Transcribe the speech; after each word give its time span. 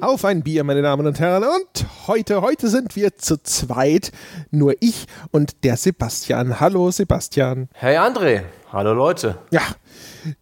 Auf 0.00 0.24
ein 0.24 0.42
Bier, 0.42 0.64
meine 0.64 0.82
Damen 0.82 1.06
und 1.06 1.20
Herren. 1.20 1.44
Und 1.44 1.86
heute, 2.08 2.42
heute 2.42 2.68
sind 2.68 2.96
wir 2.96 3.16
zu 3.16 3.40
zweit. 3.40 4.10
Nur 4.50 4.74
ich 4.80 5.06
und 5.30 5.62
der 5.62 5.76
Sebastian. 5.76 6.58
Hallo, 6.58 6.90
Sebastian. 6.90 7.68
Hey, 7.74 7.96
André. 7.96 8.42
Hallo, 8.72 8.94
Leute. 8.94 9.38
Ja, 9.52 9.62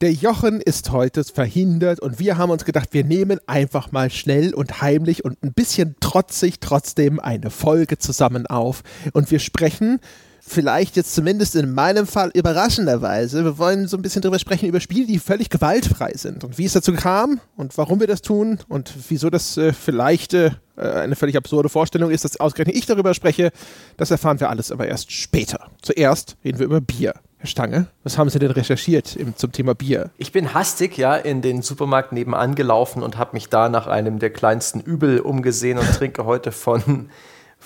der 0.00 0.12
Jochen 0.12 0.62
ist 0.62 0.90
heute 0.93 1.25
verhindert 1.25 2.00
und 2.00 2.18
wir 2.18 2.38
haben 2.38 2.50
uns 2.50 2.64
gedacht, 2.64 2.88
wir 2.93 3.04
nehmen 3.04 3.38
einfach 3.46 3.93
mal 3.93 4.09
schnell 4.11 4.54
und 4.54 4.80
heimlich 4.80 5.27
und 5.27 5.43
ein 5.43 5.52
bisschen 5.52 5.96
trotzig 6.00 6.61
trotzdem 6.61 7.20
eine 7.20 7.50
Folge 7.50 7.98
zusammen 7.98 8.46
auf. 8.46 8.82
Und 9.12 9.30
wir 9.30 9.40
sprechen 9.40 10.00
vielleicht 10.49 10.96
jetzt 10.96 11.15
zumindest 11.15 11.57
in 11.57 11.73
meinem 11.73 12.07
Fall 12.07 12.30
überraschenderweise, 12.35 13.45
wir 13.45 13.59
wollen 13.59 13.89
so 13.89 13.97
ein 13.97 14.02
bisschen 14.02 14.23
darüber 14.23 14.39
sprechen, 14.39 14.69
über 14.69 14.80
Spiele, 14.80 15.06
die 15.06 15.19
völlig 15.19 15.51
gewaltfrei 15.51 16.12
sind 16.15 16.45
und 16.45 16.59
wie 16.59 16.65
es 16.65 16.73
dazu 16.73 16.93
kam 16.93 17.41
und 17.56 17.77
warum 17.79 18.01
wir 18.01 18.06
das 18.06 18.23
tun 18.23 18.59
und 18.69 18.92
wieso 19.09 19.30
das 19.30 19.56
äh, 19.56 19.73
vielleicht 19.73 20.34
äh, 20.34 20.51
eine 20.77 21.16
völlig 21.16 21.37
absurde 21.37 21.69
Vorstellung 21.69 22.11
ist, 22.11 22.25
dass 22.25 22.39
ausgerechnet 22.39 22.77
ich 22.77 22.87
darüber 22.87 23.15
spreche. 23.15 23.51
Das 23.97 24.11
erfahren 24.11 24.41
wir 24.41 24.51
alles 24.51 24.70
aber 24.70 24.87
erst 24.87 25.12
später. 25.12 25.70
Zuerst 25.83 26.37
reden 26.45 26.59
wir 26.59 26.67
über 26.67 26.80
Bier. 26.80 27.15
Herr 27.39 27.47
Stange, 27.47 27.87
was 28.03 28.19
haben 28.19 28.30
Sie 28.30 28.41
denn 28.41 28.51
recherchiert 28.51 29.15
im, 29.15 29.37
zum 29.37 29.53
Thema 29.53 29.75
Bier? 29.75 30.11
Ich 30.19 30.33
bin 30.33 30.55
hastig 30.55 30.97
ja 30.97 31.15
in 31.15 31.41
den 31.41 31.62
Supermarkt 31.62 32.12
nebenan 32.12 32.56
gelaufen 32.56 33.03
und 33.03 33.17
habe 33.17 33.34
mich 33.34 33.48
da 33.48 33.69
nach 33.69 33.87
einem 33.87 34.19
der 34.19 34.30
kleinsten 34.30 34.80
Übel 34.80 35.20
umgesehen 35.20 35.78
und 35.78 35.87
trinke 35.95 36.25
heute 36.25 36.51
von 36.51 37.11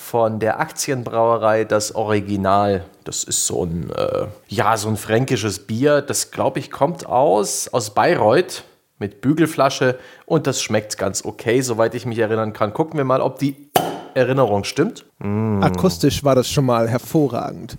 von 0.02 0.40
der 0.40 0.60
Aktienbrauerei 0.60 1.64
das 1.64 1.94
Original. 1.94 2.84
Das 3.04 3.24
ist 3.24 3.46
so 3.46 3.64
ein, 3.64 3.90
äh, 3.90 4.26
ja, 4.48 4.76
so 4.76 4.88
ein 4.88 4.96
fränkisches 4.96 5.60
Bier. 5.60 6.02
Das, 6.02 6.30
glaube 6.30 6.58
ich, 6.58 6.70
kommt 6.70 7.06
aus, 7.06 7.68
aus 7.68 7.94
Bayreuth 7.94 8.64
mit 8.98 9.20
Bügelflasche 9.20 9.98
und 10.26 10.46
das 10.46 10.60
schmeckt 10.60 10.98
ganz 10.98 11.24
okay, 11.24 11.62
soweit 11.62 11.94
ich 11.94 12.04
mich 12.04 12.18
erinnern 12.18 12.52
kann. 12.52 12.74
Gucken 12.74 12.98
wir 12.98 13.04
mal, 13.04 13.20
ob 13.20 13.38
die 13.38 13.70
Erinnerung 14.14 14.64
stimmt. 14.64 15.06
Mm. 15.18 15.62
Akustisch 15.62 16.22
war 16.24 16.34
das 16.34 16.50
schon 16.50 16.66
mal 16.66 16.88
hervorragend. 16.88 17.76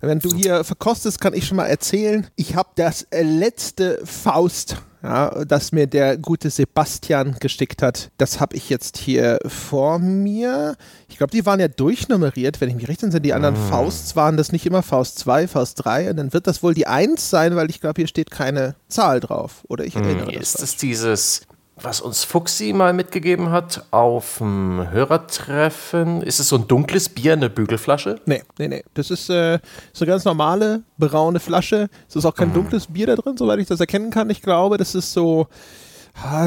Wenn 0.00 0.20
du 0.20 0.34
hier 0.34 0.64
verkostest, 0.64 1.20
kann 1.20 1.34
ich 1.34 1.46
schon 1.46 1.56
mal 1.56 1.66
erzählen, 1.66 2.26
ich 2.36 2.54
habe 2.54 2.70
das 2.76 3.06
letzte 3.10 4.00
Faust 4.04 4.76
ja, 5.02 5.44
das 5.44 5.72
mir 5.72 5.86
der 5.86 6.18
gute 6.18 6.50
Sebastian 6.50 7.36
geschickt 7.40 7.82
hat. 7.82 8.10
Das 8.18 8.38
habe 8.38 8.56
ich 8.56 8.68
jetzt 8.68 8.98
hier 8.98 9.38
vor 9.46 9.98
mir. 9.98 10.76
Ich 11.08 11.16
glaube, 11.16 11.30
die 11.30 11.46
waren 11.46 11.58
ja 11.58 11.68
durchnummeriert. 11.68 12.60
Wenn 12.60 12.68
ich 12.68 12.74
mich 12.74 12.88
recht 12.88 13.02
entsinne, 13.02 13.22
die 13.22 13.32
anderen 13.32 13.54
mm. 13.54 13.68
Fausts 13.70 14.14
waren 14.14 14.36
das 14.36 14.52
nicht 14.52 14.66
immer 14.66 14.82
Faust 14.82 15.18
2, 15.18 15.48
Faust 15.48 15.84
3. 15.84 16.10
Und 16.10 16.16
dann 16.16 16.32
wird 16.32 16.46
das 16.46 16.62
wohl 16.62 16.74
die 16.74 16.86
1 16.86 17.30
sein, 17.30 17.56
weil 17.56 17.70
ich 17.70 17.80
glaube, 17.80 18.00
hier 18.00 18.08
steht 18.08 18.30
keine 18.30 18.74
Zahl 18.88 19.20
drauf. 19.20 19.64
Oder 19.68 19.84
ich 19.84 19.96
erinnere 19.96 20.32
mm. 20.32 20.38
das. 20.38 20.54
Ist 20.54 20.62
es 20.62 20.76
dieses 20.76 21.42
was 21.82 22.00
uns 22.00 22.24
Fuxi 22.24 22.72
mal 22.72 22.92
mitgegeben 22.92 23.50
hat 23.50 23.84
auf 23.90 24.38
dem 24.38 24.90
Hörertreffen. 24.90 26.22
Ist 26.22 26.40
es 26.40 26.48
so 26.48 26.56
ein 26.56 26.68
dunkles 26.68 27.08
Bier, 27.08 27.34
eine 27.34 27.50
Bügelflasche? 27.50 28.20
Nee, 28.26 28.42
nee, 28.58 28.68
nee. 28.68 28.84
Das 28.94 29.10
ist 29.10 29.30
äh, 29.30 29.58
so 29.92 30.04
eine 30.04 30.12
ganz 30.12 30.24
normale, 30.24 30.82
braune 30.98 31.40
Flasche. 31.40 31.88
Es 32.08 32.16
ist 32.16 32.24
auch 32.24 32.34
kein 32.34 32.48
mhm. 32.48 32.54
dunkles 32.54 32.86
Bier 32.86 33.06
da 33.06 33.16
drin, 33.16 33.36
soweit 33.36 33.58
ich 33.58 33.68
das 33.68 33.80
erkennen 33.80 34.10
kann. 34.10 34.30
Ich 34.30 34.42
glaube, 34.42 34.76
das 34.76 34.94
ist 34.94 35.12
so. 35.12 35.46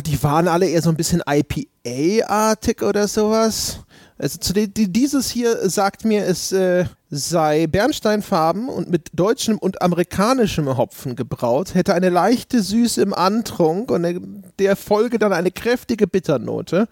Die 0.05 0.21
waren 0.21 0.49
alle 0.49 0.67
eher 0.67 0.81
so 0.81 0.89
ein 0.89 0.97
bisschen 0.97 1.23
IPA-artig 1.25 2.83
oder 2.83 3.07
sowas. 3.07 3.79
Also 4.23 4.39
zu 4.39 4.53
die, 4.53 4.69
dieses 4.71 5.29
hier 5.29 5.69
sagt 5.69 6.05
mir, 6.05 6.25
es 6.25 6.53
äh, 6.53 6.85
sei 7.09 7.67
bernsteinfarben 7.67 8.69
und 8.69 8.89
mit 8.89 9.09
deutschem 9.11 9.57
und 9.57 9.81
amerikanischem 9.81 10.77
Hopfen 10.77 11.17
gebraut, 11.17 11.75
hätte 11.75 11.93
eine 11.93 12.07
leichte 12.07 12.63
Süße 12.63 13.01
im 13.01 13.13
Antrunk 13.13 13.91
und 13.91 14.47
der 14.59 14.77
Folge 14.77 15.19
dann 15.19 15.33
eine 15.33 15.51
kräftige 15.51 16.07
Bitternote. 16.07 16.88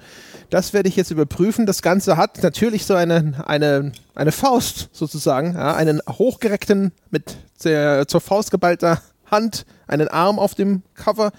Das 0.49 0.73
werde 0.73 0.89
ich 0.89 0.97
jetzt 0.97 1.09
überprüfen. 1.09 1.65
Das 1.65 1.81
Ganze 1.81 2.17
hat 2.17 2.43
natürlich 2.43 2.85
so 2.85 2.95
eine, 2.95 3.41
eine, 3.47 3.93
eine 4.13 4.33
Faust 4.33 4.89
sozusagen, 4.91 5.53
ja, 5.53 5.73
einen 5.73 6.01
hochgereckten, 6.09 6.91
mit 7.11 7.37
der, 7.63 8.09
zur 8.09 8.19
Faust 8.19 8.51
geballter 8.51 9.01
Hand, 9.27 9.65
einen 9.87 10.09
Arm 10.09 10.37
auf 10.37 10.53
dem 10.53 10.81
Cover, 10.95 11.31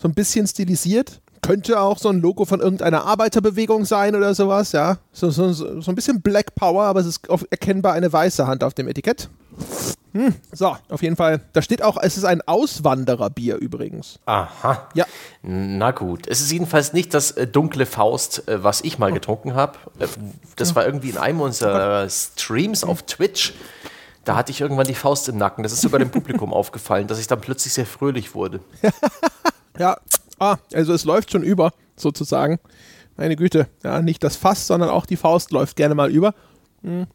so 0.00 0.06
ein 0.06 0.14
bisschen 0.14 0.46
stilisiert 0.46 1.20
könnte 1.42 1.80
auch 1.80 1.98
so 1.98 2.08
ein 2.08 2.20
Logo 2.20 2.44
von 2.44 2.60
irgendeiner 2.60 3.04
Arbeiterbewegung 3.04 3.84
sein 3.84 4.14
oder 4.14 4.34
sowas, 4.34 4.72
ja. 4.72 4.98
So, 5.12 5.30
so, 5.30 5.52
so 5.52 5.90
ein 5.90 5.94
bisschen 5.94 6.22
Black 6.22 6.54
Power, 6.54 6.84
aber 6.84 7.00
es 7.00 7.06
ist 7.06 7.28
erkennbar 7.50 7.92
eine 7.92 8.12
weiße 8.12 8.46
Hand 8.46 8.64
auf 8.64 8.74
dem 8.74 8.88
Etikett. 8.88 9.28
Hm, 10.12 10.34
so, 10.52 10.76
auf 10.90 11.02
jeden 11.02 11.16
Fall. 11.16 11.40
Da 11.52 11.62
steht 11.62 11.82
auch, 11.82 11.96
es 12.00 12.18
ist 12.18 12.24
ein 12.24 12.42
Auswandererbier 12.42 13.56
übrigens. 13.56 14.18
Aha. 14.26 14.88
Ja. 14.94 15.06
Na 15.42 15.90
gut. 15.90 16.26
Es 16.28 16.40
ist 16.42 16.52
jedenfalls 16.52 16.92
nicht 16.92 17.14
das 17.14 17.32
äh, 17.32 17.46
dunkle 17.46 17.86
Faust, 17.86 18.46
äh, 18.46 18.62
was 18.62 18.82
ich 18.82 18.98
mal 18.98 19.10
oh. 19.10 19.14
getrunken 19.14 19.54
habe. 19.54 19.78
Äh, 19.98 20.06
das 20.56 20.74
war 20.74 20.84
irgendwie 20.84 21.10
in 21.10 21.18
einem 21.18 21.40
unserer 21.40 22.08
Streams 22.10 22.84
auf 22.84 23.02
Twitch. 23.04 23.54
Da 24.24 24.36
hatte 24.36 24.52
ich 24.52 24.60
irgendwann 24.60 24.86
die 24.86 24.94
Faust 24.94 25.28
im 25.30 25.38
Nacken. 25.38 25.62
Das 25.62 25.72
ist 25.72 25.80
sogar 25.80 25.98
dem 25.98 26.10
Publikum 26.10 26.52
aufgefallen, 26.52 27.06
dass 27.06 27.18
ich 27.18 27.26
dann 27.26 27.40
plötzlich 27.40 27.72
sehr 27.72 27.86
fröhlich 27.86 28.34
wurde. 28.34 28.60
ja, 29.78 29.96
Ah, 30.42 30.58
also 30.74 30.92
es 30.92 31.04
läuft 31.04 31.30
schon 31.30 31.44
über, 31.44 31.72
sozusagen. 31.94 32.58
Meine 33.16 33.36
Güte, 33.36 33.68
ja, 33.84 34.02
nicht 34.02 34.24
das 34.24 34.34
Fass, 34.34 34.66
sondern 34.66 34.90
auch 34.90 35.06
die 35.06 35.14
Faust 35.14 35.52
läuft 35.52 35.76
gerne 35.76 35.94
mal 35.94 36.10
über. 36.10 36.34
Hm, 36.82 37.06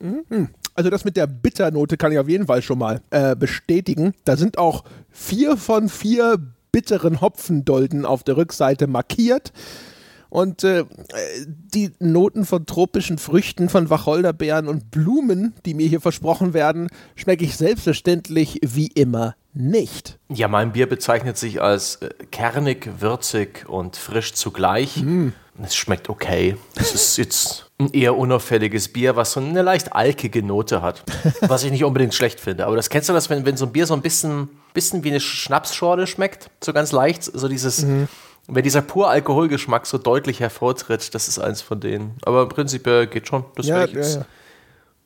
hm, 0.00 0.24
hm, 0.28 0.48
also 0.74 0.90
das 0.90 1.04
mit 1.04 1.16
der 1.16 1.28
Bitternote 1.28 1.96
kann 1.96 2.10
ich 2.10 2.18
auf 2.18 2.28
jeden 2.28 2.48
Fall 2.48 2.62
schon 2.62 2.80
mal 2.80 3.02
äh, 3.10 3.36
bestätigen. 3.36 4.14
Da 4.24 4.36
sind 4.36 4.58
auch 4.58 4.82
vier 5.10 5.56
von 5.56 5.88
vier 5.88 6.38
bitteren 6.72 7.20
Hopfendolden 7.20 8.04
auf 8.04 8.24
der 8.24 8.36
Rückseite 8.36 8.88
markiert. 8.88 9.52
Und 10.36 10.64
äh, 10.64 10.84
die 11.46 11.92
Noten 11.98 12.44
von 12.44 12.66
tropischen 12.66 13.16
Früchten, 13.16 13.70
von 13.70 13.88
Wacholderbeeren 13.88 14.68
und 14.68 14.90
Blumen, 14.90 15.54
die 15.64 15.72
mir 15.72 15.88
hier 15.88 16.02
versprochen 16.02 16.52
werden, 16.52 16.88
schmecke 17.14 17.42
ich 17.42 17.56
selbstverständlich 17.56 18.60
wie 18.62 18.88
immer 18.88 19.34
nicht. 19.54 20.18
Ja, 20.28 20.48
mein 20.48 20.72
Bier 20.72 20.90
bezeichnet 20.90 21.38
sich 21.38 21.62
als 21.62 21.96
äh, 22.02 22.10
kernig, 22.30 23.00
würzig 23.00 23.66
und 23.66 23.96
frisch 23.96 24.34
zugleich. 24.34 24.98
Mm. 24.98 25.28
Es 25.62 25.74
schmeckt 25.74 26.10
okay. 26.10 26.58
Es 26.74 26.92
ist 26.92 27.16
jetzt 27.16 27.70
ein 27.78 27.90
eher 27.94 28.14
unauffälliges 28.14 28.92
Bier, 28.92 29.16
was 29.16 29.32
so 29.32 29.40
eine 29.40 29.62
leicht 29.62 29.94
alkige 29.94 30.42
Note 30.42 30.82
hat. 30.82 31.02
Was 31.40 31.64
ich 31.64 31.70
nicht 31.70 31.84
unbedingt 31.84 32.12
schlecht 32.12 32.40
finde. 32.40 32.66
Aber 32.66 32.76
das 32.76 32.90
kennst 32.90 33.08
du 33.08 33.14
das, 33.14 33.30
wenn, 33.30 33.46
wenn 33.46 33.56
so 33.56 33.64
ein 33.64 33.72
Bier 33.72 33.86
so 33.86 33.94
ein 33.94 34.02
bisschen, 34.02 34.50
bisschen 34.74 35.02
wie 35.02 35.08
eine 35.08 35.20
Schnapsschorle 35.20 36.06
schmeckt? 36.06 36.50
So 36.62 36.74
ganz 36.74 36.92
leicht. 36.92 37.24
So 37.24 37.48
dieses, 37.48 37.86
mhm. 37.86 38.08
Wenn 38.48 38.62
dieser 38.62 38.82
pur 38.82 39.10
Alkoholgeschmack 39.10 39.86
so 39.86 39.98
deutlich 39.98 40.40
hervortritt, 40.40 41.14
das 41.14 41.28
ist 41.28 41.38
eins 41.38 41.62
von 41.62 41.80
denen. 41.80 42.14
Aber 42.24 42.48
prinzipiell 42.48 43.06
geht 43.06 43.28
schon. 43.28 43.44
Das 43.56 43.66
ja, 43.66 43.84
ja, 43.84 44.00
ja 44.00 44.26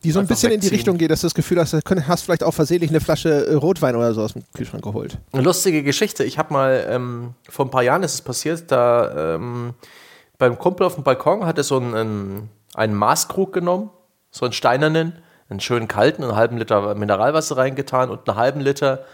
die 0.02 0.10
so 0.10 0.20
ein 0.20 0.26
bisschen 0.26 0.50
wegziehen. 0.50 0.62
in 0.62 0.68
die 0.68 0.74
Richtung 0.74 0.98
geht, 0.98 1.10
dass 1.10 1.20
du 1.20 1.26
das 1.26 1.34
Gefühl 1.34 1.58
hast, 1.58 1.74
du 1.74 1.80
hast 1.84 2.22
vielleicht 2.22 2.42
auch 2.42 2.54
versehentlich 2.54 2.90
eine 2.90 3.00
Flasche 3.00 3.46
äh, 3.46 3.54
Rotwein 3.54 3.96
oder 3.96 4.14
so 4.14 4.22
aus 4.22 4.32
dem 4.32 4.42
Kühlschrank 4.54 4.82
geholt. 4.82 5.18
Eine 5.32 5.42
lustige 5.42 5.82
Geschichte. 5.82 6.24
Ich 6.24 6.38
habe 6.38 6.52
mal, 6.52 6.86
ähm, 6.88 7.34
vor 7.48 7.66
ein 7.66 7.70
paar 7.70 7.82
Jahren 7.82 8.02
ist 8.02 8.14
es 8.14 8.22
passiert, 8.22 8.70
da 8.70 9.34
ähm, 9.34 9.74
beim 10.38 10.58
Kumpel 10.58 10.86
auf 10.86 10.94
dem 10.94 11.04
Balkon 11.04 11.44
hat 11.44 11.58
er 11.58 11.64
so 11.64 11.76
einen, 11.76 12.48
einen 12.74 12.94
Maßkrug 12.94 13.52
genommen, 13.52 13.90
so 14.30 14.46
einen 14.46 14.54
steinernen, 14.54 15.18
einen 15.50 15.60
schönen 15.60 15.86
kalten, 15.86 16.22
einen 16.22 16.36
halben 16.36 16.56
Liter 16.56 16.94
Mineralwasser 16.94 17.58
reingetan 17.58 18.08
und 18.08 18.26
einen 18.28 18.38
halben 18.38 18.60
Liter 18.60 19.04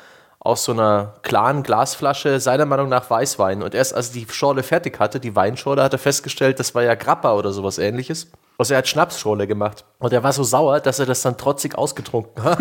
aus 0.47 0.65
so 0.65 0.73
einer 0.73 1.15
klaren 1.23 1.63
Glasflasche, 1.63 2.41
seiner 2.41 2.67
Meinung 2.67 2.89
nach 2.89 3.11
Weißwein. 3.11 3.63
Und 3.63 3.75
erst 3.75 3.95
als 3.95 4.13
die 4.13 4.27
Schorle 4.31 4.63
fertig 4.63 4.99
hatte, 5.01 5.21
die 5.21 5.35
Weinschorle, 5.35 5.83
hat 5.83 5.93
er 5.93 5.99
festgestellt, 5.99 6.61
das 6.61 6.75
war 6.75 6.83
ja 6.85 6.95
Grappa 6.95 7.35
oder 7.35 7.53
sowas 7.53 7.79
ähnliches. 7.79 8.29
Also 8.59 8.73
er 8.73 8.79
hat 8.79 8.89
Schnapsschorle 8.89 9.47
gemacht. 9.47 9.85
Und 9.99 10.13
er 10.13 10.23
war 10.23 10.33
so 10.33 10.43
sauer, 10.45 10.81
dass 10.81 10.99
er 10.99 11.07
das 11.07 11.23
dann 11.23 11.37
trotzig 11.37 11.77
ausgetrunken 11.77 12.43
hat. 12.43 12.59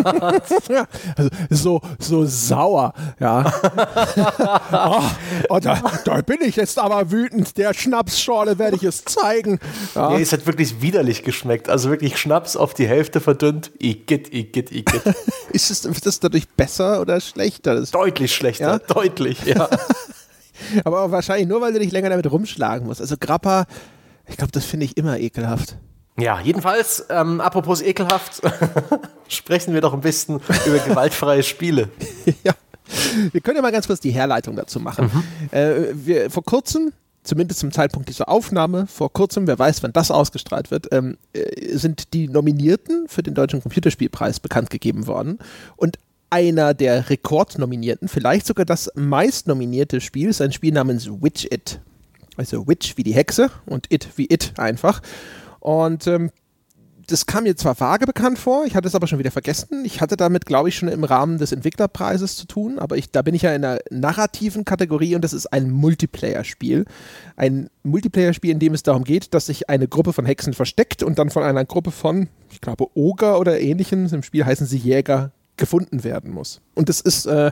ja, 0.69 0.85
also 1.17 1.29
so, 1.49 1.81
so 1.99 2.25
sauer, 2.25 2.93
ja. 3.19 3.51
oh, 5.49 5.59
da, 5.59 5.81
da, 6.03 6.21
bin 6.21 6.39
ich 6.41 6.57
jetzt 6.57 6.79
aber 6.79 7.11
wütend. 7.11 7.57
Der 7.57 7.73
Schnapsschorle 7.73 8.59
werde 8.59 8.75
ich 8.75 8.83
es 8.83 9.05
zeigen. 9.05 9.59
Ja. 9.95 10.11
ja, 10.11 10.19
es 10.19 10.33
hat 10.33 10.45
wirklich 10.47 10.81
widerlich 10.81 11.23
geschmeckt. 11.23 11.69
Also 11.69 11.89
wirklich 11.89 12.17
Schnaps 12.17 12.57
auf 12.57 12.73
die 12.73 12.87
Hälfte 12.87 13.21
verdünnt. 13.21 13.71
Igitt, 13.79 14.33
igitt, 14.33 14.71
igitt. 14.71 15.03
ist, 15.51 15.71
es, 15.71 15.85
ist 15.85 16.05
das 16.05 16.19
dadurch 16.19 16.47
besser 16.49 16.99
oder 16.99 17.21
schlechter? 17.21 17.75
Das 17.75 17.91
deutlich 17.91 18.33
schlechter, 18.33 18.71
ja? 18.71 18.79
deutlich, 18.79 19.43
ja. 19.45 19.69
aber 20.83 21.11
wahrscheinlich 21.11 21.47
nur, 21.47 21.61
weil 21.61 21.73
du 21.73 21.79
dich 21.79 21.91
länger 21.91 22.09
damit 22.09 22.29
rumschlagen 22.29 22.87
musst. 22.87 23.01
Also 23.01 23.15
Grappa 23.19 23.65
ich 24.27 24.37
glaube, 24.37 24.51
das 24.51 24.65
finde 24.65 24.85
ich 24.85 24.97
immer 24.97 25.19
ekelhaft. 25.19 25.77
Ja, 26.17 26.39
jedenfalls, 26.39 27.05
ähm, 27.09 27.41
apropos 27.41 27.81
ekelhaft, 27.81 28.41
sprechen 29.27 29.73
wir 29.73 29.81
doch 29.81 29.93
ein 29.93 30.01
bisschen 30.01 30.39
über 30.65 30.79
gewaltfreie 30.79 31.43
Spiele. 31.43 31.89
ja. 32.43 32.53
Wir 33.31 33.41
können 33.41 33.57
ja 33.57 33.61
mal 33.61 33.71
ganz 33.71 33.87
kurz 33.87 33.99
die 33.99 34.11
Herleitung 34.11 34.55
dazu 34.55 34.79
machen. 34.79 35.11
Mhm. 35.13 35.57
Äh, 35.57 35.75
wir, 35.93 36.29
vor 36.29 36.43
kurzem 36.43 36.93
zumindest 37.25 37.59
zum 37.59 37.71
Zeitpunkt 37.71 38.07
dieser 38.07 38.29
Aufnahme 38.29 38.87
vor 38.87 39.11
kurzem, 39.11 39.47
wer 39.47 39.59
weiß, 39.59 39.83
wann 39.83 39.91
das 39.91 40.11
ausgestrahlt 40.11 40.71
wird, 40.71 40.87
ähm, 40.91 41.17
äh, 41.33 41.75
sind 41.75 42.13
die 42.13 42.27
Nominierten 42.27 43.07
für 43.07 43.23
den 43.23 43.33
Deutschen 43.33 43.61
Computerspielpreis 43.61 44.39
bekannt 44.39 44.69
gegeben 44.69 45.07
worden. 45.07 45.39
Und 45.75 45.97
einer 46.29 46.73
der 46.73 47.09
Rekordnominierten, 47.09 48.07
vielleicht 48.07 48.45
sogar 48.45 48.65
das 48.65 48.91
meistnominierte 48.95 50.01
Spiel, 50.01 50.29
ist 50.29 50.41
ein 50.41 50.51
Spiel 50.51 50.73
namens 50.73 51.09
Witch 51.09 51.45
It. 51.45 51.79
Also 52.37 52.67
Witch 52.67 52.97
wie 52.97 53.03
die 53.03 53.13
Hexe 53.13 53.49
und 53.65 53.91
It 53.91 54.09
wie 54.15 54.27
It 54.29 54.53
einfach. 54.57 55.01
Und 55.59 56.07
ähm, 56.07 56.31
das 57.07 57.25
kam 57.25 57.43
mir 57.43 57.55
zwar 57.55 57.79
vage 57.79 58.05
bekannt 58.05 58.39
vor, 58.39 58.65
ich 58.65 58.75
hatte 58.75 58.87
es 58.87 58.95
aber 58.95 59.07
schon 59.07 59.19
wieder 59.19 59.31
vergessen. 59.31 59.85
Ich 59.85 60.01
hatte 60.01 60.17
damit, 60.17 60.45
glaube 60.45 60.69
ich, 60.69 60.75
schon 60.75 60.89
im 60.89 61.03
Rahmen 61.03 61.37
des 61.37 61.51
Entwicklerpreises 61.51 62.35
zu 62.35 62.47
tun, 62.47 62.79
aber 62.79 62.97
ich, 62.97 63.11
da 63.11 63.21
bin 63.21 63.35
ich 63.35 63.43
ja 63.43 63.53
in 63.53 63.63
einer 63.63 63.79
narrativen 63.89 64.65
Kategorie 64.65 65.15
und 65.15 65.23
das 65.23 65.33
ist 65.33 65.47
ein 65.47 65.69
Multiplayer-Spiel. 65.69 66.85
Ein 67.35 67.69
Multiplayer-Spiel, 67.83 68.51
in 68.51 68.59
dem 68.59 68.73
es 68.73 68.83
darum 68.83 69.03
geht, 69.03 69.33
dass 69.33 69.47
sich 69.47 69.69
eine 69.69 69.87
Gruppe 69.87 70.13
von 70.13 70.25
Hexen 70.25 70.53
versteckt 70.53 71.03
und 71.03 71.19
dann 71.19 71.29
von 71.29 71.43
einer 71.43 71.65
Gruppe 71.65 71.91
von, 71.91 72.27
ich 72.51 72.61
glaube, 72.61 72.87
Oger 72.95 73.39
oder 73.39 73.59
ähnlichen, 73.59 74.09
im 74.09 74.23
Spiel 74.23 74.45
heißen 74.45 74.65
sie 74.65 74.77
Jäger, 74.77 75.31
gefunden 75.57 76.03
werden 76.03 76.31
muss. 76.31 76.61
Und 76.73 76.89
das 76.89 77.01
ist 77.01 77.25
äh, 77.27 77.51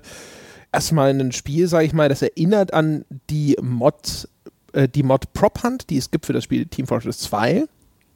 erstmal 0.72 1.12
ein 1.12 1.32
Spiel, 1.32 1.68
sage 1.68 1.86
ich 1.86 1.94
mal, 1.94 2.10
das 2.10 2.22
erinnert 2.22 2.74
an 2.74 3.06
die 3.30 3.56
Mod, 3.62 4.28
äh, 4.74 4.88
die 4.88 5.04
Mod 5.04 5.34
Prop 5.34 5.64
Hunt, 5.64 5.90
die 5.90 5.98
es 5.98 6.12
gibt 6.12 6.26
für 6.26 6.34
das 6.34 6.44
Spiel 6.44 6.66
Team 6.66 6.88
Fortress 6.88 7.20
2 7.20 7.66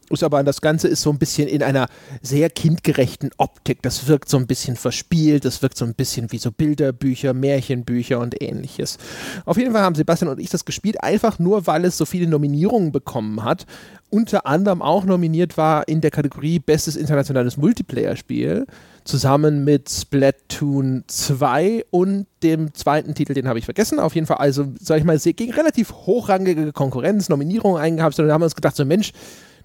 ist 0.09 0.24
aber 0.24 0.44
das 0.44 0.62
Ganze 0.62 0.88
ist 0.88 1.01
so 1.01 1.09
ein 1.09 1.18
bisschen 1.18 1.48
in 1.48 1.62
einer 1.62 1.88
sehr 2.21 2.50
kindgerechten 2.50 3.31
Optik. 3.38 3.81
Das 3.81 4.07
wirkt 4.07 4.30
so 4.30 4.38
ein 4.38 4.48
bisschen 4.48 4.75
verspielt, 4.75 5.45
das 5.45 5.62
wirkt 5.62 5.77
so 5.77 5.86
ein 5.86 5.94
bisschen 5.94 6.31
wie 6.31 6.38
so 6.38 6.51
Bilderbücher, 6.51 7.33
Märchenbücher 7.33 8.19
und 8.19 8.42
ähnliches. 8.42 8.98
Auf 9.45 9.57
jeden 9.57 9.74
Fall 9.74 9.81
haben 9.81 9.95
Sebastian 9.95 10.31
und 10.31 10.39
ich 10.39 10.50
das 10.50 10.65
gespielt, 10.65 11.04
einfach 11.04 11.39
nur, 11.39 11.68
weil 11.68 11.86
es 11.86 11.98
so 11.98 12.06
viele 12.06 12.27
Nominierungen 12.27 12.92
bekommen 12.92 13.44
hat. 13.44 13.65
Unter 14.09 14.45
anderem 14.45 14.81
auch 14.81 15.04
nominiert 15.04 15.57
war 15.57 15.88
in 15.88 16.00
der 16.00 16.12
Kategorie 16.12 16.59
Bestes 16.59 16.95
internationales 16.95 17.57
Multiplayer-Spiel, 17.57 18.65
zusammen 19.07 19.63
mit 19.63 19.89
Splatoon 19.89 21.04
2 21.07 21.86
und 21.89 22.27
dem 22.44 22.74
zweiten 22.74 23.15
Titel, 23.15 23.33
den 23.33 23.48
habe 23.48 23.59
ich 23.59 23.65
vergessen. 23.65 24.00
Auf 24.00 24.15
jeden 24.15 24.27
Fall, 24.27 24.38
also, 24.38 24.65
sag 24.80 25.00
ich 25.00 25.04
mal, 25.04 25.18
gegen 25.18 25.54
relativ 25.54 25.92
hochrangige 25.92 26.71
Konkurrenz, 26.74 27.30
Nominierungen 27.30 27.81
eingehabt, 27.81 28.19
und 28.19 28.27
da 28.27 28.33
haben 28.33 28.42
wir 28.42 28.45
uns 28.45 28.56
gedacht, 28.56 28.75
so 28.75 28.86
Mensch, 28.86 29.13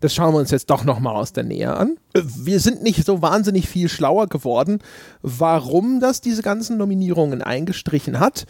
das 0.03 0.15
schauen 0.15 0.35
wir 0.35 0.41
uns 0.41 0.51
jetzt 0.51 0.69
doch 0.69 0.85
nochmal 0.85 1.15
aus 1.15 1.33
der 1.33 1.45
Nähe 1.45 1.77
an. 1.77 1.97
Wir 2.13 2.59
sind 2.59 2.83
nicht 2.83 3.05
so 3.07 3.23
wahnsinnig 3.23 3.69
viel 3.69 3.89
schlauer 3.89 4.27
geworden, 4.27 4.81
warum 5.23 6.01
das 6.01 6.21
diese 6.21 6.43
ganzen 6.43 6.77
Nominierungen 6.77 7.41
eingestrichen 7.41 8.19
hat. 8.19 8.47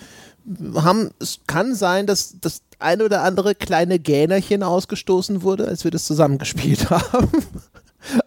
Haben, 0.75 1.11
es 1.21 1.41
kann 1.47 1.75
sein, 1.75 2.07
dass 2.07 2.37
das 2.41 2.63
ein 2.79 3.03
oder 3.03 3.23
andere 3.23 3.55
kleine 3.55 3.99
Gähnerchen 3.99 4.63
ausgestoßen 4.63 5.43
wurde, 5.43 5.69
als 5.69 5.85
wir 5.85 5.91
das 5.91 6.05
zusammengespielt 6.05 6.89
haben. 6.91 7.31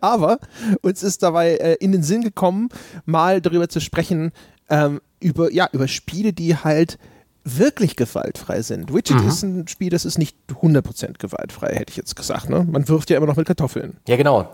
Aber 0.01 0.39
uns 0.81 1.03
ist 1.03 1.23
dabei 1.23 1.55
äh, 1.55 1.73
in 1.75 1.91
den 1.91 2.03
Sinn 2.03 2.21
gekommen, 2.21 2.69
mal 3.05 3.41
darüber 3.41 3.69
zu 3.69 3.79
sprechen, 3.79 4.31
ähm, 4.69 5.01
über, 5.19 5.51
ja, 5.51 5.69
über 5.71 5.87
Spiele, 5.87 6.33
die 6.33 6.55
halt 6.55 6.97
wirklich 7.43 7.95
gewaltfrei 7.95 8.61
sind. 8.63 8.93
Widget 8.93 9.21
mhm. 9.21 9.27
ist 9.27 9.43
ein 9.43 9.67
Spiel, 9.67 9.89
das 9.89 10.03
ist 10.03 10.17
nicht 10.17 10.35
100% 10.49 11.19
gewaltfrei, 11.19 11.75
hätte 11.75 11.91
ich 11.91 11.97
jetzt 11.97 12.15
gesagt. 12.15 12.49
Ne? 12.49 12.65
Man 12.69 12.87
wirft 12.89 13.09
ja 13.09 13.17
immer 13.17 13.27
noch 13.27 13.35
mit 13.35 13.45
Kartoffeln. 13.45 13.97
Ja, 14.07 14.17
genau. 14.17 14.49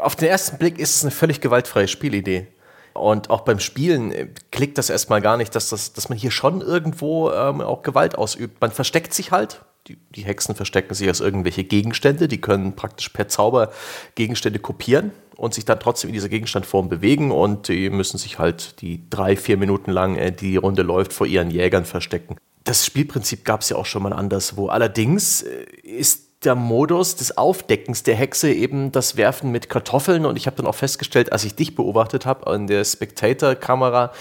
Auf 0.00 0.14
den 0.16 0.28
ersten 0.28 0.58
Blick 0.58 0.78
ist 0.78 0.96
es 0.96 1.02
eine 1.02 1.10
völlig 1.10 1.40
gewaltfreie 1.40 1.88
Spielidee. 1.88 2.46
Und 2.94 3.28
auch 3.28 3.42
beim 3.42 3.58
Spielen 3.58 4.12
äh, 4.12 4.28
klickt 4.52 4.78
das 4.78 4.88
erstmal 4.88 5.20
gar 5.20 5.36
nicht, 5.36 5.54
dass, 5.54 5.68
das, 5.68 5.92
dass 5.92 6.08
man 6.08 6.16
hier 6.16 6.30
schon 6.30 6.60
irgendwo 6.60 7.30
ähm, 7.30 7.60
auch 7.60 7.82
Gewalt 7.82 8.16
ausübt. 8.16 8.60
Man 8.60 8.70
versteckt 8.70 9.12
sich 9.12 9.32
halt. 9.32 9.64
Die, 9.88 9.98
die 10.14 10.22
Hexen 10.22 10.54
verstecken 10.54 10.94
sich 10.94 11.08
als 11.08 11.20
irgendwelche 11.20 11.64
Gegenstände. 11.64 12.28
Die 12.28 12.40
können 12.40 12.74
praktisch 12.74 13.10
per 13.10 13.28
Zauber 13.28 13.70
Gegenstände 14.14 14.58
kopieren 14.58 15.10
und 15.36 15.54
sich 15.54 15.64
dann 15.64 15.80
trotzdem 15.80 16.08
in 16.08 16.14
dieser 16.14 16.28
Gegenstandform 16.28 16.88
bewegen 16.88 17.32
und 17.32 17.68
die 17.68 17.90
müssen 17.90 18.18
sich 18.18 18.38
halt 18.38 18.80
die 18.80 19.08
drei, 19.10 19.36
vier 19.36 19.56
Minuten 19.56 19.90
lang, 19.90 20.16
äh, 20.16 20.32
die 20.32 20.56
Runde 20.56 20.82
läuft, 20.82 21.12
vor 21.12 21.26
ihren 21.26 21.50
Jägern 21.50 21.84
verstecken. 21.84 22.36
Das 22.62 22.86
Spielprinzip 22.86 23.44
gab 23.44 23.60
es 23.60 23.68
ja 23.68 23.76
auch 23.76 23.86
schon 23.86 24.02
mal 24.04 24.12
anderswo. 24.12 24.68
Allerdings 24.68 25.42
äh, 25.42 25.64
ist 25.82 26.23
der 26.44 26.54
Modus 26.54 27.16
des 27.16 27.36
Aufdeckens 27.36 28.02
der 28.02 28.14
Hexe 28.14 28.52
eben 28.52 28.92
das 28.92 29.16
Werfen 29.16 29.50
mit 29.50 29.68
Kartoffeln 29.68 30.26
und 30.26 30.36
ich 30.36 30.46
habe 30.46 30.56
dann 30.56 30.66
auch 30.66 30.74
festgestellt, 30.74 31.32
als 31.32 31.44
ich 31.44 31.54
dich 31.54 31.74
beobachtet 31.74 32.26
habe 32.26 32.46
an 32.46 32.66
der 32.66 32.84
Spectator-Kamera, 32.84 34.12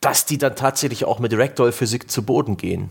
dass 0.00 0.26
die 0.26 0.38
dann 0.38 0.56
tatsächlich 0.56 1.04
auch 1.04 1.18
mit 1.18 1.32
Ragdoll-Physik 1.32 2.10
zu 2.10 2.22
Boden 2.22 2.56
gehen. 2.56 2.90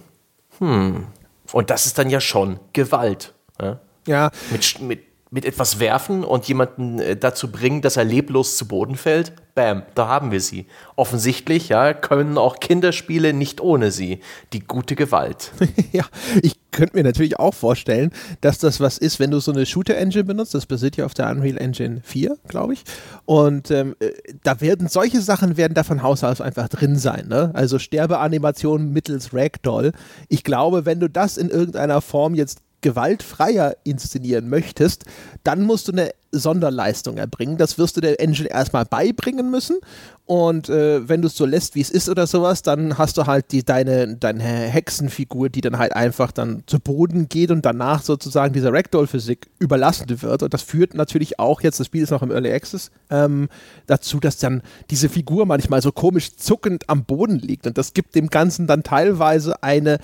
Hm. 0.60 1.08
Und 1.52 1.70
das 1.70 1.86
ist 1.86 1.98
dann 1.98 2.10
ja 2.10 2.20
schon 2.20 2.60
Gewalt. 2.74 3.34
Ja. 3.62 3.80
ja. 4.06 4.32
Mit, 4.52 4.82
mit 4.82 5.04
mit 5.30 5.46
etwas 5.46 5.80
werfen 5.80 6.24
und 6.24 6.48
jemanden 6.48 7.00
äh, 7.00 7.16
dazu 7.16 7.52
bringen, 7.52 7.82
dass 7.82 7.98
er 7.98 8.06
leblos 8.06 8.58
zu 8.58 8.68
Boden 8.68 8.96
fällt, 8.96 9.34
bam, 9.56 9.84
da 9.96 10.08
haben 10.08 10.32
wir 10.32 10.40
sie. 10.40 10.68
Offensichtlich, 10.96 11.70
ja, 11.70 11.94
können 11.94 12.38
auch 12.38 12.60
Kinderspiele 12.60 13.34
nicht 13.34 13.60
ohne 13.60 13.92
sie. 13.92 14.22
Die 14.54 14.60
gute 14.60 14.96
Gewalt. 14.96 15.52
ja, 15.92 16.06
ich 16.42 16.56
könnte 16.72 16.96
mir 16.96 17.04
natürlich 17.04 17.40
auch 17.40 17.56
vorstellen, 17.56 18.12
dass 18.42 18.60
das 18.60 18.80
was 18.80 19.00
ist, 19.00 19.20
wenn 19.20 19.32
du 19.32 19.40
so 19.40 19.52
eine 19.52 19.66
Shooter-Engine 19.66 20.26
benutzt. 20.26 20.54
Das 20.54 20.68
basiert 20.68 20.96
ja 20.96 21.06
auf 21.06 21.16
der 21.16 21.30
Unreal 21.32 21.58
Engine 21.58 22.02
4, 22.04 22.38
glaube 22.48 22.74
ich. 22.74 22.84
Und 23.26 23.72
ähm, 23.72 23.96
äh, 24.00 24.12
da 24.44 24.62
werden 24.62 24.88
solche 24.88 25.22
Sachen 25.22 25.58
werden 25.58 25.74
da 25.74 25.84
von 25.84 26.04
Haus 26.04 26.24
aus 26.24 26.40
einfach 26.40 26.70
drin 26.70 26.96
sein. 26.96 27.28
Ne? 27.28 27.50
Also 27.54 27.80
Sterbeanimationen 27.80 28.94
mittels 28.94 29.34
Ragdoll. 29.34 29.92
Ich 30.30 30.44
glaube, 30.44 30.86
wenn 30.86 31.00
du 31.00 31.10
das 31.10 31.38
in 31.38 31.50
irgendeiner 31.50 32.02
Form 32.02 32.36
jetzt 32.36 32.60
gewaltfreier 32.82 33.76
inszenieren 33.84 34.50
möchtest, 34.50 35.06
dann 35.44 35.64
musst 35.64 35.88
du 35.88 35.92
eine 35.92 36.12
Sonderleistung 36.32 37.18
erbringen. 37.18 37.58
Das 37.58 37.78
wirst 37.78 37.98
du 37.98 38.02
der 38.02 38.20
Engine 38.20 38.50
erstmal 38.50 38.86
beibringen 38.86 39.50
müssen. 39.50 39.78
Und 40.26 40.68
äh, 40.68 41.08
wenn 41.08 41.22
du 41.22 41.28
es 41.28 41.38
so 41.38 41.46
lässt, 41.46 41.76
wie 41.76 41.82
es 41.82 41.90
ist 41.90 42.10
oder 42.10 42.28
sowas, 42.28 42.62
dann 42.62 42.98
hast 42.98 43.18
du 43.18 43.26
halt 43.26 43.52
die, 43.52 43.64
deine, 43.64 44.18
deine 44.18 44.44
Hexenfigur, 44.44 45.50
die 45.50 45.62
dann 45.62 45.78
halt 45.78 45.94
einfach 45.94 46.34
dann 46.34 46.64
zu 46.68 46.80
Boden 46.80 47.30
geht 47.30 47.50
und 47.50 47.66
danach 47.66 48.04
sozusagen 48.04 48.54
dieser 48.54 48.74
Ragdoll-Physik 48.74 49.48
überlassen 49.58 50.22
wird. 50.22 50.44
Und 50.44 50.54
das 50.54 50.64
führt 50.64 50.96
natürlich 50.96 51.40
auch, 51.40 51.62
jetzt 51.62 51.80
das 51.80 51.88
Spiel 51.88 52.04
ist 52.04 52.12
noch 52.12 52.24
im 52.24 52.32
Early 52.32 52.52
Access, 52.52 52.92
ähm, 53.10 53.48
dazu, 53.88 54.20
dass 54.20 54.38
dann 54.38 54.62
diese 54.90 55.08
Figur 55.08 55.46
manchmal 55.46 55.82
so 55.82 55.94
komisch 55.94 56.36
zuckend 56.36 56.90
am 56.90 57.06
Boden 57.06 57.40
liegt. 57.40 57.66
Und 57.66 57.78
das 57.78 57.94
gibt 57.94 58.14
dem 58.14 58.30
Ganzen 58.30 58.68
dann 58.68 58.84
teilweise 58.84 59.64
eine 59.64 60.00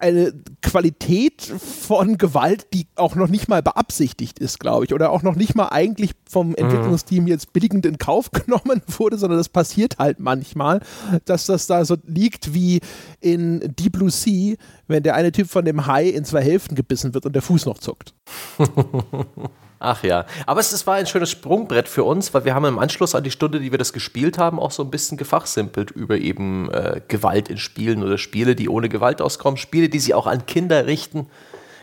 eine 0.00 0.32
Qualität 0.62 1.42
von 1.42 2.18
Gewalt, 2.18 2.66
die 2.72 2.86
auch 2.96 3.14
noch 3.14 3.28
nicht 3.28 3.48
mal 3.48 3.62
beabsichtigt 3.62 4.38
ist, 4.38 4.60
glaube 4.60 4.84
ich, 4.84 4.94
oder 4.94 5.10
auch 5.10 5.22
noch 5.22 5.36
nicht 5.36 5.54
mal 5.54 5.68
eigentlich 5.68 6.12
vom 6.28 6.48
mhm. 6.48 6.56
Entwicklungsteam 6.56 7.26
jetzt 7.26 7.52
billigend 7.52 7.86
in 7.86 7.98
Kauf 7.98 8.30
genommen 8.32 8.82
wurde, 8.86 9.18
sondern 9.18 9.38
das 9.38 9.48
passiert 9.48 9.98
halt 9.98 10.20
manchmal, 10.20 10.80
dass 11.24 11.46
das 11.46 11.66
da 11.66 11.84
so 11.84 11.96
liegt 12.06 12.54
wie 12.54 12.80
in 13.20 13.60
Deep 13.60 13.92
Blue 13.92 14.10
Sea, 14.10 14.56
wenn 14.88 15.02
der 15.02 15.14
eine 15.14 15.32
Typ 15.32 15.48
von 15.48 15.64
dem 15.64 15.86
Hai 15.86 16.08
in 16.08 16.24
zwei 16.24 16.42
Hälften 16.42 16.74
gebissen 16.74 17.14
wird 17.14 17.26
und 17.26 17.34
der 17.34 17.42
Fuß 17.42 17.66
noch 17.66 17.78
zuckt. 17.78 18.14
Ach 19.84 20.02
ja, 20.02 20.24
aber 20.46 20.60
es, 20.60 20.72
es, 20.72 20.86
war 20.86 20.94
ein 20.94 21.06
schönes 21.06 21.30
Sprungbrett 21.30 21.88
für 21.88 22.04
uns, 22.04 22.32
weil 22.32 22.46
wir 22.46 22.54
haben 22.54 22.64
im 22.64 22.78
Anschluss 22.78 23.14
an 23.14 23.22
die 23.22 23.30
Stunde, 23.30 23.60
die 23.60 23.70
wir 23.70 23.78
das 23.78 23.92
gespielt 23.92 24.38
haben, 24.38 24.58
auch 24.58 24.70
so 24.70 24.82
ein 24.82 24.90
bisschen 24.90 25.18
gefachsimpelt 25.18 25.90
über 25.90 26.16
eben 26.16 26.70
äh, 26.70 27.02
Gewalt 27.06 27.50
in 27.50 27.58
Spielen 27.58 28.02
oder 28.02 28.16
Spiele, 28.16 28.56
die 28.56 28.70
ohne 28.70 28.88
Gewalt 28.88 29.20
auskommen, 29.20 29.58
Spiele, 29.58 29.90
die 29.90 29.98
sie 29.98 30.14
auch 30.14 30.26
an 30.26 30.46
Kinder 30.46 30.86
richten. 30.86 31.28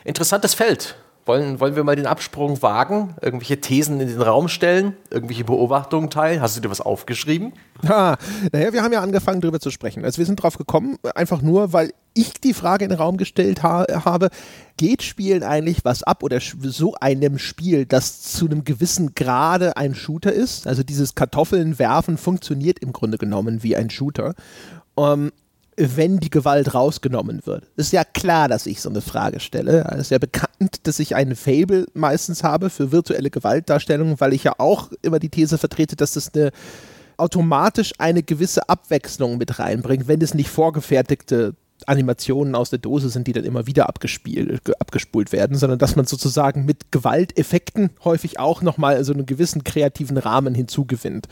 Interessantes 0.03 0.55
Feld. 0.55 0.95
Wollen, 1.25 1.59
wollen 1.59 1.75
wir 1.75 1.83
mal 1.83 1.95
den 1.95 2.07
Absprung 2.07 2.61
wagen? 2.63 3.15
Irgendwelche 3.21 3.61
Thesen 3.61 3.99
in 3.99 4.07
den 4.07 4.21
Raum 4.21 4.47
stellen? 4.47 4.95
Irgendwelche 5.11 5.43
Beobachtungen 5.43 6.09
teilen? 6.09 6.41
Hast 6.41 6.57
du 6.57 6.61
dir 6.61 6.71
was 6.71 6.81
aufgeschrieben? 6.81 7.53
Ja, 7.83 8.17
naja, 8.51 8.73
wir 8.73 8.81
haben 8.81 8.91
ja 8.91 9.01
angefangen, 9.01 9.39
darüber 9.39 9.59
zu 9.59 9.69
sprechen. 9.69 10.03
Also 10.03 10.17
wir 10.17 10.25
sind 10.25 10.37
drauf 10.37 10.57
gekommen, 10.57 10.97
einfach 11.13 11.41
nur, 11.43 11.73
weil 11.73 11.93
ich 12.13 12.33
die 12.33 12.53
Frage 12.53 12.85
in 12.85 12.89
den 12.89 12.99
Raum 12.99 13.17
gestellt 13.17 13.61
ha 13.61 13.85
habe, 14.03 14.29
geht 14.77 15.03
Spielen 15.03 15.43
eigentlich 15.43 15.85
was 15.85 16.03
ab 16.03 16.23
oder 16.23 16.39
so 16.41 16.95
einem 16.99 17.37
Spiel, 17.37 17.85
das 17.85 18.21
zu 18.21 18.45
einem 18.45 18.63
gewissen 18.63 19.13
Grade 19.13 19.77
ein 19.77 19.93
Shooter 19.93 20.33
ist? 20.33 20.65
Also 20.65 20.81
dieses 20.83 21.13
Kartoffeln 21.13 21.77
werfen 21.77 22.17
funktioniert 22.17 22.79
im 22.79 22.93
Grunde 22.93 23.17
genommen 23.17 23.63
wie 23.63 23.75
ein 23.75 23.89
Shooter. 23.89 24.33
Um, 24.95 25.05
ähm, 25.05 25.31
wenn 25.81 26.19
die 26.19 26.29
Gewalt 26.29 26.73
rausgenommen 26.73 27.41
wird. 27.45 27.65
Ist 27.75 27.91
ja 27.91 28.03
klar, 28.03 28.47
dass 28.47 28.65
ich 28.65 28.81
so 28.81 28.89
eine 28.89 29.01
Frage 29.01 29.39
stelle. 29.39 29.85
Es 29.91 30.01
ist 30.01 30.11
ja 30.11 30.19
bekannt, 30.19 30.79
dass 30.83 30.99
ich 30.99 31.15
einen 31.15 31.35
Fable 31.35 31.87
meistens 31.93 32.43
habe 32.43 32.69
für 32.69 32.91
virtuelle 32.91 33.29
Gewaltdarstellungen, 33.29 34.19
weil 34.19 34.33
ich 34.33 34.43
ja 34.43 34.53
auch 34.57 34.91
immer 35.01 35.19
die 35.19 35.29
These 35.29 35.57
vertrete, 35.57 35.95
dass 35.95 36.13
das 36.13 36.33
eine 36.33 36.51
automatisch 37.17 37.93
eine 37.99 38.23
gewisse 38.23 38.67
Abwechslung 38.67 39.37
mit 39.37 39.59
reinbringt, 39.59 40.07
wenn 40.07 40.21
es 40.21 40.33
nicht 40.33 40.49
vorgefertigte 40.49 41.53
Animationen 41.87 42.55
aus 42.55 42.69
der 42.69 42.79
Dose 42.79 43.09
sind, 43.09 43.27
die 43.27 43.33
dann 43.33 43.43
immer 43.43 43.67
wieder 43.67 43.87
abgespielt, 43.89 44.61
abgespult 44.79 45.31
werden, 45.31 45.57
sondern 45.57 45.79
dass 45.79 45.95
man 45.95 46.05
sozusagen 46.05 46.65
mit 46.65 46.91
Gewalteffekten 46.91 47.91
häufig 48.03 48.39
auch 48.39 48.61
nochmal 48.61 49.03
so 49.03 49.13
einen 49.13 49.25
gewissen 49.25 49.63
kreativen 49.63 50.17
Rahmen 50.17 50.53
hinzugewinnt. 50.53 51.27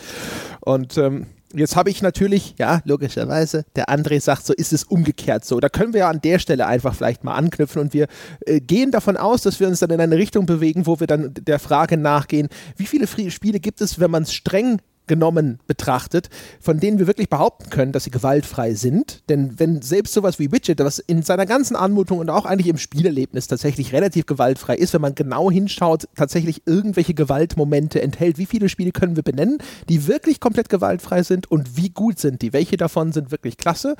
Und 0.61 0.97
ähm, 0.97 1.27
Jetzt 1.53 1.75
habe 1.75 1.89
ich 1.89 2.03
natürlich, 2.03 2.55
ja, 2.59 2.81
logischerweise, 2.85 3.65
der 3.75 3.89
André 3.89 4.21
sagt, 4.21 4.45
so 4.45 4.53
ist 4.53 4.71
es 4.71 4.83
umgekehrt 4.83 5.45
so. 5.45 5.59
Da 5.59 5.67
können 5.67 5.93
wir 5.93 6.01
ja 6.01 6.09
an 6.09 6.21
der 6.21 6.37
Stelle 6.37 6.67
einfach 6.67 6.93
vielleicht 6.93 7.23
mal 7.23 7.33
anknüpfen 7.33 7.81
und 7.81 7.93
wir 7.93 8.07
äh, 8.45 8.59
gehen 8.59 8.91
davon 8.91 9.17
aus, 9.17 9.41
dass 9.41 9.59
wir 9.59 9.67
uns 9.67 9.79
dann 9.79 9.89
in 9.89 9.99
eine 9.99 10.17
Richtung 10.17 10.45
bewegen, 10.45 10.85
wo 10.85 10.99
wir 10.99 11.07
dann 11.07 11.33
der 11.33 11.57
Frage 11.57 11.97
nachgehen, 11.97 12.49
wie 12.77 12.85
viele 12.85 13.07
Spiele 13.07 13.59
gibt 13.59 13.81
es, 13.81 13.99
wenn 13.99 14.11
man 14.11 14.23
es 14.23 14.33
streng 14.33 14.79
genommen 15.09 15.59
betrachtet, 15.67 16.29
von 16.61 16.79
denen 16.79 16.99
wir 16.99 17.07
wirklich 17.07 17.27
behaupten 17.27 17.69
können, 17.69 17.91
dass 17.91 18.05
sie 18.05 18.11
gewaltfrei 18.11 18.73
sind. 18.75 19.27
Denn 19.27 19.59
wenn 19.59 19.81
selbst 19.81 20.13
sowas 20.13 20.39
wie 20.39 20.53
Widget, 20.53 20.79
was 20.79 20.99
in 20.99 21.23
seiner 21.23 21.45
ganzen 21.45 21.75
Anmutung 21.75 22.19
und 22.19 22.29
auch 22.29 22.45
eigentlich 22.45 22.67
im 22.67 22.77
Spielerlebnis 22.77 23.47
tatsächlich 23.47 23.91
relativ 23.91 24.25
gewaltfrei 24.25 24.75
ist, 24.75 24.93
wenn 24.93 25.01
man 25.01 25.15
genau 25.15 25.51
hinschaut, 25.51 26.07
tatsächlich 26.15 26.61
irgendwelche 26.65 27.13
Gewaltmomente 27.13 28.01
enthält, 28.01 28.37
wie 28.37 28.45
viele 28.45 28.69
Spiele 28.69 28.93
können 28.93 29.17
wir 29.17 29.23
benennen, 29.23 29.57
die 29.89 30.07
wirklich 30.07 30.39
komplett 30.39 30.69
gewaltfrei 30.69 31.23
sind 31.23 31.51
und 31.51 31.75
wie 31.75 31.89
gut 31.89 32.19
sind 32.19 32.41
die? 32.41 32.53
Welche 32.53 32.77
davon 32.77 33.11
sind 33.11 33.31
wirklich 33.31 33.57
klasse? 33.57 33.97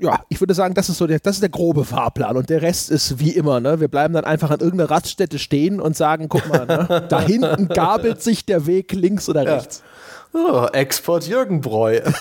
ja, 0.00 0.20
ich 0.28 0.40
würde 0.40 0.54
sagen, 0.54 0.74
das 0.74 0.88
ist 0.88 0.98
so 0.98 1.06
der, 1.06 1.18
das 1.18 1.36
ist 1.36 1.42
der 1.42 1.50
grobe 1.50 1.84
Fahrplan 1.84 2.36
und 2.36 2.48
der 2.48 2.62
Rest 2.62 2.90
ist 2.90 3.18
wie 3.20 3.30
immer, 3.30 3.60
ne? 3.60 3.80
Wir 3.80 3.88
bleiben 3.88 4.14
dann 4.14 4.24
einfach 4.24 4.50
an 4.50 4.60
irgendeiner 4.60 4.90
Raststätte 4.90 5.38
stehen 5.38 5.80
und 5.80 5.96
sagen, 5.96 6.28
guck 6.28 6.48
mal, 6.48 6.66
ne? 6.66 7.06
da 7.08 7.20
hinten 7.20 7.68
gabelt 7.68 8.22
sich 8.22 8.46
der 8.46 8.66
Weg 8.66 8.92
links 8.92 9.28
oder 9.28 9.44
rechts. 9.46 9.78
Ja. 9.78 9.84
Oh, 10.32 10.66
Export 10.72 11.26
Jürgen 11.26 11.60
Breu. 11.60 12.00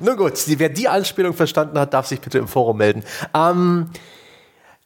Nun 0.00 0.16
gut, 0.16 0.32
wer 0.46 0.68
die 0.68 0.88
Anspielung 0.88 1.34
verstanden 1.34 1.78
hat, 1.78 1.92
darf 1.92 2.06
sich 2.06 2.20
bitte 2.20 2.38
im 2.38 2.48
Forum 2.48 2.78
melden. 2.78 3.04
Ähm, 3.34 3.90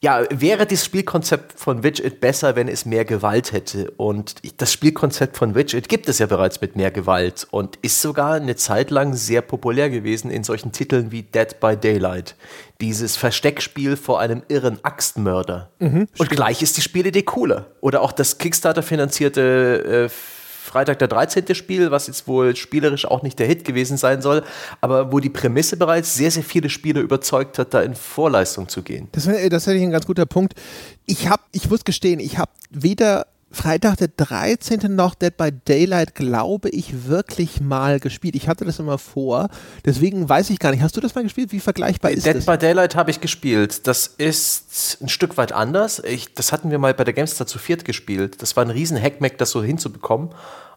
ja, 0.05 0.25
wäre 0.31 0.67
das 0.67 0.85
Spielkonzept 0.85 1.61
von 1.61 1.85
Widget 1.85 2.21
besser, 2.21 2.57
wenn 2.57 2.67
es 2.67 2.85
mehr 2.85 3.05
Gewalt 3.05 3.53
hätte? 3.53 3.93
Und 3.93 4.35
das 4.61 4.73
Spielkonzept 4.73 5.37
von 5.37 5.55
Widget 5.55 5.89
gibt 5.89 6.09
es 6.09 6.19
ja 6.19 6.27
bereits 6.27 6.61
mit 6.61 6.75
mehr 6.75 6.91
Gewalt 6.91 7.47
und 7.53 7.77
ist 7.83 8.03
sogar 8.03 8.33
eine 8.33 8.57
Zeit 8.57 8.91
lang 8.91 9.15
sehr 9.15 9.43
populär 9.43 9.91
gewesen 9.91 10.33
in 10.33 10.43
solchen 10.43 10.73
Titeln 10.73 11.13
wie 11.13 11.23
Dead 11.23 11.61
by 11.61 11.77
Daylight. 11.77 12.35
Dieses 12.81 13.17
Versteckspiel 13.17 13.97
vor 13.97 14.19
einem 14.19 14.43
irren 14.49 14.81
Axtmörder. 14.83 15.71
Mhm, 15.79 16.09
und 16.19 16.31
gleich 16.31 16.63
ist 16.63 16.77
die 16.77 16.83
Spielidee 16.83 17.23
cooler. 17.23 17.67
Oder 17.81 18.01
auch 18.01 18.11
das 18.11 18.39
Kickstarter-finanzierte 18.39 20.09
äh, 20.11 20.32
Freitag 20.73 20.99
der 21.01 21.09
13. 21.09 21.55
Spiel, 21.55 21.91
was 21.91 22.07
jetzt 22.07 22.27
wohl 22.27 22.57
spielerisch 22.57 23.05
auch 23.05 23.23
nicht 23.23 23.39
der 23.39 23.47
Hit 23.47 23.67
gewesen 23.67 23.99
sein 23.99 24.23
soll, 24.23 24.43
aber 24.81 25.13
wo 25.13 25.21
die 25.21 25.29
Prämisse 25.29 25.77
bereits 25.77 26.15
sehr, 26.15 26.31
sehr 26.31 26.43
viele 26.43 26.71
Spieler 26.71 27.03
überzeugt 27.03 27.59
hat, 27.59 27.75
da 27.75 27.83
in 27.83 27.95
Vorleistung 27.95 28.71
zu 28.71 28.83
gehen. 28.83 29.09
Das, 29.13 29.29
das 29.51 29.67
ich 29.67 29.83
ein 29.83 29.91
ganz 29.91 30.07
guter 30.07 30.25
Punkt. 30.25 30.55
Ich 31.05 31.29
habe, 31.29 31.43
ich 31.53 31.69
muss 31.69 31.85
gestehen, 31.85 32.21
ich 32.21 32.39
habe 32.39 32.51
weder 32.71 33.27
Freitag 33.53 33.97
der 33.99 34.09
13. 34.09 34.95
noch 34.95 35.15
Dead 35.15 35.37
by 35.37 35.51
Daylight, 35.53 36.15
glaube 36.15 36.69
ich, 36.71 37.07
wirklich 37.07 37.61
mal 37.61 38.01
gespielt. 38.01 38.35
Ich 38.35 38.49
hatte 38.49 38.65
das 38.65 38.79
immer 38.79 38.99
vor, 38.99 39.49
deswegen 39.85 40.29
weiß 40.29 40.51
ich 40.51 40.59
gar 40.59 40.71
nicht. 40.71 40.83
Hast 40.83 40.97
du 40.97 41.01
das 41.01 41.15
mal 41.15 41.23
gespielt? 41.23 41.53
Wie 41.53 41.61
vergleichbar 41.61 42.11
ist 42.11 42.27
Dead 42.27 42.35
das? 42.35 42.45
Dead 42.45 42.53
by 42.53 42.59
Daylight 42.59 42.97
habe 42.97 43.11
ich 43.11 43.21
gespielt. 43.21 43.87
Das 43.87 44.07
ist 44.07 44.99
ein 45.01 45.09
Stück 45.09 45.37
weit 45.37 45.53
anders. 45.53 46.01
Ich, 46.05 46.35
das 46.35 46.53
hatten 46.53 46.71
wir 46.71 46.79
mal 46.79 46.95
bei 46.95 47.05
der 47.05 47.15
Gamestar 47.15 47.47
zu 47.47 47.59
viert 47.59 47.85
gespielt. 47.85 48.43
Das 48.43 48.57
war 48.57 48.65
ein 48.65 48.71
riesen 48.71 49.01
Hackmack, 49.01 49.39
das 49.39 49.51
so 49.51 49.63
hinzubekommen. 49.63 50.31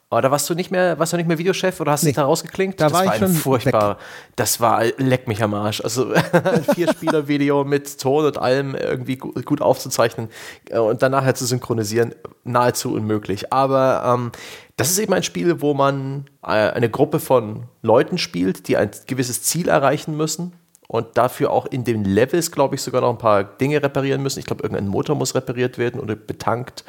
Da 0.10 0.32
warst 0.32 0.50
du 0.50 0.54
nicht 0.54 0.72
mehr, 0.72 0.98
warst 1.00 1.14
du 1.14 1.18
nicht 1.18 1.28
mehr 1.28 1.38
Videochef 1.38 1.80
oder 1.82 1.92
hast 1.92 2.04
nee. 2.04 2.10
dich 2.10 2.16
da 2.16 2.26
rausgeklinkt? 2.26 2.80
Da 2.80 2.86
das 2.86 2.94
war, 2.94 3.06
war 3.06 3.14
ich 3.16 3.20
schon 3.20 3.34
furchtbar. 3.34 3.90
Weg. 3.92 3.98
Das 4.36 4.62
war 4.62 4.84
leck 4.98 5.28
mich 5.28 5.44
am 5.44 5.54
Arsch. 5.54 5.82
Also 5.82 6.14
ein 6.32 6.64
Vier-Spieler-Video 6.64 7.64
mit 7.64 8.00
Ton 8.00 8.26
und 8.26 8.38
allem 8.38 8.76
irgendwie 8.76 9.18
gut 9.18 9.62
aufzuzeichnen 9.62 10.30
äh, 10.70 10.78
und 10.78 11.02
dann 11.02 11.12
nachher 11.12 11.36
zu 11.36 11.46
synchronisieren, 11.46 12.14
nahezu 12.44 12.94
unmöglich. 12.94 13.52
Aber 13.52 14.04
ähm, 14.06 14.32
das 14.78 14.92
ist 14.92 15.00
eben 15.00 15.14
ein 15.14 15.24
Spiel, 15.24 15.62
wo 15.62 15.74
man 15.74 16.26
äh, 16.44 16.50
eine 16.50 16.90
Gruppe 16.90 17.20
von 17.20 17.64
Leuten 17.82 18.18
spielt, 18.18 18.68
die 18.68 18.78
ein 18.78 18.92
gewisses 19.08 19.42
Ziel 19.42 19.68
erreichen 19.68 20.16
müssen 20.16 20.54
und 20.88 21.18
dafür 21.18 21.52
auch 21.52 21.66
in 21.66 21.84
den 21.84 22.06
Levels, 22.06 22.52
glaube 22.52 22.76
ich, 22.76 22.82
sogar 22.82 23.02
noch 23.02 23.10
ein 23.10 23.18
paar 23.18 23.44
Dinge 23.44 23.82
reparieren 23.82 24.22
müssen. 24.22 24.40
Ich 24.40 24.46
glaube, 24.46 24.64
irgendein 24.64 24.88
Motor 24.88 25.16
muss 25.16 25.34
repariert 25.34 25.78
werden 25.78 26.00
oder 26.00 26.16
betankt 26.16 26.86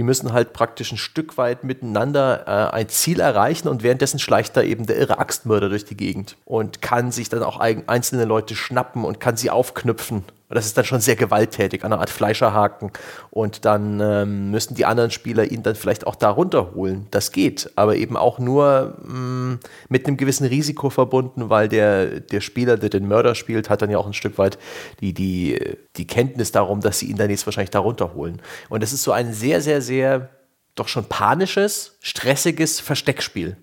die 0.00 0.04
müssen 0.04 0.32
halt 0.32 0.54
praktisch 0.54 0.92
ein 0.92 0.96
Stück 0.96 1.36
weit 1.36 1.62
miteinander 1.62 2.44
äh, 2.46 2.74
ein 2.74 2.88
Ziel 2.88 3.20
erreichen 3.20 3.68
und 3.68 3.82
währenddessen 3.82 4.18
schleicht 4.18 4.56
da 4.56 4.62
eben 4.62 4.86
der 4.86 4.96
irre 4.96 5.18
Axtmörder 5.18 5.68
durch 5.68 5.84
die 5.84 5.94
Gegend 5.94 6.38
und 6.46 6.80
kann 6.80 7.12
sich 7.12 7.28
dann 7.28 7.42
auch 7.42 7.60
einzelne 7.60 8.24
Leute 8.24 8.56
schnappen 8.56 9.04
und 9.04 9.20
kann 9.20 9.36
sie 9.36 9.50
aufknüpfen 9.50 10.24
das 10.54 10.66
ist 10.66 10.76
dann 10.76 10.84
schon 10.84 11.00
sehr 11.00 11.16
gewalttätig, 11.16 11.84
eine 11.84 11.98
Art 11.98 12.10
Fleischerhaken. 12.10 12.90
Und 13.30 13.64
dann 13.64 14.00
ähm, 14.00 14.50
müssen 14.50 14.74
die 14.74 14.84
anderen 14.84 15.10
Spieler 15.10 15.44
ihn 15.44 15.62
dann 15.62 15.76
vielleicht 15.76 16.06
auch 16.06 16.16
da 16.16 16.30
runterholen. 16.30 17.06
Das 17.12 17.30
geht, 17.30 17.70
aber 17.76 17.96
eben 17.96 18.16
auch 18.16 18.38
nur 18.38 18.96
mh, 19.04 19.14
mm, 19.14 19.60
mit 19.88 20.06
einem 20.06 20.16
gewissen 20.16 20.46
Risiko 20.46 20.90
verbunden, 20.90 21.50
weil 21.50 21.68
der, 21.68 22.20
der 22.20 22.40
Spieler, 22.40 22.76
der 22.76 22.90
den 22.90 23.06
Mörder 23.06 23.34
spielt, 23.34 23.70
hat 23.70 23.82
dann 23.82 23.90
ja 23.90 23.98
auch 23.98 24.06
ein 24.06 24.12
Stück 24.12 24.38
weit 24.38 24.58
die, 25.00 25.14
die, 25.14 25.76
die 25.96 26.06
Kenntnis 26.06 26.50
darum, 26.50 26.80
dass 26.80 26.98
sie 26.98 27.06
ihn 27.06 27.16
dann 27.16 27.30
jetzt 27.30 27.46
wahrscheinlich 27.46 27.70
da 27.70 27.78
runterholen. 27.78 28.42
Und 28.68 28.82
das 28.82 28.92
ist 28.92 29.04
so 29.04 29.12
ein 29.12 29.32
sehr, 29.32 29.60
sehr, 29.60 29.80
sehr 29.80 30.30
doch 30.74 30.88
schon 30.88 31.04
panisches, 31.04 31.96
stressiges 32.00 32.80
Versteckspiel 32.80 33.56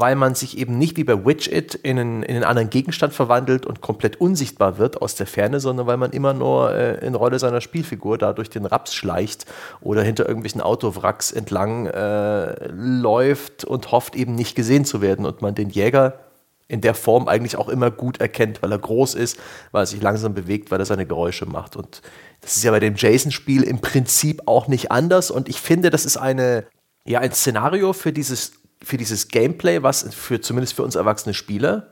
weil 0.00 0.16
man 0.16 0.34
sich 0.34 0.58
eben 0.58 0.78
nicht 0.78 0.96
wie 0.96 1.04
bei 1.04 1.24
Widget 1.24 1.74
in 1.74 1.98
einen, 1.98 2.22
in 2.22 2.36
einen 2.36 2.44
anderen 2.44 2.70
Gegenstand 2.70 3.12
verwandelt 3.12 3.66
und 3.66 3.80
komplett 3.80 4.20
unsichtbar 4.20 4.78
wird 4.78 5.00
aus 5.00 5.14
der 5.14 5.26
Ferne, 5.26 5.60
sondern 5.60 5.86
weil 5.86 5.96
man 5.96 6.10
immer 6.10 6.34
nur 6.34 6.74
äh, 6.74 7.06
in 7.06 7.14
Rolle 7.14 7.38
seiner 7.38 7.60
Spielfigur 7.60 8.18
da 8.18 8.32
durch 8.32 8.50
den 8.50 8.66
Raps 8.66 8.94
schleicht 8.94 9.46
oder 9.80 10.02
hinter 10.02 10.26
irgendwelchen 10.26 10.60
Autowracks 10.60 11.32
entlang 11.32 11.86
äh, 11.86 12.68
läuft 12.68 13.64
und 13.64 13.92
hofft 13.92 14.16
eben 14.16 14.34
nicht 14.34 14.54
gesehen 14.54 14.84
zu 14.84 15.00
werden 15.00 15.26
und 15.26 15.42
man 15.42 15.54
den 15.54 15.70
Jäger 15.70 16.20
in 16.66 16.80
der 16.80 16.94
Form 16.94 17.28
eigentlich 17.28 17.56
auch 17.56 17.68
immer 17.68 17.90
gut 17.90 18.20
erkennt, 18.20 18.62
weil 18.62 18.72
er 18.72 18.78
groß 18.78 19.14
ist, 19.14 19.38
weil 19.70 19.82
er 19.82 19.86
sich 19.86 20.02
langsam 20.02 20.34
bewegt, 20.34 20.70
weil 20.70 20.80
er 20.80 20.86
seine 20.86 21.06
Geräusche 21.06 21.46
macht. 21.46 21.76
Und 21.76 22.00
das 22.40 22.56
ist 22.56 22.64
ja 22.64 22.70
bei 22.70 22.80
dem 22.80 22.96
Jason-Spiel 22.96 23.62
im 23.62 23.80
Prinzip 23.80 24.42
auch 24.46 24.66
nicht 24.66 24.90
anders. 24.90 25.30
Und 25.30 25.48
ich 25.48 25.60
finde, 25.60 25.90
das 25.90 26.04
ist 26.04 26.16
eine, 26.16 26.66
ja, 27.04 27.20
ein 27.20 27.32
Szenario 27.32 27.92
für 27.92 28.12
dieses 28.12 28.63
für 28.84 28.96
dieses 28.96 29.28
Gameplay, 29.28 29.82
was 29.82 30.06
für 30.14 30.40
zumindest 30.40 30.74
für 30.74 30.82
uns 30.82 30.94
erwachsene 30.94 31.34
Spieler 31.34 31.88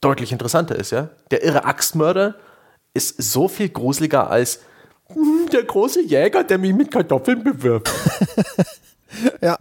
deutlich 0.00 0.32
interessanter 0.32 0.76
ist, 0.76 0.92
ja. 0.92 1.10
Der 1.30 1.42
irre 1.42 1.64
Axtmörder 1.64 2.36
ist 2.94 3.22
so 3.22 3.48
viel 3.48 3.68
gruseliger 3.68 4.30
als 4.30 4.60
hm, 5.08 5.48
der 5.52 5.62
große 5.62 6.02
Jäger, 6.02 6.44
der 6.44 6.58
mich 6.58 6.74
mit 6.74 6.90
Kartoffeln 6.90 7.42
bewirbt. 7.42 7.90
ja, 9.40 9.58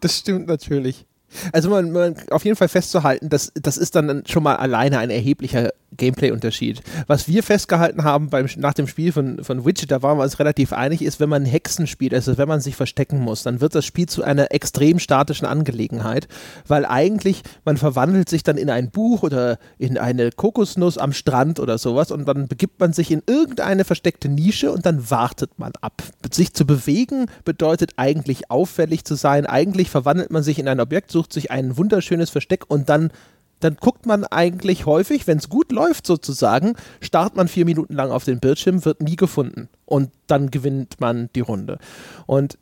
das 0.00 0.18
stimmt 0.18 0.46
natürlich. 0.46 1.06
Also 1.52 1.70
man, 1.70 1.90
man 1.92 2.16
auf 2.30 2.44
jeden 2.44 2.56
Fall 2.56 2.68
festzuhalten, 2.68 3.28
das, 3.28 3.52
das 3.54 3.76
ist 3.76 3.94
dann 3.94 4.24
schon 4.26 4.42
mal 4.42 4.56
alleine 4.56 4.98
ein 4.98 5.10
erheblicher 5.10 5.72
Gameplay-Unterschied. 5.96 6.82
Was 7.06 7.28
wir 7.28 7.42
festgehalten 7.42 8.04
haben 8.04 8.28
beim, 8.28 8.46
nach 8.56 8.74
dem 8.74 8.86
Spiel 8.86 9.12
von, 9.12 9.42
von 9.42 9.64
Widget, 9.64 9.90
da 9.90 10.02
waren 10.02 10.18
wir 10.18 10.24
uns 10.24 10.38
relativ 10.38 10.72
einig, 10.72 11.02
ist, 11.02 11.18
wenn 11.18 11.28
man 11.28 11.44
Hexen 11.44 11.86
spielt, 11.86 12.14
also 12.14 12.36
wenn 12.36 12.48
man 12.48 12.60
sich 12.60 12.76
verstecken 12.76 13.20
muss, 13.20 13.42
dann 13.42 13.60
wird 13.60 13.74
das 13.74 13.86
Spiel 13.86 14.06
zu 14.06 14.22
einer 14.22 14.52
extrem 14.52 14.98
statischen 14.98 15.46
Angelegenheit, 15.46 16.28
weil 16.66 16.84
eigentlich 16.84 17.42
man 17.64 17.76
verwandelt 17.76 18.28
sich 18.28 18.42
dann 18.42 18.58
in 18.58 18.70
ein 18.70 18.90
Buch 18.90 19.22
oder 19.22 19.58
in 19.78 19.98
eine 19.98 20.30
Kokosnuss 20.30 20.98
am 20.98 21.12
Strand 21.12 21.58
oder 21.58 21.78
sowas 21.78 22.10
und 22.10 22.26
dann 22.26 22.48
begibt 22.48 22.80
man 22.80 22.92
sich 22.92 23.10
in 23.10 23.22
irgendeine 23.26 23.84
versteckte 23.84 24.28
Nische 24.28 24.70
und 24.70 24.84
dann 24.84 25.10
wartet 25.10 25.58
man 25.58 25.72
ab. 25.80 26.02
Sich 26.30 26.52
zu 26.52 26.66
bewegen 26.66 27.26
bedeutet 27.44 27.92
eigentlich 27.96 28.50
auffällig 28.50 29.04
zu 29.04 29.14
sein, 29.14 29.46
eigentlich 29.46 29.90
verwandelt 29.90 30.30
man 30.30 30.42
sich 30.42 30.58
in 30.58 30.68
ein 30.68 30.80
Objekt, 30.80 31.10
sucht 31.10 31.32
sich 31.32 31.50
ein 31.50 31.76
wunderschönes 31.76 32.30
Versteck 32.30 32.64
und 32.68 32.88
dann 32.88 33.10
dann 33.60 33.76
guckt 33.76 34.06
man 34.06 34.24
eigentlich 34.24 34.86
häufig, 34.86 35.26
wenn 35.26 35.38
es 35.38 35.48
gut 35.48 35.72
läuft 35.72 36.06
sozusagen, 36.06 36.74
starrt 37.00 37.36
man 37.36 37.48
vier 37.48 37.64
Minuten 37.64 37.94
lang 37.94 38.10
auf 38.10 38.24
den 38.24 38.40
Bildschirm, 38.40 38.84
wird 38.84 39.02
nie 39.02 39.16
gefunden 39.16 39.68
und 39.84 40.10
dann 40.26 40.50
gewinnt 40.50 41.00
man 41.00 41.30
die 41.34 41.40
Runde. 41.40 41.78
Und 42.26 42.58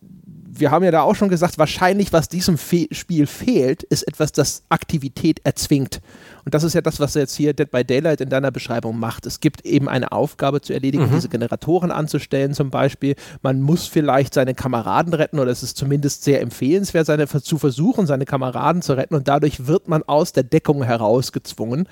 wir 0.58 0.70
haben 0.70 0.84
ja 0.84 0.90
da 0.90 1.02
auch 1.02 1.14
schon 1.14 1.28
gesagt, 1.28 1.58
wahrscheinlich, 1.58 2.12
was 2.12 2.28
diesem 2.28 2.58
Fe 2.58 2.86
Spiel 2.90 3.26
fehlt, 3.26 3.82
ist 3.82 4.02
etwas, 4.02 4.32
das 4.32 4.62
Aktivität 4.68 5.40
erzwingt. 5.44 6.00
Und 6.44 6.54
das 6.54 6.62
ist 6.62 6.74
ja 6.74 6.80
das, 6.80 7.00
was 7.00 7.14
jetzt 7.14 7.34
hier 7.34 7.54
Dead 7.54 7.68
by 7.68 7.84
Daylight 7.84 8.20
in 8.20 8.28
deiner 8.28 8.52
Beschreibung 8.52 9.00
macht. 9.00 9.26
Es 9.26 9.40
gibt 9.40 9.66
eben 9.66 9.88
eine 9.88 10.12
Aufgabe 10.12 10.60
zu 10.60 10.72
erledigen, 10.72 11.06
mhm. 11.06 11.14
diese 11.14 11.28
Generatoren 11.28 11.90
anzustellen 11.90 12.54
zum 12.54 12.70
Beispiel. 12.70 13.16
Man 13.42 13.60
muss 13.60 13.88
vielleicht 13.88 14.32
seine 14.32 14.54
Kameraden 14.54 15.12
retten 15.12 15.40
oder 15.40 15.50
es 15.50 15.64
ist 15.64 15.76
zumindest 15.76 16.22
sehr 16.22 16.40
empfehlenswert, 16.40 17.06
seine, 17.06 17.26
zu 17.26 17.58
versuchen, 17.58 18.06
seine 18.06 18.26
Kameraden 18.26 18.80
zu 18.80 18.92
retten 18.92 19.16
und 19.16 19.26
dadurch 19.26 19.66
wird 19.66 19.88
man 19.88 20.04
aus 20.04 20.32
der 20.32 20.44
Deckung 20.44 20.84
herausgezwungen 20.84 21.88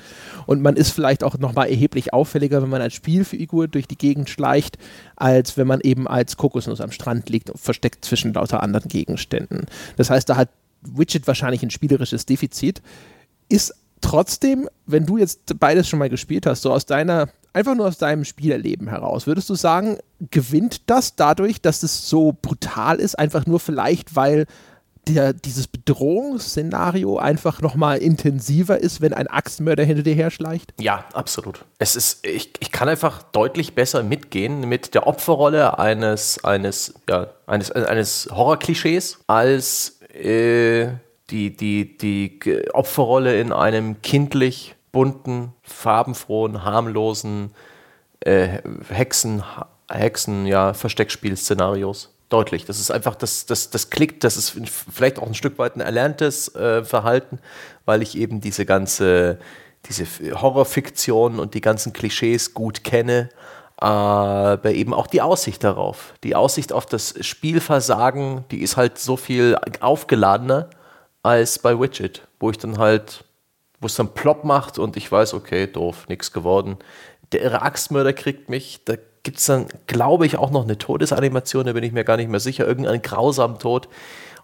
und 0.47 0.63
man 0.63 0.77
ist 0.77 0.93
vielleicht 0.93 1.25
auch 1.25 1.37
nochmal 1.37 1.69
erheblich 1.69 2.13
auffälliger, 2.13 2.63
wenn 2.63 2.71
man 2.71 2.81
als 2.81 2.95
Spielfigur 2.95 3.67
durch 3.67 3.89
die 3.89 3.99
Gegend 3.99 4.31
schleicht, 4.31 4.79
als 5.17 5.57
wenn 5.57 5.67
man 5.67 5.81
eben 5.81 6.07
als 6.07 6.37
Kokosnuss 6.37 6.81
am 6.81 6.91
Strand 6.91 7.29
liegt 7.31 7.51
und 7.51 7.59
versteckt 7.59 8.05
zwischen 8.05 8.35
lauter 8.35 8.63
anderen 8.63 8.89
Gegenständen. 8.89 9.67
Das 9.97 10.11
heißt, 10.11 10.29
da 10.29 10.37
hat 10.37 10.51
Widget 10.83 11.27
wahrscheinlich 11.27 11.63
ein 11.63 11.71
spielerisches 11.71 12.27
Defizit, 12.27 12.83
ist 13.49 13.75
trotzdem, 14.01 14.69
wenn 14.87 15.07
du 15.07 15.17
jetzt 15.17 15.59
beides 15.59 15.89
schon 15.89 15.99
mal 15.99 16.11
gespielt 16.11 16.47
hast, 16.47 16.63
so 16.63 16.73
aus 16.73 16.87
deiner, 16.87 17.29
einfach 17.53 17.75
nur 17.75 17.87
aus 17.87 17.99
deinem 17.99 18.25
Spielerleben 18.25 18.89
heraus, 18.89 19.27
würdest 19.27 19.49
du 19.49 19.55
sagen, 19.55 19.99
gewinnt 20.31 20.83
das 20.91 21.17
dadurch, 21.17 21.61
dass 21.61 21.83
es 21.83 22.09
so 22.09 22.37
brutal 22.41 22.97
ist, 22.97 23.19
einfach 23.19 23.47
nur 23.47 23.61
vielleicht, 23.61 24.15
weil 24.15 24.47
der, 25.09 25.33
dieses 25.33 25.67
Bedrohungsszenario 25.67 27.19
einfach 27.19 27.61
nochmal 27.61 27.99
intensiver 27.99 28.79
ist, 28.79 29.01
wenn 29.01 29.13
ein 29.13 29.27
Axtmörder 29.27 29.85
hinter 29.85 30.03
dir 30.03 30.15
herschleicht? 30.15 30.75
Ja, 30.81 31.05
absolut. 31.13 31.65
Es 31.79 31.97
ist, 31.97 32.27
ich, 32.27 32.53
ich 32.61 32.73
kann 32.73 32.89
einfach 32.89 33.23
deutlich 33.23 33.75
besser 33.75 34.03
mitgehen 34.03 34.69
mit 34.69 34.95
der 34.95 35.07
Opferrolle 35.07 35.79
eines, 35.79 36.43
eines, 36.45 36.95
ja, 37.09 37.29
eines, 37.47 37.71
eines 37.71 38.29
Horrorklischees 38.31 39.19
als 39.27 40.01
äh, 40.13 40.89
die, 41.31 41.57
die, 41.57 41.99
die 41.99 42.39
Opferrolle 42.73 43.39
in 43.41 43.53
einem 43.53 44.03
kindlich 44.03 44.77
bunten, 44.93 45.53
farbenfrohen, 45.63 46.65
harmlosen 46.65 47.51
äh, 48.21 48.61
Hexen, 48.89 49.43
Hexen, 49.91 50.47
ja, 50.47 50.73
Versteckspiel-Szenarios 50.73 52.14
deutlich. 52.29 52.65
Das 52.65 52.81
ist 52.81 52.91
einfach, 52.91 53.15
das, 53.15 53.47
das, 53.47 53.71
das 53.71 53.91
klickt, 53.91 54.25
das 54.25 54.37
ist 54.37 54.55
vielleicht 54.93 55.19
auch 55.19 55.27
ein 55.27 55.35
Stück 55.35 55.59
weit 55.59 55.77
ein 55.77 55.81
erlerntes 55.81 56.55
äh, 56.55 56.85
Verhalten, 56.85 57.39
weil 57.85 58.03
ich 58.03 58.17
eben 58.17 58.41
diese 58.41 58.67
ganze, 58.67 59.39
diese 59.87 60.07
Horrorfiktion 60.41 61.39
und 61.39 61.55
die 61.55 61.61
ganzen 61.61 61.93
Klischees 61.93 62.55
gut 62.55 62.85
kenne, 62.85 63.29
aber 63.77 64.73
eben 64.73 64.95
auch 64.95 65.07
die 65.07 65.21
Aussicht 65.21 65.63
darauf. 65.63 66.15
Die 66.23 66.35
Aussicht 66.35 66.73
auf 66.73 66.87
das 66.87 67.15
Spielversagen, 67.21 68.45
die 68.51 68.63
ist 68.63 68.77
halt 68.77 68.99
so 68.99 69.17
viel 69.17 69.59
aufgeladener 69.81 70.71
als 71.23 71.59
bei 71.59 71.79
Widget, 71.79 72.23
wo 72.41 72.51
ich 72.51 72.59
dann 72.59 72.79
halt, 72.79 73.25
wo 73.81 73.87
es 73.87 73.97
dann 73.97 74.15
plopp 74.15 74.45
macht 74.45 74.79
und 74.79 74.97
ich 74.97 75.11
weiß, 75.11 75.35
okay, 75.35 75.67
doof, 75.67 76.07
nichts 76.09 76.33
geworden. 76.33 76.79
Der 77.33 77.43
irre 77.43 77.63
Axtmörder 77.63 78.13
kriegt 78.13 78.49
mich, 78.49 78.85
da 78.85 78.95
gibt 79.25 79.39
es 79.39 79.47
dann, 79.47 79.67
glaube 79.87 80.27
ich, 80.27 80.37
auch 80.37 80.51
noch 80.51 80.63
eine 80.63 80.79
Todesanimation, 80.79 81.67
da 81.67 81.73
bin 81.73 81.83
ich 81.83 81.93
mir 81.93 82.05
gar 82.05 82.17
nicht 82.17 82.31
mehr 82.31 82.41
sicher, 82.41 82.67
irgendeinen 82.67 83.03
grausamen 83.03 83.59
Tod 83.59 83.89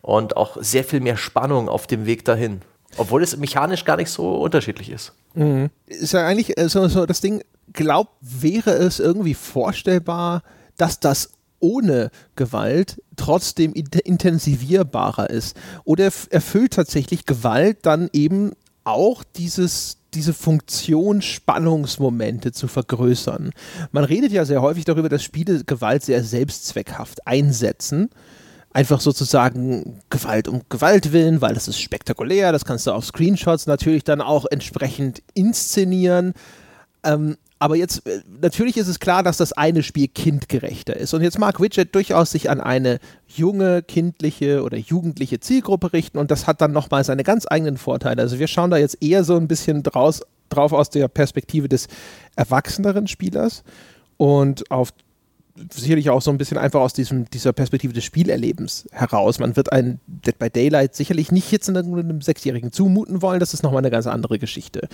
und 0.02 0.36
auch 0.36 0.56
sehr 0.60 0.82
viel 0.82 1.00
mehr 1.00 1.16
Spannung 1.16 1.68
auf 1.68 1.86
dem 1.86 2.06
Weg 2.06 2.24
dahin. 2.24 2.62
Obwohl 2.96 3.22
es 3.22 3.36
mechanisch 3.36 3.84
gar 3.84 3.96
nicht 3.96 4.10
so 4.10 4.34
unterschiedlich 4.36 4.90
ist. 4.90 5.12
Mhm. 5.34 5.70
Ist 5.86 6.12
ja 6.12 6.26
eigentlich 6.26 6.58
äh, 6.58 6.68
so, 6.68 6.88
so 6.88 7.06
das 7.06 7.20
Ding, 7.20 7.44
glaubt, 7.72 8.10
wäre 8.20 8.72
es 8.72 8.98
irgendwie 8.98 9.34
vorstellbar, 9.34 10.42
dass 10.76 10.98
das 10.98 11.30
ohne 11.60 12.10
Gewalt 12.34 13.00
trotzdem 13.16 13.74
intensivierbarer 13.74 15.30
ist? 15.30 15.56
Oder 15.84 16.10
erfüllt 16.30 16.72
tatsächlich 16.72 17.26
Gewalt 17.26 17.78
dann 17.82 18.08
eben 18.12 18.52
auch 18.82 19.22
dieses, 19.36 19.98
diese 20.14 20.34
Funktion, 20.34 21.22
Spannungsmomente 21.22 22.52
zu 22.52 22.68
vergrößern. 22.68 23.50
Man 23.92 24.04
redet 24.04 24.32
ja 24.32 24.44
sehr 24.44 24.62
häufig 24.62 24.84
darüber, 24.84 25.08
dass 25.08 25.22
Spiele 25.22 25.64
Gewalt 25.64 26.02
sehr 26.02 26.24
selbstzweckhaft 26.24 27.26
einsetzen. 27.26 28.10
Einfach 28.72 29.00
sozusagen 29.00 30.00
Gewalt 30.10 30.46
um 30.46 30.62
Gewalt 30.68 31.12
willen, 31.12 31.40
weil 31.40 31.54
das 31.54 31.66
ist 31.66 31.80
spektakulär, 31.80 32.52
das 32.52 32.64
kannst 32.64 32.86
du 32.86 32.92
auf 32.92 33.04
Screenshots 33.04 33.66
natürlich 33.66 34.04
dann 34.04 34.20
auch 34.20 34.46
entsprechend 34.48 35.22
inszenieren. 35.34 36.34
Ähm, 37.02 37.36
aber 37.60 37.76
jetzt, 37.76 38.06
äh, 38.06 38.22
natürlich 38.40 38.78
ist 38.78 38.88
es 38.88 38.98
klar, 38.98 39.22
dass 39.22 39.36
das 39.36 39.52
eine 39.52 39.82
Spiel 39.82 40.08
kindgerechter 40.08 40.96
ist. 40.96 41.12
Und 41.12 41.22
jetzt 41.22 41.38
mag 41.38 41.60
Widget 41.60 41.94
durchaus 41.94 42.32
sich 42.32 42.48
an 42.48 42.58
eine 42.60 42.98
junge, 43.26 43.82
kindliche 43.82 44.64
oder 44.64 44.78
jugendliche 44.78 45.40
Zielgruppe 45.40 45.92
richten 45.92 46.18
und 46.18 46.30
das 46.30 46.46
hat 46.46 46.62
dann 46.62 46.72
nochmal 46.72 47.04
seine 47.04 47.22
ganz 47.22 47.46
eigenen 47.48 47.76
Vorteile. 47.76 48.22
Also 48.22 48.38
wir 48.38 48.48
schauen 48.48 48.70
da 48.70 48.78
jetzt 48.78 49.02
eher 49.02 49.24
so 49.24 49.36
ein 49.36 49.46
bisschen 49.46 49.82
draus, 49.82 50.22
drauf 50.48 50.72
aus 50.72 50.88
der 50.88 51.06
Perspektive 51.08 51.68
des 51.68 51.88
erwachseneren 52.34 53.06
Spielers 53.06 53.62
und 54.16 54.70
auf 54.70 54.92
sicherlich 55.70 56.08
auch 56.08 56.22
so 56.22 56.30
ein 56.30 56.38
bisschen 56.38 56.56
einfach 56.56 56.80
aus 56.80 56.94
diesem, 56.94 57.28
dieser 57.28 57.52
Perspektive 57.52 57.92
des 57.92 58.04
Spielerlebens 58.04 58.88
heraus. 58.92 59.38
Man 59.38 59.56
wird 59.56 59.70
ein 59.70 60.00
Dead 60.06 60.38
by 60.38 60.48
Daylight 60.48 60.94
sicherlich 60.94 61.30
nicht 61.30 61.52
jetzt 61.52 61.68
einem 61.68 62.22
Sechsjährigen 62.22 62.72
zumuten 62.72 63.20
wollen, 63.20 63.40
das 63.40 63.52
ist 63.52 63.62
nochmal 63.62 63.80
eine 63.80 63.90
ganz 63.90 64.06
andere 64.06 64.38
Geschichte. 64.38 64.88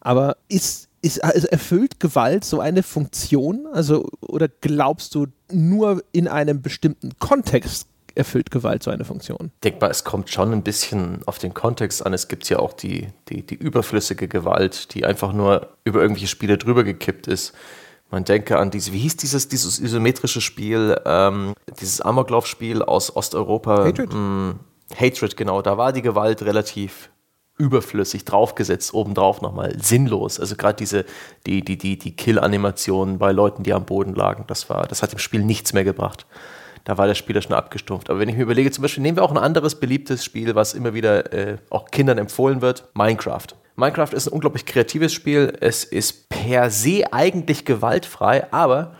Aber 0.00 0.36
ist 0.48 0.88
ist, 1.04 1.22
also 1.22 1.46
erfüllt 1.48 2.00
Gewalt 2.00 2.44
so 2.44 2.60
eine 2.60 2.82
Funktion? 2.82 3.66
Also, 3.72 4.08
oder 4.20 4.48
glaubst 4.48 5.14
du, 5.14 5.26
nur 5.52 6.02
in 6.12 6.26
einem 6.26 6.62
bestimmten 6.62 7.10
Kontext 7.18 7.86
erfüllt 8.14 8.50
Gewalt 8.50 8.82
so 8.82 8.90
eine 8.90 9.04
Funktion? 9.04 9.50
Denkbar, 9.62 9.90
es 9.90 10.04
kommt 10.04 10.30
schon 10.30 10.52
ein 10.52 10.62
bisschen 10.62 11.20
auf 11.26 11.38
den 11.38 11.52
Kontext 11.52 12.04
an. 12.04 12.14
Es 12.14 12.28
gibt 12.28 12.48
ja 12.48 12.58
auch 12.58 12.72
die, 12.72 13.08
die, 13.28 13.44
die 13.44 13.54
überflüssige 13.54 14.28
Gewalt, 14.28 14.94
die 14.94 15.04
einfach 15.04 15.32
nur 15.32 15.68
über 15.84 16.00
irgendwelche 16.00 16.28
Spiele 16.28 16.56
drüber 16.56 16.84
gekippt 16.84 17.26
ist. 17.26 17.52
Man 18.10 18.24
denke 18.24 18.58
an 18.58 18.70
diese, 18.70 18.92
wie 18.92 18.98
hieß 18.98 19.16
dieses, 19.16 19.48
dieses 19.48 19.78
isometrische 19.78 20.40
Spiel, 20.40 20.98
ähm, 21.04 21.54
dieses 21.80 22.00
Amoklauf-Spiel 22.00 22.82
aus 22.82 23.14
Osteuropa? 23.14 23.84
Hatred. 23.84 24.12
Mh, 24.12 24.14
hm, 24.14 24.60
Hatred, 24.94 25.36
genau. 25.36 25.60
Da 25.62 25.76
war 25.76 25.92
die 25.92 26.02
Gewalt 26.02 26.42
relativ 26.42 27.10
überflüssig 27.56 28.24
draufgesetzt, 28.24 28.94
obendrauf 28.94 29.40
nochmal 29.40 29.76
sinnlos. 29.80 30.40
Also 30.40 30.56
gerade 30.56 30.76
diese, 30.76 31.04
die, 31.46 31.64
die, 31.64 31.78
die, 31.78 31.98
die 31.98 32.16
Kill-Animationen 32.16 33.18
bei 33.18 33.32
Leuten, 33.32 33.62
die 33.62 33.72
am 33.72 33.84
Boden 33.84 34.14
lagen, 34.14 34.44
das 34.48 34.68
war, 34.70 34.86
das 34.86 35.02
hat 35.02 35.12
dem 35.12 35.18
Spiel 35.18 35.44
nichts 35.44 35.72
mehr 35.72 35.84
gebracht. 35.84 36.26
Da 36.84 36.98
war 36.98 37.06
der 37.06 37.14
Spieler 37.14 37.40
schon 37.40 37.54
abgestumpft. 37.54 38.10
Aber 38.10 38.18
wenn 38.18 38.28
ich 38.28 38.36
mir 38.36 38.42
überlege, 38.42 38.70
zum 38.70 38.82
Beispiel 38.82 39.02
nehmen 39.02 39.16
wir 39.16 39.22
auch 39.22 39.30
ein 39.30 39.38
anderes 39.38 39.76
beliebtes 39.76 40.24
Spiel, 40.24 40.54
was 40.54 40.74
immer 40.74 40.94
wieder 40.94 41.32
äh, 41.32 41.56
auch 41.70 41.86
Kindern 41.86 42.18
empfohlen 42.18 42.60
wird, 42.60 42.88
Minecraft. 42.94 43.46
Minecraft 43.76 44.12
ist 44.12 44.26
ein 44.26 44.32
unglaublich 44.32 44.66
kreatives 44.66 45.12
Spiel. 45.12 45.56
Es 45.60 45.84
ist 45.84 46.28
per 46.28 46.70
se 46.70 47.04
eigentlich 47.12 47.64
gewaltfrei, 47.64 48.52
aber 48.52 48.96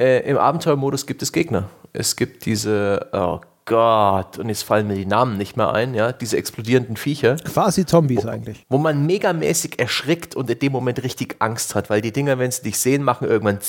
äh, 0.00 0.28
im 0.28 0.38
Abenteuermodus 0.38 1.06
gibt 1.06 1.22
es 1.22 1.32
Gegner. 1.32 1.68
Es 1.92 2.16
gibt 2.16 2.46
diese, 2.46 3.08
oh 3.12 3.40
Gott, 3.70 4.36
und 4.36 4.48
jetzt 4.48 4.64
fallen 4.64 4.88
mir 4.88 4.96
die 4.96 5.06
Namen 5.06 5.38
nicht 5.38 5.56
mehr 5.56 5.72
ein, 5.72 5.94
ja, 5.94 6.10
diese 6.10 6.36
explodierenden 6.36 6.96
Viecher. 6.96 7.36
Quasi 7.36 7.86
Zombies 7.86 8.24
wo, 8.24 8.28
eigentlich. 8.28 8.66
Wo 8.68 8.78
man 8.78 9.06
megamäßig 9.06 9.78
erschrickt 9.78 10.34
und 10.34 10.50
in 10.50 10.58
dem 10.58 10.72
Moment 10.72 11.04
richtig 11.04 11.36
Angst 11.38 11.76
hat, 11.76 11.88
weil 11.88 12.00
die 12.00 12.10
Dinger, 12.10 12.40
wenn 12.40 12.50
sie 12.50 12.62
dich 12.62 12.80
sehen, 12.80 13.04
machen 13.04 13.28
irgendwann 13.28 13.60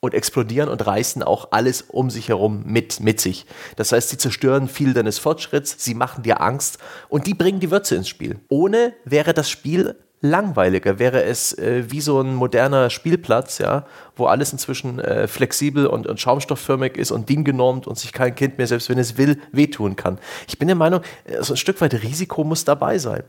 und 0.00 0.14
explodieren 0.14 0.70
und 0.70 0.86
reißen 0.86 1.22
auch 1.22 1.48
alles 1.50 1.82
um 1.82 2.08
sich 2.08 2.30
herum 2.30 2.62
mit, 2.64 3.00
mit 3.00 3.20
sich. 3.20 3.44
Das 3.76 3.92
heißt, 3.92 4.08
sie 4.08 4.16
zerstören 4.16 4.68
viel 4.68 4.94
deines 4.94 5.18
Fortschritts, 5.18 5.84
sie 5.84 5.94
machen 5.94 6.22
dir 6.22 6.40
Angst 6.40 6.78
und 7.10 7.26
die 7.26 7.34
bringen 7.34 7.60
die 7.60 7.70
Würze 7.70 7.94
ins 7.94 8.08
Spiel. 8.08 8.40
Ohne 8.48 8.94
wäre 9.04 9.34
das 9.34 9.50
Spiel 9.50 9.96
langweiliger. 10.20 10.98
Wäre 10.98 11.24
es 11.24 11.56
äh, 11.58 11.84
wie 11.88 12.00
so 12.00 12.20
ein 12.20 12.34
moderner 12.34 12.90
Spielplatz, 12.90 13.58
ja, 13.58 13.86
wo 14.14 14.26
alles 14.26 14.52
inzwischen 14.52 14.98
äh, 14.98 15.28
flexibel 15.28 15.86
und, 15.86 16.06
und, 16.06 16.20
schaumstoffförmig 16.20 16.96
ist 16.96 17.10
und 17.10 17.28
DIN-genormt 17.28 17.86
und 17.86 17.98
sich 17.98 18.12
kein 18.12 18.34
Kind 18.34 18.58
mehr, 18.58 18.66
selbst 18.66 18.88
wenn 18.88 18.98
es 18.98 19.16
will, 19.18 19.38
wehtun 19.52 19.96
kann. 19.96 20.18
Ich 20.48 20.58
bin 20.58 20.68
der 20.68 20.76
Meinung, 20.76 21.02
äh, 21.24 21.42
so 21.42 21.54
ein 21.54 21.58
Stück 21.58 21.80
weit 21.80 21.94
Risiko 22.02 22.44
muss 22.44 22.64
dabei 22.64 22.98
sein. 22.98 23.22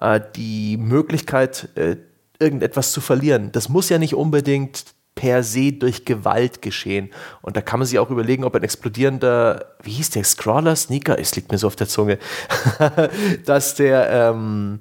Äh, 0.00 0.20
die 0.36 0.76
Möglichkeit, 0.76 1.68
äh, 1.76 1.96
irgendetwas 2.38 2.92
zu 2.92 3.00
verlieren, 3.00 3.52
das 3.52 3.68
muss 3.68 3.88
ja 3.88 3.98
nicht 3.98 4.14
unbedingt 4.14 4.94
per 5.14 5.42
se 5.42 5.72
durch 5.72 6.04
Gewalt 6.04 6.60
geschehen. 6.60 7.10
Und 7.40 7.56
da 7.56 7.62
kann 7.62 7.78
man 7.78 7.86
sich 7.86 7.98
auch 7.98 8.10
überlegen, 8.10 8.44
ob 8.44 8.54
ein 8.56 8.64
explodierender, 8.64 9.76
wie 9.82 9.92
hieß 9.92 10.10
der, 10.10 10.24
Scrawler, 10.24 10.74
Sneaker, 10.74 11.18
es 11.18 11.36
liegt 11.36 11.52
mir 11.52 11.58
so 11.58 11.68
auf 11.68 11.76
der 11.76 11.88
Zunge, 11.88 12.18
dass 13.46 13.76
der, 13.76 14.10
ähm, 14.10 14.80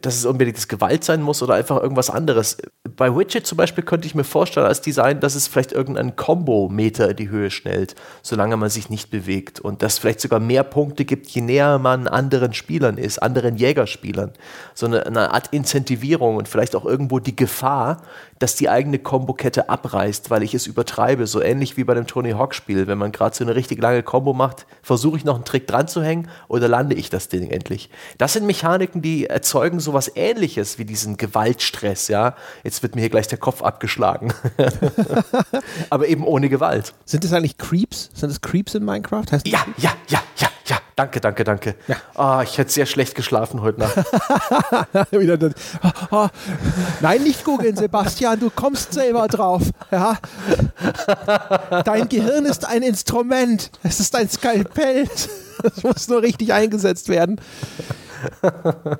dass 0.00 0.14
es 0.14 0.24
unbedingt 0.24 0.56
das 0.56 0.68
Gewalt 0.68 1.02
sein 1.02 1.22
muss 1.22 1.42
oder 1.42 1.54
einfach 1.54 1.82
irgendwas 1.82 2.08
anderes. 2.08 2.58
Bei 2.96 3.14
Widget 3.16 3.46
zum 3.46 3.58
Beispiel 3.58 3.82
könnte 3.82 4.06
ich 4.06 4.14
mir 4.14 4.24
vorstellen 4.24 4.66
als 4.66 4.80
Design, 4.80 5.18
dass 5.20 5.34
es 5.34 5.48
vielleicht 5.48 5.72
irgendeinen 5.72 6.14
Combo-Meter 6.14 7.10
in 7.10 7.16
die 7.16 7.30
Höhe 7.30 7.50
schnellt, 7.50 7.96
solange 8.22 8.56
man 8.56 8.70
sich 8.70 8.90
nicht 8.90 9.10
bewegt. 9.10 9.58
Und 9.58 9.82
dass 9.82 9.94
es 9.94 9.98
vielleicht 9.98 10.20
sogar 10.20 10.38
mehr 10.38 10.62
Punkte 10.62 11.04
gibt, 11.04 11.28
je 11.30 11.42
näher 11.42 11.78
man 11.78 12.06
anderen 12.06 12.54
Spielern 12.54 12.96
ist, 12.96 13.18
anderen 13.18 13.56
Jägerspielern. 13.56 14.32
So 14.74 14.86
eine, 14.86 15.04
eine 15.04 15.32
Art 15.32 15.48
Incentivierung 15.52 16.36
und 16.36 16.48
vielleicht 16.48 16.76
auch 16.76 16.84
irgendwo 16.84 17.18
die 17.18 17.34
Gefahr, 17.34 18.02
dass 18.42 18.56
die 18.56 18.68
eigene 18.68 18.98
Kombokette 18.98 19.68
abreißt, 19.68 20.28
weil 20.30 20.42
ich 20.42 20.52
es 20.52 20.66
übertreibe. 20.66 21.28
So 21.28 21.40
ähnlich 21.40 21.76
wie 21.76 21.84
bei 21.84 21.94
dem 21.94 22.08
Tony 22.08 22.32
Hawk-Spiel. 22.32 22.88
Wenn 22.88 22.98
man 22.98 23.12
gerade 23.12 23.36
so 23.36 23.44
eine 23.44 23.54
richtig 23.54 23.80
lange 23.80 24.02
Combo 24.02 24.32
macht, 24.32 24.66
versuche 24.82 25.16
ich 25.16 25.24
noch 25.24 25.36
einen 25.36 25.44
Trick 25.44 25.68
dran 25.68 25.86
zu 25.86 26.02
hängen 26.02 26.28
oder 26.48 26.66
lande 26.66 26.96
ich 26.96 27.08
das 27.08 27.28
Ding 27.28 27.50
endlich. 27.50 27.88
Das 28.18 28.32
sind 28.32 28.44
Mechaniken, 28.44 29.00
die 29.00 29.26
erzeugen 29.26 29.78
sowas 29.78 30.10
ähnliches 30.16 30.76
wie 30.78 30.84
diesen 30.84 31.16
Gewaltstress, 31.18 32.08
ja. 32.08 32.34
Jetzt 32.64 32.82
wird 32.82 32.96
mir 32.96 33.02
hier 33.02 33.10
gleich 33.10 33.28
der 33.28 33.38
Kopf 33.38 33.62
abgeschlagen. 33.62 34.34
Aber 35.90 36.08
eben 36.08 36.26
ohne 36.26 36.48
Gewalt. 36.48 36.94
Sind 37.04 37.24
es 37.24 37.32
eigentlich 37.32 37.58
Creeps? 37.58 38.10
Sind 38.12 38.30
es 38.30 38.40
Creeps 38.40 38.74
in 38.74 38.84
Minecraft? 38.84 39.24
Heißt 39.30 39.46
ja, 39.46 39.64
ja, 39.76 39.92
ja, 40.08 40.20
ja, 40.36 40.48
ja. 40.72 40.78
Danke, 40.96 41.20
danke, 41.20 41.44
danke. 41.44 41.74
Ja. 41.86 41.96
Oh, 42.14 42.40
ich 42.42 42.56
hätte 42.56 42.70
sehr 42.70 42.86
schlecht 42.86 43.14
geschlafen 43.14 43.60
heute 43.60 43.80
Nacht. 43.80 43.92
Nein, 47.00 47.22
nicht 47.22 47.44
googeln, 47.44 47.76
Sebastian, 47.76 48.40
du 48.40 48.50
kommst 48.50 48.94
selber 48.94 49.28
drauf. 49.28 49.62
Ja? 49.90 50.16
Dein 51.84 52.08
Gehirn 52.08 52.46
ist 52.46 52.66
ein 52.66 52.82
Instrument. 52.82 53.70
Es 53.82 54.00
ist 54.00 54.16
ein 54.16 54.28
Skalpell. 54.28 55.06
Es 55.64 55.84
muss 55.84 56.08
nur 56.08 56.22
richtig 56.22 56.52
eingesetzt 56.52 57.08
werden. 57.08 57.40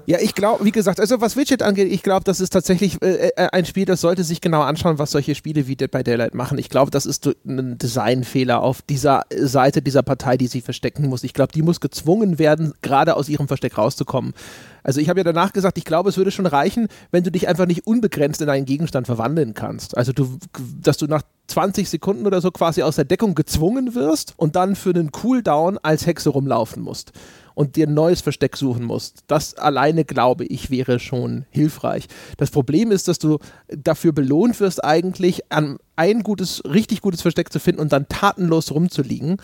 Ja, 0.06 0.18
ich 0.20 0.34
glaube, 0.34 0.64
wie 0.64 0.72
gesagt, 0.72 1.00
also 1.00 1.20
was 1.20 1.36
Widget 1.36 1.62
angeht, 1.62 1.90
ich 1.90 2.02
glaube, 2.02 2.24
das 2.24 2.40
ist 2.40 2.50
tatsächlich 2.50 3.00
äh, 3.02 3.28
äh, 3.36 3.48
ein 3.52 3.64
Spiel, 3.64 3.84
das 3.84 4.00
sollte 4.00 4.24
sich 4.24 4.40
genau 4.40 4.62
anschauen, 4.62 4.98
was 4.98 5.10
solche 5.10 5.34
Spiele 5.34 5.66
wie 5.66 5.76
Dead 5.76 5.90
by 5.90 6.02
Daylight 6.02 6.34
machen. 6.34 6.58
Ich 6.58 6.68
glaube, 6.68 6.90
das 6.90 7.06
ist 7.06 7.28
ein 7.46 7.78
Designfehler 7.78 8.62
auf 8.62 8.82
dieser 8.82 9.22
Seite 9.36 9.82
dieser 9.82 10.02
Partei, 10.02 10.36
die 10.36 10.46
sie 10.46 10.60
verstecken 10.60 11.08
muss. 11.08 11.24
Ich 11.24 11.34
glaube, 11.34 11.52
die 11.52 11.62
muss 11.62 11.80
gezwungen 11.80 12.38
werden, 12.38 12.72
gerade 12.82 13.16
aus 13.16 13.28
ihrem 13.28 13.48
Versteck 13.48 13.78
rauszukommen. 13.78 14.34
Also 14.82 15.00
ich 15.00 15.08
habe 15.08 15.20
ja 15.20 15.24
danach 15.24 15.52
gesagt, 15.52 15.78
ich 15.78 15.84
glaube, 15.84 16.08
es 16.08 16.16
würde 16.16 16.30
schon 16.30 16.46
reichen, 16.46 16.88
wenn 17.10 17.22
du 17.22 17.30
dich 17.30 17.48
einfach 17.48 17.66
nicht 17.66 17.86
unbegrenzt 17.86 18.40
in 18.40 18.48
einen 18.48 18.66
Gegenstand 18.66 19.06
verwandeln 19.06 19.54
kannst. 19.54 19.96
Also 19.96 20.12
du, 20.12 20.38
dass 20.80 20.96
du 20.96 21.06
nach 21.06 21.22
20 21.48 21.88
Sekunden 21.88 22.26
oder 22.26 22.40
so 22.40 22.50
quasi 22.50 22.82
aus 22.82 22.96
der 22.96 23.04
Deckung 23.04 23.34
gezwungen 23.34 23.94
wirst 23.94 24.34
und 24.36 24.56
dann 24.56 24.74
für 24.74 24.90
einen 24.90 25.12
Cooldown 25.12 25.78
als 25.78 26.06
Hexe 26.06 26.30
rumlaufen 26.30 26.82
musst 26.82 27.12
und 27.54 27.76
dir 27.76 27.86
ein 27.86 27.94
neues 27.94 28.20
Versteck 28.20 28.56
suchen 28.56 28.84
musst. 28.84 29.24
Das 29.26 29.54
alleine, 29.54 30.04
glaube 30.04 30.44
ich, 30.44 30.70
wäre 30.70 30.98
schon 30.98 31.46
hilfreich. 31.50 32.06
Das 32.36 32.50
Problem 32.50 32.90
ist, 32.90 33.08
dass 33.08 33.18
du 33.18 33.38
dafür 33.68 34.12
belohnt 34.12 34.60
wirst, 34.60 34.84
eigentlich 34.84 35.50
an 35.50 35.78
ein 35.96 36.22
gutes, 36.22 36.62
richtig 36.64 37.00
gutes 37.00 37.22
Versteck 37.22 37.52
zu 37.52 37.60
finden 37.60 37.80
und 37.80 37.92
dann 37.92 38.08
tatenlos 38.08 38.72
rumzuliegen 38.72 39.36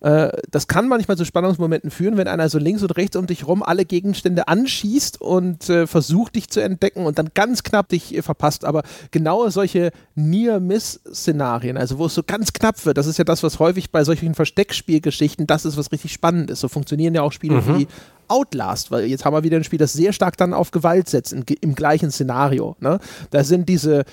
äh, 0.00 0.30
das 0.50 0.68
kann 0.68 0.88
manchmal 0.88 1.16
zu 1.16 1.24
Spannungsmomenten 1.24 1.90
führen, 1.90 2.16
wenn 2.16 2.28
einer 2.28 2.48
so 2.48 2.58
links 2.58 2.82
und 2.82 2.96
rechts 2.96 3.16
um 3.16 3.26
dich 3.26 3.46
rum 3.46 3.62
alle 3.62 3.84
Gegenstände 3.84 4.48
anschießt 4.48 5.20
und 5.20 5.68
äh, 5.68 5.86
versucht, 5.86 6.36
dich 6.36 6.48
zu 6.48 6.60
entdecken 6.60 7.04
und 7.04 7.18
dann 7.18 7.30
ganz 7.34 7.62
knapp 7.62 7.88
dich 7.88 8.14
äh, 8.14 8.22
verpasst. 8.22 8.64
Aber 8.64 8.82
genau 9.10 9.48
solche 9.48 9.90
Near-Miss-Szenarien, 10.14 11.76
also 11.76 11.98
wo 11.98 12.06
es 12.06 12.14
so 12.14 12.22
ganz 12.22 12.52
knapp 12.52 12.84
wird, 12.86 12.96
das 12.96 13.06
ist 13.06 13.18
ja 13.18 13.24
das, 13.24 13.42
was 13.42 13.58
häufig 13.58 13.90
bei 13.90 14.04
solchen 14.04 14.34
Versteckspielgeschichten, 14.34 15.46
das 15.46 15.64
ist, 15.64 15.76
was 15.76 15.90
richtig 15.90 16.12
spannend 16.12 16.50
ist. 16.50 16.60
So 16.60 16.68
funktionieren 16.68 17.14
ja 17.14 17.22
auch 17.22 17.32
Spiele 17.32 17.62
mhm. 17.62 17.78
wie 17.78 17.88
Outlast, 18.28 18.90
weil 18.90 19.06
jetzt 19.06 19.24
haben 19.24 19.34
wir 19.34 19.42
wieder 19.42 19.56
ein 19.56 19.64
Spiel, 19.64 19.78
das 19.78 19.94
sehr 19.94 20.12
stark 20.12 20.36
dann 20.36 20.52
auf 20.52 20.70
Gewalt 20.70 21.08
setzt, 21.08 21.32
im, 21.32 21.44
im 21.60 21.74
gleichen 21.74 22.10
Szenario. 22.10 22.76
Ne? 22.80 23.00
Da 23.30 23.42
sind 23.42 23.68
diese 23.68 24.04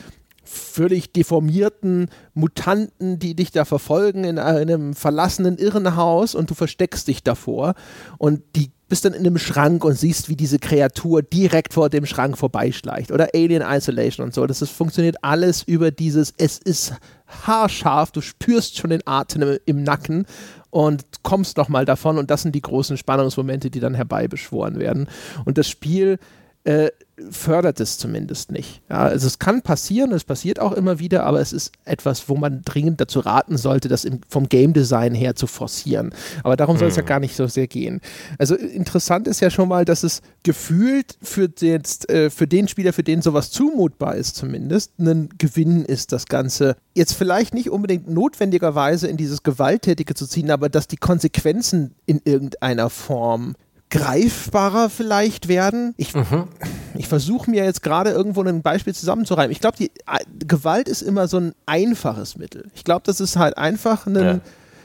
völlig 0.46 1.12
deformierten 1.12 2.10
Mutanten, 2.34 3.20
die 3.20 3.36
dich 3.36 3.52
da 3.52 3.66
verfolgen 3.66 4.24
in 4.24 4.40
einem 4.40 4.94
verlassenen 4.94 5.58
Irrenhaus 5.58 6.36
und 6.36 6.50
du 6.50 6.54
versteckst 6.54 7.08
dich 7.08 7.24
davor 7.24 7.74
und 8.18 8.42
die 8.56 8.72
bist 8.88 9.04
dann 9.04 9.14
in 9.14 9.26
einem 9.26 9.40
Schrank 9.40 9.84
und 9.84 9.98
siehst, 9.98 10.30
wie 10.30 10.36
diese 10.36 10.60
Kreatur 10.60 11.24
direkt 11.24 11.74
vor 11.74 11.90
dem 11.90 12.06
Schrank 12.06 12.38
vorbeischleicht 12.38 13.12
oder 13.12 13.30
Alien 13.34 13.64
Isolation 13.64 14.28
und 14.28 14.34
so. 14.34 14.46
Das 14.46 14.62
ist, 14.62 14.70
funktioniert 14.70 15.24
alles 15.24 15.64
über 15.64 15.90
dieses, 15.90 16.34
es 16.38 16.60
ist 16.60 16.94
haarscharf, 17.26 18.12
du 18.12 18.22
spürst 18.22 18.78
schon 18.78 18.92
den 18.92 19.02
Atem 19.06 19.58
im 19.66 19.84
Nacken 19.84 20.26
und 20.70 21.04
kommst 21.24 21.58
nochmal 21.58 21.86
davon 21.86 22.18
und 22.20 22.30
das 22.30 22.44
sind 22.44 22.54
die 22.54 22.62
großen 22.62 22.98
Spannungsmomente, 22.98 23.72
die 23.72 23.80
dann 23.80 23.96
herbeibeschworen 23.96 24.78
werden. 24.78 25.08
Und 25.46 25.58
das 25.58 25.68
Spiel 25.68 26.20
äh, 26.66 26.90
fördert 27.30 27.80
es 27.80 27.98
zumindest 27.98 28.52
nicht. 28.52 28.82
Ja, 28.90 29.04
also 29.04 29.28
es 29.28 29.40
kann 29.40 29.62
passieren, 29.62 30.12
es 30.12 30.24
passiert 30.24 30.60
auch 30.60 30.74
immer 30.74 31.00
wieder, 31.00 31.24
aber 31.24 31.40
es 31.40 31.54
ist 31.54 31.72
etwas, 31.86 32.28
wo 32.28 32.36
man 32.36 32.62
dringend 32.66 33.00
dazu 33.00 33.20
raten 33.20 33.56
sollte, 33.56 33.88
das 33.88 34.04
im, 34.04 34.20
vom 34.28 34.50
Game 34.50 34.74
Design 34.74 35.14
her 35.14 35.36
zu 35.36 35.48
forcieren. 35.48 36.14
Aber 36.44 36.58
darum 36.58 36.78
soll 36.78 36.90
es 36.90 36.96
ja 36.96 37.04
hm. 37.04 37.08
gar 37.08 37.20
nicht 37.20 37.36
so 37.36 37.48
sehr 37.48 37.68
gehen. 37.68 38.02
Also 38.38 38.56
interessant 38.56 39.28
ist 39.28 39.40
ja 39.40 39.50
schon 39.50 39.70
mal, 39.70 39.86
dass 39.86 40.04
es 40.04 40.22
gefühlt 40.44 41.18
für, 41.22 41.50
jetzt, 41.60 42.10
äh, 42.10 42.30
für 42.30 42.48
den 42.48 42.68
Spieler, 42.68 42.92
für 42.92 43.04
den 43.04 43.22
sowas 43.22 43.52
zumutbar 43.52 44.16
ist 44.16 44.36
zumindest, 44.36 45.00
ein 45.00 45.30
Gewinn 45.38 45.86
ist, 45.86 46.12
das 46.12 46.26
Ganze 46.26 46.76
jetzt 46.96 47.14
vielleicht 47.14 47.54
nicht 47.54 47.70
unbedingt 47.70 48.10
notwendigerweise 48.10 49.08
in 49.08 49.18
dieses 49.18 49.44
Gewalttätige 49.44 50.16
zu 50.16 50.28
ziehen, 50.28 50.52
aber 50.52 50.68
dass 50.68 50.88
die 50.88 50.98
Konsequenzen 50.98 51.94
in 52.06 52.22
irgendeiner 52.26 52.90
Form 52.90 53.56
greifbarer 53.90 54.90
vielleicht 54.90 55.48
werden. 55.48 55.94
Ich, 55.98 56.14
mhm. 56.14 56.48
ich 56.96 57.08
versuche 57.08 57.50
mir 57.50 57.64
jetzt 57.64 57.84
gerade 57.84 58.12
irgendwo 58.12 58.42
ein 58.44 58.62
Beispiel 58.62 58.94
zusammenzureimen. 58.96 59.52
Ich 59.52 59.60
glaube, 59.60 59.78
die 59.78 59.92
Gewalt 60.40 60.90
ist 60.90 61.02
immer 61.02 61.28
so 61.28 61.38
ein 61.38 61.54
einfaches 61.66 62.38
Mittel. 62.38 62.70
Ich 62.74 62.84
glaube, 62.84 63.04
das 63.06 63.20
ist 63.20 63.38
halt 63.38 63.58
einfach 63.58 64.06
ein. 64.08 64.16
Ja. 64.16 64.40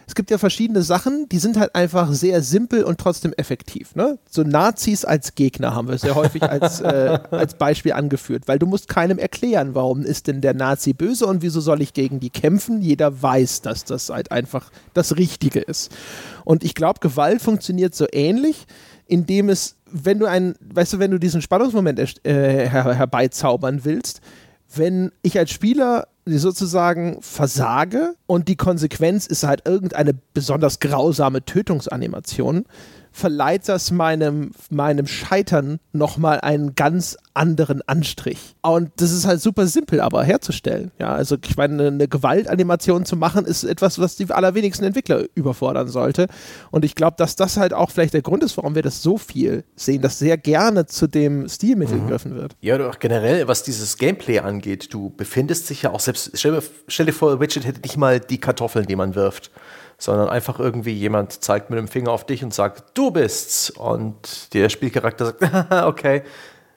Es 0.07 0.17
gibt 0.17 0.33
ja 0.33 0.39
verschiedene 0.39 0.83
Sachen, 0.83 1.29
die 1.29 1.39
sind 1.39 1.57
halt 1.57 1.77
einfach 1.77 2.13
sehr 2.13 2.43
simpel 2.43 2.83
und 2.83 2.99
trotzdem 2.99 3.33
effektiv. 3.37 3.95
Ne? 3.95 4.19
So 4.29 4.43
Nazis 4.43 5.05
als 5.05 5.37
Gegner 5.37 5.77
haben 5.77 5.87
wir 5.87 5.99
sehr 5.99 6.17
häufig 6.17 6.43
als, 6.43 6.81
äh, 6.81 7.21
als 7.31 7.55
Beispiel 7.55 7.93
angeführt, 7.93 8.49
weil 8.49 8.59
du 8.59 8.67
musst 8.67 8.89
keinem 8.89 9.21
erklären, 9.21 9.77
warum 9.77 10.03
ist 10.03 10.27
denn 10.27 10.41
der 10.41 10.53
Nazi 10.53 10.95
böse 10.95 11.27
und 11.27 11.43
wieso 11.43 11.61
soll 11.61 11.81
ich 11.81 11.93
gegen 11.93 12.19
die 12.19 12.31
kämpfen. 12.31 12.83
Jeder 12.83 13.23
weiß, 13.23 13.63
dass 13.63 13.85
das 13.85 14.09
halt 14.09 14.33
einfach 14.33 14.73
das 14.95 15.17
Richtige 15.17 15.61
ist. 15.61 15.93
Und 16.45 16.65
ich 16.65 16.75
glaube, 16.75 16.99
Gewalt 16.99 17.41
funktioniert 17.41 17.95
so 17.95 18.07
ähnlich 18.11 18.67
indem 19.11 19.49
es, 19.49 19.77
wenn 19.91 20.21
du 20.21 20.27
einen, 20.27 20.55
weißt 20.73 20.93
du, 20.93 20.99
wenn 21.01 21.11
du 21.11 21.19
diesen 21.19 21.43
Spannungsmoment 21.43 21.99
äh, 21.99 22.69
her 22.69 22.95
herbeizaubern 22.95 23.85
willst, 23.85 24.21
wenn 24.73 25.11
ich 25.23 25.37
als 25.37 25.51
Spieler 25.51 26.07
sozusagen 26.27 27.19
versage 27.21 28.15
und 28.27 28.47
die 28.47 28.55
Konsequenz 28.55 29.27
ist 29.27 29.43
halt 29.43 29.67
irgendeine 29.67 30.15
besonders 30.33 30.79
grausame 30.79 31.45
Tötungsanimation, 31.45 32.67
verleiht 33.13 33.69
das 33.69 33.91
meinem, 33.91 34.53
meinem 34.71 35.07
Scheitern 35.07 35.79
nochmal 35.93 36.41
einen 36.41 36.75
ganz 36.75 37.17
anderen 37.35 37.83
Anstrich. 37.87 38.55
Und 38.63 38.91
das 38.97 39.13
ist 39.13 39.27
halt 39.27 39.41
super 39.41 39.67
simpel, 39.67 40.01
aber 40.01 40.23
herzustellen. 40.25 40.91
Ja, 40.99 41.13
also 41.13 41.37
ich 41.45 41.57
meine, 41.57 41.89
eine 41.89 42.09
Gewaltanimation 42.09 43.05
zu 43.05 43.17
machen, 43.17 43.45
ist 43.45 43.65
etwas, 43.65 43.99
was 43.99 44.17
die 44.17 44.31
allerwenigsten 44.31 44.85
Entwickler 44.85 45.25
überfordern 45.35 45.89
sollte. 45.89 46.27
Und 46.71 46.85
ich 46.85 46.95
glaube, 46.95 47.17
dass 47.17 47.37
das 47.37 47.57
halt 47.57 47.73
auch 47.73 47.91
vielleicht 47.91 48.15
der 48.15 48.23
Grund 48.23 48.43
ist, 48.43 48.57
warum 48.57 48.75
wir 48.75 48.83
das 48.83 49.03
so 49.03 49.19
viel 49.19 49.65
sehen, 49.77 50.03
dass 50.03 50.19
sehr 50.19 50.37
gerne 50.37 50.87
zu 50.87 51.07
dem 51.07 51.49
Stilmittel 51.49 51.97
mhm. 51.97 52.03
gegriffen 52.03 52.37
wird. 52.37 52.57
Ja, 52.61 52.75
oder 52.77 52.91
auch 52.91 52.99
generell, 52.99 53.49
was 53.49 53.63
dieses 53.63 53.97
Gameplay 53.97 54.39
angeht, 54.41 54.93
du 54.93 55.11
befindest 55.11 55.71
dich 55.71 55.83
ja 55.83 55.93
auch 55.93 56.01
selbst, 56.01 56.33
stell, 56.35 56.61
stell 56.89 57.07
dir 57.07 57.13
vor, 57.13 57.41
Widget 57.41 57.67
hätte 57.67 57.81
nicht 57.81 57.97
mal 57.97 58.21
die 58.21 58.39
Kartoffeln, 58.39 58.87
die 58.87 58.97
man 58.97 59.15
wirft 59.15 59.51
sondern 60.01 60.29
einfach 60.29 60.59
irgendwie 60.59 60.95
jemand 60.95 61.45
zeigt 61.45 61.71
mit 61.71 61.79
dem 61.79 61.87
Finger 61.87 62.11
auf 62.11 62.27
dich 62.27 62.43
und 62.43 62.53
sagt, 62.53 62.99
du 62.99 63.13
bist's. 63.13 63.71
Und 63.71 64.53
der 64.55 64.71
Spielcharakter 64.71 65.27
sagt, 65.27 65.45
okay. 65.87 66.23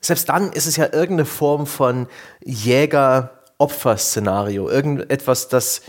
Selbst 0.01 0.29
dann 0.29 0.51
ist 0.51 0.67
es 0.67 0.75
ja 0.75 0.83
irgendeine 0.85 1.25
Form 1.25 1.65
von 1.65 2.05
Jäger-Opfer-Szenario. 2.43 4.69
Irgendetwas, 4.69 5.47
das 5.47 5.81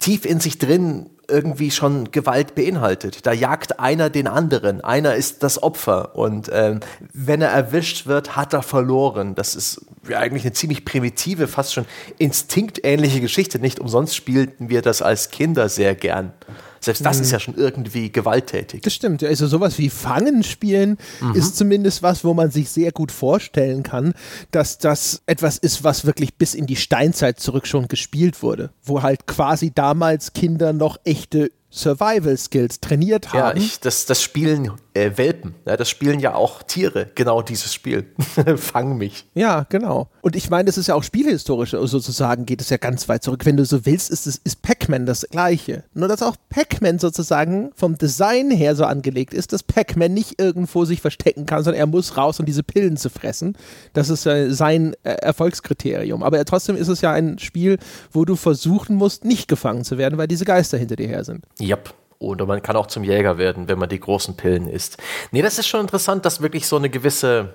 tief 0.00 0.24
in 0.24 0.40
sich 0.40 0.58
drin 0.58 1.10
irgendwie 1.28 1.70
schon 1.70 2.10
Gewalt 2.10 2.54
beinhaltet. 2.54 3.26
Da 3.26 3.32
jagt 3.32 3.78
einer 3.78 4.08
den 4.08 4.26
anderen, 4.26 4.80
einer 4.80 5.14
ist 5.14 5.42
das 5.42 5.62
Opfer 5.62 6.16
und 6.16 6.48
ähm, 6.50 6.80
wenn 7.12 7.42
er 7.42 7.50
erwischt 7.50 8.06
wird, 8.06 8.34
hat 8.34 8.54
er 8.54 8.62
verloren. 8.62 9.34
Das 9.34 9.54
ist 9.54 9.84
ja 10.08 10.20
eigentlich 10.20 10.44
eine 10.44 10.54
ziemlich 10.54 10.86
primitive, 10.86 11.46
fast 11.46 11.74
schon 11.74 11.84
instinktähnliche 12.16 13.20
Geschichte. 13.20 13.58
Nicht 13.58 13.78
umsonst 13.78 14.16
spielten 14.16 14.70
wir 14.70 14.80
das 14.80 15.02
als 15.02 15.30
Kinder 15.30 15.68
sehr 15.68 15.94
gern. 15.94 16.32
Selbst 16.80 17.04
das 17.04 17.18
mhm. 17.18 17.22
ist 17.22 17.32
ja 17.32 17.40
schon 17.40 17.54
irgendwie 17.54 18.10
gewalttätig. 18.10 18.82
Das 18.82 18.94
stimmt. 18.94 19.22
Also 19.24 19.46
sowas 19.46 19.78
wie 19.78 19.90
Fangen 19.90 20.42
spielen 20.42 20.98
mhm. 21.20 21.34
ist 21.34 21.56
zumindest 21.56 22.02
was, 22.02 22.24
wo 22.24 22.34
man 22.34 22.50
sich 22.50 22.70
sehr 22.70 22.92
gut 22.92 23.12
vorstellen 23.12 23.82
kann, 23.82 24.14
dass 24.50 24.78
das 24.78 25.22
etwas 25.26 25.58
ist, 25.58 25.84
was 25.84 26.04
wirklich 26.06 26.34
bis 26.34 26.54
in 26.54 26.66
die 26.66 26.76
Steinzeit 26.76 27.40
zurück 27.40 27.66
schon 27.66 27.88
gespielt 27.88 28.42
wurde. 28.42 28.70
Wo 28.82 29.02
halt 29.02 29.26
quasi 29.26 29.72
damals 29.72 30.32
Kinder 30.32 30.72
noch 30.72 30.98
echte 31.04 31.50
Survival-Skills 31.70 32.80
trainiert 32.80 33.32
haben. 33.32 33.58
Ja, 33.58 33.64
ich, 33.64 33.80
das, 33.80 34.06
das 34.06 34.22
spielen 34.22 34.72
äh, 34.94 35.16
Welpen, 35.16 35.54
ja, 35.66 35.76
das 35.76 35.88
spielen 35.88 36.18
ja 36.18 36.34
auch 36.34 36.62
Tiere, 36.62 37.10
genau 37.14 37.42
dieses 37.42 37.72
Spiel. 37.72 38.06
Fang 38.56 38.96
mich. 38.96 39.26
Ja, 39.34 39.66
genau. 39.68 40.08
Und 40.22 40.34
ich 40.34 40.50
meine, 40.50 40.64
das 40.64 40.78
ist 40.78 40.88
ja 40.88 40.94
auch 40.94 41.02
spielhistorisch 41.02 41.70
sozusagen, 41.70 42.46
geht 42.46 42.60
es 42.60 42.70
ja 42.70 42.78
ganz 42.78 43.08
weit 43.08 43.22
zurück. 43.22 43.44
Wenn 43.44 43.56
du 43.56 43.64
so 43.64 43.84
willst, 43.86 44.10
ist, 44.10 44.26
ist 44.26 44.62
Pac-Man 44.62 45.06
das 45.06 45.26
gleiche. 45.30 45.84
Nur, 45.94 46.08
dass 46.08 46.22
auch 46.22 46.36
Pac-Man 46.48 46.98
sozusagen 46.98 47.70
vom 47.74 47.96
Design 47.96 48.50
her 48.50 48.74
so 48.74 48.84
angelegt 48.84 49.34
ist, 49.34 49.52
dass 49.52 49.62
Pac-Man 49.62 50.12
nicht 50.12 50.40
irgendwo 50.40 50.84
sich 50.84 51.00
verstecken 51.00 51.46
kann, 51.46 51.62
sondern 51.62 51.80
er 51.80 51.86
muss 51.86 52.16
raus, 52.16 52.40
um 52.40 52.46
diese 52.46 52.62
Pillen 52.62 52.96
zu 52.96 53.10
fressen. 53.10 53.56
Das 53.92 54.08
ist 54.08 54.26
äh, 54.26 54.50
sein 54.52 54.94
äh, 55.04 55.10
Erfolgskriterium. 55.10 56.22
Aber 56.22 56.42
trotzdem 56.44 56.76
ist 56.76 56.88
es 56.88 57.02
ja 57.02 57.12
ein 57.12 57.38
Spiel, 57.38 57.78
wo 58.10 58.24
du 58.24 58.36
versuchen 58.36 58.96
musst, 58.96 59.24
nicht 59.24 59.48
gefangen 59.48 59.84
zu 59.84 59.98
werden, 59.98 60.18
weil 60.18 60.28
diese 60.28 60.44
Geister 60.44 60.78
hinter 60.78 60.96
dir 60.96 61.08
her 61.08 61.24
sind. 61.24 61.44
Yep. 61.60 61.94
Oder 62.18 62.46
man 62.46 62.62
kann 62.62 62.76
auch 62.76 62.88
zum 62.88 63.04
Jäger 63.04 63.38
werden, 63.38 63.68
wenn 63.68 63.78
man 63.78 63.88
die 63.88 64.00
großen 64.00 64.36
Pillen 64.36 64.68
isst. 64.68 64.98
Nee, 65.30 65.42
das 65.42 65.58
ist 65.58 65.68
schon 65.68 65.82
interessant, 65.82 66.24
dass 66.24 66.42
wirklich 66.42 66.66
so 66.66 66.76
eine 66.76 66.90
gewisse 66.90 67.54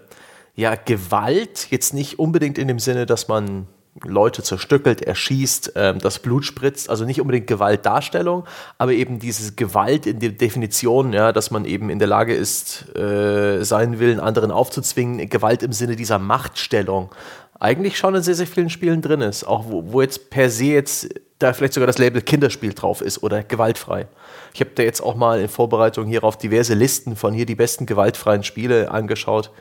ja, 0.56 0.76
Gewalt, 0.76 1.68
jetzt 1.70 1.94
nicht 1.94 2.20
unbedingt 2.20 2.58
in 2.58 2.68
dem 2.68 2.80
Sinne, 2.80 3.06
dass 3.06 3.28
man 3.28 3.68
Leute 4.02 4.42
zerstückelt, 4.42 5.02
erschießt, 5.02 5.74
ähm, 5.76 6.00
das 6.00 6.20
Blut 6.20 6.46
spritzt, 6.46 6.90
also 6.90 7.06
nicht 7.06 7.22
unbedingt 7.22 7.48
Gewaltdarstellung, 7.48 8.46
aber 8.78 8.94
eben 8.94 9.20
diese 9.20 9.54
Gewalt 9.54 10.08
in 10.08 10.20
der 10.20 10.32
Definition, 10.32 11.14
ja, 11.14 11.32
dass 11.32 11.52
man 11.52 11.66
eben 11.66 11.90
in 11.90 12.00
der 12.00 12.08
Lage 12.08 12.34
ist, 12.34 12.96
äh, 12.96 13.64
seinen 13.64 14.00
Willen 14.00 14.20
anderen 14.20 14.52
aufzuzwingen, 14.52 15.30
Gewalt 15.30 15.62
im 15.62 15.74
Sinne 15.74 15.96
dieser 15.96 16.18
Machtstellung, 16.18 17.12
eigentlich 17.60 17.98
schon 17.98 18.16
in 18.16 18.24
sehr, 18.24 18.36
sehr 18.36 18.48
vielen 18.48 18.70
Spielen 18.70 19.02
drin 19.02 19.22
ist. 19.22 19.44
Auch 19.44 19.66
wo, 19.68 19.94
wo 19.94 20.02
jetzt 20.02 20.30
per 20.30 20.50
se 20.50 20.66
jetzt 20.66 21.10
da 21.44 21.54
vielleicht 21.54 21.74
sogar 21.74 21.88
das 21.88 21.98
Label 21.98 22.22
Kinderspiel 22.22 22.74
drauf 22.74 23.02
ist 23.02 23.22
oder 23.22 23.44
gewaltfrei. 23.44 24.08
Ich 24.54 24.62
habe 24.62 24.72
da 24.76 24.84
jetzt 24.84 25.02
auch 25.02 25.16
mal 25.16 25.40
in 25.40 25.50
Vorbereitung 25.50 26.08
hierauf 26.08 26.38
diverse 26.38 26.74
Listen 26.74 27.16
von 27.16 27.34
hier 27.34 27.46
die 27.46 27.56
besten 27.56 27.86
gewaltfreien 27.86 28.44
Spiele 28.44 28.90
angeschaut. 28.90 29.52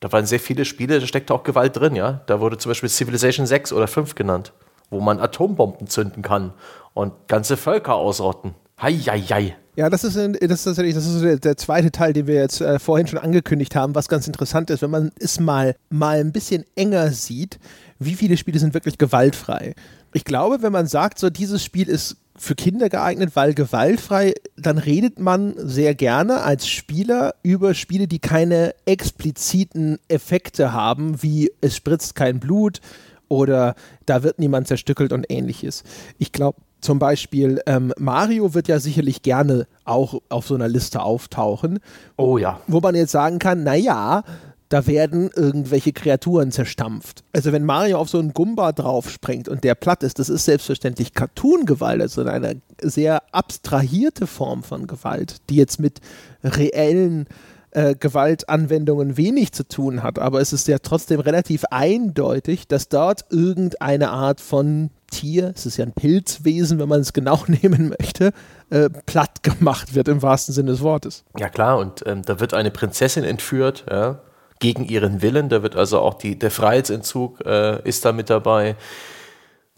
Da 0.00 0.12
waren 0.12 0.26
sehr 0.26 0.40
viele 0.40 0.64
Spiele, 0.64 1.00
da 1.00 1.06
steckte 1.06 1.34
auch 1.34 1.42
Gewalt 1.42 1.76
drin, 1.76 1.96
ja. 1.96 2.22
Da 2.26 2.40
wurde 2.40 2.58
zum 2.58 2.70
Beispiel 2.70 2.88
Civilization 2.88 3.46
6 3.46 3.72
oder 3.72 3.88
5 3.88 4.14
genannt, 4.14 4.52
wo 4.90 5.00
man 5.00 5.18
Atombomben 5.18 5.88
zünden 5.88 6.22
kann 6.22 6.52
und 6.94 7.12
ganze 7.28 7.56
Völker 7.56 7.94
ausrotten. 7.94 8.54
Hei, 8.80 8.94
hei, 8.94 9.20
hei. 9.20 9.56
Ja, 9.74 9.90
das 9.90 10.04
ist, 10.04 10.16
das 10.16 10.26
ist 10.40 10.64
tatsächlich 10.64 10.94
das 10.94 11.06
ist 11.06 11.22
der, 11.22 11.36
der 11.38 11.56
zweite 11.56 11.90
Teil, 11.90 12.12
den 12.14 12.26
wir 12.26 12.36
jetzt 12.36 12.62
äh, 12.62 12.78
vorhin 12.78 13.06
schon 13.06 13.18
angekündigt 13.18 13.74
haben, 13.74 13.94
was 13.94 14.08
ganz 14.08 14.26
interessant 14.26 14.70
ist, 14.70 14.80
wenn 14.80 14.90
man 14.90 15.10
es 15.18 15.40
mal, 15.40 15.76
mal 15.90 16.18
ein 16.18 16.32
bisschen 16.32 16.64
enger 16.76 17.10
sieht, 17.10 17.58
wie 17.98 18.14
viele 18.14 18.36
Spiele 18.36 18.58
sind 18.58 18.74
wirklich 18.74 18.96
gewaltfrei. 18.96 19.74
Ich 20.16 20.24
glaube, 20.24 20.62
wenn 20.62 20.72
man 20.72 20.86
sagt, 20.86 21.18
so 21.18 21.28
dieses 21.28 21.62
Spiel 21.62 21.90
ist 21.90 22.16
für 22.38 22.54
Kinder 22.54 22.88
geeignet, 22.88 23.32
weil 23.34 23.52
gewaltfrei, 23.52 24.32
dann 24.56 24.78
redet 24.78 25.20
man 25.20 25.52
sehr 25.58 25.94
gerne 25.94 26.40
als 26.40 26.66
Spieler 26.68 27.34
über 27.42 27.74
Spiele, 27.74 28.08
die 28.08 28.18
keine 28.18 28.74
expliziten 28.86 29.98
Effekte 30.08 30.72
haben, 30.72 31.22
wie 31.22 31.52
es 31.60 31.76
spritzt 31.76 32.14
kein 32.14 32.40
Blut 32.40 32.80
oder 33.28 33.74
da 34.06 34.22
wird 34.22 34.38
niemand 34.38 34.68
zerstückelt 34.68 35.12
und 35.12 35.26
ähnliches. 35.28 35.84
Ich 36.16 36.32
glaube, 36.32 36.62
zum 36.80 36.98
Beispiel 36.98 37.60
ähm, 37.66 37.92
Mario 37.98 38.54
wird 38.54 38.68
ja 38.68 38.80
sicherlich 38.80 39.20
gerne 39.20 39.66
auch 39.84 40.22
auf 40.30 40.46
so 40.46 40.54
einer 40.54 40.68
Liste 40.68 41.02
auftauchen. 41.02 41.78
Oh 42.16 42.38
ja. 42.38 42.60
Wo 42.68 42.80
man 42.80 42.94
jetzt 42.94 43.12
sagen 43.12 43.38
kann, 43.38 43.64
naja, 43.64 44.24
da 44.68 44.86
werden 44.86 45.30
irgendwelche 45.34 45.92
Kreaturen 45.92 46.50
zerstampft. 46.50 47.22
Also 47.32 47.52
wenn 47.52 47.64
Mario 47.64 47.98
auf 47.98 48.08
so 48.08 48.18
einen 48.18 48.32
Gumba 48.32 48.72
draufspringt 48.72 49.48
und 49.48 49.64
der 49.64 49.74
platt 49.74 50.02
ist, 50.02 50.18
das 50.18 50.28
ist 50.28 50.44
selbstverständlich 50.44 51.14
Cartoon-Gewalt, 51.14 52.00
also 52.00 52.24
eine 52.24 52.60
sehr 52.80 53.22
abstrahierte 53.32 54.26
Form 54.26 54.62
von 54.62 54.86
Gewalt, 54.86 55.36
die 55.48 55.56
jetzt 55.56 55.78
mit 55.78 56.00
reellen 56.42 57.26
äh, 57.70 57.94
Gewaltanwendungen 57.94 59.16
wenig 59.16 59.52
zu 59.52 59.68
tun 59.68 60.02
hat, 60.02 60.18
aber 60.18 60.40
es 60.40 60.52
ist 60.52 60.66
ja 60.66 60.78
trotzdem 60.78 61.20
relativ 61.20 61.64
eindeutig, 61.70 62.66
dass 62.66 62.88
dort 62.88 63.26
irgendeine 63.30 64.10
Art 64.10 64.40
von 64.40 64.90
Tier, 65.10 65.52
es 65.54 65.66
ist 65.66 65.76
ja 65.76 65.84
ein 65.84 65.92
Pilzwesen, 65.92 66.78
wenn 66.78 66.88
man 66.88 67.00
es 67.00 67.12
genau 67.12 67.44
nehmen 67.46 67.94
möchte, 68.00 68.32
äh, 68.70 68.88
platt 69.06 69.42
gemacht 69.42 69.94
wird 69.94 70.08
im 70.08 70.22
wahrsten 70.22 70.54
Sinne 70.54 70.72
des 70.72 70.80
Wortes. 70.80 71.24
Ja 71.38 71.48
klar, 71.48 71.78
und 71.78 72.02
ähm, 72.06 72.22
da 72.22 72.40
wird 72.40 72.54
eine 72.54 72.70
Prinzessin 72.70 73.24
entführt, 73.24 73.84
ja, 73.88 74.20
gegen 74.58 74.84
ihren 74.84 75.22
Willen. 75.22 75.48
Da 75.48 75.62
wird 75.62 75.76
also 75.76 76.00
auch 76.00 76.14
die, 76.14 76.38
der 76.38 76.50
Freiheitsentzug 76.50 77.44
äh, 77.44 77.86
ist 77.88 78.04
da 78.04 78.12
mit 78.12 78.30
dabei. 78.30 78.76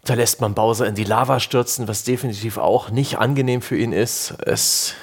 Da 0.05 0.15
lässt 0.15 0.41
man 0.41 0.55
Bowser 0.55 0.87
in 0.87 0.95
die 0.95 1.05
Lava 1.05 1.41
stürzen, 1.41 1.89
was 1.89 2.05
definitiv 2.05 2.59
auch 2.59 2.91
nicht 2.91 3.19
angenehm 3.19 3.63
für 3.63 3.77
ihn 3.77 3.93
ist. 3.93 4.35
Es 4.45 4.95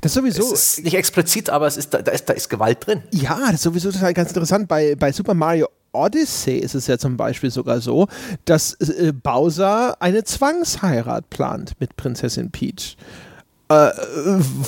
das 0.00 0.14
sowieso. 0.14 0.42
Es 0.42 0.76
ist 0.76 0.84
nicht 0.84 0.94
explizit, 0.94 1.50
aber 1.50 1.66
es 1.66 1.76
ist, 1.76 1.92
da, 1.92 1.98
ist, 1.98 2.28
da 2.28 2.32
ist 2.32 2.48
Gewalt 2.48 2.86
drin. 2.86 3.02
Ja, 3.10 3.38
das 3.46 3.54
ist 3.54 3.62
sowieso 3.62 3.90
total 3.92 4.14
ganz 4.14 4.30
interessant. 4.30 4.68
Bei, 4.68 4.94
bei 4.94 5.12
Super 5.12 5.34
Mario 5.34 5.68
Odyssey 5.92 6.58
ist 6.58 6.74
es 6.74 6.86
ja 6.86 6.98
zum 6.98 7.16
Beispiel 7.16 7.50
sogar 7.50 7.80
so, 7.80 8.08
dass 8.44 8.74
äh, 8.74 9.12
Bowser 9.12 10.00
eine 10.00 10.24
Zwangsheirat 10.24 11.30
plant 11.30 11.72
mit 11.80 11.96
Prinzessin 11.96 12.50
Peach. 12.50 12.96
Äh, 13.68 13.90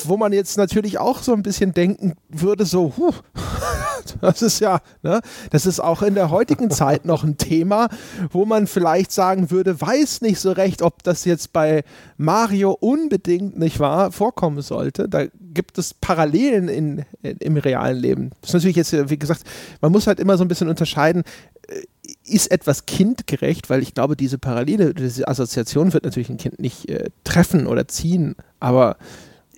wo 0.05 0.17
man 0.17 0.33
jetzt 0.33 0.57
natürlich 0.57 0.99
auch 0.99 1.23
so 1.23 1.35
ein 1.35 1.43
bisschen 1.43 1.75
denken 1.75 2.15
würde, 2.31 2.65
so, 2.65 2.95
huh, 2.97 3.13
das 4.23 4.41
ist 4.41 4.61
ja, 4.61 4.81
ne, 5.03 5.21
das 5.51 5.67
ist 5.67 5.81
auch 5.81 6.01
in 6.01 6.15
der 6.15 6.31
heutigen 6.31 6.71
Zeit 6.71 7.05
noch 7.05 7.23
ein 7.23 7.37
Thema, 7.37 7.89
wo 8.31 8.47
man 8.47 8.67
vielleicht 8.67 9.13
sagen 9.13 9.51
würde, 9.51 9.79
weiß 9.79 10.23
nicht 10.23 10.41
so 10.41 10.51
recht, 10.53 10.81
ob 10.81 11.03
das 11.03 11.27
jetzt 11.27 11.53
bei 11.53 11.85
Mario 12.17 12.73
unbedingt 12.73 13.59
nicht 13.59 13.81
wahr 13.81 14.13
vorkommen 14.13 14.63
sollte. 14.63 15.11
Da 15.11 15.27
gibt 15.53 15.77
es 15.77 15.93
Parallelen 15.93 16.69
in, 16.69 17.05
in, 17.23 17.37
im 17.37 17.57
realen 17.59 17.99
Leben. 17.99 18.31
Das 18.41 18.51
ist 18.51 18.55
natürlich 18.55 18.77
jetzt, 18.77 19.11
wie 19.11 19.19
gesagt, 19.19 19.43
man 19.83 19.93
muss 19.93 20.07
halt 20.07 20.21
immer 20.21 20.39
so 20.39 20.45
ein 20.45 20.49
bisschen 20.49 20.69
unterscheiden, 20.69 21.23
äh, 21.69 21.83
ist 22.27 22.51
etwas 22.51 22.87
kindgerecht, 22.87 23.71
weil 23.71 23.83
ich 23.83 23.95
glaube, 23.95 24.17
diese 24.17 24.39
Parallele, 24.39 24.95
diese 24.95 25.29
Assoziation 25.29 25.93
wird 25.93 26.05
natürlich 26.05 26.29
ein 26.29 26.37
Kind 26.37 26.59
nicht 26.59 26.89
äh, 26.89 27.11
treffen 27.25 27.67
oder 27.67 27.89
ziehen, 27.89 28.37
aber 28.61 28.97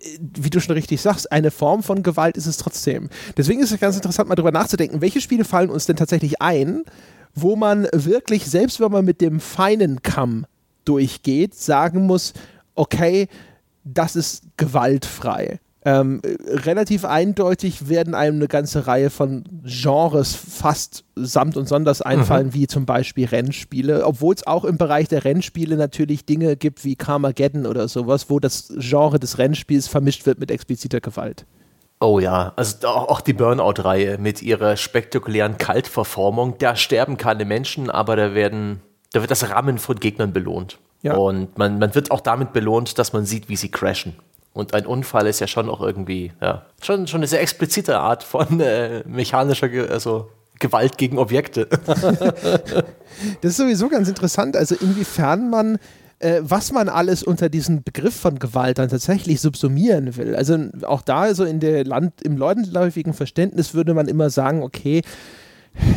äh, 0.00 0.18
wie 0.20 0.50
du 0.50 0.60
schon 0.60 0.74
richtig 0.74 1.00
sagst, 1.00 1.32
eine 1.32 1.50
Form 1.50 1.82
von 1.82 2.02
Gewalt 2.02 2.36
ist 2.36 2.46
es 2.46 2.56
trotzdem. 2.56 3.08
Deswegen 3.36 3.60
ist 3.60 3.72
es 3.72 3.80
ganz 3.80 3.96
interessant, 3.96 4.28
mal 4.28 4.34
drüber 4.34 4.52
nachzudenken, 4.52 5.00
welche 5.00 5.20
Spiele 5.20 5.44
fallen 5.44 5.70
uns 5.70 5.86
denn 5.86 5.96
tatsächlich 5.96 6.40
ein, 6.40 6.84
wo 7.34 7.56
man 7.56 7.88
wirklich, 7.92 8.46
selbst 8.46 8.80
wenn 8.80 8.92
man 8.92 9.04
mit 9.04 9.20
dem 9.20 9.40
feinen 9.40 10.02
Kamm 10.02 10.46
durchgeht, 10.84 11.54
sagen 11.54 12.06
muss, 12.06 12.32
okay, 12.74 13.28
das 13.84 14.16
ist 14.16 14.42
gewaltfrei. 14.56 15.60
Ähm, 15.88 16.20
relativ 16.48 17.06
eindeutig 17.06 17.88
werden 17.88 18.14
einem 18.14 18.36
eine 18.36 18.48
ganze 18.48 18.86
Reihe 18.86 19.08
von 19.08 19.44
Genres 19.64 20.34
fast 20.34 21.04
samt 21.14 21.56
und 21.56 21.66
sonders 21.66 22.02
einfallen, 22.02 22.48
mhm. 22.48 22.54
wie 22.54 22.66
zum 22.66 22.84
Beispiel 22.84 23.24
Rennspiele, 23.24 24.04
obwohl 24.04 24.34
es 24.34 24.46
auch 24.46 24.66
im 24.66 24.76
Bereich 24.76 25.08
der 25.08 25.24
Rennspiele 25.24 25.78
natürlich 25.78 26.26
Dinge 26.26 26.56
gibt 26.56 26.84
wie 26.84 26.94
Carmageddon 26.94 27.64
oder 27.64 27.88
sowas, 27.88 28.28
wo 28.28 28.38
das 28.38 28.70
Genre 28.76 29.18
des 29.18 29.38
Rennspiels 29.38 29.88
vermischt 29.88 30.26
wird 30.26 30.38
mit 30.38 30.50
expliziter 30.50 31.00
Gewalt. 31.00 31.46
Oh 32.00 32.18
ja, 32.18 32.52
also 32.56 32.86
auch 32.86 33.22
die 33.22 33.32
Burnout-Reihe 33.32 34.18
mit 34.18 34.42
ihrer 34.42 34.76
spektakulären 34.76 35.56
Kaltverformung, 35.56 36.58
da 36.58 36.76
sterben 36.76 37.16
keine 37.16 37.46
Menschen, 37.46 37.88
aber 37.88 38.14
da 38.14 38.34
werden, 38.34 38.82
da 39.12 39.22
wird 39.22 39.30
das 39.30 39.48
Rammen 39.48 39.78
von 39.78 39.98
Gegnern 39.98 40.34
belohnt. 40.34 40.78
Ja. 41.00 41.14
Und 41.14 41.56
man, 41.56 41.78
man 41.78 41.94
wird 41.94 42.10
auch 42.10 42.20
damit 42.20 42.52
belohnt, 42.52 42.98
dass 42.98 43.14
man 43.14 43.24
sieht, 43.24 43.48
wie 43.48 43.56
sie 43.56 43.70
crashen. 43.70 44.16
Und 44.52 44.74
ein 44.74 44.86
Unfall 44.86 45.26
ist 45.26 45.40
ja 45.40 45.46
schon 45.46 45.68
auch 45.68 45.80
irgendwie, 45.80 46.32
ja, 46.40 46.66
schon, 46.82 47.06
schon 47.06 47.20
eine 47.20 47.26
sehr 47.26 47.40
explizite 47.40 47.98
Art 47.98 48.22
von 48.22 48.60
äh, 48.60 49.02
mechanischer, 49.06 49.68
Ge 49.68 49.88
also 49.88 50.30
Gewalt 50.58 50.98
gegen 50.98 51.18
Objekte. 51.18 51.66
das 51.86 52.84
ist 53.42 53.56
sowieso 53.56 53.88
ganz 53.88 54.08
interessant, 54.08 54.56
also 54.56 54.74
inwiefern 54.74 55.50
man 55.50 55.78
äh, 56.20 56.40
was 56.42 56.72
man 56.72 56.88
alles 56.88 57.22
unter 57.22 57.48
diesen 57.48 57.82
Begriff 57.82 58.14
von 58.14 58.38
Gewalt 58.38 58.78
dann 58.78 58.88
tatsächlich 58.88 59.40
subsumieren 59.40 60.16
will. 60.16 60.34
Also 60.34 60.58
auch 60.82 61.02
da, 61.02 61.20
also 61.20 61.44
in 61.44 61.60
der 61.60 61.84
Land, 61.84 62.22
im 62.22 62.36
landläufigen 62.36 63.14
Verständnis 63.14 63.74
würde 63.74 63.94
man 63.94 64.08
immer 64.08 64.30
sagen, 64.30 64.62
okay, 64.62 65.02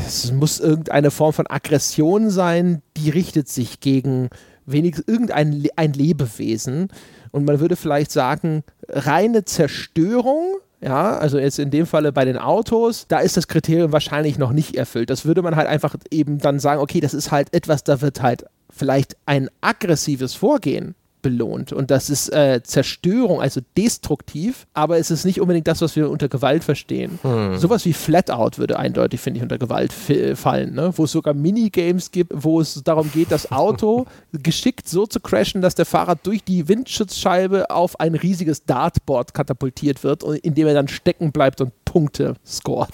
es 0.06 0.32
muss 0.32 0.60
irgendeine 0.60 1.10
Form 1.10 1.34
von 1.34 1.48
Aggression 1.48 2.30
sein, 2.30 2.82
die 2.98 3.10
richtet 3.10 3.50
sich 3.50 3.80
gegen 3.80 4.30
wenigstens 4.66 5.08
irgendein 5.08 5.68
ein 5.76 5.94
Lebewesen. 5.94 6.90
Und 7.32 7.46
man 7.46 7.60
würde 7.60 7.76
vielleicht 7.76 8.12
sagen, 8.12 8.64
reine 8.90 9.46
Zerstörung 9.46 10.58
ja, 10.84 11.16
also 11.18 11.38
jetzt 11.38 11.60
in 11.60 11.70
dem 11.70 11.86
Falle 11.86 12.12
bei 12.12 12.26
den 12.26 12.38
Autos, 12.38 13.06
da 13.08 13.20
ist 13.20 13.38
das 13.38 13.48
Kriterium 13.48 13.92
wahrscheinlich 13.92 14.40
noch 14.40 14.52
nicht 14.52 14.76
erfüllt. 14.76 15.12
Das 15.12 15.26
würde 15.26 15.44
man 15.44 15.56
halt 15.56 15.68
einfach 15.68 15.96
eben 16.10 16.40
dann 16.40 16.60
sagen, 16.60 16.82
okay, 16.82 17.00
das 17.00 17.14
ist 17.14 17.32
halt 17.32 17.54
etwas, 17.54 17.84
da 17.84 18.02
wird 18.02 18.24
halt 18.24 18.46
vielleicht 18.72 19.16
ein 19.28 19.50
aggressives 19.62 20.34
Vorgehen 20.34 20.96
belohnt. 21.22 21.74
Und 21.74 21.92
das 21.92 22.10
ist 22.10 22.30
äh, 22.30 22.62
Zerstörung, 22.64 23.42
also 23.42 23.62
destruktiv, 23.78 24.68
aber 24.74 24.98
es 24.98 25.12
ist 25.12 25.26
nicht 25.26 25.42
unbedingt 25.42 25.68
das, 25.68 25.82
was 25.82 25.96
wir 25.96 26.10
unter 26.10 26.30
Gewalt 26.30 26.64
verstehen. 26.64 27.20
Hm. 27.22 27.58
Sowas 27.58 27.86
wie 27.86 27.94
Flatout 27.94 28.58
würde 28.58 28.78
eindeutig, 28.78 29.20
finde 29.20 29.38
ich, 29.38 29.44
unter 29.44 29.58
Gewalt 29.58 29.94
fallen, 29.94 30.74
ne? 30.74 30.92
wo 30.96 31.06
es 31.06 31.12
sogar 31.12 31.34
Minigames 31.34 32.12
gibt, 32.12 32.32
wo 32.36 32.62
es 32.62 32.82
darum 32.84 33.12
geht, 33.12 33.32
das 33.32 33.52
Auto 33.52 34.06
geschickt 34.32 34.88
so 34.88 35.06
zu 35.06 35.20
crashen, 35.20 35.62
dass 35.62 35.76
der 35.76 35.86
Fahrer 35.86 36.16
durch 36.16 36.44
die 36.44 36.68
Windschutzscheibe 36.68 37.70
auf 37.70 38.00
ein 38.00 38.16
riesiges 38.16 38.66
Dartboard 38.66 39.34
katapultiert 39.34 40.04
wird, 40.04 40.24
indem 40.24 40.68
er 40.68 40.74
dann 40.74 40.88
stecken 40.88 41.32
bleibt 41.32 41.62
und 41.62 41.72
Punkte 41.86 42.36
scored. 42.46 42.90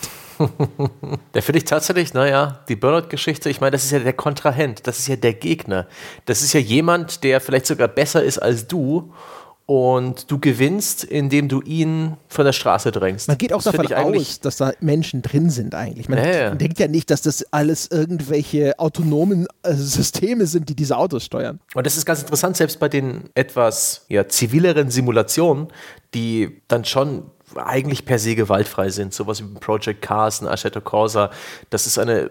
Der 1.33 1.41
finde 1.41 1.57
ich 1.57 1.65
tatsächlich, 1.65 2.13
naja, 2.13 2.59
die 2.69 2.75
Burnout-Geschichte, 2.75 3.49
ich 3.49 3.61
meine, 3.61 3.71
das 3.71 3.85
ist 3.85 3.91
ja 3.91 3.99
der 3.99 4.13
Kontrahent, 4.13 4.87
das 4.87 4.99
ist 4.99 5.07
ja 5.07 5.15
der 5.15 5.33
Gegner. 5.33 5.87
Das 6.25 6.41
ist 6.41 6.53
ja 6.53 6.59
jemand, 6.59 7.23
der 7.23 7.41
vielleicht 7.41 7.65
sogar 7.65 7.87
besser 7.87 8.23
ist 8.23 8.37
als 8.39 8.67
du 8.67 9.13
und 9.67 10.31
du 10.31 10.39
gewinnst, 10.39 11.03
indem 11.03 11.49
du 11.49 11.61
ihn 11.61 12.15
von 12.29 12.45
der 12.45 12.53
Straße 12.53 12.89
drängst. 12.89 13.27
Man 13.27 13.37
geht 13.37 13.51
auch 13.51 13.61
das 13.61 13.75
davon 13.75 13.93
aus, 13.93 14.39
dass 14.39 14.55
da 14.55 14.71
Menschen 14.79 15.21
drin 15.21 15.49
sind 15.49 15.75
eigentlich. 15.75 16.07
Man 16.07 16.23
ja, 16.23 16.55
denkt 16.55 16.79
ja 16.79 16.87
nicht, 16.87 17.11
dass 17.11 17.21
das 17.21 17.45
alles 17.51 17.91
irgendwelche 17.91 18.79
autonomen 18.79 19.45
äh, 19.63 19.73
Systeme 19.73 20.45
sind, 20.45 20.69
die 20.69 20.75
diese 20.75 20.97
Autos 20.97 21.25
steuern. 21.25 21.59
Und 21.75 21.85
das 21.85 21.97
ist 21.97 22.05
ganz 22.05 22.21
interessant, 22.21 22.55
selbst 22.55 22.79
bei 22.79 22.87
den 22.87 23.29
etwas 23.35 24.05
ja, 24.07 24.29
zivileren 24.29 24.89
Simulationen, 24.89 25.67
die 26.13 26.61
dann 26.69 26.85
schon 26.85 27.29
eigentlich 27.55 28.05
per 28.05 28.19
se 28.19 28.35
gewaltfrei 28.35 28.89
sind. 28.89 29.13
Sowas 29.13 29.41
wie 29.41 29.59
Project 29.59 30.01
Cars 30.01 30.41
und 30.41 30.47
Assetto 30.47 30.81
Corsa. 30.81 31.31
Das 31.69 31.87
ist 31.87 31.97
eine 31.97 32.29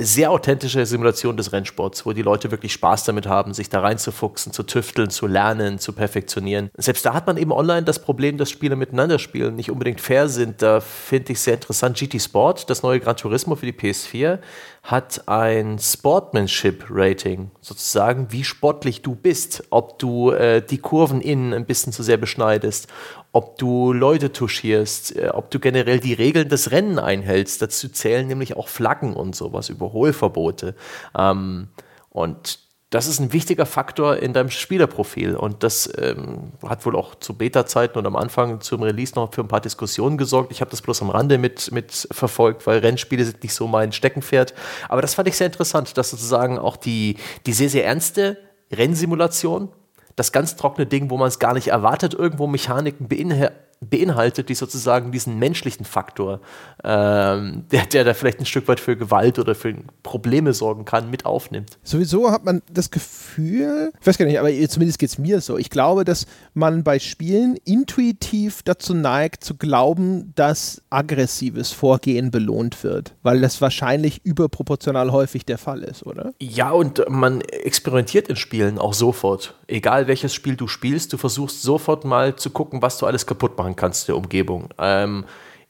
sehr 0.00 0.30
authentische 0.30 0.84
Simulation 0.84 1.36
des 1.36 1.52
Rennsports, 1.52 2.04
wo 2.04 2.12
die 2.12 2.22
Leute 2.22 2.50
wirklich 2.50 2.72
Spaß 2.74 3.04
damit 3.04 3.26
haben, 3.26 3.54
sich 3.54 3.70
da 3.70 3.80
reinzufuchsen, 3.80 4.52
zu 4.52 4.62
tüfteln, 4.62 5.10
zu 5.10 5.26
lernen, 5.26 5.78
zu 5.78 5.92
perfektionieren. 5.92 6.70
Selbst 6.76 7.04
da 7.06 7.14
hat 7.14 7.26
man 7.26 7.38
eben 7.38 7.52
online 7.52 7.84
das 7.84 8.00
Problem, 8.00 8.36
dass 8.36 8.50
Spieler 8.50 8.76
miteinander 8.76 9.18
spielen, 9.18 9.56
nicht 9.56 9.70
unbedingt 9.70 10.00
fair 10.00 10.28
sind. 10.28 10.60
Da 10.60 10.80
finde 10.80 11.32
ich 11.32 11.40
sehr 11.40 11.54
interessant 11.54 11.98
GT 11.98 12.20
Sport, 12.20 12.68
das 12.68 12.82
neue 12.82 13.00
Gran 13.00 13.16
Turismo 13.16 13.56
für 13.56 13.66
die 13.66 13.72
PS4 13.72 14.38
hat 14.82 15.28
ein 15.28 15.78
Sportmanship-Rating, 15.78 17.52
sozusagen, 17.60 18.32
wie 18.32 18.42
sportlich 18.42 19.00
du 19.00 19.14
bist, 19.14 19.64
ob 19.70 20.00
du 20.00 20.32
äh, 20.32 20.60
die 20.60 20.78
Kurven 20.78 21.20
innen 21.20 21.54
ein 21.54 21.66
bisschen 21.66 21.92
zu 21.92 22.02
sehr 22.02 22.16
beschneidest, 22.16 22.88
ob 23.30 23.58
du 23.58 23.92
Leute 23.92 24.32
touchierst, 24.32 25.16
äh, 25.16 25.28
ob 25.28 25.52
du 25.52 25.60
generell 25.60 26.00
die 26.00 26.14
Regeln 26.14 26.48
des 26.48 26.72
Rennen 26.72 26.98
einhältst. 26.98 27.62
Dazu 27.62 27.88
zählen 27.88 28.26
nämlich 28.26 28.56
auch 28.56 28.66
Flaggen 28.66 29.14
und 29.14 29.36
sowas, 29.36 29.68
Überholverbote. 29.68 30.74
Ähm, 31.16 31.68
und 32.10 32.58
das 32.92 33.06
ist 33.06 33.20
ein 33.20 33.32
wichtiger 33.32 33.64
Faktor 33.64 34.18
in 34.18 34.34
deinem 34.34 34.50
Spielerprofil 34.50 35.34
und 35.34 35.62
das 35.62 35.90
ähm, 35.96 36.52
hat 36.62 36.84
wohl 36.84 36.94
auch 36.94 37.14
zu 37.14 37.32
Beta-Zeiten 37.32 37.98
und 37.98 38.06
am 38.06 38.16
Anfang 38.16 38.60
zum 38.60 38.82
Release 38.82 39.14
noch 39.14 39.32
für 39.32 39.40
ein 39.40 39.48
paar 39.48 39.62
Diskussionen 39.62 40.18
gesorgt. 40.18 40.52
Ich 40.52 40.60
habe 40.60 40.70
das 40.70 40.82
bloß 40.82 41.00
am 41.00 41.08
Rande 41.08 41.38
mit, 41.38 41.72
mit 41.72 42.06
verfolgt, 42.10 42.66
weil 42.66 42.80
Rennspiele 42.80 43.24
sind 43.24 43.42
nicht 43.42 43.54
so 43.54 43.66
mein 43.66 43.92
Steckenpferd. 43.92 44.52
Aber 44.90 45.00
das 45.00 45.14
fand 45.14 45.26
ich 45.26 45.38
sehr 45.38 45.46
interessant, 45.46 45.96
dass 45.96 46.10
sozusagen 46.10 46.58
auch 46.58 46.76
die, 46.76 47.16
die 47.46 47.54
sehr, 47.54 47.70
sehr 47.70 47.86
ernste 47.86 48.36
Rennsimulation, 48.70 49.70
das 50.14 50.30
ganz 50.30 50.56
trockene 50.56 50.86
Ding, 50.86 51.08
wo 51.08 51.16
man 51.16 51.28
es 51.28 51.38
gar 51.38 51.54
nicht 51.54 51.68
erwartet, 51.68 52.12
irgendwo 52.12 52.46
Mechaniken 52.46 53.08
beinhaltet, 53.08 53.56
beinhaltet, 53.88 54.48
die 54.48 54.54
sozusagen 54.54 55.12
diesen 55.12 55.38
menschlichen 55.38 55.84
Faktor, 55.84 56.40
ähm, 56.84 57.64
der, 57.70 57.86
der 57.86 58.04
da 58.04 58.14
vielleicht 58.14 58.40
ein 58.40 58.46
Stück 58.46 58.68
weit 58.68 58.80
für 58.80 58.96
Gewalt 58.96 59.38
oder 59.38 59.54
für 59.54 59.74
Probleme 60.02 60.52
sorgen 60.54 60.84
kann, 60.84 61.10
mit 61.10 61.26
aufnimmt. 61.26 61.78
Sowieso 61.82 62.30
hat 62.30 62.44
man 62.44 62.62
das 62.70 62.90
Gefühl, 62.90 63.92
ich 64.00 64.06
weiß 64.06 64.18
gar 64.18 64.26
nicht, 64.26 64.38
aber 64.38 64.50
zumindest 64.68 64.98
geht 64.98 65.10
es 65.10 65.18
mir 65.18 65.40
so, 65.40 65.58
ich 65.58 65.70
glaube, 65.70 66.04
dass 66.04 66.26
man 66.54 66.84
bei 66.84 66.98
Spielen 66.98 67.56
intuitiv 67.64 68.62
dazu 68.62 68.94
neigt, 68.94 69.44
zu 69.44 69.56
glauben, 69.56 70.32
dass 70.34 70.82
aggressives 70.90 71.72
Vorgehen 71.72 72.30
belohnt 72.30 72.84
wird, 72.84 73.14
weil 73.22 73.40
das 73.40 73.60
wahrscheinlich 73.60 74.24
überproportional 74.24 75.12
häufig 75.12 75.44
der 75.44 75.58
Fall 75.58 75.82
ist, 75.82 76.04
oder? 76.06 76.32
Ja, 76.40 76.70
und 76.70 77.02
man 77.08 77.40
experimentiert 77.40 78.28
in 78.28 78.36
Spielen 78.36 78.78
auch 78.78 78.94
sofort. 78.94 79.54
Egal 79.66 80.06
welches 80.06 80.34
Spiel 80.34 80.56
du 80.56 80.68
spielst, 80.68 81.12
du 81.12 81.16
versuchst 81.16 81.62
sofort 81.62 82.04
mal 82.04 82.36
zu 82.36 82.50
gucken, 82.50 82.82
was 82.82 82.98
du 82.98 83.06
alles 83.06 83.26
kaputt 83.26 83.56
machen 83.58 83.71
machen 83.72 83.76
kannst 83.76 84.08
der 84.08 84.16
Umgebung. 84.16 84.68
Ähm, 84.78 85.24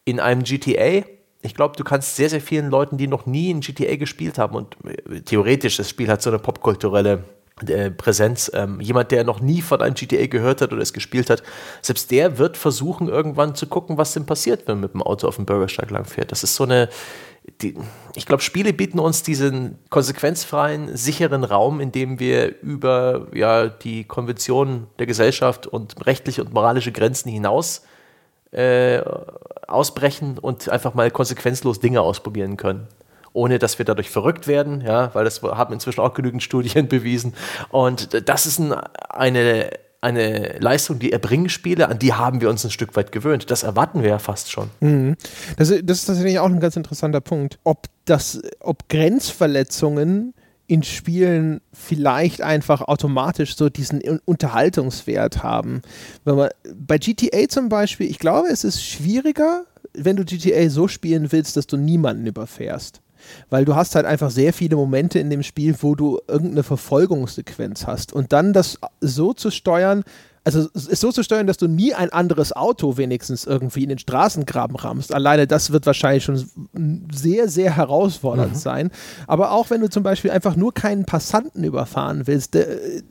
in 0.04 0.20
einem 0.20 0.42
GTA, 0.42 1.04
ich 1.42 1.54
glaube, 1.54 1.76
du 1.76 1.84
kannst 1.84 2.16
sehr, 2.16 2.28
sehr 2.28 2.40
vielen 2.40 2.70
Leuten, 2.70 2.96
die 2.96 3.06
noch 3.06 3.26
nie 3.26 3.50
in 3.50 3.60
GTA 3.60 3.96
gespielt 3.96 4.38
haben 4.38 4.56
und 4.56 4.76
äh, 4.84 5.20
theoretisch, 5.20 5.76
das 5.76 5.88
Spiel 5.88 6.08
hat 6.08 6.22
so 6.22 6.30
eine 6.30 6.38
popkulturelle 6.38 7.24
äh, 7.66 7.90
Präsenz. 7.90 8.50
Ähm, 8.54 8.80
jemand, 8.80 9.10
der 9.10 9.24
noch 9.24 9.40
nie 9.40 9.62
von 9.62 9.80
einem 9.80 9.94
GTA 9.94 10.26
gehört 10.26 10.60
hat 10.60 10.72
oder 10.72 10.82
es 10.82 10.92
gespielt 10.92 11.30
hat, 11.30 11.42
selbst 11.80 12.10
der 12.10 12.38
wird 12.38 12.56
versuchen, 12.56 13.08
irgendwann 13.08 13.54
zu 13.54 13.66
gucken, 13.66 13.98
was 13.98 14.12
denn 14.12 14.26
passiert, 14.26 14.66
wenn 14.66 14.76
man 14.76 14.82
mit 14.82 14.94
dem 14.94 15.02
Auto 15.02 15.28
auf 15.28 15.36
dem 15.36 15.46
Bürgersteig 15.46 15.90
langfährt. 15.90 16.32
Das 16.32 16.42
ist 16.42 16.56
so 16.56 16.64
eine, 16.64 16.88
die, 17.60 17.76
ich 18.14 18.26
glaube, 18.26 18.42
Spiele 18.42 18.72
bieten 18.72 18.98
uns 18.98 19.22
diesen 19.22 19.78
konsequenzfreien, 19.90 20.96
sicheren 20.96 21.44
Raum, 21.44 21.80
in 21.80 21.92
dem 21.92 22.18
wir 22.18 22.60
über 22.62 23.28
ja, 23.34 23.68
die 23.68 24.04
Konventionen 24.04 24.86
der 24.98 25.06
Gesellschaft 25.06 25.66
und 25.66 26.06
rechtliche 26.06 26.42
und 26.42 26.52
moralische 26.52 26.92
Grenzen 26.92 27.30
hinaus 27.30 27.82
äh, 28.52 29.02
ausbrechen 29.66 30.38
und 30.38 30.68
einfach 30.68 30.94
mal 30.94 31.10
konsequenzlos 31.10 31.80
Dinge 31.80 32.00
ausprobieren 32.00 32.56
können. 32.56 32.86
Ohne 33.34 33.58
dass 33.58 33.78
wir 33.78 33.86
dadurch 33.86 34.10
verrückt 34.10 34.46
werden, 34.46 34.82
ja, 34.82 35.14
weil 35.14 35.24
das 35.24 35.42
haben 35.42 35.72
inzwischen 35.72 36.00
auch 36.00 36.12
genügend 36.12 36.42
Studien 36.42 36.88
bewiesen. 36.88 37.34
Und 37.70 38.28
das 38.28 38.46
ist 38.46 38.58
ein, 38.58 38.74
eine 39.08 39.70
eine 40.02 40.58
Leistung, 40.58 40.98
die 40.98 41.12
erbringen 41.12 41.48
Spiele, 41.48 41.88
an 41.88 41.98
die 41.98 42.12
haben 42.12 42.40
wir 42.40 42.50
uns 42.50 42.64
ein 42.64 42.72
Stück 42.72 42.96
weit 42.96 43.12
gewöhnt. 43.12 43.50
Das 43.52 43.62
erwarten 43.62 44.02
wir 44.02 44.10
ja 44.10 44.18
fast 44.18 44.50
schon. 44.50 44.68
Mhm. 44.80 45.16
Das, 45.56 45.68
das, 45.68 45.98
ist 45.98 46.06
tatsächlich 46.06 46.40
auch 46.40 46.46
ein 46.46 46.58
ganz 46.58 46.76
interessanter 46.76 47.20
Punkt. 47.20 47.60
Ob, 47.62 47.86
das, 48.04 48.42
ob 48.58 48.88
Grenzverletzungen 48.88 50.34
in 50.72 50.82
Spielen 50.82 51.60
vielleicht 51.74 52.40
einfach 52.40 52.80
automatisch 52.80 53.56
so 53.56 53.68
diesen 53.68 54.00
Unterhaltungswert 54.24 55.42
haben. 55.42 55.82
Wenn 56.24 56.36
man, 56.36 56.48
bei 56.74 56.96
GTA 56.96 57.46
zum 57.48 57.68
Beispiel, 57.68 58.10
ich 58.10 58.18
glaube, 58.18 58.48
es 58.48 58.64
ist 58.64 58.82
schwieriger, 58.82 59.66
wenn 59.92 60.16
du 60.16 60.24
GTA 60.24 60.70
so 60.70 60.88
spielen 60.88 61.30
willst, 61.30 61.58
dass 61.58 61.66
du 61.66 61.76
niemanden 61.76 62.26
überfährst 62.26 63.02
weil 63.50 63.64
du 63.64 63.76
hast 63.76 63.94
halt 63.94 64.04
einfach 64.04 64.32
sehr 64.32 64.52
viele 64.52 64.74
Momente 64.74 65.20
in 65.20 65.30
dem 65.30 65.44
Spiel, 65.44 65.76
wo 65.80 65.94
du 65.94 66.18
irgendeine 66.26 66.64
Verfolgungssequenz 66.64 67.86
hast 67.86 68.12
und 68.12 68.32
dann 68.32 68.52
das 68.52 68.80
so 69.00 69.32
zu 69.32 69.52
steuern, 69.52 70.02
also 70.44 70.68
es 70.74 71.00
so 71.00 71.12
zu 71.12 71.22
steuern, 71.22 71.46
dass 71.46 71.56
du 71.56 71.68
nie 71.68 71.94
ein 71.94 72.10
anderes 72.10 72.52
Auto 72.52 72.96
wenigstens 72.96 73.44
irgendwie 73.44 73.84
in 73.84 73.90
den 73.90 73.98
Straßengraben 73.98 74.74
rammst. 74.76 75.14
Alleine 75.14 75.46
das 75.46 75.70
wird 75.70 75.86
wahrscheinlich 75.86 76.24
schon 76.24 76.44
sehr, 77.12 77.48
sehr 77.48 77.76
herausfordernd 77.76 78.54
mhm. 78.54 78.58
sein. 78.58 78.90
Aber 79.28 79.52
auch 79.52 79.70
wenn 79.70 79.80
du 79.80 79.88
zum 79.88 80.02
Beispiel 80.02 80.32
einfach 80.32 80.56
nur 80.56 80.74
keinen 80.74 81.04
Passanten 81.04 81.62
überfahren 81.62 82.26
willst, 82.26 82.58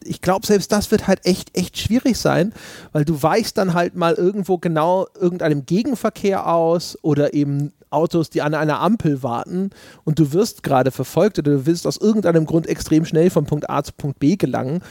ich 0.04 0.22
glaube, 0.22 0.46
selbst 0.46 0.72
das 0.74 0.92
wird 0.92 1.08
halt 1.08 1.26
echt, 1.26 1.58
echt 1.58 1.78
schwierig 1.78 2.18
sein, 2.18 2.54
weil 2.92 3.06
du 3.06 3.24
weichst 3.24 3.58
dann 3.58 3.74
halt 3.74 3.96
mal 3.96 4.16
irgendwo 4.16 4.58
genau 4.58 5.08
irgendeinem 5.20 5.66
Gegenverkehr 5.66 6.48
aus 6.48 6.98
oder 7.02 7.34
eben 7.34 7.72
Autos, 7.92 8.30
die 8.30 8.42
an 8.42 8.54
einer 8.54 8.80
Ampel 8.80 9.22
warten 9.24 9.70
und 10.04 10.20
du 10.20 10.34
wirst 10.34 10.64
gerade 10.64 10.92
verfolgt 10.92 11.40
oder 11.40 11.52
du 11.52 11.66
willst 11.66 11.86
aus 11.88 11.98
irgendeinem 11.98 12.46
Grund 12.46 12.68
extrem 12.68 13.06
schnell 13.06 13.30
von 13.30 13.46
Punkt 13.46 13.70
A 13.70 13.84
zu 13.84 13.92
Punkt 13.94 14.20
B 14.20 14.38
gelangen 14.38 14.82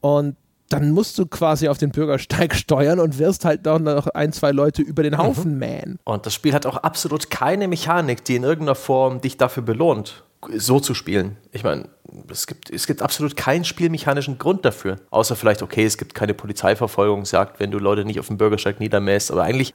und 0.00 0.36
dann 0.68 0.90
musst 0.90 1.18
du 1.18 1.26
quasi 1.26 1.68
auf 1.68 1.78
den 1.78 1.90
Bürgersteig 1.90 2.54
steuern 2.56 3.00
und 3.00 3.18
wirst 3.18 3.44
halt 3.44 3.64
noch 3.64 4.06
ein, 4.08 4.32
zwei 4.32 4.50
Leute 4.50 4.82
über 4.82 5.02
den 5.02 5.18
Haufen 5.18 5.52
mhm. 5.54 5.58
mähen. 5.58 5.98
Und 6.04 6.26
das 6.26 6.34
Spiel 6.34 6.54
hat 6.54 6.66
auch 6.66 6.76
absolut 6.76 7.30
keine 7.30 7.68
Mechanik, 7.68 8.24
die 8.24 8.36
in 8.36 8.44
irgendeiner 8.44 8.74
Form 8.74 9.20
dich 9.20 9.36
dafür 9.36 9.62
belohnt 9.62 10.24
so 10.54 10.78
zu 10.78 10.94
spielen. 10.94 11.36
Ich 11.52 11.64
meine, 11.64 11.88
es 12.30 12.46
gibt, 12.46 12.70
es 12.70 12.86
gibt 12.86 13.02
absolut 13.02 13.36
keinen 13.36 13.64
spielmechanischen 13.64 14.38
Grund 14.38 14.64
dafür. 14.64 14.96
Außer 15.10 15.36
vielleicht, 15.36 15.62
okay, 15.62 15.84
es 15.84 15.98
gibt 15.98 16.14
keine 16.14 16.32
Polizeiverfolgungsjagd, 16.32 17.60
wenn 17.60 17.70
du 17.70 17.78
Leute 17.78 18.04
nicht 18.04 18.20
auf 18.20 18.28
dem 18.28 18.38
Bürgersteig 18.38 18.80
niedermäßt. 18.80 19.32
Aber 19.32 19.42
eigentlich, 19.42 19.74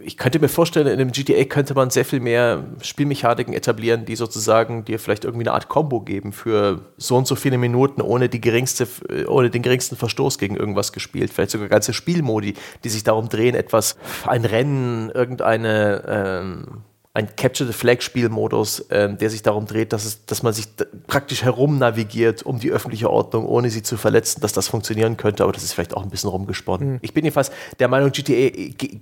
ich 0.00 0.16
könnte 0.16 0.38
mir 0.38 0.48
vorstellen, 0.48 0.86
in 0.86 1.00
einem 1.00 1.10
GTA 1.12 1.44
könnte 1.44 1.74
man 1.74 1.90
sehr 1.90 2.04
viel 2.04 2.20
mehr 2.20 2.64
Spielmechaniken 2.80 3.52
etablieren, 3.52 4.04
die 4.04 4.16
sozusagen 4.16 4.84
dir 4.84 4.98
vielleicht 4.98 5.24
irgendwie 5.24 5.46
eine 5.46 5.52
Art 5.52 5.68
Combo 5.68 6.00
geben 6.00 6.32
für 6.32 6.80
so 6.96 7.16
und 7.16 7.26
so 7.26 7.34
viele 7.34 7.58
Minuten 7.58 8.00
ohne, 8.00 8.28
die 8.28 8.40
geringste, 8.40 8.86
ohne 9.26 9.50
den 9.50 9.62
geringsten 9.62 9.96
Verstoß 9.96 10.38
gegen 10.38 10.56
irgendwas 10.56 10.92
gespielt. 10.92 11.32
Vielleicht 11.32 11.50
sogar 11.50 11.68
ganze 11.68 11.92
Spielmodi, 11.92 12.54
die 12.84 12.88
sich 12.88 13.02
darum 13.02 13.28
drehen, 13.28 13.54
etwas, 13.54 13.96
ein 14.26 14.44
Rennen, 14.44 15.10
irgendeine, 15.10 16.04
ähm, 16.06 16.84
ein 17.16 17.36
Capture 17.36 17.68
the 17.68 17.72
Flag 17.72 18.02
Spielmodus, 18.02 18.86
ähm, 18.90 19.18
der 19.18 19.30
sich 19.30 19.42
darum 19.42 19.66
dreht, 19.66 19.92
dass, 19.92 20.04
es, 20.04 20.26
dass 20.26 20.42
man 20.42 20.52
sich 20.52 20.66
praktisch 21.06 21.44
herum 21.44 21.78
navigiert 21.78 22.42
um 22.42 22.58
die 22.58 22.72
öffentliche 22.72 23.08
Ordnung, 23.08 23.46
ohne 23.46 23.70
sie 23.70 23.84
zu 23.84 23.96
verletzen, 23.96 24.40
dass 24.40 24.52
das 24.52 24.66
funktionieren 24.66 25.16
könnte, 25.16 25.44
aber 25.44 25.52
das 25.52 25.62
ist 25.62 25.74
vielleicht 25.74 25.96
auch 25.96 26.02
ein 26.02 26.10
bisschen 26.10 26.28
rumgesponnen. 26.28 26.94
Mhm. 26.94 26.98
Ich 27.02 27.14
bin 27.14 27.24
jedenfalls 27.24 27.52
der 27.78 27.86
Meinung, 27.86 28.10
GTA 28.10 28.50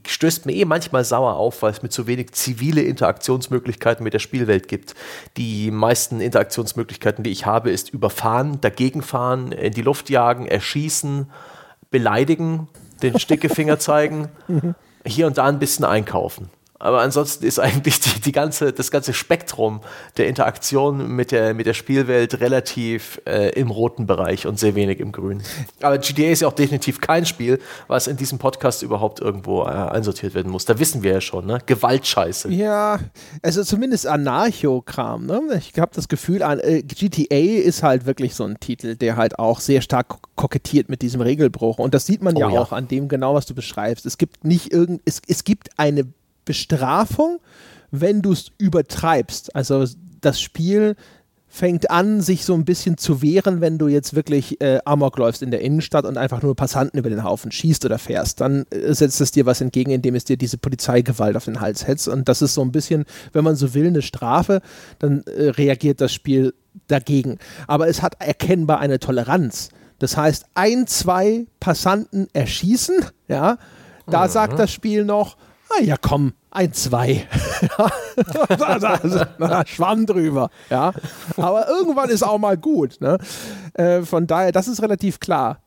stößt 0.07 0.45
mir 0.45 0.53
eh 0.53 0.67
manchmal 0.67 1.05
sauer 1.05 1.37
auf, 1.37 1.63
weil 1.63 1.73
es 1.73 1.83
mit 1.83 1.93
zu 1.93 2.07
wenig 2.07 2.33
zivile 2.33 2.83
Interaktionsmöglichkeiten 2.83 4.05
mit 4.05 4.13
der 4.13 4.19
Spielwelt 4.19 4.69
gibt. 4.69 4.95
Die 5.39 5.71
meisten 5.71 6.21
Interaktionsmöglichkeiten, 6.21 7.25
die 7.25 7.31
ich 7.31 7.47
habe, 7.47 7.71
ist 7.71 7.89
überfahren, 7.89 8.61
dagegenfahren, 8.61 9.53
in 9.53 9.73
die 9.73 9.83
Luft 9.83 10.11
jagen, 10.11 10.47
erschießen, 10.47 11.31
beleidigen, 11.91 12.69
den 13.03 13.19
Stickefinger 13.19 13.79
zeigen, 13.79 14.29
mhm. 14.49 14.75
hier 15.07 15.27
und 15.27 15.39
da 15.39 15.47
ein 15.47 15.59
bisschen 15.59 15.87
einkaufen. 15.87 16.51
Aber 16.83 17.01
ansonsten 17.01 17.47
ist 17.47 17.61
eigentlich 17.61 18.01
die, 18.01 18.21
die 18.21 18.33
ganze, 18.33 18.73
das 18.73 18.91
ganze 18.91 19.15
Spektrum 19.15 19.83
der 20.17 20.27
Interaktion 20.27 21.15
mit 21.15 21.31
der, 21.31 21.55
mit 21.55 21.67
der 21.67 21.75
Spielwelt 21.75 22.41
relativ 22.41 23.21
äh, 23.25 23.51
im 23.51 23.71
roten 23.71 24.07
Bereich 24.07 24.49
und 24.49 24.59
sehr 24.59 24.75
wenig 24.75 24.99
im 24.99 25.13
grünen. 25.13 25.45
Aber 25.81 25.99
GTA 25.99 26.31
ist 26.31 26.43
ja 26.43 26.49
auch 26.49 26.53
definitiv 26.53 27.01
kein 27.01 27.25
Spiel, 27.25 27.61
was 27.87 28.09
in 28.09 28.17
diesem 28.17 28.39
Podcast 28.39 28.83
überhaupt 28.83 29.21
irgendwo 29.21 29.63
äh, 29.63 29.67
einsortiert 29.67 30.35
werden 30.35 30.51
muss. 30.51 30.65
Da 30.65 30.81
wissen 30.81 31.05
wir 31.05 31.13
ja 31.13 31.21
schon, 31.21 31.47
ne? 31.47 31.61
Gewaltscheiße. 31.65 32.51
Ja, 32.51 32.99
also 33.43 33.63
zumindest 33.63 34.09
Anarcho-Kram. 34.09 35.27
Ne? 35.27 35.41
Ich 35.59 35.79
habe 35.79 35.93
das 35.95 36.09
Gefühl, 36.09 36.43
äh, 36.43 36.83
GTA 36.83 37.37
ist 37.37 37.85
halt 37.85 38.07
wirklich 38.07 38.35
so 38.35 38.43
ein 38.43 38.59
Titel, 38.59 38.97
der 38.97 39.17
halt 39.17 39.39
auch 39.39 39.61
sehr 39.61 39.83
stark 39.83 40.17
kokettiert 40.35 40.89
mit 40.89 41.03
diesem 41.03 41.21
Regelbruch. 41.21 41.79
Und 41.79 41.95
das 41.95 42.07
sieht 42.07 42.23
man 42.23 42.37
oh, 42.37 42.41
ja, 42.41 42.51
ja, 42.51 42.61
auch 42.61 42.73
an 42.73 42.89
dem 42.89 43.07
genau, 43.07 43.35
was 43.35 43.47
du 43.47 43.55
beschreibst. 43.55 44.05
Es 44.05 44.19
gibt 44.19 44.45
nicht 44.45 44.73
irgend, 44.73 45.01
es, 45.05 45.23
es 45.29 45.45
gibt 45.45 45.69
eine 45.77 46.09
Bestrafung, 46.45 47.39
wenn 47.91 48.23
du 48.23 48.33
es 48.33 48.53
übertreibst. 48.59 49.55
Also 49.55 49.87
das 50.21 50.41
Spiel 50.41 50.97
fängt 51.55 51.91
an, 51.91 52.23
sich 52.23 52.47
so 52.47 52.55
ein 52.55 52.65
bisschen 52.65 52.97
zu 52.97 53.21
wehren, 53.21 53.61
wenn 53.61 53.77
du 53.77 53.87
jetzt 53.87 54.15
wirklich 54.15 54.59
äh, 54.63 54.79
Amok 54.87 55.19
läufst 55.19 55.43
in 55.43 55.51
der 55.51 55.61
Innenstadt 55.61 56.07
und 56.07 56.17
einfach 56.17 56.41
nur 56.41 56.57
Passanten 56.57 56.99
über 56.99 57.11
den 57.11 57.25
Haufen 57.25 57.53
schießt 57.53 57.85
oder 57.85 57.99
fährst. 57.99 58.41
Dann 58.41 58.65
äh, 58.71 58.95
setzt 58.95 59.21
es 59.21 59.33
dir 59.33 59.45
was 59.45 59.61
entgegen, 59.61 59.91
indem 59.91 60.15
es 60.15 60.25
dir 60.25 60.39
diese 60.39 60.57
Polizeigewalt 60.57 61.37
auf 61.37 61.45
den 61.45 61.61
Hals 61.61 61.87
hetzt. 61.87 62.09
Und 62.09 62.27
das 62.31 62.41
ist 62.41 62.55
so 62.55 62.63
ein 62.63 62.73
bisschen, 62.73 63.05
wenn 63.35 63.45
man 63.45 63.55
so 63.55 63.75
will, 63.75 63.87
eine 63.87 64.01
Strafe. 64.01 64.63
Dann 64.99 65.25
äh, 65.25 65.51
reagiert 65.51 66.01
das 66.01 66.15
Spiel 66.15 66.55
dagegen. 66.89 67.37
Aber 67.67 67.87
es 67.87 68.01
hat 68.01 68.17
erkennbar 68.19 68.81
eine 68.81 68.99
Toleranz. 68.99 69.69
Das 69.99 70.17
heißt, 70.17 70.47
ein, 70.55 70.87
zwei 70.87 71.47
Passanten 71.61 72.29
erschießen, 72.33 73.05
ja, 73.29 73.59
da 74.07 74.25
mhm. 74.27 74.31
sagt 74.31 74.59
das 74.59 74.73
Spiel 74.73 75.05
noch, 75.05 75.37
ah 75.77 75.83
ja 75.83 75.97
komm, 76.01 76.33
ein 76.51 76.73
Zwei. 76.73 77.27
Schwamm 79.67 80.07
drüber. 80.07 80.51
Ja. 80.71 80.93
Aber 81.37 81.69
irgendwann 81.69 82.11
ist 82.11 82.23
auch 82.23 82.39
mal 82.39 82.57
gut. 82.57 83.01
Ne? 83.01 83.19
Äh, 83.75 84.03
von 84.03 84.27
daher, 84.27 84.53
das 84.53 84.69
ist 84.69 84.83
relativ 84.83 85.19
klar. 85.19 85.61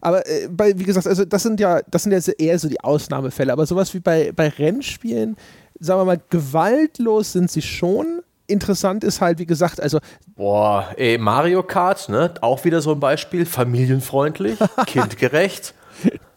Aber 0.00 0.26
äh, 0.26 0.48
bei, 0.50 0.78
wie 0.78 0.84
gesagt, 0.84 1.06
also 1.06 1.24
das 1.24 1.42
sind 1.42 1.60
ja, 1.60 1.80
das 1.90 2.02
sind 2.02 2.12
jetzt 2.12 2.28
eher 2.40 2.58
so 2.58 2.68
die 2.68 2.80
Ausnahmefälle. 2.80 3.52
Aber 3.52 3.66
sowas 3.66 3.92
wie 3.94 4.00
bei, 4.00 4.32
bei 4.32 4.48
Rennspielen, 4.48 5.36
sagen 5.80 6.00
wir 6.00 6.04
mal, 6.04 6.20
gewaltlos 6.30 7.32
sind 7.32 7.50
sie 7.50 7.62
schon. 7.62 8.20
Interessant 8.46 9.04
ist 9.04 9.20
halt, 9.20 9.38
wie 9.38 9.46
gesagt, 9.46 9.80
also. 9.80 9.98
Boah, 10.34 10.88
ey, 10.96 11.18
Mario 11.18 11.62
Kart, 11.62 12.08
ne? 12.08 12.32
Auch 12.40 12.64
wieder 12.64 12.80
so 12.80 12.92
ein 12.92 13.00
Beispiel. 13.00 13.44
Familienfreundlich, 13.44 14.58
kindgerecht. 14.86 15.74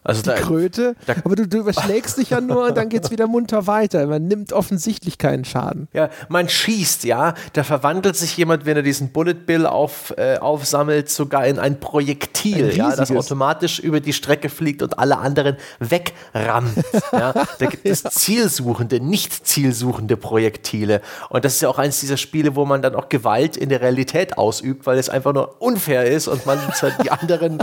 Also 0.04 0.22
die 0.22 0.30
Kröte. 0.30 0.96
Da, 1.06 1.14
aber 1.24 1.36
du, 1.36 1.46
du, 1.46 1.58
überschlägst 1.58 2.18
dich 2.18 2.30
ja 2.30 2.40
nur 2.40 2.66
und 2.66 2.76
dann 2.76 2.88
geht 2.88 3.04
es 3.04 3.10
wieder 3.12 3.28
munter 3.28 3.68
weiter. 3.68 4.04
Man 4.06 4.26
nimmt 4.26 4.52
offensichtlich 4.52 5.16
keinen 5.16 5.44
Schaden. 5.44 5.86
Ja, 5.92 6.10
man 6.28 6.48
schießt, 6.48 7.04
ja. 7.04 7.34
Da 7.52 7.62
verwandelt 7.62 8.16
sich 8.16 8.36
jemand, 8.36 8.66
wenn 8.66 8.76
er 8.76 8.82
diesen 8.82 9.10
Bullet 9.10 9.34
Bill 9.34 9.64
auf, 9.64 10.12
äh, 10.16 10.38
aufsammelt, 10.38 11.08
sogar 11.08 11.46
in 11.46 11.60
ein 11.60 11.78
Projektil, 11.78 12.70
ein 12.70 12.76
ja, 12.76 12.96
das 12.96 13.12
automatisch 13.12 13.78
über 13.78 14.00
die 14.00 14.12
Strecke 14.12 14.48
fliegt 14.48 14.82
und 14.82 14.98
alle 14.98 15.18
anderen 15.18 15.56
wegrammt. 15.78 16.76
ja. 17.12 17.32
Da 17.58 17.66
gibt 17.66 17.86
es 17.86 18.02
ja. 18.02 18.10
zielsuchende, 18.10 18.98
nicht 18.98 19.46
zielsuchende 19.46 20.16
Projektile. 20.16 21.00
Und 21.28 21.44
das 21.44 21.54
ist 21.54 21.62
ja 21.62 21.68
auch 21.68 21.78
eins 21.78 22.00
dieser 22.00 22.16
Spiele, 22.16 22.56
wo 22.56 22.64
man 22.64 22.82
dann 22.82 22.96
auch 22.96 23.08
Gewalt 23.08 23.56
in 23.56 23.68
der 23.68 23.80
Realität 23.80 24.36
ausübt, 24.38 24.86
weil 24.86 24.98
es 24.98 25.08
einfach 25.08 25.32
nur 25.32 25.60
unfair 25.60 26.06
ist 26.06 26.26
und 26.26 26.44
man 26.46 26.58
die 27.04 27.10
anderen, 27.10 27.58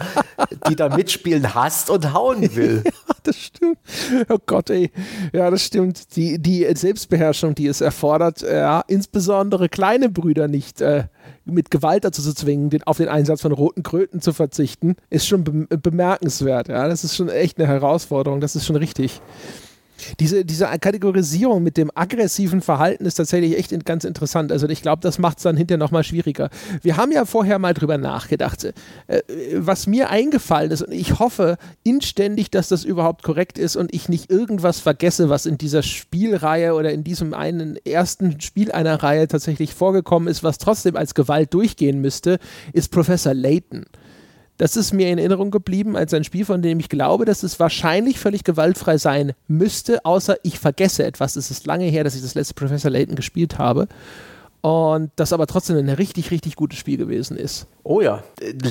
die 0.69 0.75
da 0.75 0.89
mitspielen, 0.89 1.53
hasst 1.53 1.89
und 1.89 2.13
haut 2.13 2.28
bauen 2.29 2.55
will. 2.55 2.83
ja, 2.85 3.15
das 3.23 3.37
stimmt. 3.37 3.77
Oh 4.29 4.37
Gott, 4.45 4.69
ey. 4.69 4.91
Ja, 5.33 5.49
das 5.49 5.63
stimmt. 5.63 6.15
Die, 6.15 6.39
die 6.39 6.67
Selbstbeherrschung, 6.73 7.55
die 7.55 7.67
es 7.67 7.81
erfordert, 7.81 8.43
äh, 8.43 8.59
ja, 8.59 8.83
insbesondere 8.87 9.69
kleine 9.69 10.09
Brüder 10.09 10.47
nicht 10.47 10.81
äh, 10.81 11.05
mit 11.45 11.71
Gewalt 11.71 12.05
dazu 12.05 12.21
zu 12.21 12.33
zwingen, 12.33 12.69
den, 12.69 12.83
auf 12.83 12.97
den 12.97 13.07
Einsatz 13.07 13.41
von 13.41 13.51
roten 13.51 13.83
Kröten 13.83 14.21
zu 14.21 14.33
verzichten, 14.33 14.95
ist 15.09 15.27
schon 15.27 15.43
be 15.43 15.77
bemerkenswert. 15.77 16.67
Ja, 16.67 16.87
das 16.87 17.03
ist 17.03 17.15
schon 17.15 17.29
echt 17.29 17.57
eine 17.57 17.67
Herausforderung. 17.67 18.41
Das 18.41 18.55
ist 18.55 18.65
schon 18.65 18.75
richtig. 18.75 19.21
Diese, 20.19 20.45
diese 20.45 20.65
Kategorisierung 20.65 21.63
mit 21.63 21.77
dem 21.77 21.91
aggressiven 21.93 22.61
Verhalten 22.61 23.05
ist 23.05 23.15
tatsächlich 23.15 23.57
echt 23.57 23.85
ganz 23.85 24.03
interessant. 24.03 24.51
Also 24.51 24.67
ich 24.67 24.81
glaube, 24.81 25.01
das 25.01 25.19
macht 25.19 25.37
es 25.37 25.43
dann 25.43 25.57
hinterher 25.57 25.77
nochmal 25.77 26.03
schwieriger. 26.03 26.49
Wir 26.81 26.97
haben 26.97 27.11
ja 27.11 27.25
vorher 27.25 27.59
mal 27.59 27.73
drüber 27.73 27.97
nachgedacht. 27.97 28.63
Äh, 28.63 28.73
was 29.55 29.87
mir 29.87 30.09
eingefallen 30.09 30.71
ist, 30.71 30.81
und 30.81 30.91
ich 30.91 31.19
hoffe 31.19 31.57
inständig, 31.83 32.51
dass 32.51 32.69
das 32.69 32.83
überhaupt 32.83 33.23
korrekt 33.23 33.57
ist 33.57 33.75
und 33.75 33.93
ich 33.93 34.09
nicht 34.09 34.31
irgendwas 34.31 34.79
vergesse, 34.79 35.29
was 35.29 35.45
in 35.45 35.57
dieser 35.57 35.83
Spielreihe 35.83 36.73
oder 36.73 36.91
in 36.91 37.03
diesem 37.03 37.33
einen 37.33 37.77
ersten 37.85 38.39
Spiel 38.41 38.71
einer 38.71 39.01
Reihe 39.01 39.27
tatsächlich 39.27 39.73
vorgekommen 39.73 40.27
ist, 40.27 40.43
was 40.43 40.57
trotzdem 40.57 40.95
als 40.95 41.13
Gewalt 41.13 41.53
durchgehen 41.53 42.01
müsste, 42.01 42.39
ist 42.73 42.91
Professor 42.91 43.33
Layton. 43.33 43.85
Das 44.59 44.75
ist 44.75 44.91
mir 44.91 45.07
in 45.07 45.17
Erinnerung 45.17 45.51
geblieben 45.51 45.95
als 45.95 46.13
ein 46.13 46.25
Spiel, 46.25 46.43
von 46.43 46.61
dem 46.61 46.81
ich 46.81 46.89
glaube, 46.89 47.23
dass 47.23 47.43
es 47.43 47.61
wahrscheinlich 47.61 48.19
völlig 48.19 48.43
gewaltfrei 48.43 48.97
sein 48.97 49.31
müsste, 49.47 50.03
außer 50.03 50.35
ich 50.43 50.59
vergesse 50.59 51.05
etwas. 51.05 51.37
Es 51.37 51.49
ist 51.49 51.65
lange 51.65 51.85
her, 51.85 52.03
dass 52.03 52.13
ich 52.13 52.21
das 52.21 52.35
letzte 52.35 52.55
Professor 52.55 52.91
Layton 52.91 53.15
gespielt 53.15 53.57
habe. 53.57 53.87
Und 54.59 55.11
das 55.15 55.31
aber 55.31 55.47
trotzdem 55.47 55.77
ein 55.77 55.87
richtig, 55.87 56.31
richtig 56.31 56.57
gutes 56.57 56.77
Spiel 56.77 56.97
gewesen 56.97 57.37
ist. 57.37 57.67
Oh 57.83 58.01
ja. 58.01 58.21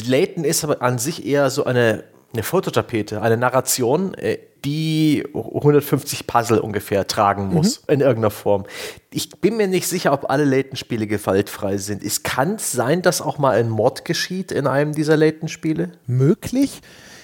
Layton 0.06 0.44
ist 0.44 0.62
aber 0.62 0.82
an 0.82 0.98
sich 0.98 1.24
eher 1.24 1.48
so 1.48 1.64
eine 1.64 2.04
eine 2.32 2.42
Fototapete, 2.42 3.22
eine 3.22 3.36
Narration, 3.36 4.14
äh, 4.14 4.38
die 4.64 5.24
150 5.34 6.26
Puzzle 6.26 6.58
ungefähr 6.58 7.06
tragen 7.06 7.48
muss, 7.48 7.82
mhm. 7.82 7.94
in 7.94 8.00
irgendeiner 8.00 8.30
Form. 8.30 8.64
Ich 9.10 9.30
bin 9.30 9.56
mir 9.56 9.68
nicht 9.68 9.86
sicher, 9.86 10.12
ob 10.12 10.30
alle 10.30 10.44
Layton-Spiele 10.44 11.06
gewaltfrei 11.06 11.78
sind. 11.78 12.02
Es 12.02 12.22
kann 12.22 12.58
sein, 12.58 13.02
dass 13.02 13.22
auch 13.22 13.38
mal 13.38 13.56
ein 13.56 13.68
Mord 13.68 14.04
geschieht 14.04 14.52
in 14.52 14.66
einem 14.66 14.94
dieser 14.94 15.16
Layton-Spiele. 15.16 15.92
Möglich. 16.06 16.82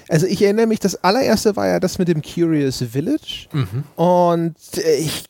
Also 0.09 0.27
ich 0.27 0.43
erinnere 0.43 0.67
mich, 0.67 0.81
das 0.81 1.03
allererste 1.03 1.57
war 1.57 1.67
ja 1.67 1.81
das 1.81 1.99
mit 1.99 2.09
dem 2.09 2.23
Curious 2.23 2.85
Village. 2.93 3.49
Mhm. 3.53 3.85
Und 3.97 4.57
äh, 4.77 4.97
ich, 4.97 5.25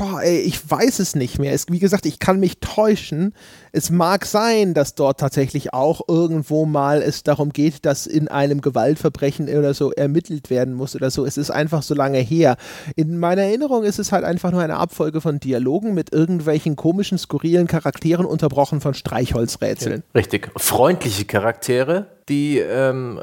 boah, 0.00 0.22
ey, 0.22 0.38
ich 0.40 0.70
weiß 0.70 0.98
es 0.98 1.14
nicht 1.14 1.38
mehr. 1.38 1.52
Es, 1.52 1.66
wie 1.68 1.78
gesagt, 1.78 2.06
ich 2.06 2.18
kann 2.18 2.40
mich 2.40 2.58
täuschen. 2.60 3.34
Es 3.72 3.90
mag 3.90 4.24
sein, 4.26 4.74
dass 4.74 4.94
dort 4.94 5.20
tatsächlich 5.20 5.72
auch 5.72 6.02
irgendwo 6.08 6.66
mal 6.66 7.02
es 7.02 7.22
darum 7.22 7.50
geht, 7.52 7.84
dass 7.84 8.06
in 8.06 8.28
einem 8.28 8.60
Gewaltverbrechen 8.60 9.48
oder 9.48 9.74
so 9.74 9.92
ermittelt 9.92 10.50
werden 10.50 10.74
muss 10.74 10.96
oder 10.96 11.10
so. 11.10 11.24
Es 11.24 11.36
ist 11.36 11.50
einfach 11.50 11.82
so 11.82 11.94
lange 11.94 12.18
her. 12.18 12.56
In 12.96 13.18
meiner 13.18 13.42
Erinnerung 13.42 13.84
ist 13.84 13.98
es 13.98 14.12
halt 14.12 14.24
einfach 14.24 14.50
nur 14.50 14.62
eine 14.62 14.76
Abfolge 14.76 15.20
von 15.20 15.38
Dialogen 15.38 15.94
mit 15.94 16.12
irgendwelchen 16.12 16.76
komischen, 16.76 17.18
skurrilen 17.18 17.66
Charakteren 17.66 18.26
unterbrochen 18.26 18.80
von 18.80 18.94
Streichholzrätseln. 18.94 20.02
Richtig. 20.14 20.50
Freundliche 20.56 21.24
Charaktere, 21.24 22.06
die 22.28 22.58
ähm, 22.58 23.20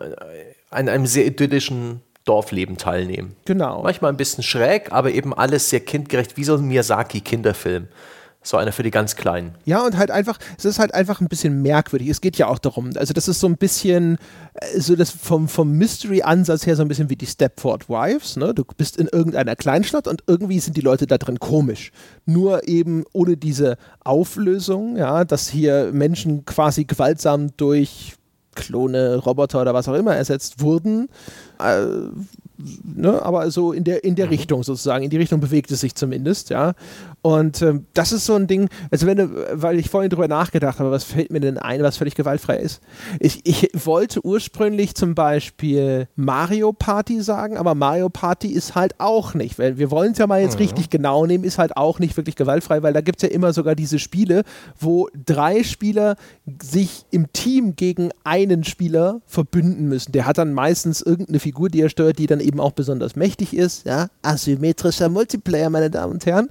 an 0.69 0.89
einem 0.89 1.05
sehr 1.05 1.25
idyllischen 1.25 2.01
Dorfleben 2.27 2.77
teilnehmen. 2.77 3.35
Genau. 3.45 3.83
Manchmal 3.83 4.11
ein 4.11 4.17
bisschen 4.17 4.43
schräg, 4.43 4.91
aber 4.91 5.11
eben 5.11 5.33
alles 5.33 5.69
sehr 5.69 5.79
kindgerecht, 5.79 6.37
wie 6.37 6.43
so 6.43 6.55
ein 6.55 6.67
Miyazaki-Kinderfilm. 6.67 7.87
So 8.43 8.55
einer 8.55 8.71
für 8.71 8.83
die 8.83 8.91
ganz 8.91 9.17
Kleinen. 9.17 9.55
Ja, 9.65 9.85
und 9.85 9.97
halt 9.97 10.09
einfach, 10.09 10.39
es 10.57 10.63
ist 10.63 10.79
halt 10.79 10.93
einfach 10.93 11.19
ein 11.19 11.27
bisschen 11.27 11.61
merkwürdig. 11.61 12.07
Es 12.07 12.21
geht 12.21 12.37
ja 12.37 12.47
auch 12.47 12.59
darum, 12.59 12.91
also 12.95 13.13
das 13.13 13.27
ist 13.27 13.41
so 13.41 13.47
ein 13.47 13.57
bisschen, 13.57 14.17
äh, 14.53 14.79
so 14.79 14.95
das 14.95 15.11
vom, 15.11 15.49
vom 15.49 15.73
Mystery-Ansatz 15.73 16.65
her 16.65 16.77
so 16.77 16.81
ein 16.81 16.87
bisschen 16.87 17.09
wie 17.09 17.17
die 17.17 17.25
Stepford 17.25 17.89
Wives. 17.89 18.37
Ne? 18.37 18.53
Du 18.53 18.63
bist 18.77 18.95
in 18.95 19.07
irgendeiner 19.07 19.57
Kleinstadt 19.57 20.07
und 20.07 20.23
irgendwie 20.27 20.61
sind 20.61 20.77
die 20.77 20.81
Leute 20.81 21.07
da 21.07 21.17
drin 21.17 21.39
komisch. 21.39 21.91
Nur 22.25 22.65
eben 22.69 23.03
ohne 23.11 23.35
diese 23.35 23.75
Auflösung, 24.05 24.95
ja, 24.95 25.25
dass 25.25 25.49
hier 25.49 25.89
Menschen 25.91 26.45
quasi 26.45 26.85
gewaltsam 26.85 27.49
durch 27.57 28.15
Klone, 28.57 29.15
Roboter 29.17 29.61
oder 29.61 29.73
was 29.73 29.87
auch 29.87 29.93
immer 29.93 30.15
ersetzt 30.15 30.61
wurden. 30.61 31.09
Äh, 31.59 31.85
ne, 32.57 33.21
aber 33.21 33.51
so 33.51 33.71
in 33.71 33.83
der, 33.83 34.03
in 34.03 34.15
der 34.15 34.25
mhm. 34.25 34.31
Richtung 34.31 34.63
sozusagen, 34.63 35.03
in 35.03 35.09
die 35.09 35.17
Richtung 35.17 35.39
bewegt 35.39 35.71
es 35.71 35.81
sich 35.81 35.95
zumindest, 35.95 36.49
ja. 36.49 36.73
Und 37.21 37.61
ähm, 37.61 37.85
das 37.93 38.11
ist 38.11 38.25
so 38.25 38.35
ein 38.35 38.47
Ding, 38.47 38.69
also 38.89 39.05
wenn 39.05 39.17
du, 39.17 39.47
weil 39.51 39.79
ich 39.79 39.89
vorhin 39.89 40.09
drüber 40.09 40.27
nachgedacht 40.27 40.79
habe, 40.79 40.91
was 40.91 41.03
fällt 41.03 41.31
mir 41.31 41.39
denn 41.39 41.57
ein, 41.57 41.81
was 41.83 41.97
völlig 41.97 42.15
gewaltfrei 42.15 42.57
ist? 42.57 42.81
Ich, 43.19 43.45
ich 43.45 43.69
wollte 43.85 44.25
ursprünglich 44.25 44.95
zum 44.95 45.13
Beispiel 45.13 46.07
Mario 46.15 46.71
Party 46.73 47.21
sagen, 47.21 47.57
aber 47.57 47.75
Mario 47.75 48.09
Party 48.09 48.47
ist 48.47 48.75
halt 48.75 48.95
auch 48.99 49.33
nicht, 49.33 49.59
weil 49.59 49.77
wir 49.77 49.91
wollen 49.91 50.13
es 50.13 50.19
ja 50.19 50.27
mal 50.27 50.41
jetzt 50.41 50.55
mhm. 50.55 50.61
richtig 50.61 50.89
genau 50.89 51.25
nehmen, 51.25 51.43
ist 51.43 51.57
halt 51.57 51.75
auch 51.75 51.99
nicht 51.99 52.15
wirklich 52.17 52.35
gewaltfrei, 52.35 52.81
weil 52.81 52.93
da 52.93 53.01
gibt 53.01 53.21
es 53.21 53.29
ja 53.29 53.35
immer 53.35 53.51
sogar 53.53 53.75
diese 53.75 53.99
Spiele, 53.99 54.43
wo 54.79 55.09
drei 55.25 55.63
Spieler 55.63 56.15
sich 56.61 57.05
im 57.11 57.33
Team 57.33 57.75
gegen 57.75 58.09
einen 58.23 58.63
Spieler 58.63 59.21
verbünden 59.25 59.89
müssen. 59.89 60.11
Der 60.11 60.25
hat 60.25 60.37
dann 60.37 60.53
meistens 60.53 61.01
irgendeine 61.01 61.39
Figur, 61.39 61.69
die 61.69 61.81
er 61.81 61.89
steuert, 61.89 62.19
die 62.19 62.27
dann 62.27 62.39
eben 62.47 62.59
auch 62.59 62.71
besonders 62.71 63.15
mächtig 63.15 63.55
ist. 63.55 63.85
Ja, 63.85 64.07
asymmetrischer 64.21 65.09
Multiplayer, 65.09 65.69
meine 65.69 65.89
Damen 65.89 66.13
und 66.13 66.25
Herren. 66.25 66.49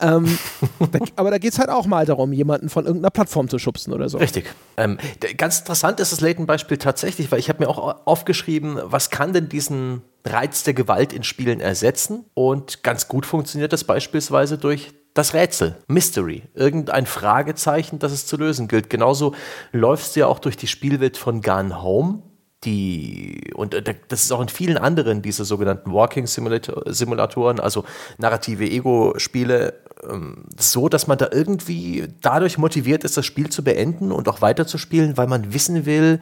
Ähm, 0.00 0.38
da, 0.92 0.98
aber 1.16 1.30
da 1.30 1.38
geht 1.38 1.52
es 1.52 1.58
halt 1.58 1.70
auch 1.70 1.86
mal 1.86 2.04
darum, 2.04 2.32
jemanden 2.32 2.68
von 2.68 2.84
irgendeiner 2.84 3.10
Plattform 3.10 3.48
zu 3.48 3.58
schubsen 3.58 3.92
oder 3.92 4.08
so. 4.08 4.18
Richtig. 4.18 4.52
Ähm, 4.76 4.98
ganz 5.36 5.60
interessant 5.60 6.00
ist 6.00 6.12
das 6.12 6.20
Layton-Beispiel 6.20 6.76
tatsächlich, 6.76 7.30
weil 7.32 7.38
ich 7.38 7.48
habe 7.48 7.64
mir 7.64 7.68
auch 7.68 8.06
aufgeschrieben, 8.06 8.78
was 8.84 9.10
kann 9.10 9.32
denn 9.32 9.48
diesen 9.48 10.02
Reiz 10.24 10.64
der 10.64 10.74
Gewalt 10.74 11.12
in 11.12 11.22
Spielen 11.22 11.60
ersetzen? 11.60 12.24
Und 12.34 12.82
ganz 12.82 13.08
gut 13.08 13.24
funktioniert 13.26 13.72
das 13.72 13.84
beispielsweise 13.84 14.58
durch 14.58 14.92
das 15.14 15.32
Rätsel, 15.32 15.76
Mystery, 15.88 16.42
irgendein 16.52 17.06
Fragezeichen, 17.06 17.98
das 17.98 18.12
es 18.12 18.26
zu 18.26 18.36
lösen 18.36 18.68
gilt. 18.68 18.90
Genauso 18.90 19.34
läufst 19.72 20.14
du 20.14 20.20
ja 20.20 20.26
auch 20.26 20.38
durch 20.38 20.58
die 20.58 20.66
Spielwelt 20.66 21.16
von 21.16 21.40
Gone 21.40 21.82
Home 21.82 22.22
die, 22.66 23.52
und 23.54 23.72
äh, 23.72 23.94
das 24.08 24.24
ist 24.24 24.32
auch 24.32 24.40
in 24.42 24.48
vielen 24.48 24.76
anderen 24.76 25.22
dieser 25.22 25.44
sogenannten 25.44 25.92
Walking 25.92 26.26
Simulatoren, 26.26 27.60
also 27.60 27.84
narrative 28.18 28.64
Ego-Spiele, 28.64 29.74
ähm, 30.10 30.44
so, 30.58 30.88
dass 30.88 31.06
man 31.06 31.16
da 31.16 31.28
irgendwie 31.32 32.08
dadurch 32.20 32.58
motiviert 32.58 33.04
ist, 33.04 33.16
das 33.16 33.24
Spiel 33.24 33.48
zu 33.48 33.64
beenden 33.64 34.12
und 34.12 34.28
auch 34.28 34.42
weiterzuspielen, 34.42 35.16
weil 35.16 35.28
man 35.28 35.54
wissen 35.54 35.86
will, 35.86 36.20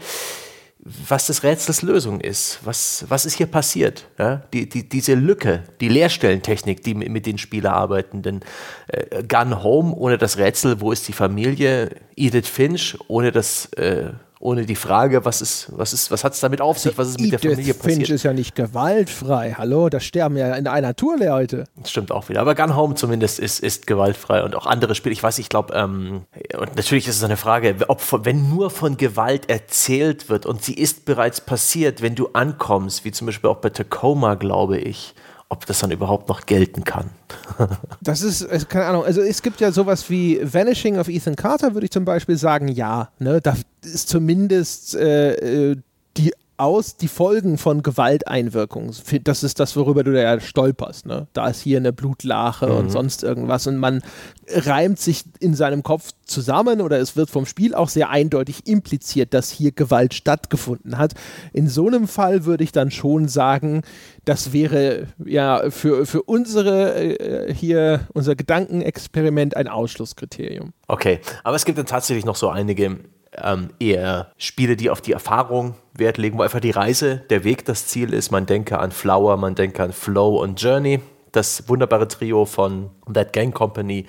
was 0.84 1.26
des 1.26 1.42
Rätsels 1.42 1.80
Lösung 1.80 2.20
ist. 2.20 2.58
Was, 2.64 3.06
was 3.08 3.24
ist 3.24 3.34
hier 3.34 3.46
passiert? 3.46 4.06
Ja? 4.18 4.42
Die, 4.52 4.68
die, 4.68 4.86
diese 4.86 5.14
Lücke, 5.14 5.64
die 5.80 5.88
Leerstellentechnik, 5.88 6.82
die 6.82 6.94
mit 6.94 7.24
den 7.24 7.38
Spielern 7.38 7.72
arbeiten. 7.72 8.20
Denn 8.20 8.40
äh, 8.88 9.22
Gun 9.24 9.62
Home 9.62 9.94
ohne 9.94 10.18
das 10.18 10.36
Rätsel, 10.36 10.82
wo 10.82 10.92
ist 10.92 11.08
die 11.08 11.14
Familie? 11.14 11.96
Edith 12.16 12.48
Finch 12.48 12.98
ohne 13.08 13.32
das 13.32 13.72
äh, 13.74 14.12
ohne 14.44 14.66
die 14.66 14.76
Frage, 14.76 15.24
was 15.24 15.40
ist, 15.40 15.68
was 15.70 15.94
ist, 15.94 16.10
was 16.10 16.22
hat 16.22 16.34
es 16.34 16.40
damit 16.40 16.60
auf 16.60 16.78
sich, 16.78 16.96
was 16.98 17.08
ist 17.08 17.18
mit 17.18 17.28
Edith 17.28 17.40
der 17.40 17.50
Familie 17.52 17.74
passiert. 17.74 17.96
Finch 17.96 18.10
ist 18.10 18.22
ja 18.24 18.34
nicht 18.34 18.54
gewaltfrei. 18.54 19.54
Hallo, 19.56 19.88
da 19.88 20.00
sterben 20.00 20.36
ja 20.36 20.54
in 20.54 20.66
einer 20.66 20.94
Tour 20.94 21.16
Leute. 21.16 21.64
Das 21.76 21.90
stimmt 21.90 22.12
auch 22.12 22.28
wieder. 22.28 22.42
Aber 22.42 22.54
Gun 22.54 22.76
Home 22.76 22.94
zumindest 22.94 23.38
ist, 23.38 23.60
ist 23.60 23.86
gewaltfrei 23.86 24.44
und 24.44 24.54
auch 24.54 24.66
andere 24.66 24.94
Spiele. 24.94 25.14
Ich 25.14 25.22
weiß, 25.22 25.38
ich 25.38 25.48
glaube, 25.48 25.72
ähm, 25.72 26.26
und 26.58 26.76
natürlich 26.76 27.08
ist 27.08 27.16
es 27.16 27.24
eine 27.24 27.38
Frage, 27.38 27.74
ob 27.88 28.02
wenn 28.26 28.50
nur 28.50 28.68
von 28.68 28.98
Gewalt 28.98 29.48
erzählt 29.48 30.28
wird 30.28 30.44
und 30.44 30.62
sie 30.62 30.74
ist 30.74 31.06
bereits 31.06 31.40
passiert, 31.40 32.02
wenn 32.02 32.14
du 32.14 32.28
ankommst, 32.34 33.06
wie 33.06 33.12
zum 33.12 33.26
Beispiel 33.26 33.48
auch 33.48 33.62
bei 33.62 33.70
Tacoma, 33.70 34.34
glaube 34.34 34.76
ich, 34.76 35.14
ob 35.54 35.66
das 35.66 35.78
dann 35.78 35.90
überhaupt 35.90 36.28
noch 36.28 36.46
gelten 36.46 36.84
kann. 36.84 37.10
das 38.02 38.22
ist, 38.22 38.68
keine 38.68 38.86
Ahnung, 38.86 39.04
also 39.04 39.20
es 39.22 39.40
gibt 39.40 39.60
ja 39.60 39.72
sowas 39.72 40.10
wie 40.10 40.40
Vanishing 40.42 40.98
of 40.98 41.08
Ethan 41.08 41.36
Carter, 41.36 41.74
würde 41.74 41.86
ich 41.86 41.92
zum 41.92 42.04
Beispiel 42.04 42.36
sagen, 42.36 42.68
ja. 42.68 43.08
Ne? 43.18 43.40
Da 43.40 43.56
ist 43.82 44.08
zumindest 44.08 44.94
äh, 44.96 45.70
äh 45.70 45.76
die 46.16 46.32
aus 46.56 46.96
die 46.96 47.08
Folgen 47.08 47.58
von 47.58 47.82
Gewalteinwirkungen. 47.82 48.94
Das 49.24 49.42
ist 49.42 49.58
das, 49.60 49.76
worüber 49.76 50.04
du 50.04 50.12
da 50.12 50.20
ja 50.20 50.40
stolperst. 50.40 51.06
Ne? 51.06 51.26
Da 51.32 51.48
ist 51.48 51.60
hier 51.60 51.78
eine 51.78 51.92
Blutlache 51.92 52.66
mhm. 52.66 52.76
und 52.76 52.90
sonst 52.90 53.22
irgendwas 53.22 53.66
und 53.66 53.76
man 53.76 54.02
reimt 54.48 54.98
sich 54.98 55.24
in 55.40 55.54
seinem 55.54 55.82
Kopf 55.82 56.10
zusammen 56.24 56.80
oder 56.80 56.98
es 56.98 57.16
wird 57.16 57.30
vom 57.30 57.46
Spiel 57.46 57.74
auch 57.74 57.88
sehr 57.88 58.10
eindeutig 58.10 58.66
impliziert, 58.66 59.34
dass 59.34 59.50
hier 59.50 59.72
Gewalt 59.72 60.14
stattgefunden 60.14 60.98
hat. 60.98 61.14
In 61.52 61.68
so 61.68 61.86
einem 61.86 62.06
Fall 62.06 62.44
würde 62.44 62.64
ich 62.64 62.72
dann 62.72 62.90
schon 62.90 63.28
sagen, 63.28 63.82
das 64.24 64.52
wäre 64.52 65.08
ja 65.24 65.70
für, 65.70 66.06
für 66.06 66.22
unsere 66.22 66.94
äh, 66.94 67.54
hier 67.54 68.06
unser 68.12 68.36
Gedankenexperiment 68.36 69.56
ein 69.56 69.68
Ausschlusskriterium. 69.68 70.72
Okay, 70.86 71.20
aber 71.42 71.56
es 71.56 71.64
gibt 71.64 71.78
dann 71.78 71.86
tatsächlich 71.86 72.24
noch 72.24 72.36
so 72.36 72.48
einige 72.48 72.98
ähm, 73.42 73.70
eher 73.78 74.32
Spiele, 74.36 74.76
die 74.76 74.90
auf 74.90 75.00
die 75.00 75.12
Erfahrung 75.12 75.74
Wert 75.96 76.18
legen, 76.18 76.38
wo 76.38 76.42
einfach 76.42 76.60
die 76.60 76.70
Reise, 76.70 77.22
der 77.30 77.44
Weg 77.44 77.64
das 77.64 77.86
Ziel 77.86 78.12
ist. 78.12 78.30
Man 78.30 78.46
denke 78.46 78.78
an 78.78 78.90
Flower, 78.90 79.36
man 79.36 79.54
denke 79.54 79.82
an 79.82 79.92
Flow 79.92 80.42
und 80.42 80.60
Journey. 80.60 81.00
Das 81.32 81.68
wunderbare 81.68 82.06
Trio 82.06 82.44
von 82.44 82.90
That 83.12 83.32
Gang 83.32 83.52
Company, 83.52 84.06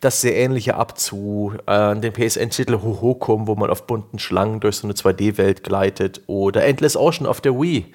das 0.00 0.20
sehr 0.20 0.36
ähnliche 0.36 0.74
ab 0.74 0.98
zu 0.98 1.54
äh, 1.66 1.96
dem 1.96 2.12
PSN-Titel 2.12 2.82
Hohokum, 2.82 3.46
wo 3.46 3.54
man 3.54 3.70
auf 3.70 3.86
bunten 3.86 4.18
Schlangen 4.18 4.60
durch 4.60 4.76
so 4.76 4.86
eine 4.86 4.92
2D-Welt 4.92 5.64
gleitet, 5.64 6.20
oder 6.26 6.64
Endless 6.64 6.94
Ocean 6.94 7.26
auf 7.26 7.40
der 7.40 7.58
Wii, 7.58 7.86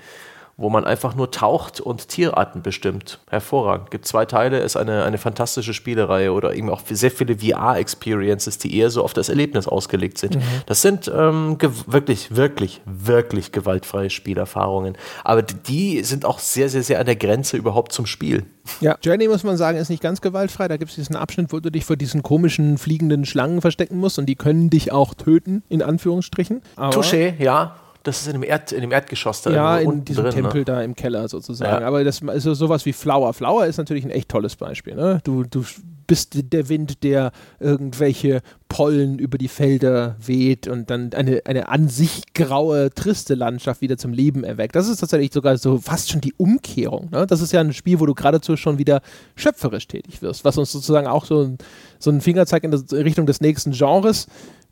wo 0.61 0.69
man 0.69 0.85
einfach 0.85 1.15
nur 1.15 1.31
taucht 1.31 1.81
und 1.81 2.07
Tierarten 2.07 2.61
bestimmt. 2.61 3.19
Hervorragend. 3.29 3.91
Gibt 3.91 4.05
zwei 4.05 4.25
Teile, 4.25 4.59
ist 4.59 4.77
eine, 4.77 5.03
eine 5.03 5.17
fantastische 5.17 5.73
Spielereihe 5.73 6.31
oder 6.31 6.53
eben 6.53 6.69
auch 6.69 6.81
sehr 6.89 7.11
viele 7.11 7.39
VR-Experiences, 7.39 8.57
die 8.59 8.77
eher 8.77 8.89
so 8.89 9.03
auf 9.03 9.13
das 9.13 9.29
Erlebnis 9.29 9.67
ausgelegt 9.67 10.17
sind. 10.17 10.35
Mhm. 10.35 10.41
Das 10.67 10.81
sind 10.81 11.11
ähm, 11.13 11.57
wirklich, 11.87 12.35
wirklich, 12.35 12.81
wirklich 12.85 13.51
gewaltfreie 13.51 14.09
Spielerfahrungen. 14.09 14.97
Aber 15.23 15.41
die 15.41 16.03
sind 16.03 16.25
auch 16.25 16.39
sehr, 16.39 16.69
sehr, 16.69 16.83
sehr 16.83 16.99
an 16.99 17.05
der 17.05 17.15
Grenze 17.15 17.57
überhaupt 17.57 17.91
zum 17.91 18.05
Spiel. 18.05 18.45
Ja, 18.79 18.97
Journey 19.01 19.27
muss 19.27 19.43
man 19.43 19.57
sagen, 19.57 19.77
ist 19.77 19.89
nicht 19.89 20.03
ganz 20.03 20.21
gewaltfrei. 20.21 20.67
Da 20.67 20.77
gibt 20.77 20.91
es 20.91 20.95
diesen 20.95 21.15
Abschnitt, 21.15 21.51
wo 21.51 21.59
du 21.59 21.71
dich 21.71 21.85
vor 21.85 21.95
diesen 21.95 22.21
komischen 22.21 22.77
fliegenden 22.77 23.25
Schlangen 23.25 23.61
verstecken 23.61 23.97
musst 23.97 24.19
und 24.19 24.27
die 24.27 24.35
können 24.35 24.69
dich 24.69 24.91
auch 24.91 25.13
töten, 25.13 25.63
in 25.69 25.81
Anführungsstrichen. 25.81 26.61
Touché, 26.77 27.33
ja. 27.39 27.75
Das 28.03 28.21
ist 28.21 28.27
in 28.27 28.33
dem, 28.33 28.43
Erd, 28.43 28.71
in 28.71 28.81
dem 28.81 28.91
Erdgeschoss 28.91 29.41
da 29.43 29.51
Ja, 29.51 29.77
in 29.77 30.03
diesem 30.05 30.23
drin, 30.23 30.35
ne? 30.35 30.41
Tempel 30.41 30.61
ne? 30.61 30.65
da 30.65 30.81
im 30.81 30.95
Keller 30.95 31.27
sozusagen. 31.27 31.81
Ja. 31.81 31.87
Aber 31.87 32.03
das 32.03 32.19
ist 32.19 32.29
also 32.29 32.53
sowas 32.53 32.85
wie 32.85 32.93
Flower. 32.93 33.33
Flower 33.33 33.65
ist 33.65 33.77
natürlich 33.77 34.03
ein 34.03 34.11
echt 34.11 34.29
tolles 34.29 34.55
Beispiel. 34.55 34.95
Ne? 34.95 35.19
Du, 35.23 35.43
du 35.43 35.63
bist 36.11 36.51
der 36.51 36.67
Wind, 36.67 37.03
der 37.03 37.31
irgendwelche 37.59 38.41
Pollen 38.67 39.17
über 39.17 39.37
die 39.37 39.47
Felder 39.47 40.17
weht 40.19 40.67
und 40.67 40.89
dann 40.89 41.13
eine, 41.13 41.41
eine 41.45 41.69
an 41.69 41.87
sich 41.87 42.33
graue, 42.33 42.89
triste 42.89 43.35
Landschaft 43.35 43.79
wieder 43.79 43.97
zum 43.97 44.11
Leben 44.11 44.43
erweckt. 44.43 44.75
Das 44.75 44.89
ist 44.89 44.97
tatsächlich 44.97 45.31
sogar 45.31 45.57
so 45.57 45.77
fast 45.77 46.09
schon 46.09 46.19
die 46.19 46.33
Umkehrung. 46.33 47.09
Ne? 47.11 47.27
Das 47.27 47.39
ist 47.39 47.53
ja 47.53 47.61
ein 47.61 47.71
Spiel, 47.71 47.99
wo 48.01 48.05
du 48.05 48.13
geradezu 48.13 48.57
schon 48.57 48.77
wieder 48.77 49.01
schöpferisch 49.35 49.87
tätig 49.87 50.21
wirst, 50.21 50.43
was 50.43 50.57
uns 50.57 50.71
sozusagen 50.71 51.07
auch 51.07 51.23
so, 51.23 51.55
so 51.99 52.09
einen 52.09 52.19
Fingerzeig 52.19 52.63
in 52.63 52.73
Richtung 52.73 53.25
des 53.25 53.39
nächsten 53.39 53.71
Genres 53.71 54.27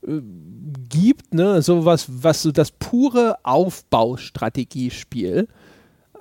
äh, 0.06 0.20
gibt, 0.90 1.34
ne, 1.34 1.62
sowas, 1.62 2.08
was 2.10 2.42
so 2.42 2.52
das 2.52 2.72
pure 2.72 3.38
Aufbaustrategiespiel 3.44 5.48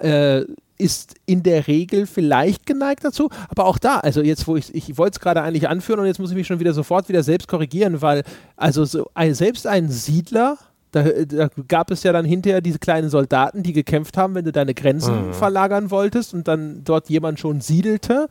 äh, 0.00 0.44
ist 0.78 1.14
in 1.26 1.42
der 1.42 1.66
Regel 1.66 2.06
vielleicht 2.06 2.66
geneigt 2.66 3.04
dazu, 3.04 3.30
aber 3.48 3.66
auch 3.66 3.78
da, 3.78 3.98
also 3.98 4.22
jetzt, 4.22 4.46
wo 4.46 4.56
ich, 4.56 4.72
ich 4.74 4.96
wollte 4.96 5.16
es 5.16 5.20
gerade 5.20 5.42
eigentlich 5.42 5.68
anführen 5.68 6.00
und 6.00 6.06
jetzt 6.06 6.20
muss 6.20 6.30
ich 6.30 6.36
mich 6.36 6.46
schon 6.46 6.60
wieder 6.60 6.72
sofort 6.72 7.08
wieder 7.08 7.24
selbst 7.24 7.48
korrigieren, 7.48 8.00
weil 8.00 8.22
also 8.56 8.84
so 8.84 9.10
ein, 9.14 9.34
selbst 9.34 9.66
ein 9.66 9.88
Siedler 9.88 10.56
da, 10.90 11.02
da, 11.02 11.48
gab 11.68 11.90
es 11.90 12.02
ja 12.02 12.12
dann 12.12 12.24
hinterher 12.24 12.60
diese 12.60 12.78
kleinen 12.78 13.10
Soldaten, 13.10 13.62
die 13.62 13.72
gekämpft 13.72 14.16
haben, 14.16 14.34
wenn 14.34 14.44
du 14.44 14.52
deine 14.52 14.74
Grenzen 14.74 15.28
mhm. 15.28 15.34
verlagern 15.34 15.90
wolltest 15.90 16.32
und 16.32 16.48
dann 16.48 16.82
dort 16.84 17.10
jemand 17.10 17.38
schon 17.38 17.60
siedelte. 17.60 18.28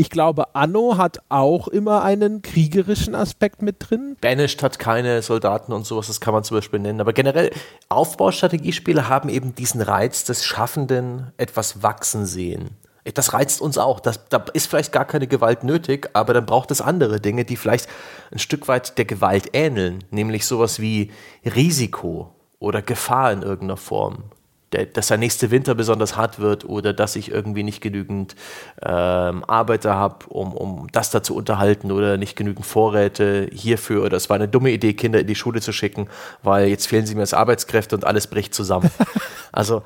Ich 0.00 0.08
glaube, 0.08 0.54
Anno 0.54 0.96
hat 0.96 1.18
auch 1.28 1.68
immer 1.68 2.02
einen 2.02 2.40
kriegerischen 2.40 3.14
Aspekt 3.14 3.60
mit 3.60 3.90
drin. 3.90 4.16
Banished 4.18 4.62
hat 4.62 4.78
keine 4.78 5.20
Soldaten 5.20 5.74
und 5.74 5.84
sowas, 5.84 6.06
das 6.06 6.22
kann 6.22 6.32
man 6.32 6.42
zum 6.42 6.56
Beispiel 6.56 6.78
nennen. 6.78 7.02
Aber 7.02 7.12
generell, 7.12 7.50
Aufbaustrategiespiele 7.90 9.10
haben 9.10 9.28
eben 9.28 9.54
diesen 9.54 9.82
Reiz 9.82 10.24
des 10.24 10.46
Schaffenden 10.46 11.34
etwas 11.36 11.82
wachsen 11.82 12.24
sehen. 12.24 12.70
Das 13.12 13.34
reizt 13.34 13.60
uns 13.60 13.76
auch. 13.76 14.00
Das, 14.00 14.26
da 14.30 14.42
ist 14.54 14.68
vielleicht 14.68 14.90
gar 14.90 15.04
keine 15.04 15.26
Gewalt 15.26 15.64
nötig, 15.64 16.08
aber 16.14 16.32
dann 16.32 16.46
braucht 16.46 16.70
es 16.70 16.80
andere 16.80 17.20
Dinge, 17.20 17.44
die 17.44 17.56
vielleicht 17.56 17.86
ein 18.32 18.38
Stück 18.38 18.68
weit 18.68 18.96
der 18.96 19.04
Gewalt 19.04 19.50
ähneln, 19.52 20.02
nämlich 20.10 20.46
sowas 20.46 20.80
wie 20.80 21.10
Risiko 21.44 22.34
oder 22.58 22.80
Gefahr 22.80 23.32
in 23.32 23.42
irgendeiner 23.42 23.76
Form 23.76 24.30
der, 24.72 24.86
dass 24.86 25.08
der 25.08 25.18
nächste 25.18 25.50
Winter 25.50 25.74
besonders 25.74 26.16
hart 26.16 26.38
wird 26.38 26.64
oder 26.64 26.92
dass 26.92 27.16
ich 27.16 27.30
irgendwie 27.30 27.62
nicht 27.62 27.80
genügend 27.80 28.36
ähm, 28.82 29.44
Arbeiter 29.44 29.94
habe, 29.94 30.26
um, 30.28 30.52
um 30.52 30.86
das 30.92 31.10
da 31.10 31.22
zu 31.22 31.34
unterhalten 31.34 31.90
oder 31.90 32.16
nicht 32.16 32.36
genügend 32.36 32.64
Vorräte 32.64 33.48
hierfür. 33.52 34.04
Oder 34.04 34.16
es 34.16 34.30
war 34.30 34.36
eine 34.36 34.48
dumme 34.48 34.70
Idee, 34.70 34.92
Kinder 34.92 35.20
in 35.20 35.26
die 35.26 35.34
Schule 35.34 35.60
zu 35.60 35.72
schicken, 35.72 36.08
weil 36.42 36.68
jetzt 36.68 36.86
fehlen 36.86 37.06
sie 37.06 37.14
mir 37.14 37.22
als 37.22 37.34
Arbeitskräfte 37.34 37.96
und 37.96 38.04
alles 38.04 38.26
bricht 38.26 38.54
zusammen. 38.54 38.90
Also. 39.52 39.82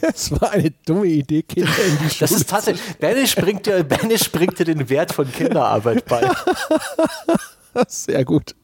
es 0.00 0.32
war 0.32 0.50
eine 0.50 0.72
dumme 0.84 1.06
Idee, 1.06 1.44
Kinder 1.44 1.70
in 1.86 1.98
die 1.98 2.10
Schule. 2.10 2.18
Das 2.18 2.32
ist 2.32 2.50
tatsächlich. 2.50 2.96
Banish 2.96 3.36
bringt 3.36 3.66
dir, 3.66 3.84
Banish 3.84 4.32
bringt 4.32 4.58
dir 4.58 4.64
den 4.64 4.90
Wert 4.90 5.12
von 5.12 5.30
Kinderarbeit 5.30 6.04
bei. 6.06 6.28
Sehr 7.88 8.24
gut. 8.24 8.54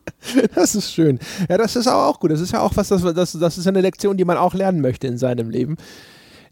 Das 0.55 0.75
ist 0.75 0.93
schön. 0.93 1.19
Ja, 1.49 1.59
das 1.59 1.77
ist 1.77 1.87
auch 1.87 2.19
gut. 2.21 2.31
Das 2.31 2.41
ist 2.41 2.53
ja 2.53 2.61
auch 2.61 2.73
was, 2.77 2.89
das, 2.89 3.03
das, 3.03 3.33
das 3.33 3.59
ist 3.59 3.67
eine 3.67 3.81
Lektion, 3.81 4.17
die 4.17 4.25
man 4.25 4.37
auch 4.37 4.55
lernen 4.55 4.81
möchte 4.81 5.07
in 5.07 5.19
seinem 5.19 5.51
Leben. 5.51 5.77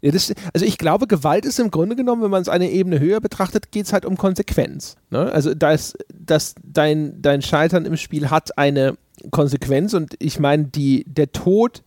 Ja, 0.01 0.11
das, 0.11 0.33
also 0.53 0.65
ich 0.65 0.77
glaube, 0.77 1.07
Gewalt 1.07 1.45
ist 1.45 1.59
im 1.59 1.71
Grunde 1.71 1.95
genommen, 1.95 2.21
wenn 2.23 2.29
man 2.29 2.41
es 2.41 2.49
eine 2.49 2.69
Ebene 2.69 2.99
höher 2.99 3.21
betrachtet, 3.21 3.71
geht 3.71 3.85
es 3.85 3.93
halt 3.93 4.05
um 4.05 4.17
Konsequenz. 4.17 4.97
Ne? 5.09 5.31
Also 5.31 5.53
da 5.53 5.71
ist, 5.71 5.97
dass 6.13 6.55
dein, 6.61 7.21
dein 7.21 7.41
Scheitern 7.41 7.85
im 7.85 7.95
Spiel 7.95 8.29
hat 8.29 8.57
eine 8.57 8.97
Konsequenz 9.31 9.93
und 9.93 10.15
ich 10.19 10.39
meine, 10.39 10.65
der 10.65 11.31
Tod 11.31 11.83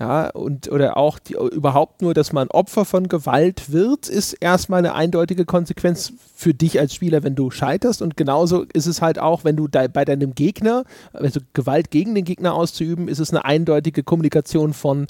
ja, 0.00 0.30
und 0.30 0.70
oder 0.70 0.96
auch 0.96 1.18
die, 1.18 1.34
überhaupt 1.34 2.02
nur, 2.02 2.14
dass 2.14 2.32
man 2.32 2.48
Opfer 2.48 2.84
von 2.84 3.08
Gewalt 3.08 3.72
wird, 3.72 4.08
ist 4.08 4.34
erstmal 4.34 4.78
eine 4.78 4.94
eindeutige 4.94 5.44
Konsequenz 5.44 6.12
für 6.36 6.54
dich 6.54 6.78
als 6.78 6.94
Spieler, 6.94 7.24
wenn 7.24 7.34
du 7.34 7.50
scheiterst. 7.50 8.00
Und 8.00 8.16
genauso 8.16 8.64
ist 8.72 8.86
es 8.86 9.02
halt 9.02 9.18
auch, 9.18 9.42
wenn 9.42 9.56
du 9.56 9.66
de 9.66 9.88
bei 9.88 10.04
deinem 10.04 10.36
Gegner, 10.36 10.84
also 11.12 11.40
Gewalt 11.52 11.90
gegen 11.90 12.14
den 12.14 12.24
Gegner 12.24 12.54
auszuüben, 12.54 13.08
ist 13.08 13.18
es 13.18 13.30
eine 13.30 13.44
eindeutige 13.44 14.04
Kommunikation 14.04 14.72
von 14.72 15.08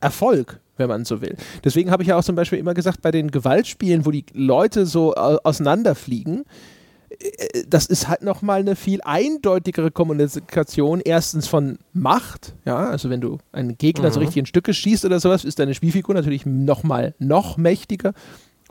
Erfolg, 0.00 0.60
wenn 0.78 0.88
man 0.88 1.04
so 1.04 1.20
will. 1.20 1.36
Deswegen 1.62 1.90
habe 1.90 2.02
ich 2.02 2.08
ja 2.08 2.16
auch 2.16 2.24
zum 2.24 2.34
Beispiel 2.34 2.58
immer 2.58 2.72
gesagt, 2.72 3.02
bei 3.02 3.10
den 3.10 3.30
Gewaltspielen, 3.30 4.06
wo 4.06 4.10
die 4.10 4.24
Leute 4.32 4.86
so 4.86 5.14
auseinanderfliegen, 5.14 6.40
äh, 6.40 6.44
das 7.68 7.86
ist 7.86 8.08
halt 8.08 8.22
nochmal 8.22 8.60
eine 8.60 8.76
viel 8.76 9.00
eindeutigere 9.02 9.90
Kommunikation. 9.90 11.00
Erstens 11.00 11.48
von 11.48 11.78
Macht, 11.92 12.54
ja, 12.64 12.88
also 12.88 13.10
wenn 13.10 13.20
du 13.20 13.38
einen 13.52 13.78
Gegner 13.78 14.08
mhm. 14.08 14.12
so 14.12 14.20
richtig 14.20 14.38
in 14.38 14.46
Stücke 14.46 14.74
schießt 14.74 15.04
oder 15.04 15.20
sowas, 15.20 15.44
ist 15.44 15.58
deine 15.58 15.74
Spielfigur 15.74 16.14
natürlich 16.14 16.46
nochmal 16.46 17.14
noch 17.18 17.56
mächtiger. 17.56 18.12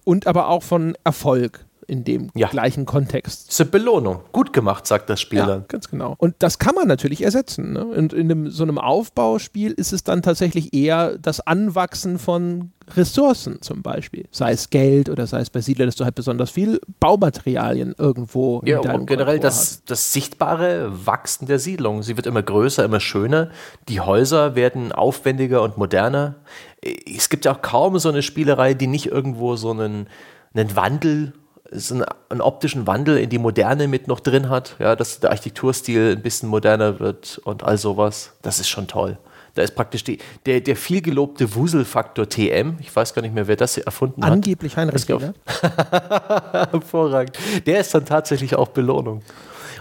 Und 0.04 0.26
aber 0.28 0.48
auch 0.48 0.64
von 0.64 0.96
Erfolg 1.04 1.66
in 1.92 2.06
dem 2.06 2.30
Ja. 2.36 2.48
gleichen 2.48 2.86
Kontext. 2.86 3.48
Das 3.50 3.54
ist 3.56 3.62
eine 3.62 3.70
Belohnung. 3.70 4.22
Gut 4.32 4.54
gemacht, 4.54 4.88
sagt 4.88 5.10
das 5.10 5.20
Spiel 5.20 5.40
Ja, 5.40 5.46
dann. 5.46 5.66
ganz 5.68 5.90
genau. 5.90 6.16
Und 6.18 6.36
das 6.40 6.58
kann 6.58 6.74
man 6.74 6.88
natürlich 6.88 7.22
ersetzen. 7.22 7.74
Ne? 7.74 7.84
Und 7.86 8.14
in 8.14 8.32
einem, 8.32 8.50
so 8.50 8.64
einem 8.64 8.78
Aufbauspiel 8.78 9.72
ist 9.74 9.92
es 9.92 10.04
dann 10.06 10.22
tatsächlich 10.22 10.74
eher 10.74 11.18
das 11.18 11.42
Anwachsen 11.42 12.18
von 12.18 12.72
Ressourcen 12.96 13.62
zum 13.62 13.82
Beispiel. 13.82 14.26
Sei 14.32 14.52
es 14.54 14.70
Geld 14.70 15.10
oder 15.10 15.28
sei 15.28 15.42
es 15.42 15.50
bei 15.50 15.60
Siedler, 15.60 15.86
dass 15.86 15.96
du 15.98 16.06
halt 16.06 16.16
besonders 16.16 16.50
viel 16.50 16.80
Baumaterialien 17.02 17.94
irgendwo 17.98 18.62
Ja, 18.66 18.78
in 18.78 18.84
deinem 18.84 19.00
und 19.02 19.06
generell 19.08 19.40
das, 19.40 19.84
das 19.86 20.14
sichtbare 20.14 21.06
Wachsen 21.06 21.46
der 21.46 21.60
Siedlung. 21.60 22.04
Sie 22.04 22.16
wird 22.16 22.26
immer 22.26 22.42
größer, 22.42 22.86
immer 22.86 23.00
schöner. 23.02 23.50
Die 23.90 24.00
Häuser 24.00 24.56
werden 24.56 24.92
aufwendiger 24.94 25.62
und 25.62 25.78
moderner. 25.78 26.36
Es 26.82 27.30
gibt 27.30 27.44
ja 27.46 27.54
auch 27.54 27.62
kaum 27.62 28.00
so 28.00 28.10
eine 28.10 28.22
Spielerei, 28.24 28.74
die 28.74 28.88
nicht 28.88 29.08
irgendwo 29.08 29.56
so 29.58 29.72
einen, 29.72 30.08
einen 30.54 30.76
Wandel, 30.76 31.34
so 31.72 31.96
einen, 31.96 32.06
einen 32.30 32.42
optischen 32.42 32.86
Wandel 32.88 33.18
in 33.18 33.30
die 33.30 33.38
Moderne 33.38 33.88
mit 33.88 34.08
noch 34.08 34.20
drin 34.20 34.50
hat. 34.50 34.76
Ja, 34.80 34.96
dass 34.96 35.20
der 35.20 35.32
Architekturstil 35.32 36.16
ein 36.18 36.22
bisschen 36.22 36.50
moderner 36.50 37.00
wird 37.00 37.40
und 37.44 37.64
all 37.64 37.78
sowas. 37.78 38.34
Das 38.42 38.60
ist 38.60 38.70
schon 38.70 38.88
toll. 38.88 39.18
Da 39.54 39.64
ist 39.64 39.76
praktisch 39.76 40.04
die, 40.04 40.20
der, 40.46 40.62
der 40.62 40.76
viel 40.76 41.02
gelobte 41.02 41.56
Wuselfaktor 41.56 42.28
TM. 42.28 42.78
Ich 42.80 42.96
weiß 42.96 43.14
gar 43.14 43.22
nicht 43.22 43.34
mehr, 43.34 43.48
wer 43.48 43.58
das 43.58 43.78
erfunden 43.78 44.24
hat. 44.24 44.32
Angeblich 44.32 44.78
Heinrich 44.78 45.08
Wiener. 45.10 45.34
Hervorragend. 46.72 47.38
Der 47.66 47.82
ist 47.82 47.94
dann 47.94 48.06
tatsächlich 48.06 48.56
auch 48.56 48.70
Belohnung. 48.70 49.24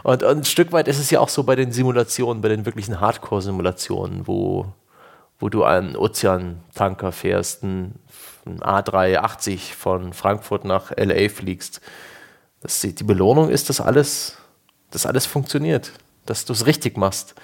Und, 0.03 0.23
und 0.23 0.39
ein 0.39 0.45
Stück 0.45 0.73
weit 0.73 0.89
ist 0.89 0.99
es 0.99 1.11
ja 1.11 1.21
auch 1.21 1.29
so 1.29 1.45
bei 1.45 1.55
den 1.57 1.73
Simulationen, 1.73 2.43
bei 2.43 2.49
den 2.49 2.67
wirklichen 2.67 3.01
Hardcore-Simulationen, 3.01 4.27
wo, 4.27 4.67
wo 5.39 5.49
du 5.49 5.63
einen 5.63 5.95
Ozeantanker 5.95 7.13
fährst, 7.13 7.63
ein, 7.63 7.95
ein 8.47 8.61
A380 8.61 9.75
von 9.75 10.13
Frankfurt 10.13 10.65
nach 10.65 10.91
LA 10.97 11.29
fliegst. 11.29 11.81
Das, 12.61 12.81
die 12.81 13.05
Belohnung 13.05 13.49
ist, 13.49 13.69
dass 13.69 13.81
alles, 13.81 14.39
dass 14.91 15.07
alles 15.07 15.27
funktioniert, 15.27 15.93
dass 16.31 16.45
du 16.45 16.53
es 16.53 16.65
richtig 16.67 16.97
machst. 16.97 17.35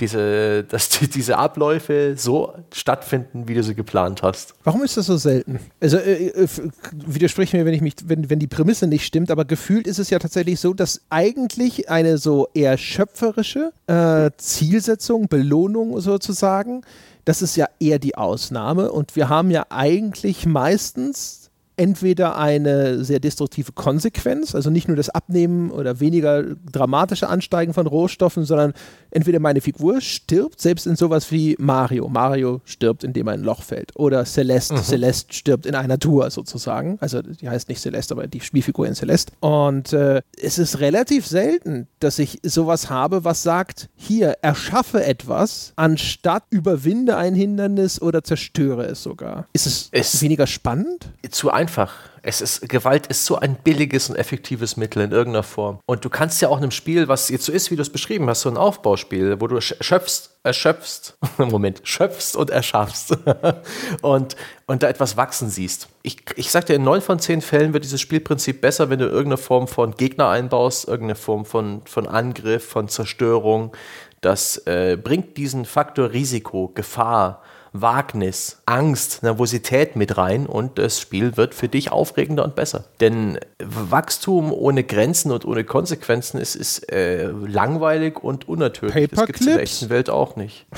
Diese, 0.00 0.64
dass 0.68 0.90
die, 0.90 1.08
diese 1.08 1.38
Abläufe 1.38 2.14
so 2.16 2.52
stattfinden, 2.72 3.48
wie 3.48 3.54
du 3.54 3.62
sie 3.62 3.74
geplant 3.74 4.22
hast. 4.22 4.54
Warum 4.62 4.82
ist 4.82 4.96
das 4.96 5.06
so 5.06 5.16
selten? 5.16 5.58
Also 5.80 5.96
äh, 5.96 6.28
äh, 6.28 6.48
widersprich 6.92 7.52
mir, 7.52 7.64
wenn 7.64 7.74
ich 7.74 7.80
mich, 7.80 7.94
wenn, 8.04 8.28
wenn 8.30 8.38
die 8.38 8.46
Prämisse 8.46 8.86
nicht 8.86 9.06
stimmt, 9.06 9.30
aber 9.30 9.44
gefühlt 9.44 9.86
ist 9.86 9.98
es 9.98 10.10
ja 10.10 10.18
tatsächlich 10.18 10.60
so, 10.60 10.74
dass 10.74 11.00
eigentlich 11.10 11.88
eine 11.88 12.18
so 12.18 12.48
eher 12.54 12.76
schöpferische 12.76 13.72
äh, 13.86 14.30
Zielsetzung, 14.36 15.28
Belohnung 15.28 16.00
sozusagen, 16.00 16.82
das 17.24 17.40
ist 17.40 17.56
ja 17.56 17.66
eher 17.80 17.98
die 17.98 18.16
Ausnahme 18.16 18.92
und 18.92 19.16
wir 19.16 19.28
haben 19.28 19.50
ja 19.50 19.66
eigentlich 19.70 20.44
meistens 20.44 21.43
entweder 21.76 22.36
eine 22.36 23.04
sehr 23.04 23.20
destruktive 23.20 23.72
Konsequenz, 23.72 24.54
also 24.54 24.70
nicht 24.70 24.88
nur 24.88 24.96
das 24.96 25.10
Abnehmen 25.10 25.70
oder 25.70 26.00
weniger 26.00 26.42
dramatische 26.70 27.28
Ansteigen 27.28 27.74
von 27.74 27.86
Rohstoffen, 27.86 28.44
sondern 28.44 28.72
entweder 29.10 29.40
meine 29.40 29.60
Figur 29.60 30.00
stirbt, 30.00 30.60
selbst 30.60 30.86
in 30.86 30.96
sowas 30.96 31.30
wie 31.30 31.56
Mario. 31.58 32.08
Mario 32.08 32.60
stirbt, 32.64 33.04
indem 33.04 33.28
er 33.28 33.34
in 33.34 33.40
ein 33.40 33.44
Loch 33.44 33.62
fällt. 33.62 33.90
Oder 33.96 34.24
Celeste. 34.24 34.76
Celeste 34.82 35.32
stirbt 35.34 35.66
in 35.66 35.74
einer 35.74 35.98
Tour 35.98 36.30
sozusagen. 36.30 36.98
Also 37.00 37.22
die 37.22 37.48
heißt 37.48 37.68
nicht 37.68 37.80
Celeste, 37.80 38.14
aber 38.14 38.26
die 38.26 38.40
Spielfigur 38.40 38.86
in 38.86 38.94
Celeste. 38.94 39.32
Und 39.40 39.92
äh, 39.92 40.22
es 40.40 40.58
ist 40.58 40.80
relativ 40.80 41.26
selten, 41.26 41.88
dass 42.00 42.18
ich 42.18 42.38
sowas 42.42 42.90
habe, 42.90 43.24
was 43.24 43.42
sagt, 43.42 43.88
hier, 43.96 44.36
erschaffe 44.42 45.04
etwas, 45.04 45.72
anstatt 45.76 46.44
überwinde 46.50 47.16
ein 47.16 47.34
Hindernis 47.34 48.00
oder 48.00 48.22
zerstöre 48.22 48.84
es 48.86 49.02
sogar. 49.02 49.46
Ist 49.52 49.66
es, 49.66 49.88
Es- 49.92 50.22
weniger 50.22 50.46
spannend? 50.46 51.08
zu 51.30 51.50
einfach. 51.64 51.92
Es 52.22 52.40
ist, 52.40 52.68
Gewalt 52.68 53.06
ist 53.08 53.24
so 53.26 53.36
ein 53.36 53.56
billiges 53.56 54.08
und 54.10 54.16
effektives 54.16 54.76
Mittel 54.76 55.02
in 55.02 55.12
irgendeiner 55.12 55.42
Form. 55.42 55.78
Und 55.86 56.04
du 56.04 56.10
kannst 56.10 56.40
ja 56.42 56.48
auch 56.48 56.56
in 56.56 56.62
einem 56.62 56.70
Spiel, 56.70 57.08
was 57.08 57.28
jetzt 57.30 57.44
so 57.44 57.52
ist, 57.52 57.70
wie 57.70 57.76
du 57.76 57.82
es 57.82 57.90
beschrieben 57.90 58.28
hast, 58.28 58.42
so 58.42 58.50
ein 58.50 58.56
Aufbauspiel, 58.56 59.40
wo 59.40 59.46
du 59.46 59.56
sch- 59.56 59.82
schöpfst, 59.82 60.30
erschöpfst, 60.42 61.16
Moment, 61.38 61.80
schöpfst 61.84 62.36
und 62.36 62.50
erschaffst 62.50 63.16
und, 64.02 64.36
und 64.66 64.82
da 64.82 64.88
etwas 64.88 65.16
wachsen 65.16 65.48
siehst. 65.50 65.88
Ich, 66.02 66.18
ich 66.36 66.50
sag 66.50 66.66
dir, 66.66 66.74
in 66.74 66.84
neun 66.84 67.00
von 67.00 67.18
zehn 67.18 67.40
Fällen 67.40 67.72
wird 67.72 67.84
dieses 67.84 68.00
Spielprinzip 68.00 68.60
besser, 68.60 68.90
wenn 68.90 68.98
du 68.98 69.06
irgendeine 69.06 69.36
Form 69.38 69.68
von 69.68 69.94
Gegner 69.96 70.28
einbaust, 70.28 70.86
irgendeine 70.86 71.16
Form 71.16 71.44
von, 71.46 71.82
von 71.86 72.06
Angriff, 72.06 72.66
von 72.68 72.88
Zerstörung. 72.88 73.72
Das 74.20 74.58
äh, 74.66 74.96
bringt 75.02 75.36
diesen 75.36 75.64
Faktor 75.66 76.12
Risiko, 76.12 76.68
Gefahr, 76.74 77.42
Wagnis, 77.76 78.58
Angst, 78.66 79.24
Nervosität 79.24 79.96
mit 79.96 80.16
rein 80.16 80.46
und 80.46 80.78
das 80.78 81.00
Spiel 81.00 81.36
wird 81.36 81.56
für 81.56 81.68
dich 81.68 81.90
aufregender 81.90 82.44
und 82.44 82.54
besser. 82.54 82.84
Denn 83.00 83.36
Wachstum 83.58 84.52
ohne 84.52 84.84
Grenzen 84.84 85.32
und 85.32 85.44
ohne 85.44 85.64
Konsequenzen 85.64 86.38
ist, 86.38 86.54
ist 86.54 86.92
äh, 86.92 87.26
langweilig 87.26 88.22
und 88.22 88.48
unnatürlich. 88.48 89.10
Das 89.10 89.26
gibt 89.26 89.40
es 89.40 89.46
in 89.46 89.52
der 89.54 89.62
echten 89.62 89.90
Welt 89.90 90.08
auch 90.08 90.36
nicht. 90.36 90.66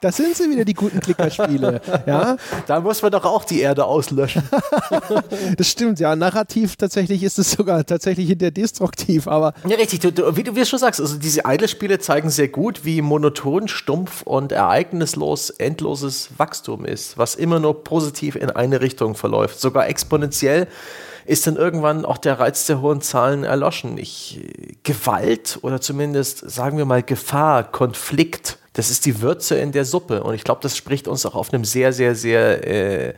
Das 0.00 0.16
sind 0.16 0.36
sie 0.36 0.50
wieder, 0.50 0.64
die 0.64 0.74
guten 0.74 1.00
Klickerspiele. 1.00 1.80
ja, 2.06 2.36
Da 2.66 2.80
muss 2.80 3.02
man 3.02 3.10
doch 3.10 3.24
auch 3.24 3.44
die 3.44 3.60
Erde 3.60 3.84
auslöschen. 3.84 4.42
das 5.56 5.68
stimmt, 5.68 5.98
ja. 6.00 6.14
Narrativ 6.14 6.76
tatsächlich 6.76 7.22
ist 7.22 7.38
es 7.38 7.52
sogar 7.52 7.84
tatsächlich 7.84 8.28
hinter 8.28 8.50
destruktiv, 8.50 9.26
aber 9.26 9.54
Ja, 9.66 9.76
richtig. 9.76 10.00
Du, 10.00 10.12
du, 10.12 10.36
wie 10.36 10.42
du 10.42 10.54
wie 10.54 10.64
schon 10.64 10.78
sagst, 10.78 11.00
also 11.00 11.16
diese 11.16 11.42
Idle-Spiele 11.46 11.98
zeigen 11.98 12.30
sehr 12.30 12.48
gut, 12.48 12.84
wie 12.84 13.00
monoton, 13.02 13.68
stumpf 13.68 14.22
und 14.22 14.52
ereignislos 14.52 15.15
endloses 15.50 16.30
Wachstum 16.36 16.84
ist, 16.84 17.18
was 17.18 17.34
immer 17.34 17.60
nur 17.60 17.84
positiv 17.84 18.36
in 18.36 18.50
eine 18.50 18.80
Richtung 18.80 19.14
verläuft. 19.14 19.60
Sogar 19.60 19.88
exponentiell 19.88 20.68
ist 21.24 21.46
dann 21.46 21.56
irgendwann 21.56 22.04
auch 22.04 22.18
der 22.18 22.38
Reiz 22.38 22.66
der 22.66 22.80
hohen 22.80 23.00
Zahlen 23.00 23.44
erloschen. 23.44 23.98
Ich, 23.98 24.40
Gewalt 24.84 25.58
oder 25.62 25.80
zumindest, 25.80 26.48
sagen 26.48 26.78
wir 26.78 26.84
mal, 26.84 27.02
Gefahr, 27.02 27.64
Konflikt, 27.64 28.58
das 28.74 28.90
ist 28.90 29.06
die 29.06 29.22
Würze 29.22 29.56
in 29.56 29.72
der 29.72 29.84
Suppe. 29.84 30.22
Und 30.22 30.34
ich 30.34 30.44
glaube, 30.44 30.60
das 30.62 30.76
spricht 30.76 31.08
uns 31.08 31.26
auch 31.26 31.34
auf 31.34 31.52
einem 31.52 31.64
sehr, 31.64 31.92
sehr, 31.92 32.14
sehr 32.14 32.66
äh, 32.66 33.14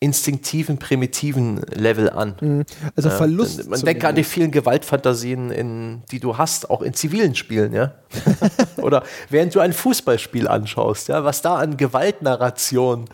instinktiven, 0.00 0.78
primitiven 0.78 1.60
Level 1.74 2.08
an. 2.10 2.64
also 2.94 3.10
Verlust. 3.10 3.68
Man 3.68 3.80
denke 3.80 4.06
an 4.06 4.14
die 4.14 4.22
vielen 4.22 4.52
Gewaltfantasien, 4.52 5.50
in, 5.50 6.02
die 6.12 6.20
du 6.20 6.38
hast, 6.38 6.70
auch 6.70 6.82
in 6.82 6.94
zivilen 6.94 7.34
Spielen, 7.34 7.72
ja. 7.72 7.94
Oder 8.76 9.02
während 9.28 9.54
du 9.54 9.60
ein 9.60 9.72
Fußballspiel 9.72 10.46
anschaust, 10.46 11.08
ja, 11.08 11.24
was 11.24 11.42
da 11.42 11.56
an 11.56 11.76
Gewaltnarration 11.76 13.06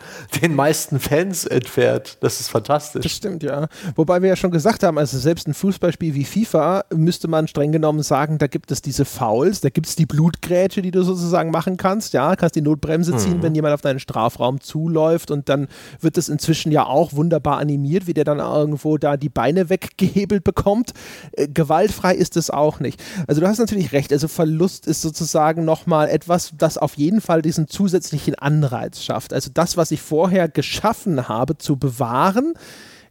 den 0.43 0.55
meisten 0.55 1.01
Fans 1.01 1.47
entfährt, 1.47 2.19
das 2.21 2.35
ist 2.35 2.41
Das 2.41 2.49
fantastisch. 2.49 3.13
stimmt, 3.15 3.43
ja. 3.43 3.67
Wobei 3.97 4.21
wir 4.21 4.29
ja 4.29 4.37
schon 4.37 4.51
gesagt 4.51 4.83
haben, 4.83 4.99
also 4.99 5.19
selbst 5.19 5.49
ein 5.49 5.55
Fußballspiel 5.55 6.15
wie 6.15 6.25
FIFA 6.25 6.85
müsste 6.95 7.29
man 7.29 7.49
streng 7.49 7.73
genommen 7.73 8.03
sagen, 8.03 8.37
da 8.37 8.47
gibt 8.47 8.71
es 8.71 8.83
diese 8.83 9.07
Fouls, 9.07 9.63
da 9.63 9.71
gibt 9.71 9.87
es 9.87 9.97
die 9.97 10.07
Blutgrätsche, 10.07 10.83
die 10.83 10.91
du 10.91 11.03
sozusagen 11.03 11.51
machen 11.51 11.79
kannst, 11.79 12.13
ja, 12.13 12.37
kannst 12.37 12.57
die 12.57 12.61
Notbremse 12.63 13.17
ziehen, 13.17 13.43
wenn 13.43 13.55
jemand 13.55 13.73
auf 13.73 13.81
deinen 13.81 14.01
Strafraum 14.01 14.61
zuläuft 14.61 15.31
und 15.31 15.49
dann 15.49 15.69
wird 16.01 16.19
es 16.19 16.29
inzwischen 16.29 16.74
ja 16.75 16.87
auch 16.87 17.13
wunderbar 17.15 17.59
animiert, 17.59 18.07
wie 18.07 18.15
der 18.15 18.25
dann 18.25 18.41
irgendwo 18.41 18.99
da 18.99 19.17
die 19.17 19.29
Beine 19.29 19.71
weggehebelt 19.71 20.45
bekommt. 20.45 20.93
Äh, 21.33 21.49
gewaltfrei 21.49 22.15
ist 22.15 22.37
es 22.37 22.51
auch 22.51 22.81
nicht. 22.81 23.03
Also 23.27 23.41
du 23.41 23.49
hast 23.49 23.59
natürlich 23.59 23.93
recht, 23.93 24.13
also 24.13 24.29
Verlust 24.29 24.87
ist 24.87 25.01
sozusagen 25.01 25.65
nochmal 25.65 26.09
etwas, 26.09 26.53
das 26.59 26.77
auf 26.77 26.95
jeden 26.97 27.21
Fall 27.21 27.41
diesen 27.41 27.69
zusätzlichen 27.69 28.35
Anreiz 28.35 29.03
schafft. 29.03 29.33
Also 29.33 29.51
das, 29.55 29.77
was 29.77 29.91
ich 29.91 30.03
vorher 30.03 30.49
geschaffen 30.49 31.29
habe, 31.29 31.57
zu 31.57 31.77
bewahren, 31.77 32.55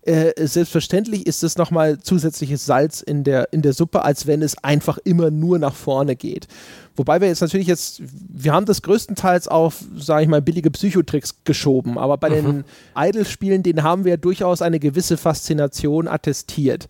äh, 0.06 0.48
selbstverständlich 0.48 1.26
ist 1.26 1.44
es 1.44 1.58
nochmal 1.58 2.00
zusätzliches 2.00 2.66
Salz 2.66 3.02
in 3.02 3.24
der, 3.24 3.54
in 3.54 3.62
der 3.62 3.74
Suppe, 3.74 4.04
als 4.04 4.28
wenn 4.28 4.42
es 4.42 4.62
einfach 4.62 4.98
immer 5.06 5.32
nur 5.32 5.60
nach 5.60 5.76
vorne 5.76 6.16
geht. 6.16 6.48
Wobei 6.96 7.22
wir 7.22 7.30
jetzt 7.30 7.42
natürlich 7.42 7.68
jetzt, 7.68 8.02
wir 8.02 8.54
haben 8.54 8.66
das 8.66 8.82
größtenteils 8.82 9.48
auf, 9.48 9.84
sage 9.98 10.24
ich 10.24 10.30
mal, 10.30 10.42
billige 10.42 10.70
Psychotricks 10.72 11.36
geschoben, 11.46 11.98
aber 11.98 12.18
bei 12.18 12.30
den 12.30 12.66
Idle-Spielen, 12.96 13.64
denen 13.64 13.84
haben 13.84 14.04
wir 14.04 14.18
durchaus 14.18 14.62
eine 14.62 14.80
gewisse 14.80 15.18
Faszination 15.18 16.08
attestiert. 16.08 16.90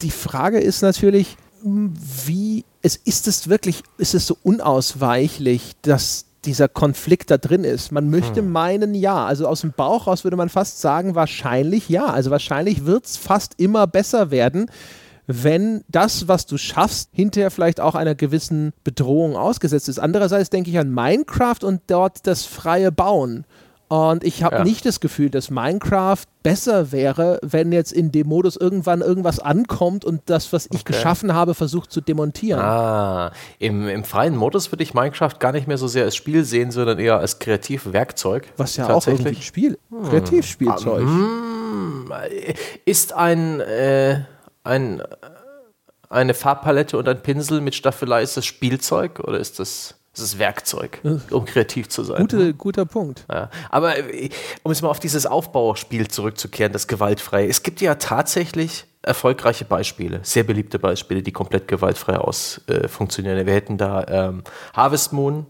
Die 0.00 0.10
Frage 0.10 0.58
ist 0.58 0.82
natürlich, 0.82 1.36
m, 1.62 1.92
wie, 2.26 2.64
es, 2.80 2.96
ist 2.96 3.28
es 3.28 3.48
wirklich, 3.48 3.82
ist 3.98 4.14
es 4.14 4.26
so 4.26 4.36
unausweichlich, 4.42 5.72
dass 5.82 6.24
dieser 6.44 6.68
Konflikt 6.68 7.30
da 7.30 7.38
drin 7.38 7.64
ist. 7.64 7.92
Man 7.92 8.10
möchte 8.10 8.42
meinen, 8.42 8.94
ja. 8.94 9.24
Also 9.24 9.46
aus 9.46 9.60
dem 9.60 9.72
Bauch 9.72 10.06
raus 10.06 10.24
würde 10.24 10.36
man 10.36 10.48
fast 10.48 10.80
sagen, 10.80 11.14
wahrscheinlich 11.14 11.88
ja. 11.88 12.06
Also 12.06 12.30
wahrscheinlich 12.30 12.84
wird 12.84 13.06
es 13.06 13.16
fast 13.16 13.54
immer 13.58 13.86
besser 13.86 14.30
werden, 14.30 14.70
wenn 15.26 15.84
das, 15.88 16.26
was 16.28 16.46
du 16.46 16.58
schaffst, 16.58 17.10
hinterher 17.12 17.50
vielleicht 17.50 17.80
auch 17.80 17.94
einer 17.94 18.14
gewissen 18.14 18.72
Bedrohung 18.82 19.36
ausgesetzt 19.36 19.88
ist. 19.88 19.98
Andererseits 19.98 20.50
denke 20.50 20.70
ich 20.70 20.78
an 20.78 20.92
Minecraft 20.92 21.62
und 21.62 21.82
dort 21.86 22.26
das 22.26 22.44
freie 22.44 22.90
Bauen. 22.90 23.44
Und 23.92 24.24
ich 24.24 24.42
habe 24.42 24.56
Ja. 24.56 24.64
nicht 24.64 24.86
das 24.86 25.00
Gefühl, 25.00 25.28
dass 25.28 25.50
Minecraft 25.50 26.24
besser 26.42 26.92
wäre, 26.92 27.38
wenn 27.42 27.72
jetzt 27.72 27.92
in 27.92 28.10
dem 28.10 28.26
Modus 28.26 28.56
irgendwann 28.56 29.02
irgendwas 29.02 29.38
ankommt 29.38 30.06
und 30.06 30.22
das, 30.30 30.50
was 30.54 30.66
ich 30.72 30.86
geschaffen 30.86 31.34
habe, 31.34 31.54
versucht 31.54 31.92
zu 31.92 32.00
demontieren. 32.00 32.62
Ah, 32.62 33.32
im, 33.58 33.86
im 33.86 34.02
freien 34.04 34.34
Modus 34.34 34.72
würde 34.72 34.82
ich 34.82 34.94
Minecraft 34.94 35.34
gar 35.38 35.52
nicht 35.52 35.68
mehr 35.68 35.76
so 35.76 35.88
sehr 35.88 36.04
als 36.04 36.16
Spiel 36.16 36.42
sehen, 36.46 36.70
sondern 36.70 36.98
eher 36.98 37.18
als 37.18 37.38
Kreativwerkzeug. 37.38 38.50
Was 38.56 38.76
ja 38.78 38.88
auch 38.88 39.06
irgendwie 39.06 39.36
ein 39.36 39.42
Spiel, 39.42 39.76
Kreativspielzeug. 40.08 41.02
Hm, 41.02 42.06
hm, 42.08 42.12
ist 42.86 43.12
ein, 43.12 43.60
äh, 43.60 44.22
ein, 44.64 45.02
eine 46.08 46.32
Farbpalette 46.32 46.96
und 46.96 47.06
ein 47.10 47.22
Pinsel 47.22 47.60
mit 47.60 47.74
Staffelei, 47.74 48.22
ist 48.22 48.38
das 48.38 48.46
Spielzeug 48.46 49.20
oder 49.20 49.38
ist 49.38 49.58
das 49.58 49.96
das 50.14 50.24
ist 50.24 50.38
Werkzeug, 50.38 51.00
um 51.30 51.44
kreativ 51.46 51.88
zu 51.88 52.04
sein. 52.04 52.20
Gute, 52.20 52.52
guter 52.52 52.84
Punkt. 52.84 53.24
Ja. 53.30 53.50
Aber 53.70 53.98
äh, 53.98 54.28
um 54.62 54.70
jetzt 54.70 54.82
mal 54.82 54.88
auf 54.88 55.00
dieses 55.00 55.24
Aufbauspiel 55.24 56.08
zurückzukehren, 56.08 56.72
das 56.72 56.86
gewaltfrei. 56.86 57.46
Es 57.48 57.62
gibt 57.62 57.80
ja 57.80 57.94
tatsächlich 57.94 58.84
erfolgreiche 59.00 59.64
Beispiele, 59.64 60.20
sehr 60.22 60.44
beliebte 60.44 60.78
Beispiele, 60.78 61.22
die 61.22 61.32
komplett 61.32 61.66
gewaltfrei 61.66 62.18
aus 62.18 62.60
äh, 62.66 62.88
funktionieren. 62.88 63.46
Wir 63.46 63.54
hätten 63.54 63.78
da 63.78 64.04
ähm, 64.06 64.44
Harvest 64.74 65.12
Moon, 65.12 65.46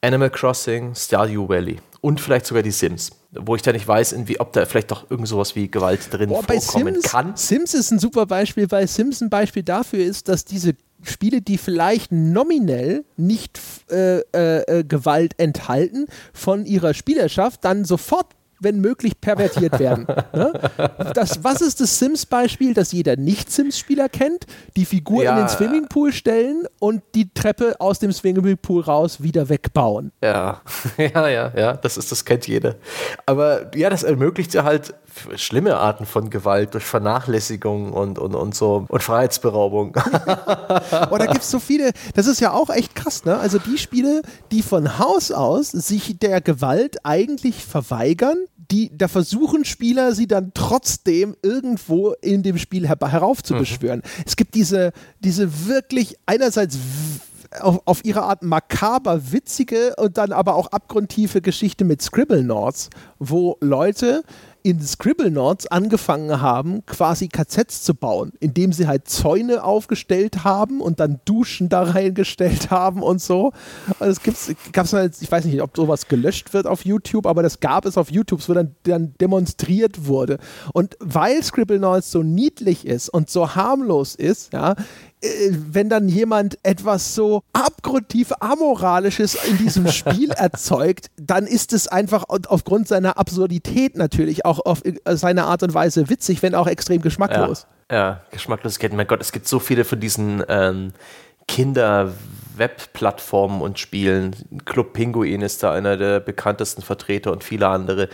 Animal 0.00 0.30
Crossing, 0.30 0.94
Stardew 0.94 1.48
Valley 1.48 1.80
und 2.00 2.20
vielleicht 2.20 2.46
sogar 2.46 2.62
die 2.62 2.70
Sims, 2.70 3.10
wo 3.32 3.56
ich 3.56 3.62
da 3.62 3.72
nicht 3.72 3.88
weiß, 3.88 4.14
wie, 4.26 4.38
ob 4.38 4.52
da 4.52 4.64
vielleicht 4.64 4.90
doch 4.90 5.10
irgend 5.10 5.26
sowas 5.26 5.56
wie 5.56 5.70
Gewalt 5.70 6.12
drin 6.12 6.28
Boah, 6.28 6.42
vorkommen 6.42 6.94
Sims, 6.94 7.04
kann. 7.04 7.32
Sims 7.36 7.74
ist 7.74 7.90
ein 7.90 7.98
super 7.98 8.26
Beispiel, 8.26 8.70
weil 8.70 8.86
Sims 8.86 9.20
ein 9.20 9.30
Beispiel 9.30 9.62
dafür 9.62 10.04
ist, 10.04 10.28
dass 10.28 10.44
diese 10.44 10.74
Spiele, 11.04 11.42
die 11.42 11.58
vielleicht 11.58 12.12
nominell 12.12 13.04
nicht 13.16 13.60
äh, 13.90 14.20
äh, 14.20 14.80
äh, 14.80 14.84
Gewalt 14.84 15.34
enthalten, 15.38 16.06
von 16.32 16.66
ihrer 16.66 16.94
Spielerschaft 16.94 17.64
dann 17.64 17.84
sofort 17.84 18.26
wenn 18.64 18.80
möglich, 18.80 19.20
pervertiert 19.20 19.78
werden. 19.78 20.06
ne? 20.32 20.52
das, 21.14 21.44
was 21.44 21.60
ist 21.60 21.80
das 21.80 21.98
Sims-Beispiel, 21.98 22.74
das 22.74 22.90
jeder 22.90 23.16
Nicht-Sims-Spieler 23.16 24.08
kennt? 24.08 24.46
Die 24.76 24.84
Figur 24.84 25.22
ja. 25.22 25.32
in 25.32 25.44
den 25.44 25.48
Swimmingpool 25.48 26.12
stellen 26.12 26.66
und 26.80 27.02
die 27.14 27.32
Treppe 27.32 27.76
aus 27.78 28.00
dem 28.00 28.12
Swimmingpool 28.12 28.82
raus 28.82 29.22
wieder 29.22 29.48
wegbauen. 29.48 30.10
Ja, 30.22 30.62
ja, 30.96 31.28
ja, 31.28 31.52
ja, 31.56 31.72
das 31.74 31.96
ist, 31.96 32.10
das 32.10 32.24
kennt 32.24 32.48
jeder. 32.48 32.76
Aber 33.26 33.70
ja, 33.76 33.90
das 33.90 34.02
ermöglicht 34.02 34.54
ja 34.54 34.64
halt 34.64 34.94
schlimme 35.36 35.76
Arten 35.76 36.06
von 36.06 36.30
Gewalt 36.30 36.74
durch 36.74 36.84
Vernachlässigung 36.84 37.92
und, 37.92 38.18
und, 38.18 38.34
und 38.34 38.54
so 38.54 38.86
und 38.88 39.02
Freiheitsberaubung. 39.02 39.96
oh, 41.10 41.18
da 41.18 41.26
gibt 41.26 41.42
es 41.42 41.50
so 41.50 41.58
viele, 41.58 41.92
das 42.14 42.26
ist 42.26 42.40
ja 42.40 42.52
auch 42.52 42.70
echt 42.70 42.94
krass, 42.94 43.24
ne? 43.24 43.38
Also 43.38 43.58
die 43.58 43.78
Spiele, 43.78 44.22
die 44.50 44.62
von 44.62 44.98
Haus 44.98 45.30
aus 45.30 45.70
sich 45.70 46.18
der 46.18 46.40
Gewalt 46.40 47.04
eigentlich 47.04 47.64
verweigern, 47.64 48.36
die, 48.70 48.90
da 48.96 49.08
versuchen 49.08 49.64
Spieler 49.64 50.14
sie 50.14 50.26
dann 50.26 50.52
trotzdem 50.54 51.36
irgendwo 51.42 52.12
in 52.20 52.42
dem 52.42 52.58
Spiel 52.58 52.88
her 52.88 52.96
heraufzubeschwören. 53.00 54.00
Mhm. 54.00 54.22
Es 54.26 54.36
gibt 54.36 54.54
diese, 54.54 54.92
diese 55.20 55.66
wirklich 55.66 56.16
einerseits 56.26 56.78
auf, 57.60 57.82
auf, 57.84 58.04
ihre 58.04 58.22
Art 58.22 58.42
makaber 58.42 59.32
witzige 59.32 59.94
und 59.96 60.18
dann 60.18 60.32
aber 60.32 60.54
auch 60.54 60.68
abgrundtiefe 60.68 61.40
Geschichte 61.40 61.84
mit 61.84 62.02
Scribble 62.02 62.42
Nords, 62.42 62.90
wo 63.18 63.56
Leute 63.60 64.24
in 64.64 64.80
Scribblenauts 64.80 65.66
angefangen 65.66 66.40
haben, 66.40 66.86
quasi 66.86 67.28
KZs 67.28 67.82
zu 67.82 67.94
bauen, 67.94 68.32
indem 68.40 68.72
sie 68.72 68.86
halt 68.86 69.06
Zäune 69.06 69.62
aufgestellt 69.62 70.42
haben 70.42 70.80
und 70.80 71.00
dann 71.00 71.20
Duschen 71.26 71.68
da 71.68 71.82
reingestellt 71.82 72.70
haben 72.70 73.02
und 73.02 73.20
so. 73.20 73.52
Also 74.00 74.12
es 74.12 74.22
gibt's, 74.22 74.54
gab's 74.72 74.94
ich 75.20 75.30
weiß 75.30 75.44
nicht, 75.44 75.60
ob 75.60 75.76
sowas 75.76 76.08
gelöscht 76.08 76.54
wird 76.54 76.66
auf 76.66 76.86
YouTube, 76.86 77.26
aber 77.26 77.42
das 77.42 77.60
gab 77.60 77.84
es 77.84 77.98
auf 77.98 78.10
YouTube, 78.10 78.40
wo 78.48 78.54
dann, 78.54 78.74
dann 78.84 79.14
demonstriert 79.20 80.06
wurde. 80.06 80.38
Und 80.72 80.96
weil 80.98 81.42
Scribblenauts 81.42 82.10
so 82.10 82.22
niedlich 82.22 82.86
ist 82.86 83.10
und 83.10 83.28
so 83.28 83.54
harmlos 83.54 84.14
ist, 84.14 84.54
ja, 84.54 84.76
wenn 85.50 85.88
dann 85.88 86.08
jemand 86.08 86.58
etwas 86.62 87.14
so 87.14 87.42
abgrundtief 87.52 88.32
amoralisches 88.40 89.34
in 89.34 89.58
diesem 89.58 89.88
Spiel 89.92 90.30
erzeugt, 90.30 91.10
dann 91.16 91.46
ist 91.46 91.72
es 91.72 91.88
einfach 91.88 92.24
aufgrund 92.28 92.88
seiner 92.88 93.18
Absurdität 93.18 93.96
natürlich 93.96 94.44
auch 94.44 94.64
auf 94.64 94.84
äh, 94.84 95.16
seine 95.16 95.44
Art 95.44 95.62
und 95.62 95.74
Weise 95.74 96.08
witzig, 96.08 96.42
wenn 96.42 96.54
auch 96.54 96.66
extrem 96.66 97.02
geschmacklos. 97.02 97.66
Ja, 97.90 97.96
ja 97.96 98.20
geschmacklos. 98.30 98.78
Mein 98.92 99.06
Gott, 99.06 99.20
es 99.20 99.32
gibt 99.32 99.48
so 99.48 99.58
viele 99.58 99.84
von 99.84 100.00
diesen 100.00 100.42
ähm, 100.48 100.92
Kinder- 101.48 102.12
Webplattformen 102.56 103.60
und 103.60 103.78
Spielen. 103.78 104.36
Club 104.64 104.92
Pinguin 104.92 105.42
ist 105.42 105.62
da 105.62 105.72
einer 105.72 105.96
der 105.96 106.20
bekanntesten 106.20 106.82
Vertreter 106.82 107.32
und 107.32 107.44
viele 107.44 107.68
andere 107.68 108.08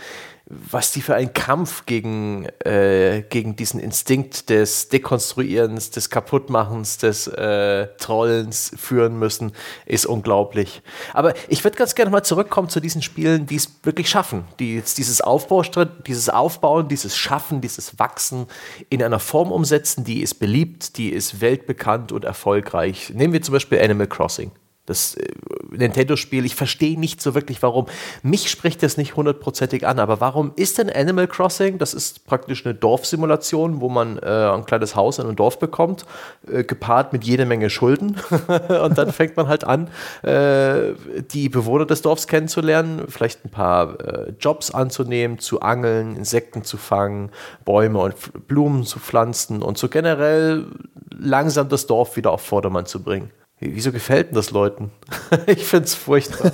was 0.69 0.91
die 0.91 1.01
für 1.01 1.15
einen 1.15 1.33
Kampf 1.33 1.85
gegen, 1.85 2.45
äh, 2.59 3.23
gegen 3.29 3.55
diesen 3.55 3.79
Instinkt 3.79 4.49
des 4.49 4.89
Dekonstruierens, 4.89 5.91
des 5.91 6.09
Kaputtmachens, 6.09 6.97
des 6.97 7.27
äh, 7.27 7.87
Trollens 7.97 8.71
führen 8.75 9.17
müssen, 9.17 9.53
ist 9.85 10.05
unglaublich. 10.05 10.81
Aber 11.13 11.33
ich 11.47 11.63
würde 11.63 11.77
ganz 11.77 11.95
gerne 11.95 12.11
mal 12.11 12.23
zurückkommen 12.23 12.69
zu 12.69 12.79
diesen 12.79 13.01
Spielen, 13.01 13.45
die 13.45 13.55
es 13.55 13.69
wirklich 13.83 14.09
schaffen, 14.09 14.43
die 14.59 14.75
dieses, 14.75 14.95
dieses 14.95 15.21
Aufbauen, 15.21 16.87
dieses 16.89 17.17
Schaffen, 17.17 17.61
dieses 17.61 17.97
Wachsen 17.97 18.47
in 18.89 19.01
einer 19.01 19.19
Form 19.19 19.51
umsetzen, 19.51 20.03
die 20.03 20.21
ist 20.21 20.35
beliebt, 20.35 20.97
die 20.97 21.09
ist 21.09 21.41
weltbekannt 21.41 22.11
und 22.11 22.25
erfolgreich. 22.25 23.11
Nehmen 23.13 23.33
wir 23.33 23.41
zum 23.41 23.53
Beispiel 23.53 23.79
Animal 23.79 24.07
Crossing 24.07 24.51
das 24.85 25.15
äh, 25.15 25.27
Nintendo-Spiel. 25.71 26.45
Ich 26.45 26.55
verstehe 26.55 26.99
nicht 26.99 27.21
so 27.21 27.35
wirklich, 27.35 27.61
warum. 27.61 27.85
Mich 28.23 28.49
spricht 28.49 28.83
das 28.83 28.97
nicht 28.97 29.15
hundertprozentig 29.15 29.85
an, 29.87 29.99
aber 29.99 30.19
warum 30.19 30.51
ist 30.55 30.77
denn 30.77 30.89
Animal 30.89 31.27
Crossing? 31.27 31.77
Das 31.77 31.93
ist 31.93 32.25
praktisch 32.25 32.65
eine 32.65 32.75
Dorfsimulation, 32.75 33.81
wo 33.81 33.89
man 33.89 34.17
äh, 34.17 34.25
ein 34.25 34.65
kleines 34.65 34.95
Haus 34.95 35.19
in 35.19 35.25
einem 35.25 35.35
Dorf 35.35 35.59
bekommt, 35.59 36.05
äh, 36.47 36.63
gepaart 36.63 37.13
mit 37.13 37.23
jede 37.23 37.45
Menge 37.45 37.69
Schulden. 37.69 38.17
und 38.83 38.97
dann 38.97 39.11
fängt 39.11 39.37
man 39.37 39.47
halt 39.47 39.63
an, 39.63 39.89
äh, 40.23 40.93
die 41.31 41.49
Bewohner 41.49 41.85
des 41.85 42.01
Dorfs 42.01 42.27
kennenzulernen, 42.27 43.05
vielleicht 43.07 43.45
ein 43.45 43.49
paar 43.49 43.99
äh, 43.99 44.33
Jobs 44.39 44.71
anzunehmen, 44.71 45.39
zu 45.39 45.61
angeln, 45.61 46.15
Insekten 46.15 46.63
zu 46.63 46.77
fangen, 46.77 47.31
Bäume 47.65 47.99
und 47.99 48.47
Blumen 48.47 48.83
zu 48.83 48.99
pflanzen 48.99 49.61
und 49.61 49.77
so 49.77 49.87
generell 49.89 50.65
langsam 51.11 51.69
das 51.69 51.87
Dorf 51.87 52.15
wieder 52.15 52.31
auf 52.31 52.41
Vordermann 52.41 52.85
zu 52.85 53.03
bringen. 53.03 53.31
Wieso 53.61 53.91
gefällt 53.91 54.29
denn 54.29 54.35
das 54.35 54.49
Leuten? 54.51 54.91
ich 55.45 55.65
finde 55.65 55.85
es 55.85 55.93
furchtbar. 55.93 56.51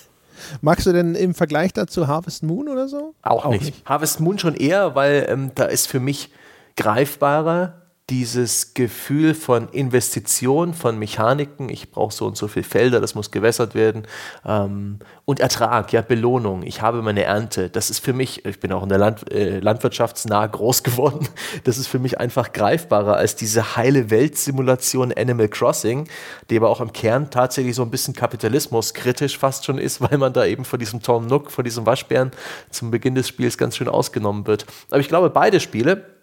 Magst 0.60 0.84
du 0.84 0.92
denn 0.92 1.14
im 1.14 1.32
Vergleich 1.32 1.72
dazu 1.72 2.08
Harvest 2.08 2.42
Moon 2.42 2.68
oder 2.68 2.88
so? 2.88 3.14
Auch, 3.22 3.44
Auch 3.44 3.50
nicht. 3.52 3.66
nicht. 3.66 3.86
Harvest 3.86 4.18
Moon 4.18 4.38
schon 4.38 4.56
eher, 4.56 4.96
weil 4.96 5.26
ähm, 5.28 5.52
da 5.54 5.64
ist 5.64 5.86
für 5.86 6.00
mich 6.00 6.30
greifbarer 6.76 7.79
dieses 8.10 8.74
Gefühl 8.74 9.34
von 9.34 9.68
Investition, 9.68 10.74
von 10.74 10.98
Mechaniken, 10.98 11.68
ich 11.68 11.92
brauche 11.92 12.12
so 12.12 12.26
und 12.26 12.36
so 12.36 12.48
viele 12.48 12.64
Felder, 12.64 13.00
das 13.00 13.14
muss 13.14 13.30
gewässert 13.30 13.76
werden 13.76 14.02
ähm, 14.44 14.98
und 15.24 15.38
Ertrag, 15.38 15.92
ja, 15.92 16.02
Belohnung, 16.02 16.64
ich 16.64 16.82
habe 16.82 17.02
meine 17.02 17.22
Ernte, 17.22 17.70
das 17.70 17.88
ist 17.88 18.00
für 18.00 18.12
mich, 18.12 18.44
ich 18.44 18.58
bin 18.58 18.72
auch 18.72 18.82
in 18.82 18.88
der 18.88 18.98
Land, 18.98 19.32
äh, 19.32 19.60
landwirtschaftsnah 19.60 20.48
groß 20.48 20.82
geworden, 20.84 21.28
das 21.64 21.78
ist 21.78 21.86
für 21.86 22.00
mich 22.00 22.18
einfach 22.18 22.52
greifbarer 22.52 23.16
als 23.16 23.36
diese 23.36 23.76
heile 23.76 24.10
Weltsimulation 24.10 25.12
Animal 25.12 25.48
Crossing, 25.48 26.08
die 26.50 26.56
aber 26.56 26.68
auch 26.68 26.80
im 26.80 26.92
Kern 26.92 27.30
tatsächlich 27.30 27.76
so 27.76 27.82
ein 27.82 27.90
bisschen 27.90 28.14
Kapitalismus 28.14 28.92
kritisch 28.92 29.38
fast 29.38 29.64
schon 29.64 29.78
ist, 29.78 30.00
weil 30.10 30.18
man 30.18 30.32
da 30.32 30.44
eben 30.44 30.64
von 30.64 30.80
diesem 30.80 31.00
Tom 31.00 31.28
Nook, 31.28 31.52
von 31.52 31.64
diesem 31.64 31.86
Waschbären 31.86 32.32
zum 32.70 32.90
Beginn 32.90 33.14
des 33.14 33.28
Spiels 33.28 33.56
ganz 33.56 33.76
schön 33.76 33.88
ausgenommen 33.88 34.48
wird. 34.48 34.66
Aber 34.90 34.98
ich 34.98 35.08
glaube, 35.08 35.30
beide 35.30 35.60
Spiele, 35.60 36.19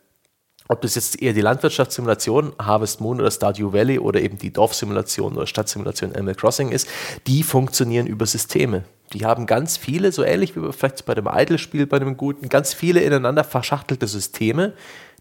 ob 0.67 0.81
das 0.81 0.95
jetzt 0.95 1.21
eher 1.21 1.33
die 1.33 1.41
Landwirtschaftssimulation 1.41 2.53
Harvest 2.59 3.01
Moon 3.01 3.19
oder 3.19 3.31
Stardew 3.31 3.73
Valley 3.73 3.99
oder 3.99 4.21
eben 4.21 4.37
die 4.37 4.51
Dorfsimulation 4.51 5.35
oder 5.35 5.47
Stadtsimulation 5.47 6.13
Animal 6.13 6.35
Crossing 6.35 6.71
ist, 6.71 6.87
die 7.27 7.43
funktionieren 7.43 8.07
über 8.07 8.25
Systeme. 8.25 8.83
Die 9.13 9.25
haben 9.25 9.45
ganz 9.45 9.77
viele, 9.77 10.11
so 10.11 10.23
ähnlich 10.23 10.55
wie 10.55 10.71
vielleicht 10.73 11.05
bei 11.05 11.15
dem 11.15 11.29
Idle-Spiel, 11.31 11.87
bei 11.87 11.97
einem 11.97 12.17
guten, 12.17 12.49
ganz 12.49 12.73
viele 12.73 13.01
ineinander 13.01 13.43
verschachtelte 13.43 14.07
Systeme, 14.07 14.73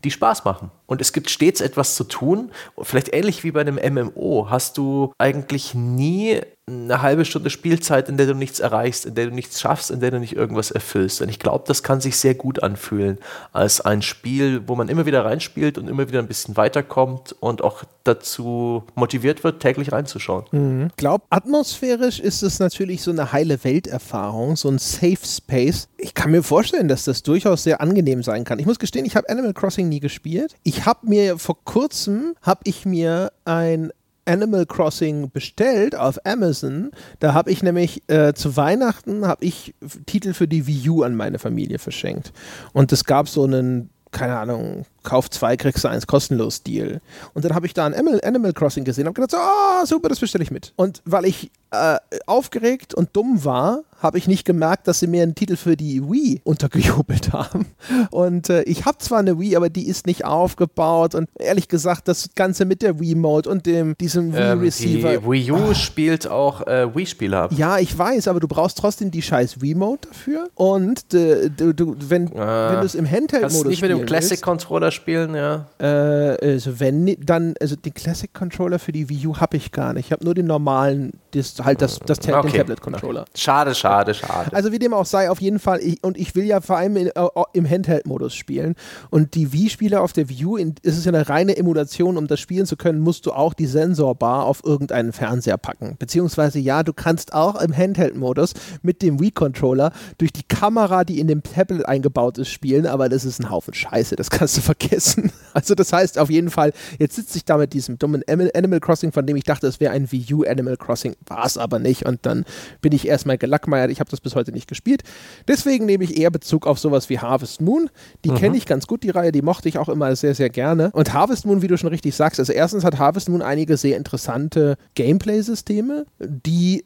die 0.04 0.10
Spaß 0.10 0.44
machen. 0.44 0.70
Und 0.86 1.00
es 1.00 1.12
gibt 1.12 1.30
stets 1.30 1.60
etwas 1.60 1.94
zu 1.94 2.04
tun. 2.04 2.50
Vielleicht 2.82 3.12
ähnlich 3.14 3.44
wie 3.44 3.52
bei 3.52 3.60
einem 3.60 3.76
MMO 3.76 4.48
hast 4.50 4.76
du 4.76 5.12
eigentlich 5.18 5.74
nie 5.74 6.40
eine 6.68 7.00
halbe 7.00 7.24
Stunde 7.24 7.48
Spielzeit, 7.48 8.08
in 8.08 8.16
der 8.16 8.26
du 8.26 8.34
nichts 8.34 8.58
erreichst, 8.58 9.06
in 9.06 9.14
der 9.14 9.26
du 9.26 9.32
nichts 9.32 9.60
schaffst, 9.60 9.92
in 9.92 10.00
der 10.00 10.10
du 10.10 10.18
nicht 10.18 10.34
irgendwas 10.34 10.72
erfüllst. 10.72 11.22
Und 11.22 11.28
ich 11.28 11.38
glaube, 11.38 11.62
das 11.68 11.84
kann 11.84 12.00
sich 12.00 12.16
sehr 12.16 12.34
gut 12.34 12.60
anfühlen 12.60 13.18
als 13.52 13.80
ein 13.80 14.02
Spiel, 14.02 14.66
wo 14.66 14.74
man 14.74 14.88
immer 14.88 15.06
wieder 15.06 15.24
reinspielt 15.24 15.78
und 15.78 15.86
immer 15.86 16.08
wieder 16.08 16.18
ein 16.18 16.26
bisschen 16.26 16.56
weiterkommt 16.56 17.36
und 17.38 17.62
auch 17.62 17.84
dazu 18.02 18.82
motiviert 18.96 19.44
wird, 19.44 19.62
täglich 19.62 19.92
reinzuschauen. 19.92 20.44
Mhm. 20.50 20.90
Glaube, 20.96 21.24
atmosphärisch 21.30 22.18
ist 22.18 22.42
es 22.42 22.58
natürlich 22.58 23.02
so 23.02 23.12
eine 23.12 23.30
heile 23.30 23.62
Welterfahrung, 23.62 24.56
so 24.56 24.68
ein 24.68 24.78
Safe 24.78 25.24
Space. 25.24 25.86
Ich 25.98 26.14
kann 26.14 26.32
mir 26.32 26.42
vorstellen, 26.42 26.88
dass 26.88 27.04
das 27.04 27.22
durchaus 27.22 27.62
sehr 27.62 27.80
angenehm 27.80 28.24
sein 28.24 28.42
kann. 28.42 28.58
Ich 28.58 28.66
muss 28.66 28.80
gestehen, 28.80 29.04
ich 29.04 29.14
habe 29.14 29.28
Animal 29.28 29.54
Crossing 29.54 29.88
nie 29.88 30.00
gespielt. 30.00 30.56
Ich 30.64 30.84
habe 30.84 31.06
mir 31.06 31.38
vor 31.38 31.64
kurzem, 31.64 32.34
habe 32.42 32.62
ich 32.64 32.84
mir 32.84 33.30
ein 33.44 33.92
Animal 34.26 34.66
Crossing 34.66 35.30
bestellt 35.30 35.94
auf 35.94 36.18
Amazon. 36.24 36.90
Da 37.20 37.34
habe 37.34 37.50
ich 37.50 37.62
nämlich 37.62 38.02
äh, 38.08 38.34
zu 38.34 38.56
Weihnachten 38.56 39.26
habe 39.26 39.44
ich 39.44 39.74
Titel 40.06 40.34
für 40.34 40.48
die 40.48 40.66
Wii 40.66 40.90
U 40.90 41.02
an 41.02 41.14
meine 41.14 41.38
Familie 41.38 41.78
verschenkt. 41.78 42.32
Und 42.72 42.92
es 42.92 43.04
gab 43.04 43.28
so 43.28 43.44
einen 43.44 43.90
keine 44.16 44.38
Ahnung, 44.38 44.86
kauf 45.06 45.30
zwei, 45.30 45.56
kriegst 45.56 45.82
du 45.84 45.88
eins 45.88 46.06
kostenlos 46.06 46.62
Deal. 46.62 47.00
Und 47.32 47.44
dann 47.46 47.54
habe 47.54 47.64
ich 47.66 47.72
da 47.72 47.86
ein 47.86 47.94
Animal, 47.94 48.52
Crossing 48.52 48.84
gesehen 48.84 49.04
und 49.08 49.16
habe 49.16 49.22
gedacht, 49.22 49.30
so, 49.30 49.38
oh, 49.38 49.86
super, 49.86 50.10
das 50.10 50.20
bestelle 50.20 50.44
ich 50.44 50.50
mit. 50.50 50.72
Und 50.76 51.00
weil 51.06 51.24
ich 51.24 51.50
äh, 51.70 51.96
aufgeregt 52.26 52.92
und 52.94 53.10
dumm 53.14 53.44
war, 53.44 53.80
habe 54.00 54.18
ich 54.18 54.28
nicht 54.28 54.44
gemerkt, 54.44 54.86
dass 54.88 55.00
sie 55.00 55.06
mir 55.06 55.22
einen 55.22 55.34
Titel 55.34 55.56
für 55.56 55.74
die 55.76 56.02
Wii 56.02 56.40
untergejubelt 56.44 57.32
haben. 57.32 57.66
Und 58.10 58.50
äh, 58.50 58.62
ich 58.64 58.84
habe 58.84 58.98
zwar 58.98 59.20
eine 59.20 59.38
Wii, 59.40 59.56
aber 59.56 59.70
die 59.70 59.88
ist 59.88 60.06
nicht 60.06 60.24
aufgebaut 60.24 61.14
und 61.14 61.28
ehrlich 61.38 61.68
gesagt, 61.68 62.06
das 62.08 62.28
Ganze 62.34 62.66
mit 62.66 62.82
der 62.82 63.00
Wii-Mode 63.00 63.48
und 63.48 63.64
dem, 63.66 63.96
diesem 63.98 64.34
Ähm, 64.34 64.60
Wii-Receiver. 64.60 65.16
die 65.18 65.26
Wii 65.26 65.50
U 65.52 65.74
spielt 65.74 66.28
auch 66.28 66.66
äh, 66.66 66.94
Wii-Spiele 66.94 67.36
ab. 67.38 67.52
Ja, 67.56 67.78
ich 67.78 67.96
weiß, 67.96 68.28
aber 68.28 68.38
du 68.40 68.48
brauchst 68.48 68.78
trotzdem 68.78 69.10
die 69.10 69.22
scheiß 69.22 69.60
Wii-Mode 69.62 70.08
dafür. 70.08 70.48
Und 70.54 71.14
äh, 71.14 71.48
du, 71.50 71.72
du, 71.72 71.96
wenn, 72.08 72.36
Ah. 72.36 72.72
wenn 72.72 72.80
du 72.80 72.86
es 72.86 72.94
im 72.94 73.06
Kannst 73.06 73.16
Handheld-Modus 73.32 73.64
nicht 73.66 73.82
mit 73.82 73.90
dem 73.90 74.04
Classic-Controller 74.06 74.90
spielen, 74.96 75.34
ja. 75.34 75.66
äh, 75.78 76.36
also 76.54 76.80
wenn 76.80 77.16
dann, 77.24 77.54
also 77.60 77.76
den 77.76 77.94
Classic-Controller 77.94 78.78
für 78.78 78.92
die 78.92 79.08
Wii 79.08 79.28
U 79.28 79.36
habe 79.36 79.56
ich 79.56 79.70
gar 79.70 79.92
nicht. 79.92 80.06
Ich 80.06 80.12
habe 80.12 80.24
nur 80.24 80.34
den 80.34 80.46
normalen, 80.46 81.12
das, 81.36 81.54
halt 81.64 81.82
das, 81.82 81.98
das, 82.00 82.18
Ta- 82.18 82.40
Okay. 82.40 82.58
Tablet-Controller. 82.58 83.24
Schade, 83.34 83.74
schade, 83.74 84.14
schade. 84.14 84.52
Also 84.54 84.72
wie 84.72 84.78
dem 84.78 84.92
auch 84.92 85.06
sei, 85.06 85.30
auf 85.30 85.40
jeden 85.40 85.58
Fall, 85.58 85.80
ich, 85.80 86.02
und 86.02 86.16
ich 86.18 86.34
will 86.34 86.44
ja 86.44 86.60
vor 86.60 86.76
allem 86.76 86.96
in, 86.96 87.06
äh, 87.08 87.12
im 87.52 87.68
Handheld-Modus 87.68 88.34
spielen. 88.34 88.74
Und 89.10 89.34
die 89.34 89.52
Wii-Spiele 89.52 90.00
auf 90.00 90.12
der 90.12 90.26
U, 90.44 90.56
in, 90.56 90.74
es 90.82 90.96
ist 90.98 91.06
ja 91.06 91.12
eine 91.12 91.28
reine 91.28 91.56
Emulation, 91.56 92.16
um 92.16 92.26
das 92.26 92.40
spielen 92.40 92.66
zu 92.66 92.76
können, 92.76 93.00
musst 93.00 93.26
du 93.26 93.32
auch 93.32 93.54
die 93.54 93.66
Sensorbar 93.66 94.44
auf 94.44 94.62
irgendeinen 94.64 95.12
Fernseher 95.12 95.56
packen. 95.58 95.96
Beziehungsweise 95.98 96.58
ja, 96.58 96.82
du 96.82 96.92
kannst 96.92 97.32
auch 97.32 97.60
im 97.60 97.76
Handheld-Modus 97.76 98.54
mit 98.82 99.02
dem 99.02 99.20
Wii-Controller 99.20 99.92
durch 100.18 100.32
die 100.32 100.42
Kamera, 100.42 101.04
die 101.04 101.20
in 101.20 101.28
dem 101.28 101.42
Tablet 101.42 101.86
eingebaut 101.86 102.38
ist, 102.38 102.48
spielen, 102.50 102.86
aber 102.86 103.08
das 103.08 103.24
ist 103.24 103.40
ein 103.40 103.50
Haufen 103.50 103.74
Scheiße, 103.74 104.16
das 104.16 104.30
kannst 104.30 104.56
du 104.56 104.60
vergessen. 104.62 105.32
Also 105.54 105.74
das 105.74 105.92
heißt 105.92 106.18
auf 106.18 106.30
jeden 106.30 106.50
Fall, 106.50 106.72
jetzt 106.98 107.16
sitze 107.16 107.38
ich 107.38 107.44
da 107.44 107.56
mit 107.56 107.72
diesem 107.72 107.98
dummen 107.98 108.22
Animal 108.28 108.50
Animal 108.54 108.80
Crossing, 108.80 109.12
von 109.12 109.26
dem 109.26 109.36
ich 109.36 109.44
dachte, 109.44 109.66
es 109.66 109.80
wäre 109.80 109.92
ein 109.92 110.10
Wii 110.12 110.34
U 110.34 110.44
Animal 110.44 110.76
Crossing, 110.76 111.14
war 111.28 111.44
es 111.44 111.58
aber 111.58 111.78
nicht. 111.78 112.06
Und 112.06 112.24
dann 112.26 112.44
bin 112.80 112.92
ich 112.92 113.06
erstmal 113.06 113.38
gelackmeiert, 113.38 113.90
ich 113.90 114.00
habe 114.00 114.10
das 114.10 114.20
bis 114.20 114.34
heute 114.34 114.52
nicht 114.52 114.68
gespielt. 114.68 115.02
Deswegen 115.48 115.86
nehme 115.86 116.04
ich 116.04 116.16
eher 116.16 116.30
Bezug 116.30 116.66
auf 116.66 116.78
sowas 116.78 117.08
wie 117.08 117.18
Harvest 117.18 117.60
Moon. 117.60 117.90
Die 118.24 118.30
kenne 118.30 118.56
ich 118.56 118.66
ganz 118.66 118.86
gut, 118.86 119.02
die 119.02 119.10
Reihe, 119.10 119.32
die 119.32 119.42
mochte 119.42 119.68
ich 119.68 119.78
auch 119.78 119.88
immer 119.88 120.14
sehr, 120.16 120.34
sehr 120.34 120.50
gerne. 120.50 120.90
Und 120.92 121.12
Harvest 121.12 121.46
Moon, 121.46 121.62
wie 121.62 121.68
du 121.68 121.78
schon 121.78 121.88
richtig 121.88 122.14
sagst, 122.14 122.38
also 122.40 122.52
erstens 122.52 122.84
hat 122.84 122.98
Harvest 122.98 123.28
Moon 123.28 123.42
einige 123.42 123.76
sehr 123.76 123.96
interessante 123.96 124.76
Gameplay-Systeme, 124.94 126.06
die, 126.18 126.84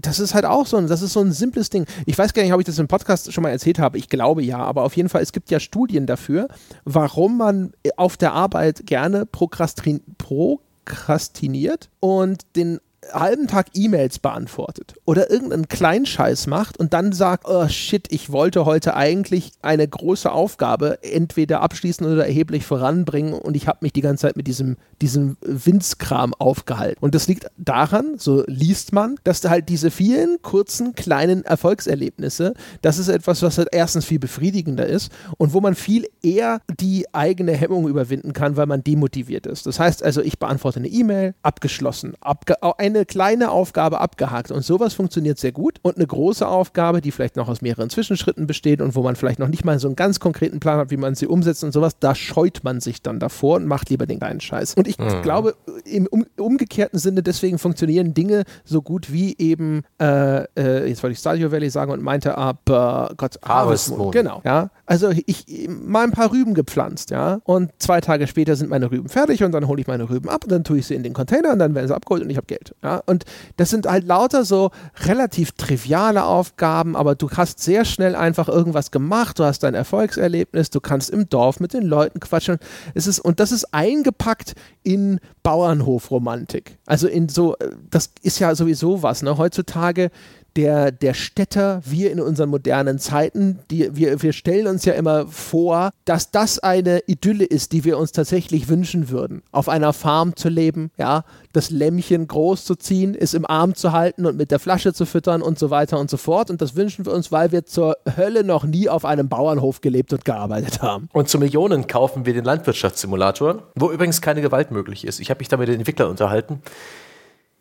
das 0.00 0.18
ist 0.18 0.34
halt 0.34 0.44
auch 0.44 0.66
so 0.66 0.76
ein, 0.76 0.86
das 0.86 1.02
ist 1.02 1.12
so 1.12 1.20
ein 1.20 1.32
simples 1.32 1.70
Ding. 1.70 1.86
Ich 2.06 2.18
weiß 2.18 2.34
gar 2.34 2.42
nicht, 2.42 2.52
ob 2.52 2.60
ich 2.60 2.66
das 2.66 2.78
im 2.78 2.88
Podcast 2.88 3.32
schon 3.32 3.42
mal 3.42 3.50
erzählt 3.50 3.78
habe. 3.78 3.98
Ich 3.98 4.08
glaube 4.08 4.42
ja, 4.42 4.58
aber 4.58 4.84
auf 4.84 4.96
jeden 4.96 5.08
Fall, 5.08 5.22
es 5.22 5.32
gibt 5.32 5.50
ja 5.50 5.60
Studien 5.60 6.06
dafür, 6.06 6.48
warum 6.84 7.38
man 7.38 7.72
auf 7.96 8.16
der 8.16 8.32
Arbeit 8.32 8.86
gerne 8.86 9.26
prokrastin 9.26 10.00
prokrastiniert 10.18 11.90
und 12.00 12.42
den 12.56 12.80
halben 13.12 13.46
Tag 13.46 13.68
E-Mails 13.74 14.18
beantwortet 14.18 14.94
oder 15.04 15.30
irgendeinen 15.30 15.68
Kleinscheiß 15.68 16.46
macht 16.46 16.78
und 16.78 16.92
dann 16.92 17.12
sagt, 17.12 17.44
oh 17.48 17.68
shit, 17.68 18.06
ich 18.10 18.30
wollte 18.32 18.64
heute 18.64 18.94
eigentlich 18.94 19.52
eine 19.62 19.86
große 19.86 20.30
Aufgabe 20.30 21.02
entweder 21.02 21.60
abschließen 21.60 22.06
oder 22.06 22.26
erheblich 22.26 22.64
voranbringen 22.64 23.32
und 23.32 23.56
ich 23.56 23.66
habe 23.68 23.78
mich 23.82 23.92
die 23.92 24.00
ganze 24.00 24.22
Zeit 24.22 24.36
mit 24.36 24.46
diesem, 24.46 24.76
diesem 25.00 25.36
Winzkram 25.42 26.34
aufgehalten. 26.34 26.98
Und 27.00 27.14
das 27.14 27.28
liegt 27.28 27.46
daran, 27.56 28.18
so 28.18 28.44
liest 28.46 28.92
man, 28.92 29.16
dass 29.24 29.40
da 29.40 29.50
halt 29.50 29.68
diese 29.68 29.90
vielen 29.90 30.40
kurzen, 30.42 30.94
kleinen 30.94 31.44
Erfolgserlebnisse, 31.44 32.54
das 32.82 32.98
ist 32.98 33.08
etwas, 33.08 33.42
was 33.42 33.58
halt 33.58 33.68
erstens 33.72 34.04
viel 34.04 34.18
befriedigender 34.18 34.86
ist 34.86 35.12
und 35.36 35.52
wo 35.52 35.60
man 35.60 35.74
viel 35.74 36.06
eher 36.22 36.60
die 36.80 37.06
eigene 37.12 37.52
Hemmung 37.52 37.88
überwinden 37.88 38.32
kann, 38.32 38.56
weil 38.56 38.66
man 38.66 38.84
demotiviert 38.84 39.46
ist. 39.46 39.66
Das 39.66 39.80
heißt 39.80 40.02
also, 40.02 40.20
ich 40.22 40.38
beantworte 40.38 40.78
eine 40.80 40.88
E-Mail, 40.88 41.34
abgeschlossen, 41.42 42.14
abge 42.20 42.62
eine 42.98 43.06
kleine 43.06 43.50
Aufgabe 43.50 44.00
abgehakt 44.00 44.50
und 44.50 44.62
sowas 44.62 44.94
funktioniert 44.94 45.38
sehr 45.38 45.52
gut 45.52 45.78
und 45.82 45.96
eine 45.96 46.06
große 46.06 46.46
Aufgabe, 46.46 47.00
die 47.00 47.12
vielleicht 47.12 47.36
noch 47.36 47.48
aus 47.48 47.62
mehreren 47.62 47.90
Zwischenschritten 47.90 48.46
besteht 48.46 48.80
und 48.80 48.94
wo 48.94 49.02
man 49.02 49.16
vielleicht 49.16 49.38
noch 49.38 49.48
nicht 49.48 49.64
mal 49.64 49.78
so 49.78 49.88
einen 49.88 49.96
ganz 49.96 50.20
konkreten 50.20 50.60
Plan 50.60 50.78
hat, 50.78 50.90
wie 50.90 50.96
man 50.96 51.14
sie 51.14 51.26
umsetzt 51.26 51.64
und 51.64 51.72
sowas, 51.72 51.98
da 52.00 52.14
scheut 52.14 52.64
man 52.64 52.80
sich 52.80 53.02
dann 53.02 53.20
davor 53.20 53.56
und 53.56 53.66
macht 53.66 53.90
lieber 53.90 54.06
den 54.06 54.18
kleinen 54.18 54.40
Scheiß. 54.40 54.74
Und 54.74 54.88
ich 54.88 54.96
glaube, 55.22 55.54
im 55.84 56.06
um, 56.06 56.26
umgekehrten 56.36 56.98
Sinne, 56.98 57.22
deswegen 57.22 57.58
funktionieren 57.58 58.14
Dinge 58.14 58.44
so 58.64 58.82
gut 58.82 59.12
wie 59.12 59.36
eben, 59.38 59.82
äh, 60.00 60.44
äh, 60.56 60.88
jetzt 60.88 61.02
wollte 61.02 61.12
ich 61.12 61.18
Stadio 61.18 61.52
Valley 61.52 61.70
sagen 61.70 61.92
und 61.92 62.02
meinte 62.02 62.36
aber, 62.36 63.12
Gott, 63.16 63.38
Harvest 63.44 63.96
Moon. 63.96 64.10
Genau, 64.10 64.42
ja. 64.44 64.70
Also 64.86 65.10
ich 65.26 65.68
mal 65.68 66.04
ein 66.04 66.12
paar 66.12 66.32
Rüben 66.32 66.54
gepflanzt, 66.54 67.10
ja. 67.10 67.40
Und 67.44 67.70
zwei 67.78 68.00
Tage 68.00 68.26
später 68.26 68.56
sind 68.56 68.70
meine 68.70 68.90
Rüben 68.90 69.08
fertig 69.08 69.44
und 69.44 69.52
dann 69.52 69.68
hole 69.68 69.80
ich 69.80 69.86
meine 69.86 70.08
Rüben 70.08 70.28
ab 70.28 70.44
und 70.44 70.52
dann 70.52 70.64
tue 70.64 70.78
ich 70.78 70.86
sie 70.86 70.94
in 70.94 71.02
den 71.02 71.12
Container 71.12 71.52
und 71.52 71.58
dann 71.58 71.74
werden 71.74 71.86
sie 71.86 71.94
abgeholt 71.94 72.22
und 72.22 72.30
ich 72.30 72.36
habe 72.36 72.46
Geld. 72.46 72.74
Ja? 72.82 73.02
Und 73.06 73.24
das 73.56 73.70
sind 73.70 73.86
halt 73.86 74.06
lauter 74.06 74.44
so 74.44 74.70
relativ 75.04 75.52
triviale 75.52 76.24
Aufgaben, 76.24 76.96
aber 76.96 77.14
du 77.14 77.30
hast 77.30 77.60
sehr 77.60 77.84
schnell 77.84 78.14
einfach 78.14 78.48
irgendwas 78.48 78.90
gemacht, 78.90 79.38
du 79.38 79.44
hast 79.44 79.62
dein 79.62 79.74
Erfolgserlebnis, 79.74 80.70
du 80.70 80.80
kannst 80.80 81.10
im 81.10 81.28
Dorf 81.28 81.60
mit 81.60 81.72
den 81.72 81.84
Leuten 81.84 82.20
quatschen. 82.20 82.58
Es 82.94 83.06
ist, 83.06 83.20
und 83.20 83.40
das 83.40 83.52
ist 83.52 83.74
eingepackt 83.74 84.54
in 84.82 85.20
Bauernhofromantik. 85.42 86.78
Also 86.86 87.08
in 87.08 87.28
so, 87.28 87.56
äh, 87.56 87.70
das 87.90 88.10
ist 88.22 88.38
ja 88.38 88.54
sowieso 88.54 89.02
was, 89.02 89.22
ne? 89.22 89.38
Heutzutage 89.38 90.10
der, 90.58 90.90
der 90.90 91.14
Städter, 91.14 91.80
wir 91.84 92.10
in 92.10 92.20
unseren 92.20 92.48
modernen 92.48 92.98
Zeiten, 92.98 93.60
die, 93.70 93.94
wir, 93.94 94.22
wir 94.22 94.32
stellen 94.32 94.66
uns 94.66 94.84
ja 94.84 94.94
immer 94.94 95.28
vor, 95.28 95.90
dass 96.04 96.32
das 96.32 96.58
eine 96.58 96.98
Idylle 97.06 97.44
ist, 97.44 97.70
die 97.70 97.84
wir 97.84 97.96
uns 97.96 98.10
tatsächlich 98.10 98.68
wünschen 98.68 99.08
würden. 99.08 99.44
Auf 99.52 99.68
einer 99.68 99.92
Farm 99.92 100.34
zu 100.34 100.48
leben, 100.48 100.90
ja, 100.96 101.22
das 101.52 101.70
Lämmchen 101.70 102.26
groß 102.26 102.64
zu 102.64 102.74
ziehen, 102.74 103.14
es 103.14 103.34
im 103.34 103.46
Arm 103.46 103.76
zu 103.76 103.92
halten 103.92 104.26
und 104.26 104.36
mit 104.36 104.50
der 104.50 104.58
Flasche 104.58 104.92
zu 104.92 105.06
füttern 105.06 105.42
und 105.42 105.60
so 105.60 105.70
weiter 105.70 106.00
und 106.00 106.10
so 106.10 106.16
fort. 106.16 106.50
Und 106.50 106.60
das 106.60 106.74
wünschen 106.74 107.06
wir 107.06 107.12
uns, 107.12 107.30
weil 107.30 107.52
wir 107.52 107.64
zur 107.64 107.96
Hölle 108.16 108.42
noch 108.42 108.64
nie 108.64 108.88
auf 108.88 109.04
einem 109.04 109.28
Bauernhof 109.28 109.80
gelebt 109.80 110.12
und 110.12 110.24
gearbeitet 110.24 110.82
haben. 110.82 111.08
Und 111.12 111.28
zu 111.28 111.38
Millionen 111.38 111.86
kaufen 111.86 112.26
wir 112.26 112.34
den 112.34 112.44
Landwirtschaftssimulator, 112.44 113.62
wo 113.76 113.92
übrigens 113.92 114.20
keine 114.20 114.42
Gewalt 114.42 114.72
möglich 114.72 115.06
ist. 115.06 115.20
Ich 115.20 115.30
habe 115.30 115.38
mich 115.38 115.46
da 115.46 115.56
mit 115.56 115.68
den 115.68 115.76
Entwicklern 115.76 116.10
unterhalten. 116.10 116.62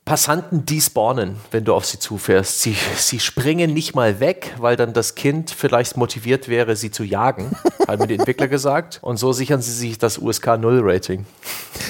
Passanten 0.08 0.66
despawnen, 0.66 1.36
wenn 1.52 1.66
du 1.66 1.74
auf 1.74 1.86
sie 1.86 2.00
zufährst. 2.00 2.62
Sie, 2.62 2.78
sie 2.96 3.20
springen 3.20 3.74
nicht 3.74 3.94
mal 3.94 4.22
weg, 4.22 4.56
weil 4.58 4.78
dann 4.78 4.94
das 4.94 5.16
Kind 5.16 5.52
vielleicht 5.52 5.98
motiviert 5.98 6.48
wäre, 6.48 6.78
sie 6.78 6.92
zu 6.92 7.04
jagen, 7.04 7.52
haben 7.90 8.00
mir 8.00 8.08
die 8.08 8.16
Entwickler 8.16 8.48
gesagt. 8.48 9.00
Und 9.02 9.18
so 9.18 9.34
sichern 9.34 9.62
sie 9.62 9.74
sich 9.74 9.98
das 9.98 10.18
USK 10.18 10.60
0 10.60 10.80
Rating. 10.82 11.26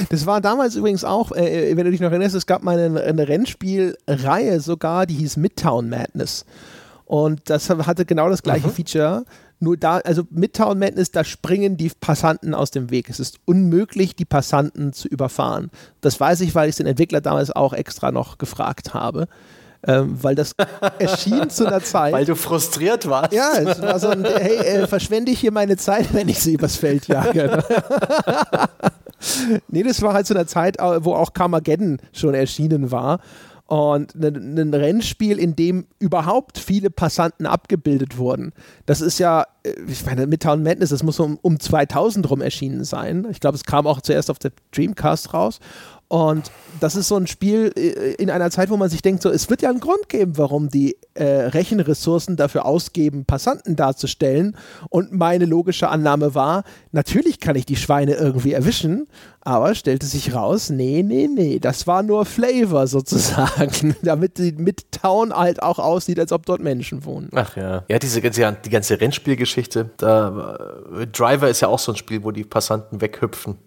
Das 0.09 0.25
war 0.25 0.41
damals 0.41 0.75
übrigens 0.75 1.03
auch, 1.03 1.31
äh, 1.31 1.77
wenn 1.77 1.85
du 1.85 1.91
dich 1.91 1.99
noch 1.99 2.09
erinnerst, 2.09 2.33
es 2.33 2.47
gab 2.47 2.63
mal 2.63 2.79
eine, 2.79 3.01
eine 3.01 3.27
Rennspielreihe 3.27 4.61
sogar, 4.61 5.05
die 5.05 5.13
hieß 5.13 5.37
Midtown 5.37 5.87
Madness. 5.87 6.43
Und 7.07 7.49
das 7.49 7.69
hatte 7.69 8.05
genau 8.05 8.29
das 8.29 8.43
gleiche 8.43 8.67
Feature. 8.67 9.23
Nur 9.59 9.77
da, 9.77 9.99
also 9.99 10.23
Midtown 10.29 10.77
Madness, 10.77 11.11
da 11.11 11.23
springen 11.23 11.77
die 11.77 11.89
Passanten 11.89 12.53
aus 12.53 12.69
dem 12.69 12.91
Weg. 12.91 13.09
Es 13.09 13.21
ist 13.21 13.39
unmöglich, 13.45 14.17
die 14.17 14.25
Passanten 14.25 14.91
zu 14.91 15.07
überfahren. 15.07 15.71
Das 16.01 16.19
weiß 16.19 16.41
ich, 16.41 16.53
weil 16.53 16.67
ich 16.67 16.75
den 16.75 16.85
Entwickler 16.85 17.21
damals 17.21 17.49
auch 17.49 17.71
extra 17.71 18.11
noch 18.11 18.37
gefragt 18.37 18.93
habe. 18.93 19.29
Ähm, 19.87 20.21
weil 20.21 20.35
das 20.35 20.51
erschien 20.99 21.49
zu 21.49 21.65
einer 21.65 21.81
Zeit. 21.81 22.11
Weil 22.11 22.25
du 22.25 22.35
frustriert 22.35 23.07
warst. 23.07 23.31
Ja, 23.31 23.53
es 23.55 23.81
war 23.81 23.99
so 23.99 24.09
ein, 24.09 24.25
hey, 24.25 24.57
äh, 24.57 24.87
verschwende 24.87 25.31
ich 25.31 25.39
hier 25.39 25.53
meine 25.53 25.77
Zeit, 25.77 26.07
wenn 26.13 26.27
ich 26.27 26.39
sie 26.39 26.55
übers 26.55 26.75
Feld 26.75 27.07
jage. 27.07 27.63
nee, 29.69 29.83
das 29.83 30.01
war 30.01 30.13
halt 30.13 30.27
zu 30.27 30.33
einer 30.33 30.47
Zeit, 30.47 30.77
äh, 30.79 31.05
wo 31.05 31.13
auch 31.13 31.33
Carmageddon 31.33 31.99
schon 32.11 32.33
erschienen 32.33 32.91
war. 32.91 33.21
Und 33.67 34.15
ein, 34.15 34.73
Rennspiel, 34.73 35.37
in 35.37 35.55
dem 35.57 35.87
überhaupt 35.99 36.57
viele 36.57 36.89
Passanten 36.89 37.45
abgebildet 37.45 38.17
wurden. 38.17 38.53
Das 38.85 39.01
ist 39.01 39.19
ja, 39.19 39.45
äh, 39.63 39.73
ich 39.87 40.05
meine, 40.05 40.25
Midtown 40.25 40.63
Madness, 40.63 40.91
das 40.91 41.03
muss 41.03 41.19
um, 41.19 41.37
um 41.41 41.59
2000 41.59 42.29
rum 42.29 42.41
erschienen 42.41 42.85
sein. 42.85 43.27
Ich 43.29 43.41
glaube, 43.41 43.55
es 43.55 43.65
kam 43.65 43.85
auch 43.85 43.99
zuerst 43.99 44.31
auf 44.31 44.39
der 44.39 44.53
Dreamcast 44.71 45.33
raus. 45.33 45.59
Und 46.09 46.51
das 46.79 46.95
ist 46.95 47.09
so 47.09 47.17
ein 47.17 47.27
Spiel 47.27 47.73
äh, 47.75 48.13
in 48.13 48.29
einer 48.29 48.49
Zeit, 48.49 48.69
wo 48.69 48.77
man 48.77 48.89
sich 48.89 49.01
denkt, 49.01 49.21
so, 49.21 49.29
es 49.29 49.49
wird 49.49 49.61
ja 49.61 49.69
einen 49.69 49.81
Grund 49.81 50.07
geben, 50.07 50.37
warum 50.37 50.69
die 50.69 50.95
äh, 51.15 51.23
Rechenressourcen 51.25 52.37
dafür 52.37 52.65
ausgeben, 52.65 53.25
Passanten 53.25 53.75
darzustellen. 53.75 54.55
Und 54.89 55.11
meine 55.11 55.45
logische 55.45 55.89
Annahme 55.89 56.33
war, 56.33 56.63
natürlich 56.93 57.41
kann 57.41 57.57
ich 57.57 57.65
die 57.65 57.75
Schweine 57.75 58.13
irgendwie 58.13 58.53
erwischen, 58.53 59.07
aber 59.41 59.75
stellte 59.75 60.05
sich 60.05 60.33
raus, 60.33 60.69
nee, 60.69 61.03
nee, 61.03 61.27
nee, 61.27 61.59
das 61.59 61.87
war 61.87 62.03
nur 62.03 62.25
Flavor 62.25 62.87
sozusagen, 62.87 63.95
damit 64.01 64.37
die 64.37 64.53
Midtown 64.53 65.33
halt 65.33 65.61
auch 65.61 65.79
aussieht, 65.79 66.19
als 66.19 66.31
ob 66.31 66.45
dort 66.45 66.61
Menschen 66.61 67.03
wohnen. 67.03 67.29
Ach 67.35 67.57
ja. 67.57 67.83
Ja, 67.89 67.99
diese 67.99 68.21
ganze, 68.21 68.57
die 68.63 68.69
ganze 68.69 69.01
Rennspielgeschichte. 69.01 69.89
Da, 69.97 70.77
äh, 70.97 71.07
Driver 71.07 71.49
ist 71.49 71.61
ja 71.61 71.67
auch 71.67 71.79
so 71.79 71.91
ein 71.91 71.97
Spiel, 71.97 72.23
wo 72.23 72.31
die 72.31 72.45
Passanten 72.45 73.01
weghüpfen 73.01 73.57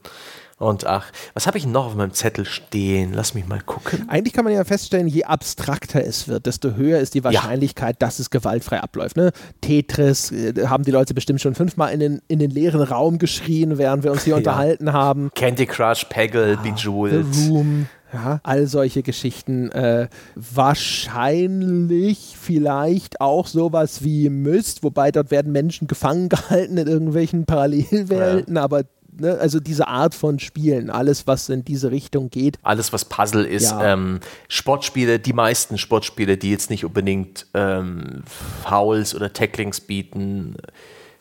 Und 0.61 0.87
ach, 0.87 1.11
was 1.33 1.47
habe 1.47 1.57
ich 1.57 1.67
noch 1.67 1.87
auf 1.87 1.95
meinem 1.95 2.13
Zettel 2.13 2.45
stehen? 2.45 3.15
Lass 3.15 3.33
mich 3.33 3.47
mal 3.47 3.63
gucken. 3.63 4.07
Eigentlich 4.11 4.35
kann 4.35 4.45
man 4.45 4.53
ja 4.53 4.63
feststellen, 4.63 5.09
je 5.09 5.25
abstrakter 5.25 6.05
es 6.05 6.29
wird, 6.29 6.45
desto 6.45 6.75
höher 6.75 7.01
ist 7.01 7.15
die 7.15 7.25
Wahrscheinlichkeit, 7.25 7.95
ja. 7.95 8.07
dass 8.07 8.19
es 8.19 8.29
gewaltfrei 8.29 8.81
abläuft. 8.81 9.17
Ne? 9.17 9.33
Tetris 9.63 10.31
äh, 10.31 10.67
haben 10.67 10.85
die 10.85 10.91
Leute 10.91 11.15
bestimmt 11.15 11.41
schon 11.41 11.55
fünfmal 11.55 11.95
in 11.95 12.01
den, 12.01 12.23
in 12.29 12.41
den 12.41 12.51
leeren 12.51 12.83
Raum 12.83 13.17
geschrien, 13.17 13.79
während 13.79 14.05
wir 14.05 14.13
uns 14.13 14.25
hier 14.25 14.33
ja. 14.35 14.37
unterhalten 14.37 14.93
haben. 14.93 15.31
Candy 15.35 15.65
Crush, 15.65 16.05
Peggle, 16.05 16.59
ah, 16.59 16.63
Bejeweled. 16.63 17.35
The 17.35 17.49
Room. 17.49 17.87
Ja, 18.13 18.41
all 18.43 18.67
solche 18.67 19.03
Geschichten. 19.03 19.71
Äh, 19.71 20.09
wahrscheinlich 20.35 22.37
vielleicht 22.39 23.23
auch 23.23 23.47
sowas 23.47 24.05
wie 24.05 24.29
Myst, 24.29 24.83
wobei 24.83 25.11
dort 25.11 25.31
werden 25.31 25.53
Menschen 25.53 25.87
gefangen 25.87 26.29
gehalten 26.29 26.77
in 26.77 26.87
irgendwelchen 26.87 27.47
Parallelwelten, 27.47 28.57
ja. 28.57 28.63
aber 28.63 28.83
ne, 29.21 29.39
also 29.39 29.61
diese 29.61 29.89
Art 29.89 30.15
von 30.15 30.39
Spielen, 30.39 30.91
alles, 30.91 31.27
was 31.27 31.49
in 31.49 31.65
diese 31.65 31.91
Richtung 31.91 32.31
geht. 32.31 32.59
Alles, 32.63 32.93
was 32.93 33.05
Puzzle 33.05 33.45
ist. 33.45 33.71
Ja. 33.71 33.93
Ähm, 33.93 34.21
Sportspiele, 34.49 35.19
die 35.19 35.33
meisten 35.33 35.79
Sportspiele, 35.79 36.37
die 36.37 36.51
jetzt 36.51 36.71
nicht 36.71 36.85
unbedingt 36.85 37.47
ähm, 37.55 38.23
Fouls 38.65 39.15
oder 39.15 39.33
Tacklings 39.33 39.81
bieten 39.81 40.57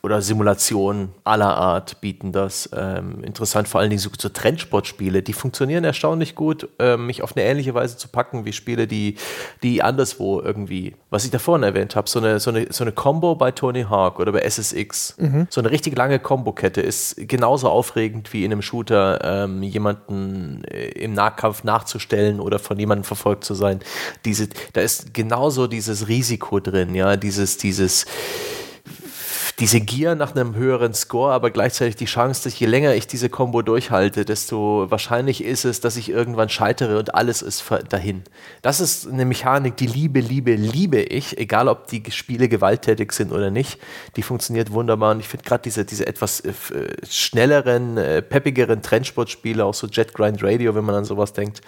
oder 0.02 0.22
Simulationen 0.22 1.10
aller 1.24 1.58
Art 1.58 2.00
bieten 2.00 2.32
das. 2.32 2.70
Ähm, 2.74 3.24
interessant 3.24 3.68
vor 3.68 3.82
allen 3.82 3.90
Dingen 3.90 4.00
so, 4.00 4.10
so 4.18 4.30
Trendsportspiele, 4.30 5.22
die 5.22 5.34
funktionieren 5.34 5.84
erstaunlich 5.84 6.36
gut, 6.36 6.70
ähm, 6.80 7.06
mich 7.06 7.22
auf 7.22 7.36
eine 7.36 7.46
ähnliche 7.46 7.74
Weise 7.74 7.98
zu 7.98 8.08
packen 8.08 8.46
wie 8.46 8.54
Spiele, 8.54 8.88
die, 8.88 9.16
die 9.62 9.84
anderswo 9.84 10.40
irgendwie, 10.42 10.96
was 11.10 11.26
ich 11.26 11.32
da 11.32 11.40
vorhin 11.40 11.64
erwähnt 11.64 11.96
habe, 11.96 12.10
so 12.10 12.20
eine, 12.20 12.40
so, 12.40 12.50
eine, 12.50 12.68
so 12.72 12.84
eine 12.84 12.94
Combo 12.94 13.36
bei 13.36 13.52
Tony 13.52 13.84
Hawk 13.84 14.20
oder 14.20 14.32
bei 14.32 14.40
SSX, 14.42 15.16
mhm. 15.18 15.48
so 15.50 15.60
eine 15.60 15.70
richtig 15.70 15.98
lange 15.98 16.20
Combo-Kette 16.20 16.82
ist 16.82 17.16
genauso 17.28 17.70
aufregend 17.70 18.32
wie 18.32 18.46
in 18.46 18.52
einem 18.52 18.62
Shooter 18.62 19.20
ähm, 19.24 19.64
jemanden 19.64 20.64
äh, 20.66 20.90
im 20.90 21.14
Nahkampf 21.14 21.64
nachzustellen 21.64 22.40
oder 22.40 22.60
von 22.60 22.80
jemandem 22.80 23.04
verfolgt 23.04 23.44
zu 23.44 23.54
sein. 23.54 23.80
Diese, 24.24 24.48
da 24.74 24.82
ist 24.82 25.14
genauso 25.14 25.68
dieses 25.68 26.08
Risiko 26.08 26.60
drin, 26.62 26.96
ja, 26.96 27.18
dieses, 27.18 27.58
dieses 27.58 28.06
diese 29.60 29.82
Gier 29.82 30.16
nach 30.16 30.36
einem 30.36 30.56
höheren 30.56 30.94
Score, 30.94 31.34
aber 31.34 31.52
gleichzeitig 31.52 31.98
die 31.98 32.06
Chance, 32.06 32.44
dass 32.46 32.58
je 32.58 32.66
länger 32.66 32.96
ich 32.96 33.08
diese 33.08 33.30
Combo 33.30 33.62
durchhalte, 33.62 34.24
desto 34.24 34.90
wahrscheinlich 34.90 35.44
ist 35.44 35.66
es, 35.66 35.82
dass 35.82 35.98
ich 35.98 36.10
irgendwann 36.10 36.48
scheitere 36.48 36.98
und 36.98 37.14
alles 37.14 37.42
ist 37.42 37.66
dahin. 37.90 38.24
Das 38.62 38.80
ist 38.80 39.08
eine 39.08 39.26
Mechanik, 39.26 39.76
die 39.76 39.88
liebe, 39.88 40.22
liebe, 40.22 40.56
liebe 40.56 41.02
ich, 41.02 41.38
egal 41.38 41.68
ob 41.68 41.88
die 41.88 42.04
Spiele 42.10 42.48
gewalttätig 42.48 43.12
sind 43.12 43.34
oder 43.34 43.52
nicht. 43.52 43.80
Die 44.16 44.24
funktioniert 44.24 44.72
wunderbar 44.72 45.12
und 45.12 45.20
ich 45.20 45.28
finde 45.28 45.44
gerade 45.44 45.64
diese, 45.64 45.84
diese 45.84 46.08
etwas 46.08 46.40
äh, 46.40 46.54
schnelleren, 47.10 47.98
äh, 47.98 48.22
peppigeren 48.22 48.82
Trendsportspiele, 48.82 49.66
auch 49.66 49.74
so 49.74 49.88
Jet 49.88 50.14
Grind 50.14 50.42
Radio, 50.42 50.74
wenn 50.74 50.86
man 50.86 50.96
an 50.96 51.06
sowas 51.06 51.34
denkt, 51.34 51.62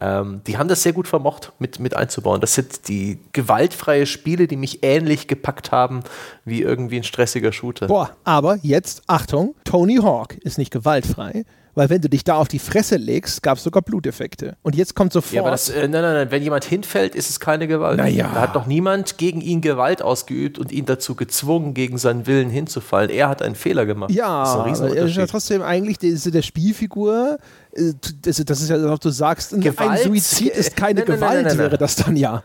ähm, 0.00 0.40
die 0.46 0.58
haben 0.58 0.68
das 0.68 0.82
sehr 0.82 0.92
gut 0.92 1.08
vermocht 1.08 1.52
mit, 1.58 1.78
mit 1.78 1.96
einzubauen. 1.96 2.40
Das 2.40 2.54
sind 2.54 2.88
die 2.88 3.18
gewaltfreie 3.32 4.06
Spiele, 4.06 4.46
die 4.46 4.56
mich 4.56 4.82
ähnlich 4.82 5.28
gepackt 5.28 5.72
haben 5.72 6.00
wie 6.44 6.62
irgendwie 6.62 6.96
ein 6.96 7.04
stressiger 7.04 7.52
Shooter. 7.52 7.86
Boah, 7.86 8.10
aber 8.24 8.58
jetzt, 8.62 9.02
Achtung, 9.06 9.54
Tony 9.64 9.96
Hawk 9.96 10.36
ist 10.38 10.58
nicht 10.58 10.70
gewaltfrei, 10.70 11.44
weil 11.74 11.88
wenn 11.88 12.02
du 12.02 12.08
dich 12.08 12.22
da 12.22 12.36
auf 12.36 12.48
die 12.48 12.58
Fresse 12.58 12.96
legst, 12.96 13.42
gab 13.42 13.56
es 13.56 13.64
sogar 13.64 13.82
Bluteffekte. 13.82 14.56
Und 14.62 14.76
jetzt 14.76 14.94
kommt 14.94 15.12
sofort. 15.12 15.32
Ja, 15.32 15.40
aber 15.40 15.50
das, 15.52 15.70
äh, 15.70 15.88
nein, 15.88 16.02
nein, 16.02 16.14
nein, 16.14 16.30
wenn 16.30 16.42
jemand 16.42 16.64
hinfällt, 16.64 17.14
ist 17.14 17.30
es 17.30 17.40
keine 17.40 17.66
Gewalt. 17.66 17.96
Naja. 17.96 18.30
Da 18.34 18.40
hat 18.42 18.56
doch 18.56 18.66
niemand 18.66 19.16
gegen 19.16 19.40
ihn 19.40 19.62
Gewalt 19.62 20.02
ausgeübt 20.02 20.58
und 20.58 20.70
ihn 20.70 20.84
dazu 20.84 21.14
gezwungen, 21.14 21.72
gegen 21.72 21.96
seinen 21.96 22.26
Willen 22.26 22.50
hinzufallen. 22.50 23.10
Er 23.10 23.28
hat 23.28 23.40
einen 23.40 23.54
Fehler 23.54 23.86
gemacht. 23.86 24.10
Ja, 24.10 24.64
das 24.64 24.78
ist, 24.78 24.82
ein 24.82 24.96
er 24.96 25.06
ist 25.06 25.16
ja 25.16 25.26
trotzdem 25.26 25.62
eigentlich 25.62 25.98
diese, 25.98 26.30
der 26.30 26.42
Spielfigur. 26.42 27.38
Äh, 27.74 27.92
das, 28.22 28.38
ist 28.38 28.68
ja, 28.68 28.82
was 28.90 29.00
du 29.00 29.10
sagst, 29.10 29.50
Gewalt? 29.52 29.80
ein 29.80 29.98
Suizid 29.98 30.54
ist 30.54 30.76
keine 30.76 31.00
nein, 31.00 31.06
Gewalt, 31.06 31.34
nein, 31.34 31.44
nein, 31.44 31.58
wäre 31.58 31.78
das 31.78 31.96
dann 31.96 32.16
ja. 32.16 32.42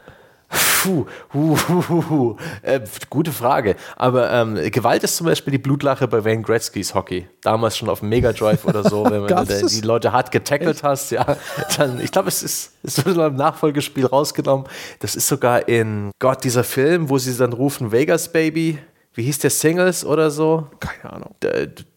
Puh, 0.50 1.06
hu, 1.34 1.58
hu, 1.68 2.10
hu, 2.10 2.38
äh, 2.62 2.80
gute 3.10 3.34
Frage. 3.34 3.76
Aber 3.98 4.32
ähm, 4.32 4.56
Gewalt 4.72 5.04
ist 5.04 5.18
zum 5.18 5.26
Beispiel 5.26 5.52
die 5.52 5.58
Blutlache 5.58 6.08
bei 6.08 6.24
Wayne 6.24 6.42
Gretzky's 6.42 6.96
Hockey. 6.96 7.28
Damals 7.42 7.78
schon 7.78 7.90
auf 7.90 8.00
dem 8.00 8.08
Mega 8.08 8.32
Drive 8.32 8.64
oder 8.64 8.88
so, 8.88 9.04
wenn 9.04 9.24
man 9.24 9.46
die 9.68 9.82
Leute 9.82 10.14
hart 10.14 10.32
getackelt 10.32 10.84
hast. 10.84 11.12
Ja, 11.12 11.36
dann, 11.78 12.00
ich 12.00 12.12
glaube, 12.12 12.30
es 12.30 12.44
ist, 12.44 12.72
es 12.84 13.06
wird 13.06 13.18
im 13.18 13.36
Nachfolgespiel 13.36 14.06
rausgenommen. 14.06 14.68
Das 15.00 15.18
ist 15.18 15.28
sogar 15.28 15.68
in 15.68 16.12
Gott, 16.20 16.46
dieser 16.46 16.64
Film, 16.64 17.10
wo 17.10 17.18
sie 17.18 17.36
dann 17.36 17.52
rufen 17.52 17.92
Vegas 17.92 18.32
Baby 18.32 18.80
wie 19.18 19.24
hieß 19.24 19.40
der 19.40 19.50
Singles 19.50 20.06
oder 20.06 20.30
so? 20.30 20.68
Keine 20.80 21.12
Ahnung. 21.12 21.36
Da, 21.40 21.50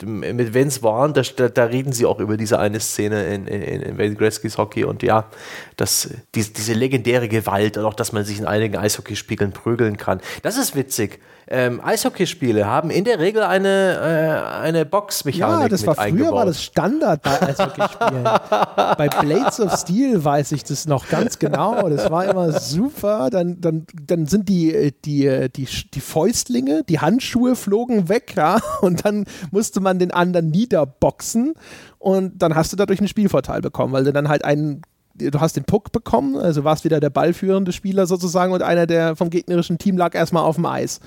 mit 0.07 0.55
Vince 0.55 0.81
Vaughn, 0.81 1.13
da, 1.13 1.23
da, 1.51 1.65
reden 1.65 1.93
sie 1.93 2.07
auch 2.07 2.19
über 2.19 2.39
diese 2.39 2.59
eine 2.59 2.81
Szene 2.81 3.35
in, 3.35 3.47
in, 3.47 3.63
in 3.63 3.99
Wayne 3.99 4.15
Gretzky's 4.15 4.57
Hockey 4.57 4.85
und 4.85 5.03
ja, 5.03 5.29
das, 5.77 6.09
die, 6.35 6.43
diese 6.51 6.73
legendäre 6.73 7.29
Gewalt 7.29 7.77
und 7.77 7.85
auch, 7.85 7.93
dass 7.93 8.13
man 8.13 8.25
sich 8.25 8.39
in 8.39 8.47
einigen 8.47 8.79
Eishockeyspielen 8.79 9.53
prügeln 9.53 9.99
kann. 9.99 10.23
Das 10.43 10.57
ist 10.57 10.75
witzig 10.75 11.21
ähm, 11.53 11.81
Eishockeyspiele 11.83 12.65
haben 12.65 12.91
in 12.91 13.03
der 13.03 13.19
Regel 13.19 13.43
eine, 13.43 13.69
äh, 13.69 14.63
eine 14.63 14.87
Boxmechanik. 14.87 15.63
Ja, 15.63 15.69
das 15.69 15.85
war 15.85 15.97
früher 15.97 16.05
eingebaut. 16.05 16.33
war 16.33 16.47
das 16.47 16.63
Standard 16.63 17.23
bei 17.23 17.43
Eishockeyspielen. 17.49 18.23
bei 18.23 19.09
Blades 19.09 19.59
of 19.59 19.77
Steel 19.77 20.25
weiß 20.25 20.53
ich 20.53 20.63
das 20.63 20.87
noch 20.87 21.09
ganz 21.09 21.41
genau. 21.41 21.89
Das 21.89 22.09
war 22.09 22.25
immer 22.27 22.53
super. 22.53 23.31
Dann, 23.31 23.61
dann, 23.61 23.85
dann 24.07 24.27
sind 24.27 24.49
die, 24.49 24.95
die, 25.05 25.49
die, 25.55 25.69
die 25.93 26.01
Fäustlinge, 26.01 26.85
die 26.89 27.01
Handschuhe 27.01 27.57
flogen 27.57 28.09
weg, 28.09 28.35
ja, 28.37 28.61
und 28.81 29.05
dann 29.05 29.25
musste 29.51 29.81
man 29.81 29.99
den 29.99 30.13
anderen 30.13 30.51
niederboxen 30.51 31.55
und 31.99 32.41
dann 32.41 32.55
hast 32.55 32.73
du 32.73 32.77
dadurch 32.77 33.01
einen 33.01 33.09
Spielvorteil 33.09 33.61
bekommen, 33.61 33.93
weil 33.93 34.05
du 34.05 34.13
dann 34.13 34.29
halt 34.29 34.45
einen 34.45 34.83
du 35.15 35.41
hast 35.41 35.57
den 35.57 35.65
Puck 35.65 35.93
bekommen, 35.93 36.37
also 36.37 36.65
warst 36.65 36.85
wieder 36.85 37.01
der 37.01 37.11
ballführende 37.11 37.73
Spieler 37.73 38.07
sozusagen 38.07 38.53
und 38.53 38.63
einer 38.63 38.87
der 38.87 39.17
vom 39.17 39.29
gegnerischen 39.29 39.79
Team 39.79 39.99
lag 39.99 40.15
erstmal 40.15 40.45
auf 40.45 40.55
dem 40.55 40.65
Eis. 40.65 41.01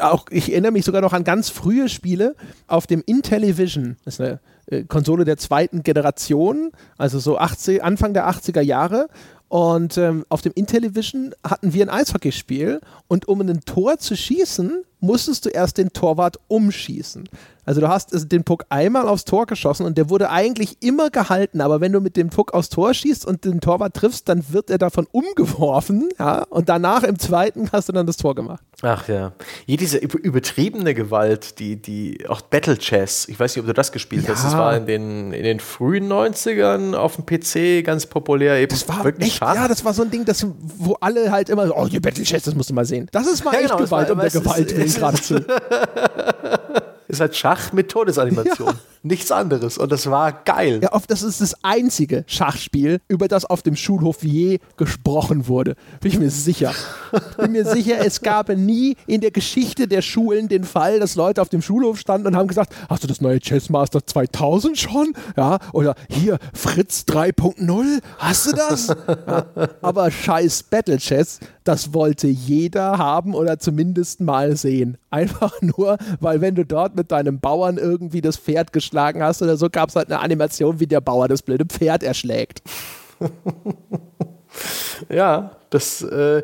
Auch, 0.00 0.26
ich 0.30 0.52
erinnere 0.52 0.72
mich 0.72 0.84
sogar 0.84 1.00
noch 1.00 1.12
an 1.12 1.24
ganz 1.24 1.50
frühe 1.50 1.88
Spiele 1.88 2.34
auf 2.66 2.86
dem 2.86 3.02
Intellivision. 3.04 3.96
Das 4.04 4.14
ist 4.14 4.20
eine 4.20 4.40
äh, 4.66 4.84
Konsole 4.84 5.24
der 5.24 5.36
zweiten 5.36 5.82
Generation, 5.82 6.72
also 6.98 7.18
so 7.18 7.38
80, 7.38 7.82
Anfang 7.82 8.14
der 8.14 8.28
80er 8.28 8.60
Jahre. 8.60 9.08
Und 9.48 9.98
ähm, 9.98 10.24
auf 10.28 10.42
dem 10.42 10.52
Intellivision 10.54 11.34
hatten 11.42 11.72
wir 11.72 11.84
ein 11.84 11.90
Eishockeyspiel 11.90 12.80
und 13.08 13.26
um 13.26 13.40
ein 13.40 13.62
Tor 13.62 13.98
zu 13.98 14.16
schießen, 14.16 14.84
musstest 15.00 15.44
du 15.44 15.48
erst 15.48 15.78
den 15.78 15.92
Torwart 15.92 16.38
umschießen. 16.46 17.28
Also 17.70 17.80
du 17.82 17.88
hast 17.88 18.32
den 18.32 18.42
Puck 18.42 18.64
einmal 18.68 19.06
aufs 19.06 19.24
Tor 19.24 19.46
geschossen 19.46 19.86
und 19.86 19.96
der 19.96 20.10
wurde 20.10 20.28
eigentlich 20.28 20.78
immer 20.80 21.08
gehalten, 21.08 21.60
aber 21.60 21.80
wenn 21.80 21.92
du 21.92 22.00
mit 22.00 22.16
dem 22.16 22.28
Puck 22.28 22.52
aufs 22.52 22.68
Tor 22.68 22.92
schießt 22.92 23.24
und 23.24 23.44
den 23.44 23.60
Torwart 23.60 23.94
triffst, 23.94 24.28
dann 24.28 24.44
wird 24.48 24.70
er 24.70 24.78
davon 24.78 25.06
umgeworfen, 25.12 26.08
ja, 26.18 26.42
und 26.50 26.68
danach 26.68 27.04
im 27.04 27.16
zweiten 27.20 27.70
hast 27.70 27.88
du 27.88 27.92
dann 27.92 28.08
das 28.08 28.16
Tor 28.16 28.34
gemacht. 28.34 28.60
Ach 28.82 29.06
ja. 29.06 29.34
Hier 29.66 29.76
diese 29.76 29.98
übertriebene 29.98 30.94
Gewalt, 30.94 31.60
die, 31.60 31.80
die, 31.80 32.28
auch 32.28 32.40
Battle 32.40 32.76
Chess, 32.76 33.28
ich 33.28 33.38
weiß 33.38 33.54
nicht, 33.54 33.60
ob 33.60 33.68
du 33.68 33.72
das 33.72 33.92
gespielt 33.92 34.24
ja. 34.24 34.30
hast, 34.30 34.46
das 34.46 34.56
war 34.56 34.76
in 34.76 34.86
den, 34.86 35.32
in 35.32 35.44
den 35.44 35.60
frühen 35.60 36.12
90ern 36.12 36.96
auf 36.96 37.14
dem 37.14 37.24
PC 37.24 37.86
ganz 37.86 38.06
populär 38.06 38.56
eben. 38.56 38.70
Das 38.70 38.88
war 38.88 39.04
wirklich 39.04 39.34
echt, 39.34 39.42
ja, 39.42 39.68
das 39.68 39.84
war 39.84 39.94
so 39.94 40.02
ein 40.02 40.10
Ding, 40.10 40.24
das, 40.24 40.44
wo 40.58 40.94
alle 40.94 41.30
halt 41.30 41.48
immer, 41.48 41.70
oh, 41.76 41.86
die 41.86 42.00
Battle 42.00 42.24
Chess, 42.24 42.42
das 42.42 42.56
musst 42.56 42.70
du 42.70 42.74
mal 42.74 42.84
sehen. 42.84 43.06
Das 43.12 43.28
ist 43.28 43.44
mal 43.44 43.54
ja, 43.54 43.60
echt 43.60 43.70
genau, 43.70 43.84
Gewalt 43.84 44.10
um 44.10 44.18
der 44.18 44.30
Gewalt 44.30 44.76
willen 44.76 44.92
geradezu. 44.92 45.36
ist 47.10 47.20
halt 47.20 47.36
Schach 47.36 47.72
mit 47.72 47.90
Todesanimation. 47.90 48.68
Ja. 48.68 48.74
Nichts 49.02 49.32
anderes. 49.32 49.78
Und 49.78 49.90
das 49.92 50.10
war 50.10 50.30
geil. 50.30 50.80
Ja, 50.82 50.92
oft, 50.92 51.10
das 51.10 51.22
ist 51.22 51.40
das 51.40 51.56
einzige 51.64 52.24
Schachspiel, 52.26 53.00
über 53.08 53.28
das 53.28 53.46
auf 53.46 53.62
dem 53.62 53.74
Schulhof 53.74 54.22
je 54.22 54.58
gesprochen 54.76 55.48
wurde. 55.48 55.74
Bin 56.00 56.12
ich 56.12 56.18
mir 56.18 56.30
sicher. 56.30 56.74
Bin 57.38 57.52
mir 57.52 57.64
sicher, 57.64 58.04
es 58.04 58.20
gab 58.20 58.50
nie 58.50 58.96
in 59.06 59.22
der 59.22 59.30
Geschichte 59.30 59.88
der 59.88 60.02
Schulen 60.02 60.48
den 60.48 60.64
Fall, 60.64 61.00
dass 61.00 61.14
Leute 61.14 61.40
auf 61.40 61.48
dem 61.48 61.62
Schulhof 61.62 61.98
standen 61.98 62.26
und 62.26 62.36
haben 62.36 62.48
gesagt, 62.48 62.74
hast 62.90 63.02
du 63.02 63.08
das 63.08 63.22
neue 63.22 63.40
Chessmaster 63.40 64.04
2000 64.04 64.76
schon? 64.78 65.14
Ja, 65.34 65.60
oder 65.72 65.94
hier 66.10 66.38
Fritz 66.52 67.06
3.0, 67.08 68.02
hast 68.18 68.46
du 68.48 68.52
das? 68.52 68.88
Ja, 68.88 69.46
aber 69.80 70.10
scheiß 70.10 70.64
Battle 70.64 70.98
Chess, 70.98 71.40
das 71.64 71.94
wollte 71.94 72.26
jeder 72.26 72.98
haben 72.98 73.34
oder 73.34 73.58
zumindest 73.58 74.20
mal 74.20 74.56
sehen. 74.56 74.98
Einfach 75.08 75.62
nur, 75.62 75.96
weil 76.20 76.40
wenn 76.42 76.54
du 76.54 76.66
dort 76.66 76.96
mit 76.96 77.10
deinem 77.10 77.40
Bauern 77.40 77.78
irgendwie 77.78 78.20
das 78.20 78.36
Pferd 78.36 78.72
geschlagen 78.72 78.89
hast 79.22 79.42
oder 79.42 79.56
so, 79.56 79.68
gab 79.70 79.88
es 79.88 79.96
halt 79.96 80.10
eine 80.10 80.20
Animation, 80.20 80.80
wie 80.80 80.86
der 80.86 81.00
Bauer 81.00 81.28
das 81.28 81.42
blöde 81.42 81.64
Pferd 81.64 82.02
erschlägt. 82.02 82.62
ja, 85.08 85.52
Das, 85.70 86.02
äh, 86.02 86.42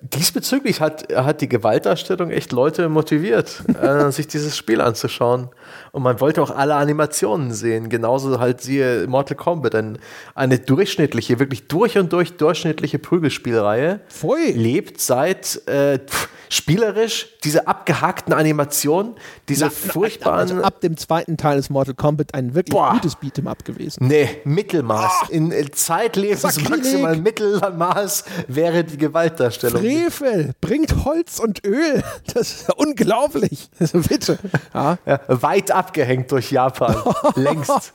diesbezüglich 0.00 0.80
hat, 0.80 1.12
hat 1.14 1.42
die 1.42 1.48
Gewaltdarstellung 1.48 2.30
echt 2.30 2.52
Leute 2.52 2.88
motiviert, 2.88 3.62
äh, 3.80 4.10
sich 4.10 4.26
dieses 4.28 4.56
Spiel 4.56 4.80
anzuschauen. 4.80 5.50
Und 5.92 6.02
man 6.02 6.20
wollte 6.20 6.42
auch 6.42 6.50
alle 6.50 6.74
Animationen 6.76 7.52
sehen. 7.52 7.90
Genauso 7.90 8.40
halt 8.40 8.62
siehe 8.62 9.06
Mortal 9.06 9.36
Kombat. 9.36 9.74
Ein, 9.74 9.98
eine 10.34 10.58
durchschnittliche, 10.58 11.38
wirklich 11.38 11.68
durch 11.68 11.98
und 11.98 12.12
durch 12.14 12.38
durchschnittliche 12.38 12.98
Prügelspielreihe. 12.98 14.00
Pfui. 14.08 14.52
Lebt 14.52 15.00
seit 15.02 15.66
äh, 15.68 15.98
pff, 15.98 16.28
spielerisch 16.48 17.28
diese 17.44 17.66
abgehackten 17.66 18.34
Animationen, 18.34 19.14
diese 19.48 19.70
furchtbaren. 19.70 20.40
Also 20.40 20.62
ab 20.62 20.80
dem 20.80 20.96
zweiten 20.96 21.36
Teil 21.36 21.58
ist 21.58 21.70
Mortal 21.70 21.94
Kombat 21.94 22.34
ein 22.34 22.54
wirklich 22.54 22.74
Boah. 22.74 22.92
gutes 22.92 23.16
Beat'em 23.16 23.48
Up 23.48 23.64
gewesen. 23.64 24.06
Nee, 24.06 24.28
Mittelmaß. 24.44 25.30
In, 25.30 25.50
in 25.50 25.72
zeitlebens 25.72 26.42
Sakrileg. 26.42 26.70
maximal 26.70 27.16
Mittelmaß 27.16 28.24
wäre 28.62 28.84
die 28.84 28.96
Gewaltdarstellung. 28.96 29.80
Frevel 29.80 30.52
bringt 30.60 31.04
Holz 31.04 31.38
und 31.38 31.64
Öl. 31.66 32.02
Das 32.32 32.50
ist 32.50 32.68
ja 32.68 32.74
unglaublich. 32.76 33.68
Also 33.78 34.00
bitte. 34.00 34.38
Ja. 34.72 34.98
Ja, 35.04 35.20
weit 35.26 35.70
abgehängt 35.70 36.30
durch 36.30 36.50
Japan. 36.52 36.96
Längst. 37.34 37.92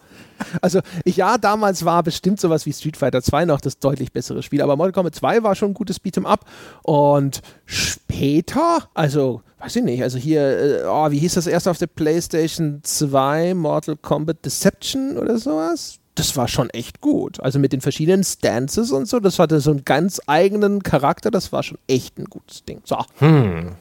Also 0.61 0.82
ja, 1.05 1.38
damals 1.38 1.86
war 1.86 2.03
bestimmt 2.03 2.39
sowas 2.39 2.65
wie 2.65 2.74
Street 2.74 2.97
Fighter 2.97 3.22
2 3.22 3.45
noch 3.45 3.61
das 3.61 3.80
deutlich 3.80 4.11
bessere 4.11 4.43
Spiel, 4.43 4.61
aber 4.61 4.76
Mortal 4.76 4.91
Kombat 4.91 5.15
2 5.15 5.41
war 5.41 5.55
schon 5.55 5.72
ein 5.72 5.74
gutes 5.74 5.99
Beat'em 5.99 6.26
Up 6.26 6.45
und 6.84 7.41
später, 7.65 8.88
also 8.93 9.41
weiß 9.59 9.78
ich 9.78 9.84
nicht, 9.84 10.03
also 10.03 10.20
hier, 10.20 10.41
äh, 10.41 10.86
oh, 10.86 11.09
wie 11.09 11.18
hieß 11.18 11.34
das 11.34 11.47
erste 11.47 11.72
auf 11.72 11.80
der 11.80 11.88
PlayStation 11.88 12.82
2, 12.84 13.55
Mortal 13.55 13.95
Kombat 13.95 14.45
Deception 14.45 15.18
oder 15.18 15.39
sowas? 15.39 15.99
Das 16.18 16.36
war 16.36 16.47
schon 16.47 16.70
echt 16.72 16.99
gut. 16.99 17.39
Also 17.41 17.59
mit 17.59 17.72
den 17.74 17.82
verschiedenen 17.82 18.24
Stances 18.24 18.91
und 18.91 19.07
so, 19.07 19.20
das 19.20 19.38
hatte 19.39 19.59
so 19.59 19.70
einen 19.72 19.86
ganz 19.86 20.20
eigenen 20.26 20.82
Charakter, 20.82 21.30
das 21.32 21.51
war 21.51 21.61
schon 21.63 21.78
echt 21.88 22.18
ein 22.18 22.26
gutes 22.26 22.65
Ding. 22.65 22.82
So. 22.86 22.97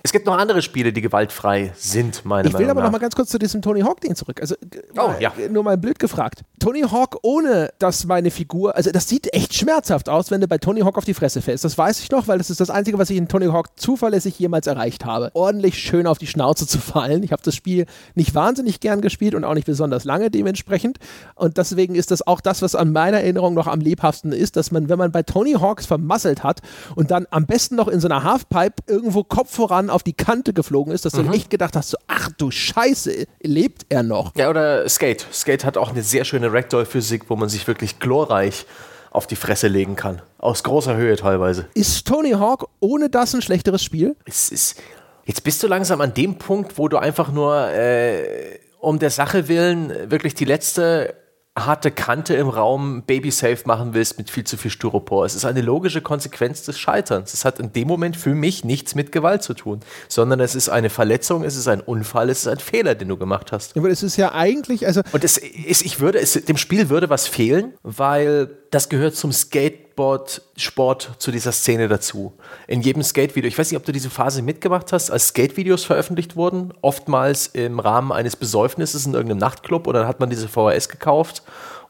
Es 0.03 0.13
gibt 0.13 0.27
noch 0.27 0.37
andere 0.37 0.61
Spiele, 0.63 0.93
die 0.93 1.01
gewaltfrei 1.01 1.73
sind, 1.77 2.25
meiner 2.25 2.47
Ich 2.47 2.53
will 2.53 2.61
Meinung 2.61 2.71
aber 2.73 2.81
nach. 2.81 2.87
noch 2.89 2.93
mal 2.93 2.99
ganz 2.99 3.15
kurz 3.17 3.31
zu 3.31 3.39
diesem 3.39 3.63
Tony 3.63 3.81
Hawk-Ding 3.81 4.15
zurück. 4.15 4.41
Also, 4.41 4.55
g- 4.61 4.81
Oh, 4.93 5.09
mal, 5.09 5.17
ja. 5.21 5.33
Nur 5.51 5.63
mal 5.65 5.79
blöd 5.79 5.99
gefragt. 5.99 6.43
Tony 6.59 6.83
Hawk, 6.83 7.19
ohne 7.23 7.71
dass 7.79 8.05
meine 8.07 8.31
Figur, 8.31 8.77
also 8.77 8.91
das 8.91 9.09
sieht 9.09 9.33
echt 9.35 9.55
schmerzhaft 9.55 10.09
aus, 10.09 10.31
wenn 10.31 10.41
du 10.43 10.47
bei 10.49 10.59
Tony 10.59 10.81
Hawk 10.81 10.99
auf 10.99 11.05
die 11.05 11.15
Fresse 11.15 11.41
fällst. 11.43 11.65
Das 11.65 11.79
weiß 11.79 12.01
ich 12.01 12.11
noch, 12.11 12.29
weil 12.29 12.39
das 12.39 12.51
ist 12.51 12.61
das 12.61 12.69
Einzige, 12.71 12.99
was 12.99 13.09
ich 13.11 13.17
in 13.17 13.29
Tony 13.29 13.47
Hawk 13.47 13.79
zuverlässig 13.81 14.39
jemals 14.39 14.67
erreicht 14.67 15.05
habe. 15.05 15.31
Ordentlich 15.35 15.79
schön 15.79 16.07
auf 16.07 16.19
die 16.19 16.27
Schnauze 16.27 16.67
zu 16.67 16.79
fallen. 16.79 17.23
Ich 17.23 17.33
habe 17.33 17.43
das 17.43 17.55
Spiel 17.55 17.87
nicht 18.15 18.35
wahnsinnig 18.35 18.81
gern 18.81 19.01
gespielt 19.01 19.35
und 19.35 19.45
auch 19.45 19.55
nicht 19.55 19.67
besonders 19.67 20.05
lange 20.05 20.31
dementsprechend. 20.31 20.99
Und 21.35 21.57
deswegen 21.57 21.95
ist 21.95 22.11
das 22.11 22.26
auch 22.27 22.41
das, 22.41 22.63
was 22.63 22.75
an 22.75 22.93
meiner 22.93 23.19
Erinnerung 23.19 23.55
noch 23.55 23.67
am 23.67 23.81
lebhaftesten 23.81 24.33
ist, 24.33 24.57
dass 24.57 24.71
man, 24.71 24.89
wenn 24.89 24.99
man 24.99 25.13
bei 25.13 25.23
Tony 25.23 25.53
Hawks 25.53 25.87
vermasselt 25.87 26.43
hat 26.43 26.61
und 26.95 27.11
dann 27.11 27.27
am 27.31 27.47
besten 27.47 27.77
noch 27.77 27.89
in 27.89 28.01
so 28.01 28.09
einer 28.09 28.23
Halfpipe 28.25 28.83
irgendwo 28.87 29.25
Kopf 29.25 29.55
voran 29.55 29.91
auf 29.91 30.03
die 30.03 30.13
Kante 30.13 30.53
geflogen 30.53 30.93
ist, 30.93 31.05
dass 31.05 31.13
du 31.13 31.23
echt 31.31 31.51
gedacht 31.51 31.77
hast, 31.77 31.91
so, 31.91 31.99
ach 32.09 32.31
du 32.37 32.51
Scheiße, 32.51 33.27
lebt 33.43 33.87
er 33.89 34.03
noch? 34.03 34.35
Ja, 34.37 34.51
oder 34.51 34.89
Skate. 34.89 35.27
Skate 35.33 35.65
hat 35.65 35.77
auch 35.77 35.91
eine 35.91 36.03
sehr 36.03 36.25
schöne 36.25 36.53
Ragdoll-Physik, 36.53 37.31
wo 37.31 37.37
man 37.37 37.49
sich 37.49 37.67
wirklich 37.67 37.99
glorreich 37.99 38.67
auf 39.11 39.27
die 39.27 39.37
Fresse 39.37 39.69
legen 39.69 39.97
kann. 39.97 40.21
Aus 40.39 40.63
großer 40.63 40.97
Höhe 40.97 41.17
teilweise. 41.17 41.67
Ist 41.75 42.07
Tony 42.07 42.33
Hawk 42.33 42.69
ohne 42.81 43.09
das 43.09 43.35
ein 43.35 43.41
schlechteres 43.41 43.83
Spiel? 43.83 44.15
Es 44.27 44.51
ist, 44.51 44.81
jetzt 45.25 45.43
bist 45.43 45.63
du 45.63 45.69
langsam 45.69 46.01
an 46.01 46.13
dem 46.13 46.37
Punkt, 46.37 46.77
wo 46.77 46.89
du 46.89 46.99
einfach 46.99 47.33
nur 47.33 47.71
äh, 47.71 48.59
um 48.79 48.99
der 48.99 49.11
Sache 49.11 49.49
willen 49.49 50.11
wirklich 50.11 50.35
die 50.35 50.45
letzte 50.45 51.15
harte 51.57 51.91
Kante 51.91 52.35
im 52.35 52.49
Raum 52.49 53.03
baby-safe 53.07 53.59
machen 53.65 53.95
willst 53.95 54.19
mit 54.19 54.31
viel 54.31 54.45
zu 54.45 54.57
viel 54.59 54.71
Styropor. 54.71 55.25
Es 55.25 55.35
ist 55.35 55.47
eine 55.47 55.63
logische 55.63 56.03
Konsequenz 56.03 56.63
des 56.63 56.79
Scheiterns. 56.79 57.33
Es 57.33 57.45
hat 57.45 57.59
in 57.59 57.73
dem 57.73 57.89
Moment 57.89 58.17
für 58.17 58.35
mich 58.35 58.65
nichts 58.65 58.95
mit 58.95 59.11
Gewalt 59.11 59.43
zu 59.43 59.55
tun, 59.55 59.81
sondern 60.09 60.41
es 60.41 60.55
ist 60.55 60.69
eine 60.69 60.91
Verletzung, 60.91 61.45
es 61.45 61.57
ist 61.57 61.67
ein 61.67 61.81
Unfall, 61.81 62.29
es 62.29 62.41
ist 62.41 62.49
ein 62.49 62.59
Fehler, 62.59 62.95
den 62.95 63.09
du 63.09 63.17
gemacht 63.17 63.53
hast. 63.53 63.77
Aber 63.77 63.89
es 63.89 64.03
ist 64.03 64.17
ja 64.17 64.33
eigentlich, 64.33 64.87
also 64.87 65.01
Und 65.13 65.25
es 65.25 65.39
ist, 65.39 65.85
ich 65.85 65.99
würde, 65.99 66.19
es, 66.19 66.35
dem 66.35 66.59
Spiel 66.59 66.91
würde 66.91 67.09
was 67.09 67.27
fehlen, 67.27 67.73
weil 67.83 68.51
das 68.71 68.89
gehört 68.89 69.15
zum 69.15 69.33
Skateboard-Sport 69.33 71.17
zu 71.19 71.31
dieser 71.31 71.53
Szene 71.53 71.89
dazu. 71.89 72.33
In 72.67 72.83
jedem 72.83 73.03
Skate-Video, 73.03 73.49
ich 73.49 73.59
weiß 73.59 73.71
nicht, 73.71 73.79
ob 73.79 73.85
du 73.85 73.93
diese 73.93 74.11
Phase 74.11 74.43
mitgemacht 74.43 74.93
hast, 74.93 75.11
als 75.11 75.29
Skate-Videos 75.29 75.85
veröffentlicht 75.85 76.37
wurden, 76.37 76.73
oftmals 76.83 77.47
im 77.49 77.79
Rahmen 77.79 78.13
eines 78.13 78.37
Besäufnisses 78.37 79.07
in 79.07 79.15
irgendeinem 79.15 79.39
Nachtclub 79.39 79.87
und 79.87 79.95
dann 79.95 80.07
hat 80.07 80.21
man 80.21 80.31
diese 80.31 80.49
VHS 80.49 80.89
gekauft 80.89 81.43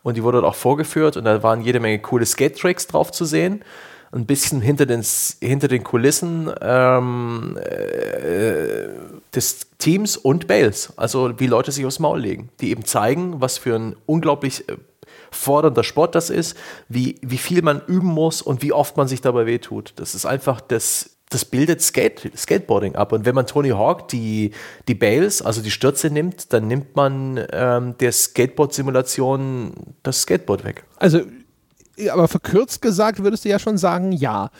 und 0.02 0.16
die 0.16 0.22
wurde 0.22 0.40
dort 0.40 0.52
auch 0.52 0.58
vorgeführt 0.58 1.16
und 1.16 1.24
da 1.24 1.42
waren 1.42 1.62
jede 1.62 1.80
Menge 1.80 1.98
coole 1.98 2.26
Skate-Tricks 2.26 2.86
drauf 2.86 3.10
zu 3.10 3.24
sehen. 3.24 3.62
Ein 4.12 4.24
bisschen 4.24 4.60
hinter 4.60 4.86
den, 4.86 5.04
hinter 5.40 5.68
den 5.68 5.82
Kulissen 5.82 6.50
ähm, 6.60 7.58
äh, 7.58 8.88
des 9.34 9.66
Teams 9.78 10.16
und 10.16 10.46
Bales, 10.46 10.92
also 10.96 11.38
wie 11.38 11.48
Leute 11.48 11.72
sich 11.72 11.84
aufs 11.84 11.98
Maul 11.98 12.20
legen, 12.20 12.48
die 12.60 12.70
eben 12.70 12.84
zeigen, 12.84 13.40
was 13.40 13.58
für 13.58 13.74
ein 13.74 13.96
unglaublich 14.06 14.68
äh, 14.68 14.76
fordernder 15.36 15.84
Sport 15.84 16.14
das 16.14 16.30
ist, 16.30 16.56
wie, 16.88 17.18
wie 17.22 17.38
viel 17.38 17.62
man 17.62 17.82
üben 17.86 18.08
muss 18.08 18.42
und 18.42 18.62
wie 18.62 18.72
oft 18.72 18.96
man 18.96 19.08
sich 19.08 19.20
dabei 19.20 19.46
wehtut. 19.46 19.92
Das 19.96 20.14
ist 20.14 20.26
einfach 20.26 20.60
das. 20.60 21.10
Das 21.28 21.44
bildet 21.44 21.82
Skate, 21.82 22.30
Skateboarding 22.36 22.94
ab. 22.94 23.10
Und 23.10 23.24
wenn 23.24 23.34
man 23.34 23.48
Tony 23.48 23.70
Hawk 23.70 24.06
die, 24.06 24.52
die 24.86 24.94
Bales, 24.94 25.42
also 25.42 25.60
die 25.60 25.72
Stürze 25.72 26.08
nimmt, 26.08 26.52
dann 26.52 26.68
nimmt 26.68 26.94
man 26.94 27.44
ähm, 27.50 27.98
der 27.98 28.12
Skateboard-Simulation 28.12 29.72
das 30.04 30.22
Skateboard 30.22 30.62
weg. 30.62 30.84
Also, 30.98 31.22
aber 32.12 32.28
verkürzt 32.28 32.80
gesagt 32.80 33.24
würdest 33.24 33.44
du 33.44 33.48
ja 33.48 33.58
schon 33.58 33.76
sagen, 33.76 34.12
ja. 34.12 34.50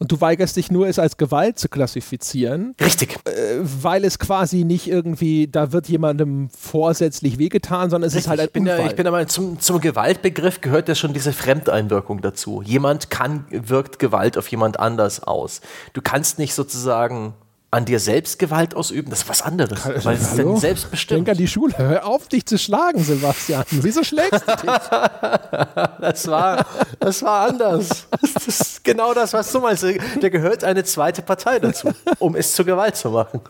Und 0.00 0.10
du 0.10 0.18
weigerst 0.18 0.56
dich 0.56 0.70
nur, 0.70 0.88
es 0.88 0.98
als 0.98 1.18
Gewalt 1.18 1.58
zu 1.58 1.68
klassifizieren, 1.68 2.74
Richtig. 2.80 3.18
weil 3.60 4.02
es 4.06 4.18
quasi 4.18 4.64
nicht 4.64 4.88
irgendwie, 4.88 5.46
da 5.46 5.72
wird 5.72 5.90
jemandem 5.90 6.48
vorsätzlich 6.58 7.36
wehgetan, 7.36 7.90
sondern 7.90 8.08
es 8.08 8.14
ist 8.14 8.26
halt 8.26 8.40
ein 8.40 8.46
ich 8.46 8.52
bin, 8.52 8.64
ja, 8.64 8.76
Unfall. 8.76 8.90
ich 8.90 8.96
bin 8.96 9.06
aber 9.06 9.26
zum, 9.26 9.60
zum 9.60 9.78
Gewaltbegriff 9.78 10.62
gehört 10.62 10.88
ja 10.88 10.94
schon 10.94 11.12
diese 11.12 11.34
Fremdeinwirkung 11.34 12.22
dazu. 12.22 12.62
Jemand 12.62 13.10
kann, 13.10 13.44
wirkt 13.50 13.98
Gewalt 13.98 14.38
auf 14.38 14.48
jemand 14.48 14.80
anders 14.80 15.22
aus. 15.22 15.60
Du 15.92 16.00
kannst 16.00 16.38
nicht 16.38 16.54
sozusagen 16.54 17.34
an 17.72 17.84
dir 17.84 18.00
selbst 18.00 18.38
Gewalt 18.40 18.74
ausüben, 18.74 19.10
das 19.10 19.20
ist 19.20 19.28
was 19.28 19.42
anderes. 19.42 19.84
weil 20.04 20.16
es 20.16 20.22
ist 20.22 20.30
Hallo? 20.32 20.52
dann 20.52 20.60
selbstbestimmt. 20.60 21.18
Denk 21.18 21.28
an 21.28 21.36
die 21.36 21.46
Schule. 21.46 21.72
Hör 21.76 22.04
auf, 22.04 22.26
dich 22.26 22.44
zu 22.44 22.58
schlagen, 22.58 23.02
Sebastian. 23.02 23.64
Wieso 23.70 24.02
schlägst 24.02 24.42
du 24.46 24.56
dich? 24.56 24.70
Das 26.00 26.26
war, 26.28 26.66
das 26.98 27.22
war 27.22 27.48
anders. 27.48 28.06
Das 28.34 28.46
ist 28.48 28.84
genau 28.84 29.14
das, 29.14 29.32
was 29.32 29.52
du 29.52 29.60
meinst. 29.60 29.84
Da 30.20 30.28
gehört 30.28 30.64
eine 30.64 30.82
zweite 30.84 31.22
Partei 31.22 31.58
dazu, 31.58 31.90
um 32.18 32.34
es 32.34 32.54
zur 32.54 32.64
Gewalt 32.64 32.96
zu 32.96 33.10
machen. 33.10 33.40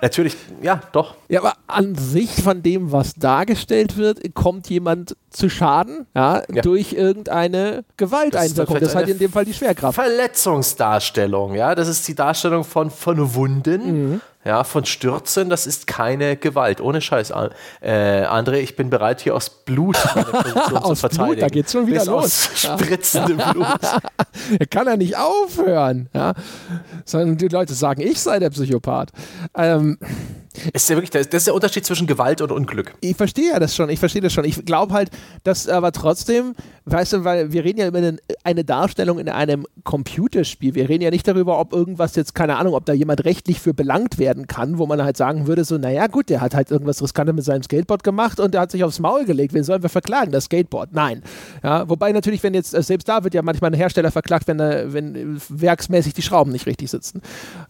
Natürlich, 0.00 0.36
ja, 0.62 0.80
doch. 0.92 1.14
Ja, 1.28 1.40
aber 1.40 1.54
an 1.66 1.94
sich 1.94 2.30
von 2.42 2.62
dem, 2.62 2.92
was 2.92 3.14
dargestellt 3.14 3.96
wird, 3.96 4.34
kommt 4.34 4.68
jemand 4.68 5.16
zu 5.34 5.50
Schaden, 5.50 6.06
ja, 6.14 6.42
Ja. 6.50 6.62
durch 6.62 6.92
irgendeine 6.92 7.84
Gewalteinwirkung. 7.96 8.74
Das 8.76 8.82
Das 8.84 8.88
ist 8.90 8.94
halt 8.96 9.08
in 9.08 9.18
dem 9.18 9.32
Fall 9.32 9.44
die 9.44 9.52
Schwerkraft. 9.52 9.96
Verletzungsdarstellung, 9.96 11.54
ja, 11.54 11.74
das 11.74 11.88
ist 11.88 12.06
die 12.08 12.14
Darstellung 12.14 12.64
von, 12.64 12.90
von 12.90 13.34
Wunden, 13.34 14.20
ja, 14.44 14.62
von 14.62 14.84
Stürzen, 14.84 15.48
das 15.48 15.66
ist 15.66 15.86
keine 15.86 16.36
Gewalt, 16.36 16.80
ohne 16.80 17.00
Scheiß. 17.00 17.32
Äh, 17.80 18.24
André, 18.26 18.56
ich 18.58 18.76
bin 18.76 18.90
bereit, 18.90 19.22
hier 19.22 19.34
aus 19.34 19.48
Blut 19.50 19.96
meine 20.14 20.26
Position 20.30 20.64
zu 20.68 20.76
Aus 20.76 20.84
Blut, 20.84 20.98
verteidigen. 20.98 21.40
da 21.40 21.48
geht's 21.48 21.72
schon 21.72 21.86
wieder 21.86 22.00
Bis 22.00 22.06
los. 22.08 22.24
Aus 22.52 22.58
spritzendem 22.62 23.38
Blut. 23.52 23.66
Er 24.58 24.66
kann 24.66 24.86
ja 24.86 24.96
nicht 24.96 25.16
aufhören, 25.16 26.08
ja. 26.12 26.34
Sondern 27.06 27.38
die 27.38 27.48
Leute 27.48 27.72
sagen, 27.72 28.02
ich 28.02 28.20
sei 28.20 28.38
der 28.38 28.50
Psychopath. 28.50 29.08
Ähm, 29.56 29.96
Ist 30.72 30.88
ja 30.88 30.96
wirklich, 30.96 31.10
das 31.10 31.26
ist 31.26 31.46
der 31.46 31.54
Unterschied 31.54 31.84
zwischen 31.84 32.06
Gewalt 32.06 32.40
und 32.40 32.52
Unglück. 32.52 32.94
ich 33.00 33.16
verstehe 33.16 33.50
ja 33.50 33.58
das 33.58 33.74
schon, 33.74 33.88
ich 33.90 33.98
verstehe 33.98 34.22
das 34.22 34.32
schon. 34.32 34.44
Ich 34.44 34.64
glaube 34.64 34.94
halt, 34.94 35.10
dass 35.42 35.68
aber 35.68 35.90
trotzdem, 35.92 36.54
weißt 36.84 37.14
du, 37.14 37.24
weil 37.24 37.52
wir 37.52 37.64
reden 37.64 37.80
ja 37.80 37.88
über 37.88 38.00
eine, 38.44 38.64
Darstellung 38.64 39.18
in 39.18 39.28
einem 39.28 39.66
Computerspiel. 39.82 40.74
Wir 40.74 40.88
reden 40.88 41.02
ja 41.02 41.10
nicht 41.10 41.26
darüber, 41.26 41.58
ob 41.58 41.72
irgendwas 41.72 42.14
jetzt, 42.16 42.34
keine 42.34 42.56
Ahnung, 42.56 42.74
ob 42.74 42.86
da 42.86 42.92
jemand 42.92 43.24
rechtlich 43.24 43.60
für 43.60 43.74
belangt 43.74 44.18
werden 44.18 44.46
kann, 44.46 44.78
wo 44.78 44.86
man 44.86 45.02
halt 45.02 45.16
sagen 45.16 45.46
würde, 45.46 45.64
so, 45.64 45.76
naja, 45.76 46.06
gut, 46.06 46.30
der 46.30 46.40
hat 46.40 46.54
halt 46.54 46.70
irgendwas 46.70 47.02
Riskantes 47.02 47.34
mit 47.34 47.44
seinem 47.44 47.62
Skateboard 47.62 48.04
gemacht 48.04 48.38
und 48.38 48.54
der 48.54 48.60
hat 48.60 48.70
sich 48.70 48.84
aufs 48.84 49.00
Maul 49.00 49.24
gelegt. 49.24 49.54
Wen 49.54 49.64
sollen 49.64 49.82
wir 49.82 49.90
verklagen? 49.90 50.30
Das 50.30 50.44
Skateboard? 50.44 50.92
Nein. 50.92 51.22
Ja, 51.62 51.88
wobei 51.88 52.12
natürlich, 52.12 52.42
wenn 52.42 52.54
jetzt, 52.54 52.74
äh, 52.74 52.82
selbst 52.82 53.08
da 53.08 53.24
wird 53.24 53.34
ja 53.34 53.42
manchmal 53.42 53.72
ein 53.72 53.76
Hersteller 53.76 54.10
verklagt, 54.10 54.46
wenn, 54.46 54.60
er, 54.60 54.92
wenn 54.92 55.14
äh, 55.14 55.40
werksmäßig 55.48 56.14
die 56.14 56.22
Schrauben 56.22 56.52
nicht 56.52 56.66
richtig 56.66 56.90
sitzen. 56.90 57.20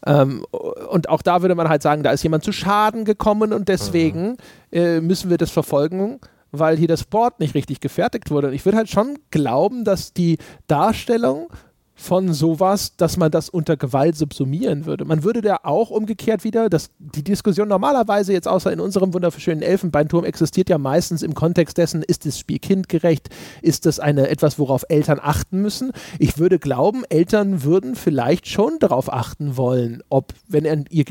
Ähm, 0.07 0.45
und 0.91 1.09
auch 1.09 1.23
da 1.23 1.43
würde 1.43 1.55
man 1.55 1.69
halt 1.69 1.83
sagen, 1.83 2.03
da 2.03 2.11
ist 2.11 2.23
jemand 2.23 2.45
zu 2.45 2.53
Schaden 2.75 3.05
gekommen 3.05 3.53
und 3.53 3.69
deswegen 3.69 4.37
äh, 4.73 5.01
müssen 5.01 5.31
wir 5.31 5.39
das 5.39 5.53
verfolgen, 5.53 6.19
weil 6.51 6.77
hier 6.77 6.89
das 6.89 7.05
Board 7.05 7.39
nicht 7.39 7.55
richtig 7.55 7.79
gefertigt 7.79 8.33
wurde. 8.33 8.49
Und 8.49 8.55
ich 8.55 8.65
würde 8.65 8.79
halt 8.79 8.91
schon 8.91 9.17
glauben, 9.31 9.85
dass 9.85 10.13
die 10.13 10.39
Darstellung 10.67 11.53
von 11.95 12.33
sowas, 12.33 12.97
dass 12.97 13.17
man 13.17 13.31
das 13.31 13.49
unter 13.49 13.77
Gewalt 13.77 14.17
subsumieren 14.17 14.87
würde. 14.87 15.05
Man 15.05 15.23
würde 15.23 15.41
da 15.41 15.59
auch 15.63 15.91
umgekehrt 15.91 16.43
wieder, 16.43 16.69
dass 16.69 16.91
die 16.99 17.23
Diskussion 17.23 17.69
normalerweise 17.69 18.33
jetzt 18.33 18.49
außer 18.49 18.73
in 18.73 18.81
unserem 18.81 19.15
wunderschönen 19.15 19.63
Elfenbeinturm 19.63 20.25
existiert 20.25 20.69
ja 20.69 20.77
meistens 20.77 21.23
im 21.23 21.35
Kontext 21.35 21.79
dessen, 21.79 22.03
ist 22.03 22.27
das 22.27 22.37
Spiel 22.37 22.59
kindgerecht, 22.59 23.29
ist 23.63 23.87
das 23.87 24.01
eine 24.01 24.29
etwas, 24.29 24.59
worauf 24.59 24.85
Eltern 24.89 25.21
achten 25.23 25.63
müssen. 25.63 25.93
Ich 26.19 26.39
würde 26.39 26.59
glauben, 26.59 27.05
Eltern 27.09 27.63
würden 27.63 27.95
vielleicht 27.95 28.49
schon 28.49 28.81
darauf 28.81 29.13
achten 29.13 29.57
wollen, 29.57 30.03
ob 30.09 30.35
wenn 30.49 30.65
er 30.65 30.83
ihr 30.91 31.05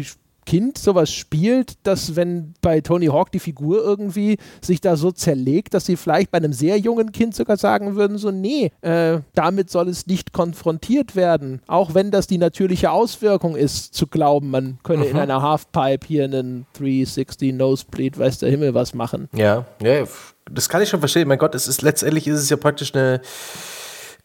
Kind 0.46 0.78
sowas 0.78 1.12
spielt, 1.12 1.74
dass 1.84 2.16
wenn 2.16 2.54
bei 2.62 2.82
Tony 2.82 3.08
Hawk 3.08 3.32
die 3.32 3.40
Figur 3.40 3.84
irgendwie 3.84 4.38
sich 4.62 4.82
da 4.82 4.96
so 4.96 5.12
zerlegt, 5.12 5.74
dass 5.74 5.86
sie 5.86 5.96
vielleicht 5.96 6.32
bei 6.32 6.38
einem 6.38 6.54
sehr 6.54 6.78
jungen 6.78 7.12
Kind 7.12 7.36
sogar 7.36 7.58
sagen 7.58 7.96
würden, 7.96 8.18
so 8.18 8.32
nee, 8.32 8.72
äh, 8.82 9.20
damit 9.34 9.70
soll 9.70 9.90
es 9.90 10.08
nicht 10.08 10.34
konfrontiert 10.34 11.16
werden. 11.16 11.62
Auch 11.68 11.94
wenn 11.94 12.12
das 12.12 12.28
die 12.28 12.38
natürliche 12.38 12.92
Auswirkung 12.92 13.56
ist, 13.56 13.94
zu 13.94 14.08
glauben, 14.08 14.50
man 14.50 14.80
könne 14.84 15.06
mhm. 15.06 15.12
in 15.12 15.18
einer 15.18 15.42
Halfpipe 15.42 16.08
hier 16.08 16.26
einen 16.26 16.66
360 16.74 17.54
Nosebleed, 17.54 18.18
weiß 18.18 18.40
der 18.40 18.50
Himmel 18.50 18.74
was 18.74 18.94
machen. 18.94 19.30
Ja, 19.34 19.66
ja, 19.82 20.06
das 20.52 20.70
kann 20.70 20.82
ich 20.82 20.90
schon 20.90 21.00
verstehen. 21.00 21.28
Mein 21.28 21.38
Gott, 21.38 21.56
es 21.56 21.68
ist 21.68 21.82
letztendlich 21.82 22.28
ist 22.28 22.40
es 22.40 22.50
ja 22.50 22.58
praktisch 22.58 22.94
eine 22.94 23.22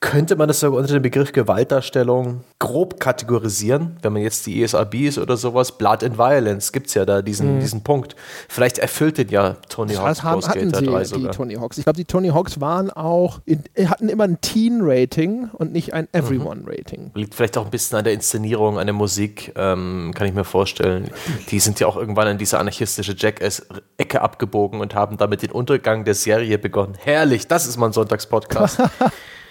könnte 0.01 0.37
man 0.37 0.47
das 0.47 0.61
sogar 0.61 0.79
unter 0.79 0.93
dem 0.93 1.03
Begriff 1.03 1.33
Gewaltdarstellung 1.33 2.45
grob 2.61 3.01
kategorisieren, 3.01 3.97
wenn 4.01 4.13
man 4.13 4.23
jetzt 4.23 4.47
die 4.47 4.63
ESRBs 4.63 5.19
oder 5.19 5.37
sowas, 5.37 5.77
Blood 5.77 6.05
and 6.05 6.17
Violence, 6.17 6.71
gibt 6.71 6.87
es 6.87 6.95
ja 6.95 7.05
da 7.05 7.21
diesen, 7.21 7.57
mhm. 7.57 7.61
diesen 7.61 7.83
Punkt. 7.83 8.15
Vielleicht 8.49 8.79
erfüllt 8.79 9.19
den 9.19 9.29
ja 9.29 9.57
Tony 9.69 9.95
Hawks 9.95 10.19
Skater 10.19 10.83
3 10.83 11.05
sogar. 11.05 11.31
Die 11.31 11.37
Tony 11.37 11.55
Hawks. 11.55 11.79
Ich 11.79 11.85
glaube, 11.85 11.97
die 11.97 12.05
Tony 12.05 12.29
Hawks 12.29 12.61
waren 12.61 12.91
auch, 12.91 13.41
in, 13.45 13.65
hatten 13.89 14.09
immer 14.09 14.25
ein 14.25 14.41
Teen-Rating 14.41 15.51
und 15.53 15.73
nicht 15.73 15.95
ein 15.95 16.07
Everyone-Rating. 16.13 17.07
Mhm. 17.07 17.11
Liegt 17.15 17.35
vielleicht 17.35 17.59
auch 17.59 17.65
ein 17.65 17.71
bisschen 17.73 17.99
an 17.99 18.05
der 18.05 18.13
Inszenierung, 18.13 18.79
an 18.79 18.87
der 18.87 18.95
Musik, 18.95 19.53
ähm, 19.57 20.13
kann 20.15 20.29
ich 20.29 20.35
mir 20.35 20.45
vorstellen. 20.45 21.11
Die 21.51 21.59
sind 21.59 21.81
ja 21.81 21.89
auch 21.89 21.97
irgendwann 21.97 22.29
in 22.29 22.39
diese 22.39 22.59
anarchistische 22.61 23.17
Jackass-Ecke 23.19 24.21
abgebogen 24.21 24.81
und 24.81 24.95
haben 24.95 25.17
damit 25.17 25.43
den 25.43 25.51
Untergang 25.51 26.05
der 26.05 26.15
Serie 26.15 26.57
begonnen. 26.57 26.95
Herrlich, 27.03 27.49
das 27.49 27.67
ist 27.67 27.79
mein 27.79 27.93
Sonntagspodcast. 27.93 28.81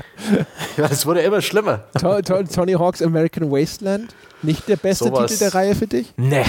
ja, 0.78 0.86
es 0.86 1.06
wurde 1.06 1.22
immer 1.22 1.42
schlimmer. 1.42 1.86
Tony 1.94 2.74
Hawk's 2.74 3.02
American 3.02 3.52
Wasteland. 3.52 4.14
Nicht 4.44 4.68
der 4.68 4.76
beste 4.76 5.06
Sowas. 5.06 5.32
Titel 5.32 5.40
der 5.40 5.56
Reihe 5.56 5.76
für 5.76 5.88
dich? 5.88 6.14
Nee. 6.18 6.44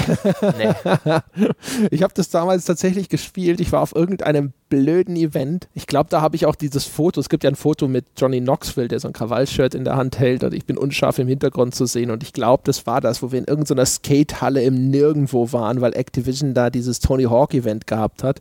nee. 0.58 0.74
ich 1.90 2.02
habe 2.02 2.12
das 2.14 2.28
damals 2.28 2.64
tatsächlich 2.64 3.08
gespielt. 3.08 3.60
Ich 3.60 3.72
war 3.72 3.80
auf 3.80 3.94
irgendeinem 3.94 4.52
blöden 4.68 5.16
Event. 5.16 5.68
Ich 5.74 5.86
glaube, 5.86 6.10
da 6.10 6.20
habe 6.20 6.36
ich 6.36 6.46
auch 6.46 6.54
dieses 6.54 6.84
Foto. 6.84 7.20
Es 7.20 7.28
gibt 7.28 7.44
ja 7.44 7.50
ein 7.50 7.56
Foto 7.56 7.88
mit 7.88 8.06
Johnny 8.16 8.40
Knoxville, 8.40 8.88
der 8.88 9.00
so 9.00 9.08
ein 9.08 9.12
Krawallshirt 9.12 9.74
in 9.74 9.84
der 9.84 9.96
Hand 9.96 10.18
hält 10.18 10.44
und 10.44 10.54
ich 10.54 10.66
bin 10.66 10.76
unscharf 10.76 11.18
im 11.18 11.28
Hintergrund 11.28 11.74
zu 11.74 11.86
sehen. 11.86 12.10
Und 12.10 12.22
ich 12.22 12.32
glaube, 12.32 12.62
das 12.66 12.86
war 12.86 13.00
das, 13.00 13.22
wo 13.22 13.32
wir 13.32 13.38
in 13.38 13.46
irgendeiner 13.46 13.86
Skatehalle 13.86 14.62
im 14.62 14.90
Nirgendwo 14.90 15.52
waren, 15.52 15.80
weil 15.80 15.94
Activision 15.94 16.54
da 16.54 16.70
dieses 16.70 17.00
Tony 17.00 17.24
Hawk 17.24 17.54
Event 17.54 17.86
gehabt 17.86 18.22
hat. 18.22 18.40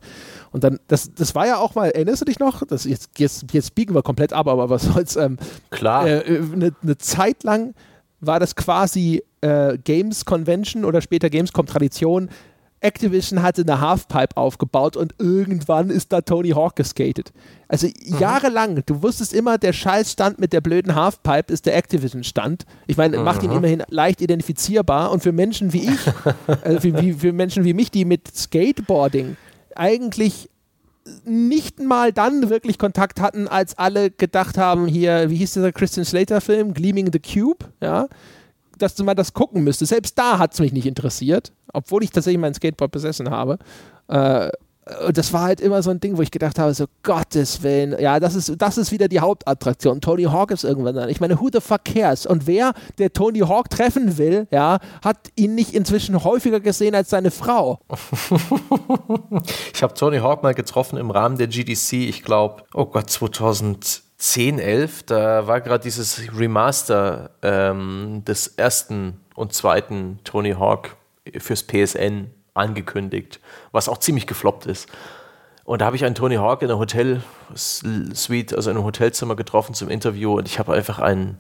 Und 0.52 0.64
dann, 0.64 0.80
das, 0.88 1.14
das 1.14 1.36
war 1.36 1.48
ja 1.48 1.58
auch 1.58 1.76
mal, 1.76 1.90
erinnerst 1.90 2.22
du 2.22 2.26
dich 2.26 2.40
noch? 2.40 2.64
Das, 2.66 2.86
jetzt, 2.86 3.20
jetzt, 3.20 3.45
jetzt 3.54 3.76
biegen 3.76 3.95
wir 3.95 4.04
komplett 4.04 4.34
ab, 4.34 4.48
aber 4.48 4.70
was 4.70 4.84
soll's? 4.84 5.16
Ähm, 5.16 5.38
Klar. 5.70 6.02
Eine 6.02 6.24
äh, 6.26 6.40
ne, 6.40 6.72
ne 6.82 6.98
Zeit 6.98 7.44
lang 7.44 7.74
war 8.20 8.40
das 8.40 8.56
quasi 8.56 9.22
äh, 9.41 9.78
Games 9.78 10.26
Convention 10.26 10.86
oder 10.86 11.02
später 11.02 11.30
Gamescom 11.30 11.66
Tradition. 11.66 12.30
Activision 12.80 13.41
hatte 13.41 13.64
eine 13.64 13.82
Halfpipe 13.82 14.38
aufgebaut 14.38 14.95
und 14.95 15.16
irgendwann 15.18 15.90
ist 15.90 16.14
da 16.14 16.22
Tony 16.22 16.49
Hawk 16.49 16.76
geskatet. 16.76 17.34
Also 17.68 17.88
mhm. 17.88 18.20
jahrelang, 18.20 18.84
du 18.86 19.02
wusstest 19.02 19.34
immer, 19.34 19.58
der 19.58 19.74
Scheißstand 19.74 20.40
mit 20.40 20.54
der 20.54 20.62
blöden 20.62 20.95
Halfpipe 20.95 21.52
ist 21.52 21.66
der 21.66 21.76
Activision-Stand. 21.76 22.66
Ich 22.86 22.98
meine, 22.98 23.18
mhm. 23.18 23.24
macht 23.24 23.44
ihn 23.44 23.49
mhm. 23.49 23.58
immerhin 23.58 23.84
leicht 23.90 24.22
identifizierbar 24.22 25.12
und 25.12 25.24
für 25.24 25.32
Menschen 25.32 25.74
wie 25.74 25.90
ich, 25.90 25.99
also 26.64 26.80
für, 26.82 27.14
für 27.16 27.34
Menschen 27.34 27.64
wie 27.64 27.74
mich, 27.74 27.90
die 27.90 28.06
mit 28.06 28.36
Skateboarding 28.36 29.38
eigentlich 29.76 30.49
nicht 31.26 31.80
mal 31.80 32.12
dann 32.12 32.49
wirklich 32.49 32.78
Kontakt 32.78 33.22
hatten, 33.22 33.48
als 33.48 33.78
alle 33.78 34.12
gedacht 34.12 34.58
haben, 34.58 34.88
hier, 34.88 35.30
wie 35.30 35.38
hieß 35.38 35.54
dieser 35.54 35.72
Christian 35.72 36.06
Slater-Film, 36.06 36.74
Gleaming 36.74 37.12
the 37.12 37.20
Cube, 37.20 37.66
ja, 37.82 38.08
dass 38.78 38.95
du 38.95 39.04
mal 39.04 39.16
das 39.16 39.34
gucken 39.34 39.64
müsstest. 39.64 39.90
Selbst 39.90 40.18
da 40.18 40.40
hat 40.40 40.54
es 40.54 40.60
mich 40.60 40.74
nicht 40.74 40.86
interessiert, 40.86 41.52
obwohl 41.74 42.04
ich 42.04 42.12
tatsächlich 42.12 42.40
mein 42.40 42.54
Skateboard 42.54 42.91
besessen 42.91 43.30
habe. 43.30 43.58
Äh, 44.08 44.49
und 45.06 45.18
das 45.18 45.34
war 45.34 45.44
halt 45.44 45.60
immer 45.60 45.84
so 45.84 45.90
ein 45.90 45.99
Ding, 45.99 46.18
wo 46.18 46.22
ich 46.22 46.32
gedacht 46.32 46.58
habe, 46.60 46.74
so 46.74 46.86
Gottes 47.04 47.62
Willen, 47.64 47.99
ja, 47.99 48.20
das 48.20 48.36
ist, 48.36 48.54
das 48.58 48.78
ist 48.78 48.91
wieder 48.91 49.08
die 49.08 49.20
Hauptattraktion. 49.20 50.02
Tony 50.02 50.24
Hawk 50.24 50.52
ist 50.52 50.64
irgendwann 50.64 50.95
dann. 50.95 51.10
Ich 51.10 51.20
meine, 51.20 51.40
who 51.40 51.49
the 51.52 51.60
fuck 51.60 51.84
cares? 51.84 52.26
Und 52.26 52.48
wer, 52.48 52.74
der 52.98 53.12
Tony 53.12 53.40
Hawk 53.40 53.70
treffen 53.70 54.18
will, 54.18 54.48
ja, 54.52 54.80
hat 55.04 55.18
ihn 55.36 55.56
nicht 55.56 55.74
inzwischen 55.74 56.24
häufiger 56.24 56.60
gesehen 56.60 56.95
als 56.95 57.10
seine 57.10 57.32
Frau. 57.32 57.80
ich 59.74 59.84
habe 59.84 59.94
Tony 59.94 60.20
Hawk 60.20 60.44
mal 60.44 60.54
getroffen 60.54 60.98
im 60.98 61.12
Rahmen 61.12 61.38
der 61.38 61.48
GDC, 61.48 61.94
ich 61.94 62.24
glaube, 62.24 62.64
oh 62.74 62.86
Gott, 62.86 63.10
2010, 64.18 64.60
11, 64.60 65.03
da 65.03 65.48
war 65.48 65.61
gerade 65.61 65.84
dieses 65.84 66.22
Remaster 66.35 67.31
ähm, 67.44 68.23
des 68.26 68.48
ersten 68.48 69.19
und 69.35 69.53
zweiten 69.53 70.19
Tony 70.23 70.53
Hawk 70.53 70.95
fürs 71.38 71.64
PSN 71.64 72.31
angekündigt, 72.56 73.39
was 73.72 73.88
auch 73.88 73.99
ziemlich 73.99 74.26
gefloppt 74.26 74.65
ist. 74.65 74.89
Und 75.65 75.81
da 75.81 75.85
habe 75.85 75.95
ich 75.95 76.06
einen 76.06 76.15
Tony 76.15 76.35
Hawk 76.35 76.64
in 76.64 76.69
einer 76.69 76.80
Hotel-Suite, 76.80 78.53
also 78.56 78.72
in 78.72 78.77
einem 78.77 78.85
Hotelzimmer 78.85 79.35
getroffen 79.35 79.76
zum 79.76 79.89
Interview 79.89 80.38
und 80.38 80.48
ich 80.48 80.57
habe 80.57 80.73
einfach 80.73 80.98
einen, 80.98 81.38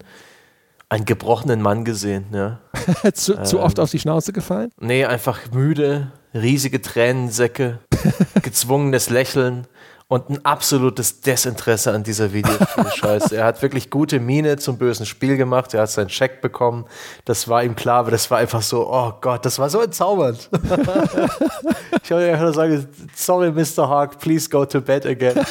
einen 0.89 1.05
gebrochenen 1.05 1.61
Mann 1.61 1.83
gesehen. 1.83 2.27
Ja. 2.31 2.59
zu, 3.13 3.35
ähm, 3.35 3.45
zu 3.45 3.59
oft 3.59 3.79
auf 3.79 3.89
die 3.89 3.99
Schnauze 3.99 4.33
gefallen? 4.33 4.69
Nee, 4.79 5.05
einfach 5.05 5.51
müde, 5.51 6.11
riesige 6.33 6.81
Tränensäcke, 6.81 7.79
gezwungenes 8.43 9.09
Lächeln 9.09 9.65
und 10.09 10.29
ein 10.29 10.45
absolutes 10.45 11.19
Desinteresse 11.19 11.91
an 11.91 12.03
dieser 12.03 12.31
Videospiel-Scheiße. 12.31 13.35
er 13.35 13.43
hat 13.43 13.61
wirklich 13.61 13.89
gute 13.89 14.21
Miene 14.21 14.55
zum 14.55 14.77
bösen 14.77 15.05
Spiel 15.05 15.35
gemacht, 15.35 15.73
er 15.73 15.81
hat 15.81 15.91
seinen 15.91 16.09
Scheck 16.09 16.39
bekommen, 16.41 16.85
das 17.25 17.49
war 17.49 17.61
ihm 17.63 17.75
klar, 17.75 17.99
aber 17.99 18.11
das 18.11 18.31
war 18.31 18.37
einfach 18.37 18.61
so, 18.61 18.87
oh 18.89 19.13
Gott, 19.19 19.45
das 19.45 19.59
war 19.59 19.69
so 19.69 19.81
entzaubernd. 19.81 20.49
ich 22.03 22.11
wollte 22.11 22.31
einfach 22.31 22.43
nur 22.43 22.53
sagen, 22.53 22.87
sorry 23.13 23.51
Mr. 23.51 23.89
Hawk, 23.89 24.17
please 24.19 24.49
go 24.49 24.65
to 24.65 24.79
bed 24.79 25.05
again. 25.05 25.45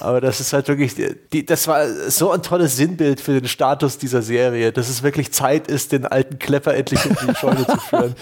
Aber 0.00 0.22
das 0.22 0.40
ist 0.40 0.54
halt 0.54 0.68
wirklich, 0.68 0.94
die, 0.94 1.44
das 1.44 1.68
war 1.68 1.86
so 2.08 2.30
ein 2.30 2.42
tolles 2.42 2.76
Sinnbild 2.76 3.20
für 3.20 3.32
den 3.32 3.48
Status 3.48 3.98
dieser 3.98 4.22
Serie, 4.22 4.72
dass 4.72 4.88
es 4.88 5.02
wirklich 5.02 5.32
Zeit 5.32 5.68
ist, 5.68 5.92
den 5.92 6.06
alten 6.06 6.38
Klepper 6.38 6.74
endlich 6.74 7.04
in 7.04 7.14
die 7.26 7.34
Scheune 7.34 7.66
zu 7.66 7.76
führen. 7.76 8.14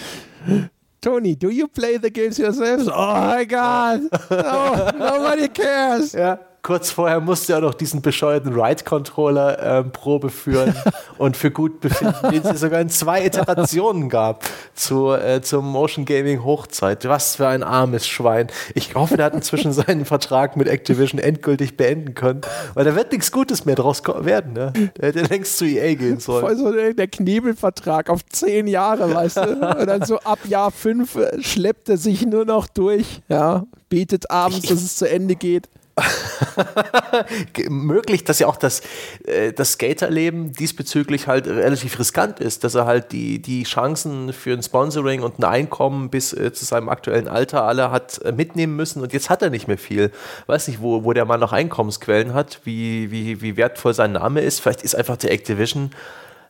Tony, 1.01 1.35
do 1.35 1.49
you 1.49 1.67
play 1.67 1.97
the 1.97 2.09
games 2.09 2.39
yourself? 2.39 2.87
Oh 2.91 3.13
my 3.13 3.43
God. 3.43 4.01
No, 4.01 4.09
oh, 4.31 4.91
nobody 4.97 5.47
cares. 5.47 6.13
Ja 6.13 6.37
kurz 6.61 6.91
vorher 6.91 7.19
musste 7.19 7.53
er 7.53 7.61
noch 7.61 7.73
diesen 7.73 8.01
bescheuerten 8.01 8.53
Ride-Controller 8.53 9.79
ähm, 9.79 9.91
Probe 9.91 10.29
führen 10.29 10.75
und 11.17 11.37
für 11.37 11.51
gut 11.51 11.79
befinden, 11.79 12.31
den 12.31 12.43
es 12.43 12.59
sogar 12.59 12.81
in 12.81 12.89
zwei 12.89 13.25
Iterationen 13.25 14.09
gab 14.09 14.43
zu, 14.73 15.13
äh, 15.13 15.41
zur 15.41 15.61
Motion 15.61 16.05
Gaming 16.05 16.43
Hochzeit. 16.43 17.07
Was 17.07 17.37
für 17.37 17.47
ein 17.47 17.63
armes 17.63 18.07
Schwein. 18.07 18.47
Ich 18.75 18.95
hoffe, 18.95 19.17
der 19.17 19.27
hat 19.27 19.33
inzwischen 19.33 19.71
seinen 19.71 20.05
Vertrag 20.05 20.57
mit 20.57 20.67
Activision 20.67 21.19
endgültig 21.19 21.77
beenden 21.77 22.15
können, 22.15 22.41
weil 22.73 22.85
da 22.85 22.95
wird 22.95 23.11
nichts 23.11 23.31
Gutes 23.31 23.65
mehr 23.65 23.75
draus 23.75 24.03
werden. 24.05 24.53
Ne? 24.53 24.73
Der 24.97 25.09
hätte 25.09 25.21
längst 25.21 25.57
zu 25.57 25.65
EA 25.65 25.95
gehen 25.95 26.19
sollen. 26.19 26.45
Voll 26.45 26.57
so 26.57 26.71
der 26.71 27.07
Knebelvertrag 27.07 28.09
auf 28.09 28.25
zehn 28.25 28.67
Jahre, 28.67 29.13
weißt 29.13 29.37
du? 29.37 29.41
Und 29.79 29.87
dann 29.87 30.03
so 30.03 30.19
ab 30.19 30.39
Jahr 30.45 30.71
fünf 30.71 31.15
äh, 31.15 31.41
schleppt 31.41 31.89
er 31.89 31.97
sich 31.97 32.25
nur 32.25 32.45
noch 32.45 32.67
durch, 32.67 33.21
ja, 33.29 33.65
betet 33.89 34.29
abends, 34.31 34.67
dass 34.67 34.81
es 34.81 34.97
zu 34.97 35.09
Ende 35.09 35.35
geht. 35.35 35.69
möglich, 37.69 38.23
dass 38.23 38.39
ja 38.39 38.47
auch 38.47 38.57
das, 38.57 38.81
äh, 39.25 39.51
das 39.53 39.73
Skaterleben 39.73 40.53
diesbezüglich 40.53 41.27
halt 41.27 41.47
relativ 41.47 41.97
riskant 41.99 42.39
ist, 42.39 42.63
dass 42.63 42.75
er 42.75 42.85
halt 42.85 43.11
die, 43.11 43.41
die 43.41 43.63
Chancen 43.63 44.33
für 44.33 44.53
ein 44.53 44.61
Sponsoring 44.61 45.21
und 45.21 45.39
ein 45.39 45.43
Einkommen 45.43 46.09
bis 46.09 46.33
äh, 46.33 46.53
zu 46.53 46.65
seinem 46.65 46.89
aktuellen 46.89 47.27
Alter 47.27 47.63
alle 47.63 47.91
hat 47.91 48.21
äh, 48.23 48.31
mitnehmen 48.31 48.75
müssen 48.75 49.01
und 49.01 49.13
jetzt 49.13 49.29
hat 49.29 49.41
er 49.41 49.49
nicht 49.49 49.67
mehr 49.67 49.77
viel. 49.77 50.11
Weiß 50.45 50.67
nicht, 50.67 50.81
wo, 50.81 51.03
wo 51.03 51.13
der 51.13 51.25
Mann 51.25 51.39
noch 51.39 51.53
Einkommensquellen 51.53 52.33
hat, 52.33 52.61
wie, 52.63 53.11
wie, 53.11 53.41
wie 53.41 53.57
wertvoll 53.57 53.93
sein 53.93 54.11
Name 54.13 54.41
ist. 54.41 54.61
Vielleicht 54.61 54.83
ist 54.83 54.95
einfach 54.95 55.17
der 55.17 55.31
Activision 55.31 55.91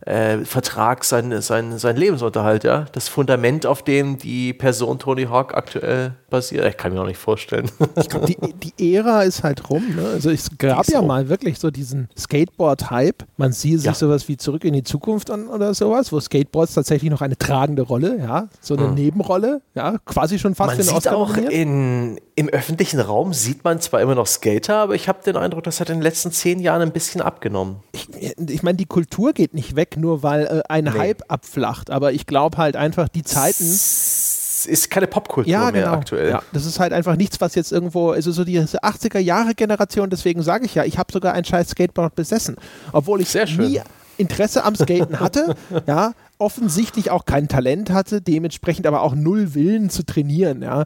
äh, 0.01 0.39
Vertrag 0.39 1.03
sein, 1.03 1.41
sein, 1.41 1.77
sein 1.77 1.95
Lebensunterhalt, 1.95 2.63
ja. 2.63 2.85
Das 2.91 3.07
Fundament, 3.07 3.65
auf 3.65 3.83
dem 3.83 4.17
die 4.17 4.53
Person 4.53 4.99
Tony 4.99 5.25
Hawk 5.25 5.53
aktuell 5.53 6.13
basiert. 6.29 6.65
Ich 6.65 6.77
kann 6.77 6.93
mir 6.93 7.01
auch 7.01 7.07
nicht 7.07 7.17
vorstellen. 7.17 7.69
Ich 7.95 8.09
glaube, 8.09 8.27
die, 8.27 8.37
die 8.53 8.95
Ära 8.95 9.23
ist 9.23 9.43
halt 9.43 9.69
rum. 9.69 9.95
Ne? 9.95 10.07
Also 10.13 10.29
es 10.29 10.49
gab 10.57 10.87
ja 10.87 11.01
mal 11.01 11.29
wirklich 11.29 11.59
so 11.59 11.71
diesen 11.71 12.09
Skateboard-Hype. 12.17 13.23
Man 13.37 13.51
sieht 13.51 13.79
sich 13.79 13.85
ja. 13.85 13.93
sowas 13.93 14.27
wie 14.27 14.37
Zurück 14.37 14.63
in 14.63 14.73
die 14.73 14.83
Zukunft 14.83 15.31
an 15.31 15.47
oder 15.47 15.73
sowas, 15.73 16.11
wo 16.11 16.19
Skateboards 16.19 16.73
tatsächlich 16.73 17.09
noch 17.09 17.21
eine 17.21 17.37
tragende 17.37 17.81
Rolle, 17.81 18.17
ja, 18.19 18.49
so 18.61 18.75
eine 18.75 18.87
hm. 18.87 18.95
Nebenrolle, 18.95 19.61
ja, 19.73 19.97
quasi 20.05 20.37
schon 20.39 20.55
fast 20.55 20.77
Man 20.77 20.83
sieht 20.83 21.07
auch 21.07 21.35
in 21.37 22.19
im 22.37 22.49
öffentlichen 22.49 22.99
Raum 22.99 23.33
sieht 23.33 23.63
man 23.63 23.81
zwar 23.81 23.99
immer 23.99 24.13
noch 24.13 24.27
Skater, 24.27 24.75
aber 24.75 24.93
ich 24.93 25.09
habe 25.09 25.23
den 25.23 25.35
Eindruck, 25.35 25.63
das 25.63 25.79
hat 25.79 25.89
in 25.89 25.95
den 25.95 26.03
letzten 26.03 26.31
zehn 26.31 26.59
Jahren 26.59 26.83
ein 26.83 26.91
bisschen 26.91 27.19
abgenommen. 27.19 27.77
Ich, 27.93 28.09
ich 28.37 28.61
meine, 28.61 28.77
die 28.77 28.85
Kultur 28.85 29.33
geht 29.33 29.55
nicht 29.55 29.75
weg, 29.75 29.97
nur 29.97 30.21
weil 30.21 30.45
äh, 30.45 30.61
ein 30.69 30.83
nee. 30.83 30.91
Hype 30.91 31.23
abflacht. 31.29 31.89
Aber 31.89 32.11
ich 32.13 32.27
glaube 32.27 32.57
halt 32.57 32.75
einfach, 32.75 33.09
die 33.09 33.23
Zeiten. 33.23 33.63
Es 33.63 34.67
ist 34.67 34.91
keine 34.91 35.07
Popkultur 35.07 35.51
ja, 35.51 35.71
mehr 35.71 35.85
genau. 35.85 35.93
aktuell. 35.93 36.29
Ja, 36.29 36.43
das 36.53 36.67
ist 36.67 36.79
halt 36.79 36.93
einfach 36.93 37.15
nichts, 37.15 37.41
was 37.41 37.55
jetzt 37.55 37.71
irgendwo, 37.71 38.11
also 38.11 38.31
so 38.31 38.43
diese 38.43 38.83
80er-Jahre-Generation, 38.83 40.11
deswegen 40.11 40.43
sage 40.43 40.65
ich 40.65 40.75
ja, 40.75 40.83
ich 40.83 40.99
habe 40.99 41.11
sogar 41.11 41.33
ein 41.33 41.43
scheiß 41.43 41.69
Skateboard 41.69 42.13
besessen. 42.13 42.57
Obwohl 42.91 43.19
ich 43.21 43.33
nie 43.57 43.81
Interesse 44.17 44.63
am 44.63 44.75
Skaten 44.75 45.19
hatte, 45.19 45.55
ja, 45.87 46.13
offensichtlich 46.39 47.09
auch 47.11 47.25
kein 47.25 47.47
Talent 47.47 47.89
hatte, 47.89 48.21
dementsprechend 48.21 48.85
aber 48.85 49.01
auch 49.01 49.15
null 49.15 49.55
Willen 49.55 49.89
zu 49.89 50.05
trainieren. 50.05 50.61
Ja. 50.61 50.85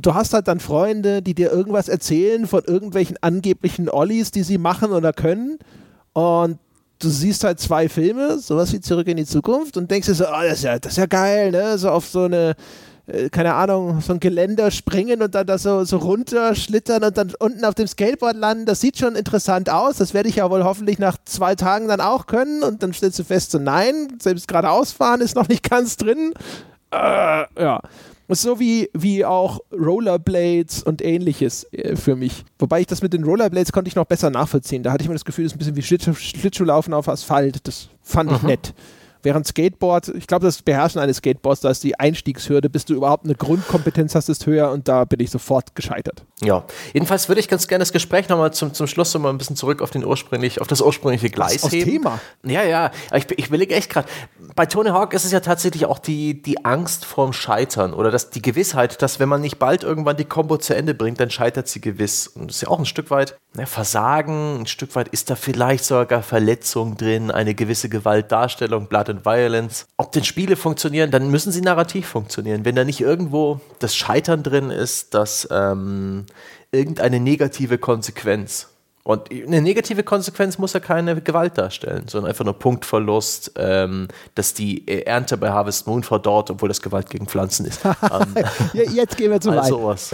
Du 0.00 0.14
hast 0.14 0.34
halt 0.34 0.48
dann 0.48 0.60
Freunde, 0.60 1.22
die 1.22 1.34
dir 1.34 1.52
irgendwas 1.52 1.88
erzählen 1.88 2.46
von 2.46 2.64
irgendwelchen 2.64 3.16
angeblichen 3.20 3.88
Ollies, 3.88 4.30
die 4.30 4.42
sie 4.42 4.58
machen 4.58 4.90
oder 4.90 5.12
können. 5.12 5.58
Und 6.12 6.58
du 6.98 7.08
siehst 7.08 7.44
halt 7.44 7.60
zwei 7.60 7.88
Filme, 7.88 8.38
sowas 8.38 8.72
wie 8.72 8.80
Zurück 8.80 9.06
in 9.08 9.18
die 9.18 9.26
Zukunft, 9.26 9.76
und 9.76 9.90
denkst 9.90 10.08
dir 10.08 10.14
so, 10.14 10.24
oh, 10.24 10.42
das, 10.42 10.58
ist 10.58 10.64
ja, 10.64 10.78
das 10.78 10.92
ist 10.92 10.98
ja 10.98 11.06
geil, 11.06 11.50
ne? 11.50 11.78
So 11.78 11.90
auf 11.90 12.06
so 12.06 12.24
eine 12.24 12.50
äh, 12.50 12.54
keine 13.30 13.54
Ahnung, 13.54 14.00
so 14.00 14.14
ein 14.14 14.20
Geländer 14.20 14.72
springen 14.72 15.22
und 15.22 15.34
dann 15.36 15.46
da 15.46 15.58
so, 15.58 15.84
so 15.84 15.98
runterschlittern 15.98 17.04
und 17.04 17.16
dann 17.16 17.32
unten 17.38 17.64
auf 17.64 17.74
dem 17.74 17.86
Skateboard 17.86 18.36
landen. 18.36 18.66
Das 18.66 18.80
sieht 18.80 18.98
schon 18.98 19.14
interessant 19.14 19.70
aus. 19.70 19.96
Das 19.96 20.12
werde 20.12 20.28
ich 20.28 20.36
ja 20.36 20.50
wohl 20.50 20.64
hoffentlich 20.64 20.98
nach 20.98 21.16
zwei 21.24 21.54
Tagen 21.54 21.86
dann 21.86 22.00
auch 22.00 22.26
können. 22.26 22.64
Und 22.64 22.82
dann 22.82 22.92
stellst 22.92 23.18
du 23.20 23.24
fest, 23.24 23.52
so 23.52 23.58
nein, 23.58 24.18
selbst 24.20 24.48
geradeaus 24.48 24.90
fahren 24.90 25.20
ist 25.20 25.36
noch 25.36 25.48
nicht 25.48 25.68
ganz 25.68 25.96
drin. 25.96 26.34
Äh, 26.90 27.44
ja. 27.60 27.80
So 28.28 28.58
wie, 28.58 28.90
wie 28.92 29.24
auch 29.24 29.60
Rollerblades 29.70 30.82
und 30.82 31.00
ähnliches 31.00 31.72
äh, 31.72 31.94
für 31.94 32.16
mich. 32.16 32.44
Wobei 32.58 32.80
ich 32.80 32.88
das 32.88 33.02
mit 33.02 33.12
den 33.12 33.22
Rollerblades 33.22 33.70
konnte 33.70 33.88
ich 33.88 33.94
noch 33.94 34.06
besser 34.06 34.30
nachvollziehen. 34.30 34.82
Da 34.82 34.90
hatte 34.90 35.02
ich 35.02 35.08
mir 35.08 35.14
das 35.14 35.24
Gefühl, 35.24 35.44
das 35.44 35.52
ist 35.52 35.56
ein 35.56 35.58
bisschen 35.58 35.76
wie 35.76 35.82
Schlittschuh, 35.82 36.14
Schlittschuhlaufen 36.14 36.92
auf 36.92 37.08
Asphalt. 37.08 37.68
Das 37.68 37.88
fand 38.02 38.32
ich 38.32 38.42
mhm. 38.42 38.48
nett. 38.48 38.74
Während 39.26 39.44
Skateboard, 39.44 40.06
ich 40.10 40.28
glaube, 40.28 40.46
das 40.46 40.62
Beherrschen 40.62 41.00
eines 41.00 41.16
Skateboards, 41.16 41.60
da 41.60 41.70
ist 41.70 41.82
die 41.82 41.98
Einstiegshürde, 41.98 42.70
bis 42.70 42.84
du 42.84 42.94
überhaupt 42.94 43.24
eine 43.24 43.34
Grundkompetenz 43.34 44.14
hast, 44.14 44.28
ist 44.28 44.46
höher 44.46 44.70
und 44.70 44.86
da 44.86 45.04
bin 45.04 45.18
ich 45.18 45.32
sofort 45.32 45.74
gescheitert. 45.74 46.24
Ja, 46.42 46.62
jedenfalls 46.92 47.26
würde 47.26 47.40
ich 47.40 47.48
ganz 47.48 47.66
gerne 47.66 47.82
das 47.82 47.90
Gespräch 47.90 48.28
nochmal 48.28 48.52
zum, 48.52 48.72
zum 48.72 48.86
Schluss 48.86 49.12
nochmal 49.14 49.32
ein 49.32 49.38
bisschen 49.38 49.56
zurück 49.56 49.82
auf, 49.82 49.90
den 49.90 50.04
ursprünglich, 50.04 50.60
auf 50.60 50.68
das 50.68 50.80
ursprüngliche 50.80 51.28
Gleis 51.28 51.62
das 51.62 51.72
heben. 51.72 51.90
Thema. 51.90 52.20
Ja, 52.44 52.62
ja, 52.62 52.92
ich, 53.14 53.26
ich 53.36 53.48
überlege 53.48 53.74
echt 53.74 53.90
gerade, 53.90 54.06
bei 54.54 54.66
Tony 54.66 54.90
Hawk 54.90 55.12
ist 55.12 55.24
es 55.24 55.32
ja 55.32 55.40
tatsächlich 55.40 55.86
auch 55.86 55.98
die, 55.98 56.40
die 56.40 56.64
Angst 56.64 57.04
vorm 57.04 57.32
Scheitern 57.32 57.94
oder 57.94 58.12
das, 58.12 58.30
die 58.30 58.42
Gewissheit, 58.42 59.02
dass 59.02 59.18
wenn 59.18 59.28
man 59.28 59.40
nicht 59.40 59.58
bald 59.58 59.82
irgendwann 59.82 60.16
die 60.16 60.24
Combo 60.24 60.56
zu 60.56 60.76
Ende 60.76 60.94
bringt, 60.94 61.18
dann 61.18 61.30
scheitert 61.30 61.66
sie 61.66 61.80
gewiss. 61.80 62.28
Und 62.28 62.50
das 62.50 62.58
ist 62.58 62.62
ja 62.62 62.68
auch 62.68 62.78
ein 62.78 62.86
Stück 62.86 63.10
weit 63.10 63.36
ne, 63.56 63.66
Versagen, 63.66 64.60
ein 64.60 64.66
Stück 64.66 64.94
weit 64.94 65.08
ist 65.08 65.30
da 65.30 65.34
vielleicht 65.34 65.84
sogar 65.84 66.22
Verletzung 66.22 66.96
drin, 66.96 67.32
eine 67.32 67.54
gewisse 67.54 67.88
Gewaltdarstellung, 67.88 68.86
Blood 68.86 69.15
and 69.16 69.24
Violence. 69.24 69.86
Ob 69.96 70.12
denn 70.12 70.24
Spiele 70.24 70.56
funktionieren, 70.56 71.10
dann 71.10 71.30
müssen 71.30 71.52
sie 71.52 71.60
narrativ 71.60 72.06
funktionieren. 72.06 72.64
Wenn 72.64 72.74
da 72.76 72.84
nicht 72.84 73.00
irgendwo 73.00 73.60
das 73.78 73.96
Scheitern 73.96 74.42
drin 74.42 74.70
ist, 74.70 75.14
dass 75.14 75.48
ähm, 75.50 76.26
irgendeine 76.72 77.20
negative 77.20 77.78
Konsequenz 77.78 78.68
und 79.06 79.30
eine 79.30 79.62
negative 79.62 80.02
Konsequenz 80.02 80.58
muss 80.58 80.72
ja 80.72 80.80
keine 80.80 81.20
Gewalt 81.20 81.56
darstellen, 81.56 82.08
sondern 82.08 82.28
einfach 82.28 82.44
nur 82.44 82.58
Punktverlust, 82.58 83.52
ähm, 83.54 84.08
dass 84.34 84.52
die 84.52 84.88
Ernte 85.06 85.36
bei 85.36 85.50
Harvest 85.50 85.86
Moon 85.86 86.02
verdorrt, 86.02 86.50
obwohl 86.50 86.68
das 86.68 86.82
Gewalt 86.82 87.08
gegen 87.08 87.28
Pflanzen 87.28 87.66
ist. 87.66 87.84
ähm, 87.84 88.34
Jetzt 88.72 89.16
gehen 89.16 89.30
wir 89.30 89.40
zu 89.40 89.54
weit. 89.54 89.66
Sowas. 89.66 90.10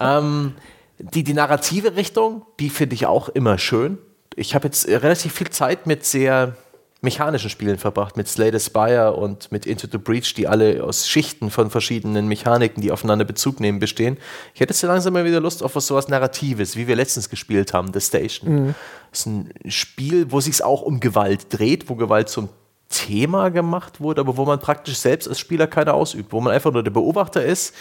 ähm, 0.00 0.54
die, 0.98 1.22
die 1.22 1.34
narrative 1.34 1.96
Richtung, 1.96 2.46
die 2.58 2.70
finde 2.70 2.94
ich 2.94 3.04
auch 3.04 3.28
immer 3.28 3.58
schön. 3.58 3.98
Ich 4.36 4.54
habe 4.54 4.68
jetzt 4.68 4.88
relativ 4.88 5.34
viel 5.34 5.50
Zeit 5.50 5.86
mit 5.86 6.06
sehr 6.06 6.56
mechanischen 7.00 7.48
Spielen 7.48 7.78
verbracht, 7.78 8.16
mit 8.16 8.26
Slay 8.26 8.50
the 8.50 8.58
Spire 8.58 9.12
und 9.12 9.52
mit 9.52 9.66
Into 9.66 9.86
the 9.90 9.98
Breach, 9.98 10.34
die 10.34 10.48
alle 10.48 10.82
aus 10.82 11.08
Schichten 11.08 11.50
von 11.50 11.70
verschiedenen 11.70 12.26
Mechaniken, 12.26 12.82
die 12.82 12.90
aufeinander 12.90 13.24
Bezug 13.24 13.60
nehmen, 13.60 13.78
bestehen. 13.78 14.18
Ich 14.52 14.60
hätte 14.60 14.72
jetzt 14.72 14.82
langsam 14.82 15.12
mal 15.12 15.24
wieder 15.24 15.40
Lust 15.40 15.62
auf 15.62 15.76
was 15.76 15.86
sowas 15.86 16.08
Narratives, 16.08 16.76
wie 16.76 16.88
wir 16.88 16.96
letztens 16.96 17.30
gespielt 17.30 17.72
haben, 17.72 17.92
The 17.92 18.00
Station. 18.00 18.50
Mhm. 18.52 18.74
Das 19.10 19.20
ist 19.20 19.26
ein 19.26 19.52
Spiel, 19.68 20.32
wo 20.32 20.40
sich 20.40 20.62
auch 20.64 20.82
um 20.82 20.98
Gewalt 20.98 21.46
dreht, 21.50 21.88
wo 21.88 21.94
Gewalt 21.94 22.28
zum 22.28 22.48
Thema 22.88 23.50
gemacht 23.50 24.00
wurde, 24.00 24.20
aber 24.20 24.36
wo 24.36 24.44
man 24.44 24.58
praktisch 24.58 24.96
selbst 24.96 25.28
als 25.28 25.38
Spieler 25.38 25.66
keine 25.66 25.94
ausübt, 25.94 26.32
wo 26.32 26.40
man 26.40 26.52
einfach 26.52 26.72
nur 26.72 26.82
der 26.82 26.90
Beobachter 26.90 27.44
ist, 27.44 27.74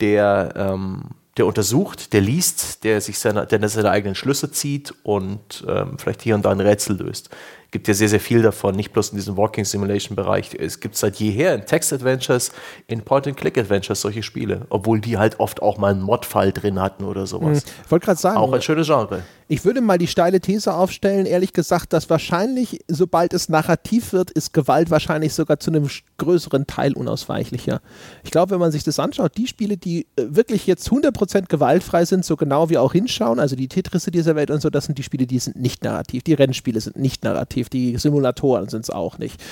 der 0.00 0.52
ähm, 0.56 1.02
der 1.36 1.46
untersucht, 1.46 2.12
der 2.12 2.20
liest, 2.20 2.84
der 2.84 3.00
sich 3.00 3.18
seine, 3.18 3.44
der 3.46 3.68
seine 3.68 3.90
eigenen 3.90 4.14
Schlüsse 4.14 4.52
zieht 4.52 4.94
und 5.02 5.64
ähm, 5.66 5.98
vielleicht 5.98 6.22
hier 6.22 6.36
und 6.36 6.44
da 6.44 6.50
ein 6.50 6.60
Rätsel 6.60 6.96
löst 6.96 7.30
gibt 7.74 7.88
ja 7.88 7.94
sehr, 7.94 8.08
sehr 8.08 8.20
viel 8.20 8.40
davon, 8.40 8.76
nicht 8.76 8.92
bloß 8.92 9.10
in 9.10 9.16
diesem 9.16 9.36
Walking 9.36 9.64
Simulation 9.64 10.14
Bereich. 10.14 10.54
Es 10.56 10.78
gibt 10.78 10.96
seit 10.96 11.16
jeher 11.16 11.56
in 11.56 11.66
Text 11.66 11.92
Adventures, 11.92 12.52
in 12.86 13.02
Point-and-Click 13.02 13.58
Adventures 13.58 14.00
solche 14.00 14.22
Spiele, 14.22 14.68
obwohl 14.70 15.00
die 15.00 15.18
halt 15.18 15.40
oft 15.40 15.60
auch 15.60 15.76
mal 15.76 15.90
einen 15.90 16.00
Mod-Fall 16.00 16.52
drin 16.52 16.80
hatten 16.80 17.02
oder 17.02 17.26
sowas. 17.26 17.64
Hm. 17.64 17.70
Ich 17.84 17.90
wollte 17.90 18.04
gerade 18.06 18.20
sagen. 18.20 18.36
Auch 18.36 18.52
ein 18.52 18.62
schönes 18.62 18.86
Genre. 18.86 19.24
Ich 19.46 19.64
würde 19.64 19.82
mal 19.82 19.98
die 19.98 20.06
steile 20.06 20.40
These 20.40 20.72
aufstellen, 20.72 21.26
ehrlich 21.26 21.52
gesagt, 21.52 21.92
dass 21.92 22.08
wahrscheinlich, 22.08 22.80
sobald 22.88 23.34
es 23.34 23.50
narrativ 23.50 24.14
wird, 24.14 24.30
ist 24.30 24.54
Gewalt 24.54 24.90
wahrscheinlich 24.90 25.34
sogar 25.34 25.60
zu 25.60 25.70
einem 25.70 25.88
größeren 26.16 26.66
Teil 26.66 26.94
unausweichlicher. 26.94 27.82
Ich 28.22 28.30
glaube, 28.30 28.52
wenn 28.52 28.60
man 28.60 28.72
sich 28.72 28.84
das 28.84 28.98
anschaut, 28.98 29.36
die 29.36 29.46
Spiele, 29.46 29.76
die 29.76 30.06
äh, 30.16 30.24
wirklich 30.28 30.66
jetzt 30.66 30.88
100% 30.88 31.46
gewaltfrei 31.48 32.06
sind, 32.06 32.24
so 32.24 32.36
genau 32.36 32.70
wie 32.70 32.78
auch 32.78 32.92
hinschauen, 32.92 33.38
also 33.38 33.54
die 33.54 33.68
Tetrisse 33.68 34.10
dieser 34.10 34.34
Welt 34.34 34.50
und 34.50 34.62
so, 34.62 34.70
das 34.70 34.86
sind 34.86 34.96
die 34.96 35.02
Spiele, 35.02 35.26
die 35.26 35.38
sind 35.38 35.56
nicht 35.56 35.84
narrativ. 35.84 36.22
Die 36.22 36.34
Rennspiele 36.34 36.80
sind 36.80 36.96
nicht 36.96 37.22
narrativ. 37.24 37.68
Die 37.68 37.98
Simulatoren 37.98 38.68
sind 38.70 38.84
es 38.84 38.90
auch 38.90 39.18
nicht. 39.18 39.42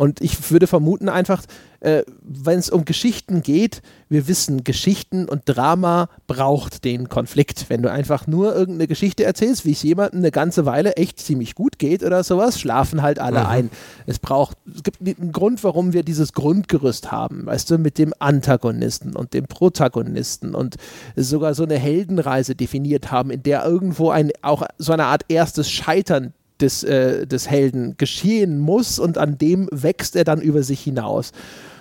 Und 0.00 0.22
ich 0.22 0.50
würde 0.50 0.66
vermuten 0.66 1.10
einfach, 1.10 1.42
äh, 1.80 2.04
wenn 2.22 2.58
es 2.58 2.70
um 2.70 2.86
Geschichten 2.86 3.42
geht, 3.42 3.82
wir 4.08 4.28
wissen, 4.28 4.64
Geschichten 4.64 5.28
und 5.28 5.42
Drama 5.44 6.08
braucht 6.26 6.86
den 6.86 7.10
Konflikt. 7.10 7.66
Wenn 7.68 7.82
du 7.82 7.90
einfach 7.90 8.26
nur 8.26 8.54
irgendeine 8.54 8.86
Geschichte 8.86 9.24
erzählst, 9.24 9.66
wie 9.66 9.72
es 9.72 9.82
jemandem 9.82 10.20
eine 10.20 10.30
ganze 10.30 10.64
Weile 10.64 10.96
echt 10.96 11.20
ziemlich 11.20 11.54
gut 11.54 11.78
geht 11.78 12.02
oder 12.02 12.24
sowas, 12.24 12.58
schlafen 12.58 13.02
halt 13.02 13.18
alle 13.18 13.40
mhm. 13.40 13.46
ein. 13.46 13.70
Es 14.06 14.18
braucht, 14.18 14.56
es 14.74 14.82
gibt 14.82 15.02
einen 15.20 15.32
Grund, 15.32 15.62
warum 15.64 15.92
wir 15.92 16.02
dieses 16.02 16.32
Grundgerüst 16.32 17.12
haben, 17.12 17.44
weißt 17.44 17.70
du, 17.70 17.76
mit 17.76 17.98
dem 17.98 18.14
Antagonisten 18.20 19.14
und 19.14 19.34
dem 19.34 19.44
Protagonisten 19.44 20.54
und 20.54 20.76
sogar 21.14 21.52
so 21.52 21.64
eine 21.64 21.76
Heldenreise 21.76 22.54
definiert 22.54 23.10
haben, 23.10 23.28
in 23.30 23.42
der 23.42 23.66
irgendwo 23.66 24.08
ein, 24.08 24.32
auch 24.40 24.66
so 24.78 24.94
eine 24.94 25.04
Art 25.04 25.26
erstes 25.28 25.70
Scheitern 25.70 26.32
des, 26.60 26.82
äh, 26.84 27.26
des 27.26 27.48
Helden 27.48 27.96
geschehen 27.96 28.58
muss 28.58 28.98
und 28.98 29.18
an 29.18 29.38
dem 29.38 29.68
wächst 29.72 30.16
er 30.16 30.24
dann 30.24 30.40
über 30.40 30.62
sich 30.62 30.80
hinaus. 30.80 31.32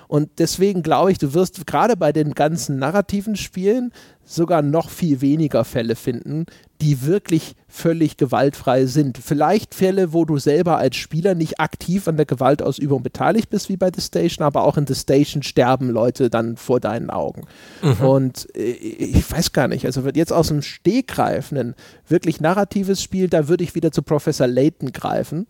Und 0.08 0.40
deswegen 0.40 0.82
glaube 0.82 1.12
ich, 1.12 1.20
du 1.20 1.36
wirst 1.36 1.68
gerade 1.68 1.96
bei 1.96 2.12
den 2.12 2.34
ganzen 2.34 2.80
narrativen 2.80 3.36
Spielen 3.36 3.92
sogar 4.26 4.64
noch 4.64 4.90
viel 4.90 5.22
weniger 5.22 5.64
Fälle 5.64 5.96
finden, 5.96 6.48
die 6.82 7.06
wirklich 7.06 7.56
völlig 7.68 8.18
gewaltfrei 8.18 8.86
sind. 8.86 9.18
Vielleicht 9.18 9.76
Fälle, 9.76 10.14
wo 10.14 10.26
du 10.26 10.38
selber 10.38 10.78
als 10.78 10.96
Spieler 10.96 11.36
nicht 11.36 11.60
aktiv 11.60 12.08
an 12.08 12.18
der 12.18 12.26
Gewaltausübung 12.26 13.04
beteiligt 13.04 13.50
bist, 13.50 13.70
wie 13.70 13.78
bei 13.78 13.92
The 13.94 14.02
Station, 14.02 14.46
aber 14.46 14.64
auch 14.64 14.78
in 14.78 14.88
The 14.88 14.96
Station 14.96 15.44
sterben 15.44 15.90
Leute 15.90 16.30
dann 16.30 16.58
vor 16.58 16.80
deinen 16.80 17.10
Augen. 17.10 17.44
Mhm. 17.82 18.06
Und 18.06 18.56
äh, 18.56 18.72
ich 18.72 19.30
weiß 19.30 19.52
gar 19.52 19.68
nicht, 19.68 19.86
also 19.86 20.04
wird 20.04 20.18
jetzt 20.18 20.34
aus 20.34 20.48
dem 20.48 20.62
Stegreif 20.62 21.52
ein 21.52 21.76
wirklich 22.08 22.40
narratives 22.40 23.04
Spiel, 23.04 23.28
da 23.28 23.48
würde 23.48 23.64
ich 23.64 23.76
wieder 23.76 23.92
zu 23.92 24.02
Professor 24.02 24.48
Layton 24.48 24.92
greifen 24.92 25.48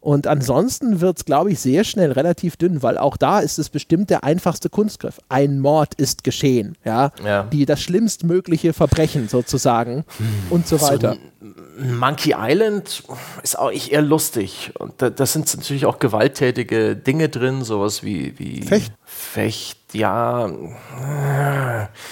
und 0.00 0.26
ansonsten 0.26 1.00
wird 1.00 1.18
es, 1.18 1.24
glaube 1.24 1.50
ich, 1.50 1.58
sehr 1.60 1.82
schnell 1.82 2.12
relativ 2.12 2.56
dünn, 2.56 2.82
weil 2.82 2.98
auch 2.98 3.16
da 3.16 3.40
ist 3.40 3.58
es 3.58 3.68
bestimmt 3.68 4.10
der 4.10 4.22
einfachste 4.22 4.70
Kunstgriff. 4.70 5.18
Ein 5.28 5.58
Mord 5.58 5.94
ist 5.94 6.22
geschehen, 6.22 6.76
ja. 6.84 7.10
ja. 7.24 7.42
Die, 7.44 7.66
das 7.66 7.82
schlimmstmögliche 7.82 8.72
Verbrechen 8.72 9.28
sozusagen 9.28 10.04
hm. 10.18 10.26
und 10.50 10.68
so 10.68 10.80
weiter. 10.80 11.14
So 11.14 11.48
Monkey 11.78 12.34
Island 12.36 13.02
ist 13.42 13.58
auch 13.58 13.70
eher 13.70 14.02
lustig. 14.02 14.72
Und 14.78 14.94
da, 14.98 15.10
da, 15.10 15.26
sind 15.26 15.52
natürlich 15.56 15.86
auch 15.86 15.98
gewalttätige 15.98 16.94
Dinge 16.96 17.28
drin, 17.28 17.64
sowas 17.64 18.02
wie, 18.02 18.38
wie 18.38 18.62
Fecht. 18.62 18.92
Fecht, 19.04 19.78
ja. 19.94 20.48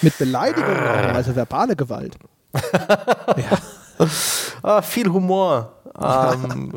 Mit 0.01 0.17
Beleidigung, 0.17 0.75
also 0.75 1.35
verbale 1.35 1.75
Gewalt. 1.75 2.17
ja. 2.53 4.07
ah, 4.61 4.81
viel 4.81 5.09
Humor. 5.09 5.73
Ähm, 5.99 6.73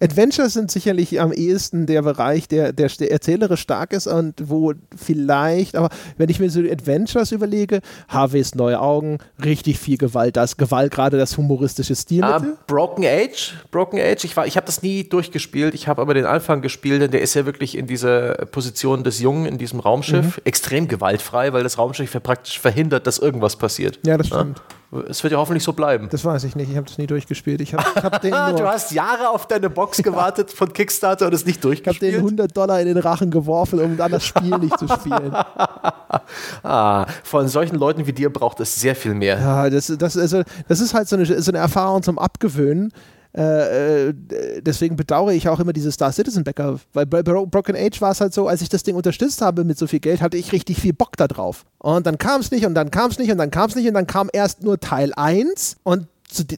Adventures 0.00 0.54
sind 0.54 0.70
sicherlich 0.70 1.20
am 1.20 1.32
ehesten 1.32 1.86
der 1.86 2.02
Bereich, 2.02 2.48
der, 2.48 2.72
der, 2.72 2.88
der 2.88 3.10
erzählerisch 3.10 3.60
stark 3.60 3.92
ist 3.92 4.06
und 4.06 4.34
wo 4.44 4.72
vielleicht, 4.96 5.76
aber 5.76 5.88
wenn 6.16 6.28
ich 6.28 6.40
mir 6.40 6.50
so 6.50 6.60
Adventures 6.60 7.32
überlege, 7.32 7.80
Harveys 8.08 8.54
Neue 8.54 8.80
Augen, 8.80 9.18
richtig 9.42 9.78
viel 9.78 9.98
Gewalt, 9.98 10.36
das 10.36 10.56
Gewalt 10.56 10.92
gerade 10.92 11.18
das 11.18 11.36
humoristische 11.36 11.94
Stilmittel. 11.94 12.54
Ah, 12.54 12.64
Broken 12.66 13.04
Age, 13.04 13.54
Broken 13.70 13.98
Age, 13.98 14.24
ich, 14.24 14.36
ich 14.36 14.56
habe 14.56 14.66
das 14.66 14.82
nie 14.82 15.04
durchgespielt, 15.04 15.74
ich 15.74 15.88
habe 15.88 16.02
aber 16.02 16.14
den 16.14 16.26
Anfang 16.26 16.62
gespielt, 16.62 17.02
denn 17.02 17.10
der 17.10 17.22
ist 17.22 17.34
ja 17.34 17.46
wirklich 17.46 17.76
in 17.76 17.86
dieser 17.86 18.34
Position 18.46 19.04
des 19.04 19.20
Jungen 19.20 19.46
in 19.46 19.58
diesem 19.58 19.80
Raumschiff 19.80 20.38
mhm. 20.38 20.42
extrem 20.44 20.88
gewaltfrei, 20.88 21.52
weil 21.52 21.62
das 21.62 21.78
Raumschiff 21.78 22.14
ja 22.14 22.20
praktisch 22.20 22.58
verhindert, 22.58 23.06
dass 23.06 23.18
irgendwas 23.18 23.56
passiert. 23.56 23.98
Ja, 24.04 24.16
das 24.16 24.28
stimmt. 24.28 24.58
Ja? 24.58 24.81
Es 25.08 25.22
wird 25.22 25.32
ja 25.32 25.38
hoffentlich 25.38 25.64
so 25.64 25.72
bleiben. 25.72 26.08
Das 26.10 26.22
weiß 26.22 26.44
ich 26.44 26.54
nicht. 26.54 26.70
Ich 26.70 26.76
habe 26.76 26.86
das 26.86 26.98
nie 26.98 27.06
durchgespielt. 27.06 27.62
Ich 27.62 27.72
hab, 27.72 27.96
ich 27.96 28.02
hab 28.02 28.20
den 28.20 28.30
du 28.56 28.66
hast 28.66 28.92
Jahre 28.92 29.30
auf 29.30 29.48
deine 29.48 29.70
Box 29.70 29.96
gewartet 30.02 30.50
von 30.50 30.70
Kickstarter 30.70 31.26
und 31.26 31.32
es 31.32 31.46
nicht 31.46 31.64
durchgespielt. 31.64 32.12
Ich 32.12 32.18
habe 32.18 32.28
den 32.28 32.38
100 32.38 32.54
Dollar 32.56 32.78
in 32.78 32.88
den 32.88 32.98
Rachen 32.98 33.30
geworfen, 33.30 33.80
um 33.80 33.96
dann 33.96 34.12
das 34.12 34.26
Spiel 34.26 34.58
nicht 34.58 34.78
zu 34.78 34.86
spielen. 34.88 35.32
ah, 36.62 37.06
von 37.24 37.48
solchen 37.48 37.76
Leuten 37.76 38.06
wie 38.06 38.12
dir 38.12 38.30
braucht 38.30 38.60
es 38.60 38.78
sehr 38.78 38.94
viel 38.94 39.14
mehr. 39.14 39.38
Ja, 39.38 39.70
das, 39.70 39.86
das, 39.98 40.18
also, 40.18 40.42
das 40.68 40.80
ist 40.80 40.92
halt 40.92 41.08
so 41.08 41.16
eine, 41.16 41.24
so 41.24 41.50
eine 41.50 41.58
Erfahrung 41.58 42.02
zum 42.02 42.18
Abgewöhnen. 42.18 42.92
Äh, 43.36 44.08
äh, 44.08 44.14
deswegen 44.60 44.96
bedauere 44.96 45.32
ich 45.32 45.48
auch 45.48 45.58
immer 45.58 45.72
diese 45.72 45.90
Star 45.90 46.12
Citizen 46.12 46.44
Bäcker, 46.44 46.78
weil 46.92 47.06
bei 47.06 47.22
Broken 47.22 47.76
Age 47.76 48.00
war 48.00 48.12
es 48.12 48.20
halt 48.20 48.34
so, 48.34 48.46
als 48.46 48.60
ich 48.60 48.68
das 48.68 48.82
Ding 48.82 48.94
unterstützt 48.94 49.40
habe 49.40 49.64
mit 49.64 49.78
so 49.78 49.86
viel 49.86 50.00
Geld, 50.00 50.20
hatte 50.20 50.36
ich 50.36 50.52
richtig 50.52 50.80
viel 50.80 50.92
Bock 50.92 51.16
da 51.16 51.28
drauf. 51.28 51.64
Und 51.78 52.06
dann 52.06 52.18
kam 52.18 52.40
es 52.40 52.50
nicht 52.50 52.66
und 52.66 52.74
dann 52.74 52.90
kam 52.90 53.10
es 53.10 53.18
nicht 53.18 53.30
und 53.30 53.38
dann 53.38 53.50
kam 53.50 53.70
es 53.70 53.76
nicht 53.76 53.88
und 53.88 53.94
dann 53.94 54.06
kam 54.06 54.28
erst 54.32 54.62
nur 54.62 54.78
Teil 54.80 55.12
1 55.14 55.76
und 55.82 56.08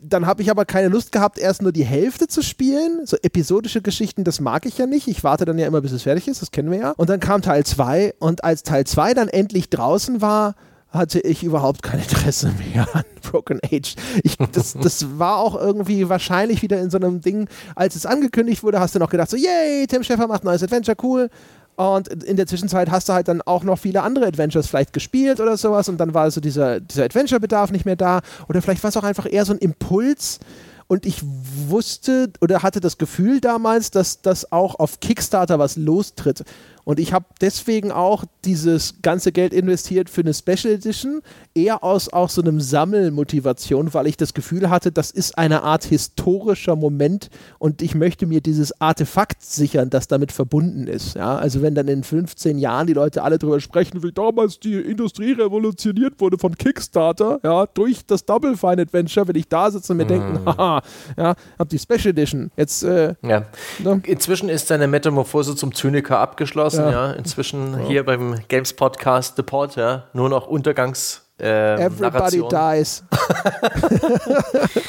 dann 0.03 0.27
habe 0.27 0.43
ich 0.43 0.51
aber 0.51 0.65
keine 0.65 0.89
Lust 0.89 1.11
gehabt, 1.11 1.39
erst 1.39 1.63
nur 1.63 1.73
die 1.73 1.85
Hälfte 1.85 2.29
zu 2.29 2.43
spielen. 2.43 3.07
So 3.07 3.17
episodische 3.23 3.83
Geschichten, 3.83 4.23
das 4.23 4.41
mag 4.41 4.67
ich 4.67 4.79
ja 4.79 4.87
nicht. 4.87 5.09
Ich 5.09 5.25
warte 5.25 5.45
dann 5.45 5.59
ja 5.59 5.67
immer, 5.67 5.81
bis 5.81 5.93
es 5.93 6.03
fertig 6.03 6.29
ist, 6.29 6.43
das 6.43 6.53
kennen 6.53 6.71
wir 6.71 6.79
ja. 6.79 6.91
Und 6.97 7.11
dann 7.11 7.21
kam 7.21 7.43
Teil 7.43 7.65
2 7.65 8.15
und 8.19 8.45
als 8.45 8.63
Teil 8.63 8.85
2 8.85 9.15
dann 9.15 9.29
endlich 9.29 9.71
draußen 9.71 10.21
war, 10.21 10.55
hatte 10.95 11.21
ich 11.21 11.43
überhaupt 11.43 11.83
kein 11.83 12.01
Interesse 12.01 12.53
mehr 12.53 12.87
an 12.95 13.05
Broken 13.31 13.61
Age. 13.65 13.97
Ich, 14.23 14.37
das, 14.53 14.75
das 14.81 15.19
war 15.19 15.39
auch 15.39 15.55
irgendwie 15.55 16.09
wahrscheinlich 16.09 16.63
wieder 16.63 16.81
in 16.81 16.91
so 16.91 16.99
einem 16.99 17.21
Ding, 17.21 17.49
als 17.75 17.97
es 17.97 18.07
angekündigt 18.07 18.63
wurde, 18.63 18.81
hast 18.81 18.95
du 18.95 18.99
noch 18.99 19.11
gedacht, 19.11 19.31
so, 19.31 19.37
yay, 19.37 19.87
Tim 19.87 20.03
Schäfer 20.03 20.27
macht 20.27 20.45
ein 20.45 20.47
neues 20.47 20.63
Adventure, 20.63 20.97
cool. 21.03 21.29
Und 21.77 22.09
in 22.23 22.37
der 22.37 22.47
Zwischenzeit 22.47 22.91
hast 22.91 23.09
du 23.09 23.13
halt 23.13 23.27
dann 23.27 23.43
auch 23.43 23.65
noch 23.65 23.79
viele 23.79 24.03
andere 24.03 24.27
Adventures 24.27 24.69
vielleicht 24.69 24.93
gespielt 24.93 25.41
oder 25.41 25.57
sowas 25.57 25.89
und 25.89 25.99
dann 25.99 26.15
war 26.15 26.31
so 26.31 26.41
dieser, 26.41 26.79
dieser 26.81 27.05
Adventure-Bedarf 27.05 27.73
nicht 27.73 27.85
mehr 27.85 27.97
da. 27.97 28.21
Oder 28.49 28.63
vielleicht 28.63 28.83
war 28.85 28.91
es 28.91 28.97
auch 28.97 29.03
einfach 29.03 29.31
eher 29.31 29.45
so 29.45 29.53
ein 29.53 29.59
Impuls. 29.59 30.39
Und 30.87 31.07
ich 31.07 31.23
wusste 31.23 32.31
oder 32.41 32.63
hatte 32.63 32.81
das 32.81 32.99
Gefühl 32.99 33.41
damals, 33.41 33.91
dass 33.91 34.21
das 34.21 34.53
auch 34.53 34.79
auf 34.79 35.01
Kickstarter 35.01 35.59
was 35.59 35.77
lostritt. 35.77 36.45
Und 36.85 37.01
ich 37.01 37.13
habe 37.13 37.25
deswegen 37.41 37.91
auch 37.91 38.25
dieses 38.45 39.01
ganze 39.03 39.33
Geld 39.33 39.55
investiert 39.55 40.11
für 40.11 40.21
eine 40.21 40.35
Special 40.35 40.75
Edition, 40.75 41.23
eher 41.55 41.83
aus 41.83 42.13
auch 42.13 42.29
so 42.29 42.43
einem 42.43 42.61
Sammelmotivation, 42.61 43.95
weil 43.95 44.07
ich 44.07 44.17
das 44.17 44.35
Gefühl 44.35 44.69
hatte, 44.69 44.93
das 44.93 45.11
ist 45.11 45.39
eine 45.39 45.63
Art 45.63 45.85
historischer 45.85 46.77
Moment 46.77 47.31
und 47.59 47.81
ich 47.81 47.95
möchte 47.95 48.27
mir 48.27 48.41
dieses 48.41 48.81
Artefakt 48.81 49.43
sichern, 49.43 49.89
das 49.89 50.09
damit 50.09 50.31
verbunden 50.31 50.87
ist. 50.87 51.15
Ja? 51.17 51.37
Also 51.37 51.63
wenn 51.63 51.75
dann 51.75 51.89
in 51.89 52.05
15 52.05 52.59
Jahren 52.59 52.87
die 52.87 52.93
Leute 52.93 53.23
alle 53.23 53.39
darüber 53.39 53.61
sprechen, 53.61 54.03
wie 54.03 54.13
damals 54.13 54.61
die 54.61 54.75
Industrie 54.75 55.33
revolutioniert 55.33 56.21
wurde 56.21 56.37
von 56.39 56.55
Kickstarter, 56.57 57.41
ja, 57.43 57.67
durch 57.67 58.05
das 58.07 58.27
Double 58.27 58.57
Fine 58.57 58.83
Adventure, 58.83 59.27
will 59.29 59.37
ich 59.37 59.49
da 59.49 59.71
sitzen 59.71 59.93
und 59.93 59.99
mir 59.99 60.05
mm. 60.05 60.09
denken, 60.09 60.47
haha, 60.47 60.83
ja, 61.17 61.35
hab 61.59 61.69
die 61.69 61.79
Special 61.79 62.09
Edition. 62.09 62.51
Jetzt, 62.57 62.83
äh, 62.83 63.15
ja. 63.23 63.47
Ne? 63.83 64.03
Inzwischen 64.05 64.49
ist 64.49 64.71
deine 64.71 64.87
Metamorphose 64.87 65.57
zum 65.57 65.75
Zyniker 65.75 66.19
abgeschlossen 66.19 66.74
draußen, 66.77 66.93
ja. 66.93 67.13
Inzwischen 67.13 67.79
hier 67.87 68.05
beim 68.05 68.41
Games 68.49 68.73
Podcast 68.73 69.37
The 69.37 69.45
ja. 69.77 70.05
Nur 70.13 70.29
noch 70.29 70.47
Untergangs. 70.47 71.23
Äh, 71.41 71.85
Everybody 71.85 72.39
Narration. 72.39 72.77
dies. 72.77 73.05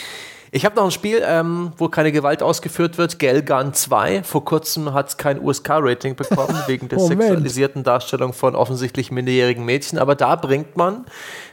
Ich 0.55 0.63
habe 0.63 0.77
noch 0.77 0.85
ein 0.85 0.91
Spiel, 0.91 1.21
ähm, 1.25 1.73
wo 1.75 1.89
keine 1.89 2.13
Gewalt 2.13 2.41
ausgeführt 2.41 2.97
wird, 2.97 3.19
Gelgun 3.19 3.73
2. 3.73 4.23
Vor 4.23 4.45
kurzem 4.45 4.93
hat 4.93 5.09
es 5.09 5.17
kein 5.17 5.37
USK-Rating 5.43 6.15
bekommen, 6.15 6.57
wegen 6.67 6.87
der 6.87 6.97
sexualisierten 6.97 7.83
Darstellung 7.83 8.31
von 8.31 8.55
offensichtlich 8.55 9.11
minderjährigen 9.11 9.65
Mädchen. 9.65 9.99
Aber 9.99 10.15
da 10.15 10.37
bringt 10.37 10.77
man 10.77 11.07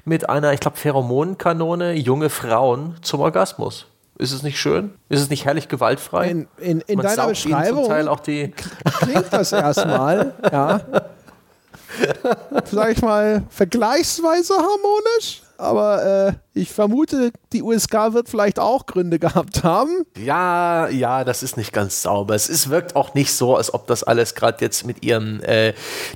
mit 0.05 0.29
einer, 0.29 0.53
ich 0.53 0.61
glaube, 0.61 0.77
Pheromonenkanone 0.77 1.95
junge 1.95 2.31
Frauen 2.31 2.95
zum 3.03 3.23
Orgasmus. 3.23 3.87
Ist 4.23 4.31
es 4.31 4.45
nicht 4.45 4.61
schön? 4.61 4.95
Ist 5.09 5.21
es 5.21 5.31
nicht 5.31 5.47
herrlich 5.47 5.67
gewaltfrei? 5.67 6.31
In, 6.31 6.49
in, 6.59 6.81
in 6.83 7.01
deiner 7.01 7.27
Beschreibung 7.27 7.91
auch 8.07 8.21
die 8.21 8.53
klingt 9.01 9.33
das 9.33 9.51
erstmal, 9.51 10.33
ja. 10.53 10.81
Sag 12.71 12.93
ich 12.93 13.03
mal, 13.03 13.43
vergleichsweise 13.51 14.55
harmonisch 14.55 15.42
aber 15.63 16.29
äh, 16.29 16.33
ich 16.55 16.71
vermute, 16.71 17.33
die 17.53 17.63
USK 17.63 18.13
wird 18.13 18.29
vielleicht 18.29 18.59
auch 18.59 18.87
Gründe 18.87 19.19
gehabt 19.21 19.65
haben. 19.65 20.05
Ja, 20.19 20.89
ja, 20.89 21.25
das 21.25 21.43
ist 21.43 21.57
nicht 21.57 21.73
ganz 21.73 22.03
sauber. 22.03 22.35
Es 22.35 22.49
ist, 22.49 22.71
wirkt 22.71 22.97
auch 22.97 23.15
nicht 23.15 23.33
so, 23.33 23.57
als 23.57 23.73
ob 23.73 23.87
das 23.87 24.03
alles 24.03 24.35
gerade 24.35 24.65
jetzt 24.65 24.87
mit 24.87 25.05
ihrem 25.05 25.41
äh, 25.43 25.73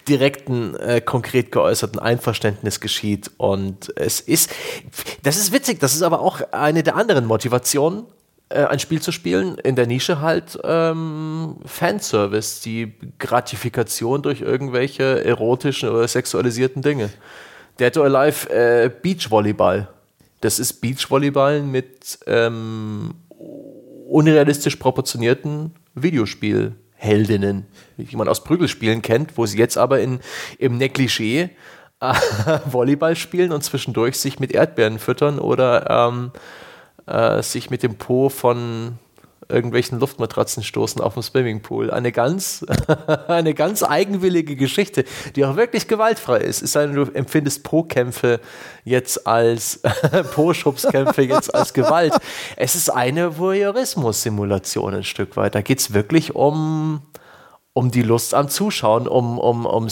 direkten, 0.09 0.74
äh, 0.77 1.01
konkret 1.01 1.52
geäußerten 1.52 1.98
Einverständnis 1.98 2.81
geschieht. 2.81 3.31
Und 3.39 3.93
es 3.97 4.20
ist, 4.20 4.51
das 5.23 5.36
ist 5.36 5.52
witzig, 5.52 5.81
das 5.81 5.94
ist 5.94 6.02
aber 6.02 6.20
auch 6.20 6.40
eine 6.52 6.82
der 6.82 6.97
anderen 6.97 7.24
Motivationen, 7.24 8.05
äh, 8.48 8.64
ein 8.64 8.78
Spiel 8.78 9.02
zu 9.02 9.10
spielen, 9.10 9.59
in 9.59 9.74
der 9.74 9.86
Nische 9.86 10.20
halt 10.20 10.59
ähm, 10.62 11.56
Fanservice, 11.64 12.60
die 12.60 12.94
Gratifikation 13.18 14.23
durch 14.23 14.40
irgendwelche 14.40 15.24
erotischen 15.24 15.89
oder 15.89 16.06
sexualisierten 16.06 16.81
Dinge. 16.81 17.10
Dead 17.78 17.96
or 17.96 18.04
Alive 18.06 18.48
äh, 18.50 18.90
Beachvolleyball. 18.90 19.88
Das 20.40 20.58
ist 20.58 20.74
Beachvolleyball 20.80 21.62
mit 21.62 22.18
ähm, 22.26 23.14
unrealistisch 24.08 24.76
proportionierten 24.76 25.74
Videospielheldinnen, 25.94 27.66
die 27.96 28.16
man 28.16 28.28
aus 28.28 28.44
Prügelspielen 28.44 29.02
kennt, 29.02 29.36
wo 29.36 29.46
sie 29.46 29.58
jetzt 29.58 29.76
aber 29.78 30.00
in, 30.00 30.20
im 30.58 30.78
Negligé 30.78 31.50
äh, 32.00 32.14
Volleyball 32.66 33.16
spielen 33.16 33.52
und 33.52 33.64
zwischendurch 33.64 34.18
sich 34.18 34.38
mit 34.38 34.52
Erdbeeren 34.52 34.98
füttern 34.98 35.38
oder 35.38 35.90
ähm, 35.90 36.32
äh, 37.06 37.42
sich 37.42 37.70
mit 37.70 37.82
dem 37.82 37.96
Po 37.96 38.28
von 38.28 38.98
irgendwelchen 39.48 40.01
Luftmatratzen 40.01 40.62
stoßen 40.62 41.01
auf 41.01 41.14
dem 41.14 41.23
Swimmingpool. 41.23 41.90
Eine 41.90 42.12
ganz, 42.12 42.64
eine 43.28 43.55
ganz 43.55 43.82
eigenwillige 43.82 44.56
Geschichte, 44.56 45.05
die 45.35 45.44
auch 45.44 45.56
wirklich 45.56 45.89
gewaltfrei 45.89 46.39
ist. 46.39 46.62
Es 46.62 46.73
sei 46.73 46.86
denn, 46.86 46.94
du 46.94 47.02
empfindest 47.02 47.62
Po-Kämpfe 47.62 48.40
jetzt 48.85 49.27
als 49.27 49.81
Po-Schubskämpfe 50.35 51.23
jetzt 51.23 51.55
als 51.55 51.73
Gewalt. 51.73 52.14
Es 52.56 52.74
ist 52.74 52.90
eine 52.90 53.39
Voyeurismus-Simulation 53.39 54.94
ein 54.94 55.05
Stück 55.05 55.36
weit. 55.36 55.55
Da 55.55 55.62
geht 55.62 55.81
es 55.81 55.93
wirklich 55.93 56.35
um, 56.35 57.02
um 57.73 57.90
die 57.90 58.02
Lust 58.02 58.35
am 58.35 58.48
Zuschauen, 58.48 59.06
um, 59.06 59.39
um, 59.39 59.66
um 59.66 59.89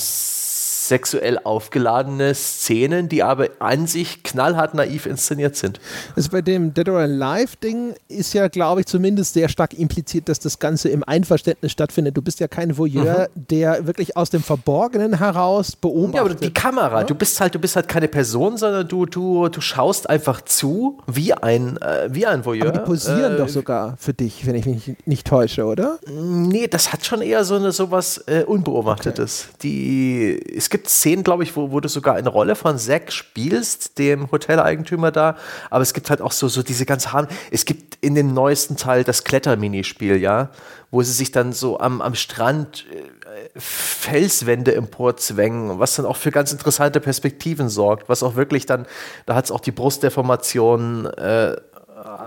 sexuell 0.89 1.39
aufgeladene 1.43 2.35
Szenen, 2.35 3.09
die 3.09 3.23
aber 3.23 3.49
an 3.59 3.87
sich 3.87 4.23
knallhart 4.23 4.75
naiv 4.75 5.07
inszeniert 5.07 5.57
sind. 5.57 5.81
Also 6.17 6.31
bei 6.31 6.43
dem 6.43 6.75
Dead 6.75 6.89
or 6.89 6.99
Alive 6.99 7.57
Ding 7.63 7.95
ist 8.09 8.33
ja, 8.35 8.49
glaube 8.49 8.81
ich, 8.81 8.87
zumindest 8.87 9.35
sehr 9.35 9.49
stark 9.49 9.75
impliziert, 9.75 10.29
dass 10.29 10.41
das 10.41 10.59
Ganze 10.59 10.89
im 10.89 11.03
Einverständnis 11.05 11.73
stattfindet. 11.73 12.17
Du 12.17 12.23
bist 12.23 12.41
ja 12.41 12.49
kein 12.49 12.77
Voyeur, 12.77 13.29
mhm. 13.35 13.47
der 13.51 13.87
wirklich 13.87 14.17
aus 14.17 14.31
dem 14.31 14.43
Verborgenen 14.43 15.19
heraus 15.19 15.77
beobachtet. 15.77 16.15
Ja, 16.15 16.21
aber 16.23 16.35
die 16.35 16.53
Kamera, 16.53 17.01
ja? 17.01 17.05
du 17.05 17.15
bist 17.15 17.41
halt, 17.41 17.55
du 17.55 17.59
bist 17.59 17.77
halt 17.77 17.89
keine 17.89 18.09
Person, 18.09 18.57
sondern 18.57 18.87
du, 18.89 19.07
du, 19.07 19.49
du 19.49 19.61
schaust 19.61 20.09
einfach 20.09 20.41
zu, 20.43 20.99
wie 21.07 21.33
ein, 21.33 21.77
äh, 21.79 22.09
wie 22.11 22.27
ein 22.27 22.45
Voyeur. 22.45 22.69
Aber 22.69 22.79
die 22.79 22.85
posieren 22.85 23.35
äh, 23.35 23.39
doch 23.39 23.49
sogar 23.49 23.97
für 23.99 24.15
dich, 24.15 24.47
wenn 24.47 24.55
ich 24.55 24.67
mich 24.67 24.97
nicht 25.07 25.27
täusche, 25.27 25.65
oder? 25.65 25.99
Nee, 26.11 26.69
das 26.69 26.93
hat 26.93 27.05
schon 27.05 27.23
eher 27.23 27.45
so 27.45 27.57
eine 27.57 27.73
sowas 27.73 28.19
äh, 28.27 28.45
Unbeobachtetes. 28.45 29.49
Okay. 29.49 29.59
Die, 29.63 30.57
es 30.57 30.71
gibt 30.75 30.89
Szenen, 30.89 31.23
glaube 31.23 31.45
ich, 31.45 31.55
wo, 31.55 31.71
wo 31.71 31.79
du 31.79 31.89
sogar 31.89 32.17
eine 32.17 32.29
Rolle 32.29 32.57
von 32.57 32.79
Zack 32.79 33.13
spielst, 33.13 33.97
dem 33.97 34.33
Hoteleigentümer 34.33 35.13
da. 35.13 35.37
Aber 35.71 35.83
es 35.83 35.95
gibt 35.95 36.11
halt 36.11 36.21
auch 36.21 36.33
so, 36.33 36.49
so 36.49 36.65
diese 36.65 36.85
ganz 36.85 37.13
harten. 37.13 37.33
Es 37.53 37.65
gibt 37.65 37.97
in 38.01 38.17
dem 38.17 38.35
neuesten 38.35 38.77
Teil 38.77 39.05
das 39.05 39.23
Kletterminispiel, 39.23 40.17
ja, 40.17 40.49
wo 40.91 41.01
sie 41.03 41.13
sich 41.13 41.31
dann 41.31 41.53
so 41.53 41.79
am, 41.79 42.03
am 42.03 42.17
Strand 42.17 42.87
äh, 42.91 43.61
Felswände 43.61 44.75
emporzwängen, 44.75 45.79
was 45.79 45.95
dann 45.95 46.07
auch 46.07 46.17
für 46.17 46.33
ganz 46.33 46.51
interessante 46.51 46.99
Perspektiven 46.99 47.69
sorgt, 47.69 48.09
was 48.09 48.25
auch 48.25 48.35
wirklich 48.35 48.67
dann, 48.67 48.85
da 49.27 49.37
hat 49.37 49.45
es 49.45 49.53
auch 49.53 49.61
die 49.61 49.71
Brustdeformation 49.71 51.07
äh, 51.07 51.55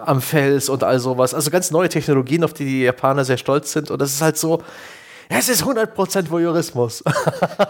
am 0.05 0.21
Fels 0.21 0.69
und 0.69 0.85
all 0.85 0.99
sowas. 0.99 1.33
Also 1.33 1.51
ganz 1.51 1.69
neue 1.71 1.89
Technologien, 1.89 2.45
auf 2.45 2.53
die 2.53 2.63
die 2.63 2.83
Japaner 2.83 3.25
sehr 3.25 3.37
stolz 3.37 3.73
sind. 3.73 3.91
Und 3.91 4.01
das 4.01 4.13
ist 4.13 4.21
halt 4.21 4.37
so, 4.37 4.63
Es 5.29 5.49
ist 5.49 5.63
100% 5.63 6.29
Voyeurismus. 6.29 7.03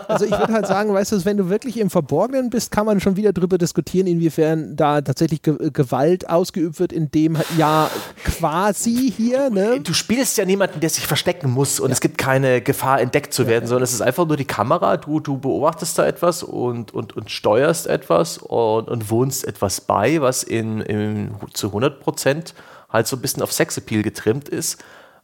Also 0.08 0.26
ich 0.26 0.32
würde 0.32 0.54
halt 0.54 0.68
sagen, 0.68 0.94
weißt 0.94 1.12
du, 1.12 1.26
wenn 1.26 1.38
du 1.38 1.50
wirklich 1.50 1.78
im 1.78 1.90
Verborgenen 1.90 2.50
bist, 2.50 2.72
kann 2.72 2.86
man 2.86 3.02
schon 3.02 3.18
wieder 3.18 3.34
darüber 3.34 3.58
diskutieren, 3.58 4.08
inwiefern 4.08 4.76
da 4.76 5.02
tatsächlich 5.02 5.42
Ge 5.42 5.58
Gewalt 5.72 6.30
ausgeübt 6.30 6.80
wird, 6.80 6.94
in 6.94 7.12
dem 7.12 7.38
ja 7.58 7.90
quasi 8.24 9.12
hier, 9.16 9.50
ne? 9.50 9.82
Du 9.82 9.94
spielst 9.94 10.38
ja 10.38 10.46
niemanden, 10.46 10.80
der 10.80 10.90
sich 10.90 11.06
verstecken 11.06 11.52
muss 11.52 11.80
und 11.80 11.90
ja. 11.90 11.94
es 11.94 12.00
gibt 12.00 12.18
keine 12.18 12.62
Gefahr, 12.62 13.02
entdeckt 13.02 13.34
zu 13.34 13.48
werden, 13.48 13.66
ja. 13.66 13.68
sondern 13.68 13.84
es 13.84 13.94
ist 13.94 14.02
einfach 14.02 14.26
nur 14.26 14.38
die 14.38 14.46
Kamera, 14.46 14.98
du, 14.98 15.20
du 15.20 15.38
beobachtest 15.38 16.00
da 16.00 16.08
etwas 16.08 16.42
und, 16.42 16.94
und, 16.94 17.16
und 17.18 17.30
steuerst 17.30 17.88
etwas 17.88 18.38
und, 18.38 18.88
und 18.88 19.10
wohnst 19.12 19.46
etwas 19.46 19.82
bei, 19.82 20.22
was 20.22 20.44
in, 20.44 20.80
in 20.82 21.32
zu 21.54 21.68
100% 21.68 22.54
halt 22.90 23.08
so 23.08 23.18
ein 23.18 23.22
bisschen 23.22 23.44
auf 23.44 23.52
Sexappeal 23.52 24.04
getrimmt 24.04 24.48
ist. 24.48 24.84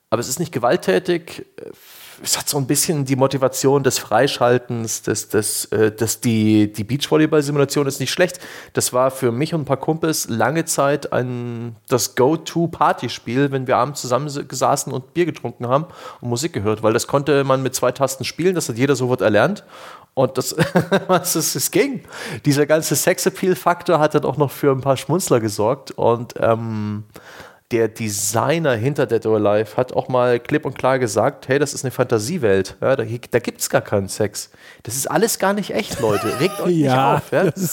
Aber 0.09 0.19
es 0.19 0.27
ist 0.27 0.39
nicht 0.39 0.51
gewalttätig 0.51 1.45
es 2.23 2.37
hat 2.37 2.47
so 2.47 2.57
ein 2.57 2.65
bisschen 2.65 3.03
die 3.03 3.17
Motivation 3.17 3.83
des 3.83 3.99
Freischaltens, 3.99 5.01
des, 5.01 5.27
des, 5.27 5.65
äh, 5.65 5.91
des, 5.91 6.21
die, 6.21 6.71
die 6.71 6.85
Beachvolleyball-Simulation 6.85 7.85
ist 7.85 7.99
nicht 7.99 8.11
schlecht. 8.11 8.39
Das 8.71 8.93
war 8.93 9.11
für 9.11 9.31
mich 9.31 9.53
und 9.53 9.61
ein 9.61 9.65
paar 9.65 9.77
Kumpels 9.77 10.29
lange 10.29 10.63
Zeit 10.63 11.11
ein, 11.11 11.75
das 11.89 12.15
Go-To-Partyspiel, 12.15 13.51
wenn 13.51 13.67
wir 13.67 13.75
abends 13.75 14.01
zusammen 14.01 14.31
gesessen 14.47 14.93
und 14.93 15.13
Bier 15.13 15.25
getrunken 15.25 15.67
haben 15.67 15.85
und 16.21 16.29
Musik 16.29 16.53
gehört, 16.53 16.81
weil 16.81 16.93
das 16.93 17.07
konnte 17.07 17.43
man 17.43 17.61
mit 17.61 17.75
zwei 17.75 17.91
Tasten 17.91 18.23
spielen, 18.23 18.55
das 18.55 18.69
hat 18.69 18.77
jeder 18.77 18.95
sofort 18.95 19.21
erlernt. 19.21 19.65
Und 20.13 20.37
das, 20.37 20.55
was 21.07 21.35
es, 21.35 21.55
es 21.55 21.71
ging. 21.71 22.03
Dieser 22.45 22.65
ganze 22.67 22.95
Sex-Appeal-Faktor 22.95 23.99
hat 23.99 24.15
dann 24.15 24.23
auch 24.23 24.37
noch 24.37 24.51
für 24.51 24.71
ein 24.71 24.81
paar 24.81 24.95
Schmunzler 24.95 25.39
gesorgt 25.39 25.91
und 25.91 26.35
ähm, 26.39 27.03
der 27.73 27.87
Designer 27.87 28.75
hinter 28.75 29.07
Dead 29.07 29.25
or 29.25 29.37
Alive 29.37 29.75
hat 29.75 29.93
auch 29.93 30.07
mal 30.07 30.39
klipp 30.39 30.63
und 30.63 30.77
klar 30.77 30.99
gesagt, 30.99 31.47
hey, 31.47 31.57
das 31.57 31.73
ist 31.73 31.83
eine 31.83 31.89
Fantasiewelt. 31.89 32.77
Ja, 32.79 32.95
da 32.95 33.03
da 33.03 33.39
gibt 33.39 33.61
es 33.61 33.69
gar 33.69 33.81
keinen 33.81 34.09
Sex. 34.09 34.51
Das 34.83 34.95
ist 34.95 35.09
alles 35.09 35.39
gar 35.39 35.53
nicht 35.53 35.71
echt, 35.71 35.99
Leute. 35.99 36.39
Regt 36.39 36.61
euch 36.61 36.75
ja, 36.77 37.15
nicht 37.15 37.33
auf. 37.33 37.65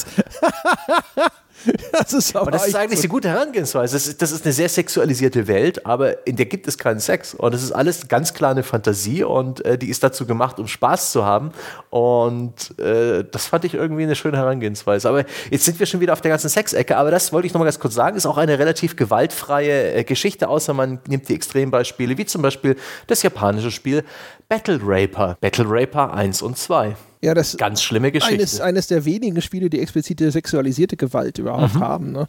Ja? 1.17 1.27
Das 1.93 2.13
ist, 2.13 2.35
aber 2.35 2.51
das 2.51 2.67
ist 2.67 2.77
eigentlich 2.77 3.01
so. 3.01 3.05
eine 3.05 3.11
gute 3.11 3.29
Herangehensweise. 3.29 3.95
Das 3.95 4.07
ist, 4.07 4.23
das 4.23 4.33
ist, 4.33 4.45
eine 4.45 4.53
sehr 4.53 4.69
sexualisierte 4.69 5.47
Welt, 5.49 5.85
aber 5.85 6.27
in 6.27 6.37
der 6.37 6.47
gibt 6.47 6.67
es 6.67 6.79
keinen 6.79 7.01
Sex. 7.01 7.35
Und 7.35 7.53
das 7.53 7.63
ist 7.63 7.73
alles 7.73 8.09
ganz 8.09 8.33
klar 8.33 8.53
eine 8.53 8.63
Fantasie 8.63 9.23
und 9.25 9.65
äh, 9.65 9.77
die 9.77 9.91
ist 9.91 10.03
dazu 10.03 10.27
gemacht, 10.27 10.59
um 10.59 10.67
Spaß 10.67 11.13
zu 11.13 11.25
haben. 11.25 11.51
Und 11.91 12.79
äh, 12.79 13.25
das 13.31 13.47
fand 13.47 13.65
ich 13.65 13.75
irgendwie 13.75 14.05
eine 14.05 14.15
schöne 14.15 14.39
Herangehensweise. 14.39 15.09
Aber 15.09 15.25
jetzt 15.51 15.65
sind 15.65 15.79
wir 15.79 15.87
schon 15.87 16.01
wieder 16.01 16.13
auf 16.13 16.21
der 16.21 16.31
ganzen 16.31 16.49
Sexecke. 16.49 16.97
Aber 16.97 17.11
das 17.11 17.33
wollte 17.33 17.47
ich 17.47 17.53
noch 17.53 17.59
mal 17.59 17.67
ganz 17.67 17.79
kurz 17.79 17.95
sagen, 17.95 18.17
ist 18.17 18.27
auch 18.27 18.39
eine 18.39 18.59
relativ 18.59 18.97
gewaltfreie 18.97 19.95
äh, 19.95 20.05
Geschichte, 20.05 20.49
außer 20.49 20.73
man 20.73 21.01
nimmt 21.07 21.29
die 21.29 21.35
Extrembeispiele, 21.35 22.17
wie 22.17 22.27
zum 22.27 22.43
Beispiel 22.43 22.77
das 23.07 23.23
japanische 23.23 23.71
Spiel 23.71 24.05
Battle 24.51 24.81
Raper. 24.83 25.39
Battle 25.41 25.65
Raper 25.69 26.13
1 26.13 26.43
und 26.43 26.59
2. 26.59 26.97
Ja, 27.23 27.35
das 27.35 27.57
ganz 27.57 27.83
schlimme 27.83 28.11
Geschichte. 28.11 28.35
Eines, 28.35 28.61
eines 28.61 28.87
der 28.89 29.05
wenigen 29.05 29.41
Spiele, 29.41 29.71
die 29.71 29.79
explizite 29.79 30.29
sexualisierte 30.33 30.97
Gewalt 30.97 31.39
überhaupt 31.39 31.77
mhm. 31.77 31.81
haben. 31.81 32.13
Ne? 32.13 32.27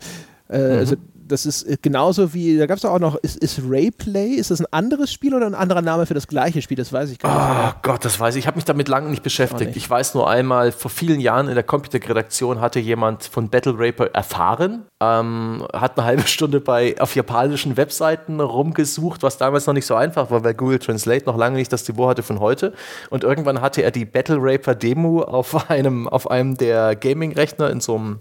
Äh, 0.52 0.58
mhm. 0.58 0.80
Also 0.80 0.96
das 1.32 1.46
ist 1.46 1.64
äh, 1.64 1.78
genauso 1.82 2.34
wie, 2.34 2.58
da 2.58 2.66
gab 2.66 2.78
es 2.78 2.86
auch 2.86 3.00
noch, 3.00 3.16
ist, 3.16 3.38
ist 3.38 3.62
Rayplay, 3.68 4.32
ist 4.34 4.52
das 4.52 4.60
ein 4.60 4.68
anderes 4.72 5.12
Spiel 5.12 5.34
oder 5.34 5.46
ein 5.46 5.56
anderer 5.56 5.82
Name 5.82 6.06
für 6.06 6.14
das 6.14 6.28
gleiche 6.28 6.62
Spiel? 6.62 6.78
Das 6.78 6.92
weiß 6.92 7.10
ich 7.12 7.20
gar 7.20 7.64
nicht. 7.64 7.74
Oh 7.74 7.80
Gott, 7.82 8.06
das 8.06 8.20
weiß 8.20 8.36
ich. 8.36 8.42
Ich 8.42 8.48
habe 8.48 8.58
mich 8.58 8.66
damit 8.66 8.88
lange 8.88 9.10
nicht 9.10 9.24
beschäftigt. 9.24 9.68
Nicht. 9.68 9.78
Ich 9.78 9.90
weiß 9.90 10.14
nur 10.14 10.30
einmal, 10.30 10.72
vor 10.72 10.92
vielen 10.92 11.20
Jahren 11.20 11.48
in 11.48 11.56
der 11.56 11.64
Computerredaktion 11.64 12.60
hatte 12.60 12.80
jemand 12.80 13.24
von 13.24 13.50
Battle 13.50 13.76
Raper 13.78 14.08
erfahren, 14.14 14.84
ähm, 15.00 15.66
hat 15.74 15.98
eine 15.98 16.06
halbe 16.06 16.28
Stunde 16.28 16.60
bei, 16.60 16.96
auf 17.00 17.16
japanischen 17.16 17.78
Webseiten 17.78 18.40
rumgesucht, 18.40 19.24
was 19.24 19.38
damals 19.38 19.68
noch 19.68 19.74
nicht 19.74 19.86
so 19.86 19.96
einfach 19.96 20.32
war, 20.32 20.44
weil 20.44 20.54
Google 20.54 20.80
Translate 20.80 21.26
noch 21.26 21.38
lange 21.38 21.58
nicht 21.58 21.72
das 21.72 21.88
Niveau 21.88 22.10
hatte 22.10 22.24
von 22.24 22.40
heute. 22.40 22.74
Und 23.10 23.24
irgendwann 23.24 23.62
hatte 23.62 23.84
er 23.84 23.92
die 23.92 24.06
Battle 24.06 24.38
Raper 24.40 24.76
Demo 24.76 25.22
auf 25.22 25.70
einem, 25.70 26.08
auf 26.08 26.30
einem 26.30 26.58
der 26.58 26.96
Gaming-Rechner 26.96 27.70
in 27.70 27.80
so 27.80 27.96
einem 27.96 28.20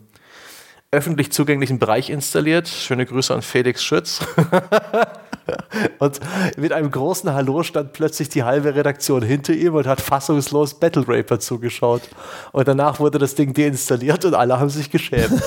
öffentlich 0.93 1.31
zugänglichen 1.31 1.79
Bereich 1.79 2.11
installiert. 2.11 2.67
Schöne 2.69 3.07
Grüße 3.07 3.33
an 3.33 3.43
Felix 3.43 3.83
Schütz. 3.83 4.21
und 5.99 6.21
mit 6.57 6.73
einem 6.73 6.91
großen 6.91 7.33
Hallo 7.33 7.63
stand 7.63 7.93
plötzlich 7.93 8.29
die 8.29 8.43
halbe 8.43 8.75
Redaktion 8.75 9.23
hinter 9.23 9.53
ihm 9.53 9.75
und 9.75 9.87
hat 9.87 10.01
fassungslos 10.01 10.75
Battle 10.81 11.05
Raper 11.07 11.39
zugeschaut. 11.39 12.03
Und 12.53 12.67
danach 12.67 12.99
wurde 12.99 13.19
das 13.19 13.37
Ding 13.37 13.55
deinstalliert 13.55 14.25
und 14.25 14.35
alle 14.35 14.59
haben 14.59 14.71
sich 14.71 14.91
geschämt. 14.91 15.41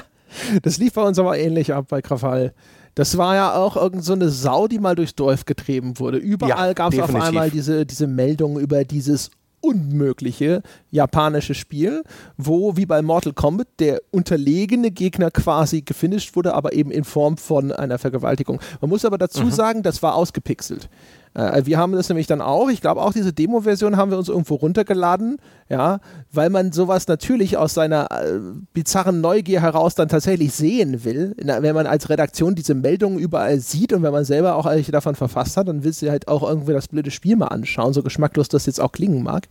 das 0.62 0.78
lief 0.78 0.94
bei 0.94 1.02
uns 1.02 1.18
aber 1.18 1.38
ähnlich 1.38 1.72
ab 1.72 1.86
bei 1.88 2.02
Krawall. 2.02 2.52
Das 2.96 3.16
war 3.16 3.36
ja 3.36 3.54
auch 3.54 3.76
irgend 3.76 4.04
so 4.04 4.14
eine 4.14 4.28
Sau, 4.28 4.66
die 4.66 4.80
mal 4.80 4.96
durchs 4.96 5.14
Dorf 5.14 5.44
getrieben 5.44 6.00
wurde. 6.00 6.18
Überall 6.18 6.68
ja, 6.68 6.72
gab 6.72 6.92
es 6.92 6.98
auf 6.98 7.14
einmal 7.14 7.50
diese, 7.50 7.86
diese 7.86 8.08
Meldung 8.08 8.58
über 8.58 8.84
dieses 8.84 9.30
unmögliche 9.60 10.62
japanische 10.90 11.54
Spiel, 11.54 12.02
wo 12.36 12.76
wie 12.76 12.86
bei 12.86 13.02
Mortal 13.02 13.32
Kombat 13.32 13.68
der 13.78 14.00
unterlegene 14.10 14.90
Gegner 14.90 15.30
quasi 15.30 15.82
gefinisht 15.82 16.36
wurde, 16.36 16.54
aber 16.54 16.72
eben 16.72 16.90
in 16.90 17.04
Form 17.04 17.36
von 17.36 17.72
einer 17.72 17.98
Vergewaltigung. 17.98 18.60
Man 18.80 18.90
muss 18.90 19.04
aber 19.04 19.18
dazu 19.18 19.44
mhm. 19.44 19.50
sagen, 19.50 19.82
das 19.82 20.02
war 20.02 20.14
ausgepixelt. 20.14 20.88
Äh, 21.34 21.62
wir 21.64 21.78
haben 21.78 21.92
das 21.92 22.08
nämlich 22.08 22.26
dann 22.26 22.40
auch, 22.40 22.68
ich 22.68 22.80
glaube 22.80 23.02
auch 23.02 23.12
diese 23.12 23.32
Demo-Version 23.32 23.96
haben 23.96 24.10
wir 24.10 24.18
uns 24.18 24.28
irgendwo 24.28 24.56
runtergeladen, 24.56 25.38
ja, 25.68 26.00
weil 26.32 26.50
man 26.50 26.72
sowas 26.72 27.06
natürlich 27.08 27.56
aus 27.56 27.74
seiner 27.74 28.10
äh, 28.10 28.40
bizarren 28.72 29.20
Neugier 29.20 29.60
heraus 29.60 29.94
dann 29.94 30.08
tatsächlich 30.08 30.52
sehen 30.52 31.04
will. 31.04 31.34
Na, 31.42 31.62
wenn 31.62 31.74
man 31.74 31.86
als 31.86 32.08
Redaktion 32.08 32.54
diese 32.54 32.74
Meldungen 32.74 33.18
überall 33.18 33.60
sieht 33.60 33.92
und 33.92 34.02
wenn 34.02 34.12
man 34.12 34.24
selber 34.24 34.56
auch 34.56 34.66
welche 34.66 34.92
davon 34.92 35.14
verfasst 35.14 35.56
hat, 35.56 35.68
dann 35.68 35.84
willst 35.84 36.02
du 36.02 36.10
halt 36.10 36.28
auch 36.28 36.42
irgendwie 36.42 36.72
das 36.72 36.88
blöde 36.88 37.10
Spiel 37.10 37.36
mal 37.36 37.48
anschauen, 37.48 37.92
so 37.92 38.02
geschmacklos 38.02 38.48
das 38.48 38.66
jetzt 38.66 38.80
auch 38.80 38.92
klingen 38.92 39.22
mag. 39.22 39.48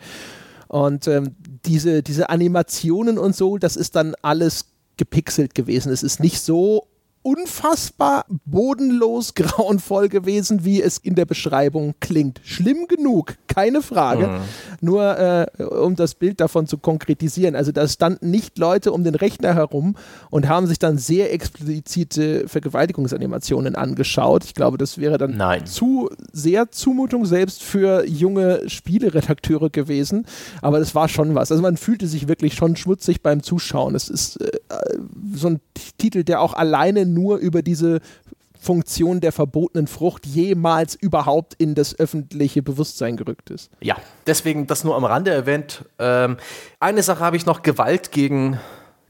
Und 0.68 1.08
ähm, 1.08 1.36
diese, 1.66 2.04
diese 2.04 2.30
Animationen 2.30 3.18
und 3.18 3.36
so, 3.36 3.58
das 3.58 3.76
ist 3.76 3.96
dann 3.96 4.14
alles 4.22 4.66
gepixelt 4.98 5.56
gewesen. 5.56 5.92
Es 5.92 6.04
ist 6.04 6.20
nicht 6.20 6.42
so 6.42 6.86
unfassbar 7.30 8.26
bodenlos 8.46 9.34
grauenvoll 9.36 10.10
gewesen, 10.10 10.66
wie 10.66 10.82
es 10.82 10.98
in 10.98 11.16
der 11.16 11.26
Beschreibung 11.26 11.94
klingt. 12.00 12.42
Schlimm 12.44 12.88
genug, 12.88 13.36
keine 13.48 13.82
Frage. 13.82 14.28
Mhm. 14.28 14.40
Nur 14.82 15.18
äh, 15.18 15.64
um 15.64 15.96
das 15.96 16.16
Bild 16.16 16.40
davon 16.40 16.66
zu 16.66 16.78
konkretisieren. 16.78 17.56
Also 17.56 17.72
da 17.72 17.88
standen 17.88 18.32
nicht 18.32 18.58
Leute 18.58 18.92
um 18.92 19.04
den 19.04 19.16
Rechner 19.16 19.54
herum 19.54 19.96
und 20.30 20.48
haben 20.48 20.66
sich 20.66 20.80
dann 20.80 20.98
sehr 20.98 21.34
explizite 21.34 22.48
Vergewaltigungsanimationen 22.48 23.76
angeschaut. 23.76 24.44
Ich 24.46 24.56
glaube, 24.56 24.78
das 24.78 24.98
wäre 24.98 25.18
dann 25.18 25.38
Nein. 25.38 25.66
zu 25.66 26.10
sehr 26.32 26.72
Zumutung 26.72 27.26
selbst 27.26 27.64
für 27.64 28.08
junge 28.08 28.68
Spieleredakteure 28.68 29.70
gewesen. 29.70 30.26
Aber 30.62 30.80
das 30.80 30.96
war 30.96 31.10
schon 31.10 31.36
was. 31.36 31.52
Also 31.52 31.62
man 31.62 31.78
fühlte 31.78 32.08
sich 32.08 32.28
wirklich 32.28 32.56
schon 32.56 32.76
schmutzig 32.76 33.22
beim 33.22 33.44
Zuschauen. 33.44 33.94
Es 33.94 34.10
ist 34.10 34.42
äh, 34.42 34.52
so 35.34 35.50
ein 35.50 35.60
Titel, 35.98 36.24
der 36.24 36.42
auch 36.42 36.54
alleine 36.54 37.06
nur 37.06 37.19
über 37.28 37.62
diese 37.62 38.00
Funktion 38.60 39.22
der 39.22 39.32
verbotenen 39.32 39.88
Frucht 39.88 40.26
jemals 40.26 40.94
überhaupt 40.94 41.54
in 41.58 41.76
das 41.76 41.98
öffentliche 41.98 42.62
Bewusstsein 42.62 43.16
gerückt 43.16 43.50
ist. 43.50 43.72
Ja, 43.80 43.96
deswegen 44.28 44.68
das 44.68 44.84
nur 44.84 44.96
am 44.96 45.06
Rande 45.06 45.32
erwähnt. 45.32 45.86
Ähm, 45.98 46.38
eine 46.80 47.02
Sache 47.02 47.22
habe 47.22 47.38
ich 47.38 47.46
noch, 47.46 47.62
Gewalt 47.62 48.12
gegen, 48.12 48.60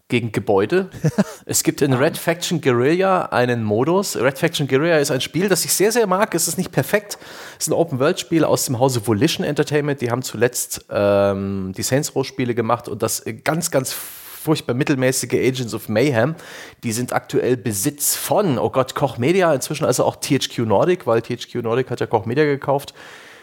gegen 0.08 0.32
Gebäude. 0.32 0.90
es 1.46 1.64
gibt 1.64 1.82
in 1.82 1.94
Red 1.94 2.16
Faction 2.16 2.62
Guerilla 2.62 3.24
einen 3.26 3.64
Modus. 3.64 4.16
Red 4.16 4.38
Faction 4.38 4.68
Guerilla 4.68 5.00
ist 5.00 5.10
ein 5.10 5.22
Spiel, 5.22 5.50
das 5.50 5.66
ich 5.66 5.74
sehr, 5.74 5.92
sehr 5.92 6.06
mag. 6.06 6.36
Es 6.36 6.48
ist 6.48 6.60
nicht 6.60 6.72
perfekt. 6.72 7.18
Es 7.58 7.66
ist 7.66 7.70
ein 7.70 7.74
Open-World-Spiel 7.74 8.44
aus 8.44 8.66
dem 8.66 8.78
Hause 8.78 9.06
Volition 9.08 9.44
Entertainment. 9.44 10.00
Die 10.02 10.12
haben 10.12 10.22
zuletzt 10.22 10.86
ähm, 10.92 11.74
die 11.76 11.84
Saints 11.84 12.14
Row-Spiele 12.14 12.54
gemacht 12.54 12.88
und 12.88 13.02
das 13.02 13.24
ganz, 13.44 13.72
ganz 13.72 13.96
furchtbar 14.40 14.74
mittelmäßige 14.74 15.34
Agents 15.34 15.74
of 15.74 15.90
Mayhem. 15.90 16.36
Die 16.84 16.92
sind 16.92 17.14
aktuell 17.14 17.58
Besitz 17.58 18.16
von, 18.16 18.58
oh 18.58 18.70
Gott, 18.70 18.96
Koch 18.96 19.18
Media, 19.18 19.54
inzwischen 19.54 19.86
also 19.86 20.06
auch 20.06 20.16
THQ 20.16 20.60
Nordic, 20.60 21.06
weil 21.06 21.22
THQ 21.22 21.56
Nordic 21.56 21.90
hat 21.90 22.00
ja 22.00 22.08
Koch 22.08 22.26
Media 22.26 22.46
gekauft. 22.46 22.94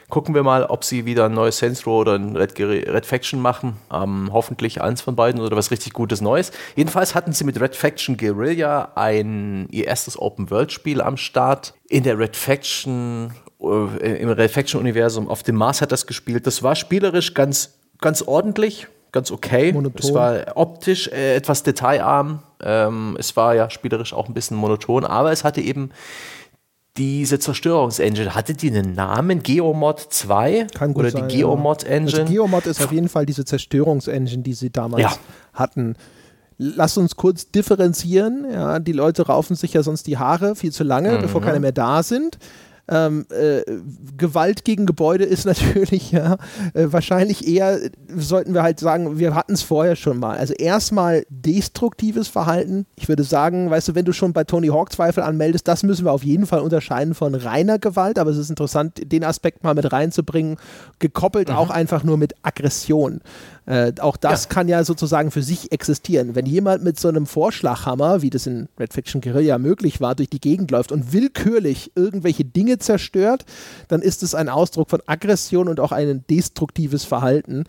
Gucken 0.09 0.37
wir 0.37 0.45
mal, 0.45 0.65
ob 0.65 0.85
sie 0.85 1.05
wieder 1.05 1.25
ein 1.25 1.35
neues 1.35 1.59
Saints 1.59 1.85
Row 1.85 2.01
oder 2.01 2.15
ein 2.15 2.37
Red, 2.37 2.59
Red 2.61 3.07
Faction 3.07 3.41
machen. 3.43 3.77
Ähm, 3.93 4.31
hoffentlich 4.33 4.81
eins 4.81 5.03
von 5.03 5.17
beiden 5.17 5.41
oder 5.41 5.57
was 5.57 5.73
richtig 5.73 5.95
Gutes 5.95 6.21
Neues. 6.21 6.53
Jedenfalls 6.77 7.17
hatten 7.17 7.33
sie 7.33 7.43
mit 7.43 7.61
Red 7.61 7.75
Faction 7.75 8.17
Guerilla 8.17 8.93
ein, 8.95 9.69
ihr 9.71 9.89
erstes 9.89 10.17
Open-World-Spiel 10.17 11.01
am 11.01 11.17
Start. 11.17 11.75
In 11.89 12.05
der 12.05 12.19
Red 12.21 12.37
Faction, 12.37 13.33
äh, 13.61 14.23
im 14.23 14.29
Red 14.29 14.53
Faction-Universum 14.53 15.29
auf 15.29 15.43
dem 15.43 15.57
Mars 15.57 15.83
hat 15.83 15.91
das 15.91 16.07
gespielt. 16.07 16.47
Das 16.47 16.63
war 16.63 16.77
spielerisch 16.77 17.35
ganz, 17.35 17.75
ganz 17.99 18.23
ordentlich 18.23 18.87
ganz 19.17 19.31
okay. 19.31 19.73
Monoton. 19.73 20.09
Es 20.09 20.15
war 20.15 20.57
optisch 20.57 21.09
äh, 21.09 21.35
etwas 21.35 21.63
detailarm. 21.63 22.41
Ähm, 22.63 23.17
es 23.19 23.35
war 23.37 23.55
ja 23.55 23.71
spielerisch 23.71 24.13
auch 24.13 24.29
ein 24.29 24.35
bisschen 24.35 24.57
monoton, 24.57 25.05
aber 25.05 25.33
es 25.33 25.43
hatte 25.43 25.61
eben 25.63 25.91
diese 26.97 27.39
Zerstörungsengine. 27.39 28.35
Hatte 28.35 28.55
die 28.55 28.71
einen 28.71 28.95
Namen? 28.95 29.43
Geomod 29.43 30.01
2? 30.01 30.67
Kann 30.75 30.93
gut 30.93 31.05
Oder 31.05 31.11
sein, 31.13 31.29
die 31.29 31.39
Geomod 31.39 31.85
Engine? 31.85 32.11
Ja. 32.11 32.23
Also 32.23 32.33
Geomod 32.33 32.67
ist 32.67 32.85
auf 32.85 32.93
jeden 32.93 33.09
Fall 33.09 33.25
diese 33.25 33.45
Zerstörungsengine, 33.45 34.43
die 34.43 34.53
sie 34.53 34.71
damals 34.71 35.03
ja. 35.03 35.17
hatten. 35.55 35.97
Lass 36.59 36.97
uns 36.97 37.17
kurz 37.17 37.51
differenzieren. 37.51 38.47
Ja, 38.51 38.79
die 38.79 38.93
Leute 38.93 39.27
raufen 39.27 39.57
sich 39.57 39.73
ja 39.73 39.83
sonst 39.83 40.07
die 40.07 40.19
Haare 40.19 40.57
viel 40.57 40.73
zu 40.73 40.85
lange, 40.85 41.13
mhm. 41.13 41.23
bevor 41.23 41.41
keine 41.41 41.61
mehr 41.61 41.73
da 41.73 42.03
sind. 42.03 42.39
Ähm, 42.89 43.27
äh, 43.31 43.63
Gewalt 44.17 44.65
gegen 44.65 44.87
Gebäude 44.87 45.25
ist 45.25 45.45
natürlich 45.47 46.13
ja 46.13 46.37
äh, 46.75 46.87
wahrscheinlich 46.87 47.47
eher, 47.47 47.79
sollten 48.17 48.55
wir 48.55 48.63
halt 48.63 48.81
sagen, 48.81 49.19
wir 49.19 49.35
hatten 49.35 49.55
es 49.55 49.63
vorher 49.63 49.97
schon 49.97 50.19
mal. 50.19 50.37
Also 50.39 50.55
erstmal 50.55 51.25
destruktives 51.29 52.29
Verhalten. 52.29 52.87
Ich 52.97 53.09
würde 53.09 53.25
sagen, 53.25 53.71
weißt 53.71 53.89
du, 53.89 53.95
wenn 53.95 54.05
du 54.05 54.13
schon 54.13 54.33
bei 54.33 54.45
Tony 54.45 54.69
Hawk 54.69 54.93
Zweifel 54.93 55.23
anmeldest, 55.23 55.67
das 55.69 55.83
müssen 55.83 56.05
wir 56.05 56.13
auf 56.13 56.25
jeden 56.25 56.47
Fall 56.47 56.61
unterscheiden 56.61 57.15
von 57.15 57.35
reiner 57.35 57.79
Gewalt, 57.79 58.19
aber 58.19 58.31
es 58.31 58.39
ist 58.39 58.51
interessant, 58.51 59.01
den 59.13 59.25
Aspekt 59.25 59.65
mal 59.65 59.75
mit 59.75 59.93
reinzubringen, 59.93 60.57
gekoppelt 60.99 61.49
mhm. 61.49 61.57
auch 61.57 61.71
einfach 61.71 62.05
nur 62.05 62.17
mit 62.17 62.35
Aggression. 62.43 63.21
Äh, 63.67 63.93
auch 64.01 64.17
das 64.17 64.45
ja. 64.45 64.49
kann 64.51 64.69
ja 64.69 64.85
sozusagen 64.85 65.33
für 65.33 65.43
sich 65.43 65.73
existieren. 65.73 66.35
Wenn 66.37 66.47
jemand 66.47 66.85
mit 66.85 67.01
so 67.01 67.09
einem 67.09 67.27
Vorschlaghammer, 67.27 68.23
wie 68.23 68.31
das 68.31 68.47
in 68.47 68.69
Red 68.79 68.93
Fiction 68.93 69.21
Guerilla 69.21 69.59
möglich 69.59 70.01
war, 70.01 70.15
durch 70.15 70.31
die 70.31 70.41
Gegend 70.41 70.71
läuft 70.71 70.93
und 70.93 71.13
willkürlich 71.13 71.91
irgendwelche 71.97 72.45
Dinge 72.45 72.79
zerstört, 72.79 73.45
dann 73.89 74.03
ist 74.03 74.23
es 74.23 74.35
ein 74.35 74.49
Ausdruck 74.49 74.89
von 74.89 75.03
Aggression 75.07 75.69
und 75.69 75.81
auch 75.81 75.93
ein 75.93 76.25
destruktives 76.31 77.05
Verhalten. 77.05 77.65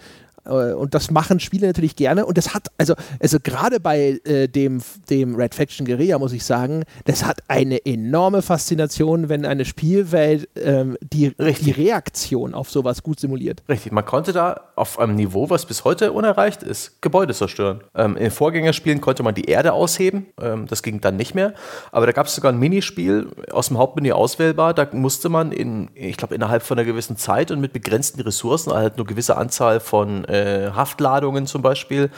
Äh, 0.47 0.73
und 0.73 0.93
das 0.93 1.11
machen 1.11 1.39
Spiele 1.39 1.67
natürlich 1.67 1.95
gerne. 1.95 2.25
Und 2.25 2.37
das 2.37 2.53
hat, 2.53 2.67
also, 2.77 2.95
also 3.21 3.37
gerade 3.41 3.79
bei 3.79 4.19
äh, 4.23 4.47
dem, 4.47 4.81
dem 5.09 5.35
Red 5.35 5.55
Faction 5.55 5.85
Guerilla 5.85 6.19
muss 6.19 6.33
ich 6.33 6.43
sagen, 6.43 6.83
das 7.05 7.25
hat 7.25 7.41
eine 7.47 7.85
enorme 7.85 8.41
Faszination, 8.41 9.29
wenn 9.29 9.45
eine 9.45 9.65
Spielwelt 9.65 10.49
ähm, 10.55 10.97
die, 11.01 11.33
die 11.37 11.71
Reaktion 11.71 12.53
auf 12.53 12.69
sowas 12.69 13.03
gut 13.03 13.19
simuliert. 13.19 13.63
Richtig, 13.69 13.91
man 13.91 14.05
konnte 14.05 14.33
da 14.33 14.61
auf 14.75 14.99
einem 14.99 15.15
Niveau, 15.15 15.49
was 15.49 15.65
bis 15.65 15.83
heute 15.83 16.11
unerreicht 16.11 16.63
ist, 16.63 17.01
Gebäude 17.01 17.33
zerstören. 17.33 17.81
Ähm, 17.95 18.15
in 18.15 18.23
den 18.23 18.31
Vorgängerspielen 18.31 19.01
konnte 19.01 19.23
man 19.23 19.35
die 19.35 19.45
Erde 19.45 19.73
ausheben, 19.73 20.27
ähm, 20.41 20.67
das 20.67 20.83
ging 20.83 21.01
dann 21.01 21.17
nicht 21.17 21.35
mehr. 21.35 21.53
Aber 21.91 22.05
da 22.05 22.11
gab 22.11 22.27
es 22.27 22.35
sogar 22.35 22.51
ein 22.51 22.59
Minispiel 22.59 23.27
aus 23.51 23.67
dem 23.67 23.77
Hauptmenü 23.77 24.11
auswählbar, 24.11 24.73
da 24.73 24.87
musste 24.91 25.29
man 25.29 25.51
in, 25.51 25.89
ich 25.95 26.17
glaube, 26.17 26.35
innerhalb 26.35 26.63
von 26.63 26.77
einer 26.77 26.85
gewissen 26.85 27.17
Zeit 27.17 27.51
und 27.51 27.59
mit 27.59 27.73
begrenzten 27.73 28.21
Ressourcen, 28.21 28.71
also 28.71 28.81
halt 28.81 28.97
nur 28.97 29.05
gewisse 29.05 29.37
Anzahl 29.37 29.79
von 29.79 30.25
äh, 30.25 30.36
äh, 30.37 30.71
Haftladungen 30.71 31.47
zum 31.47 31.61
Beispiel 31.61 32.09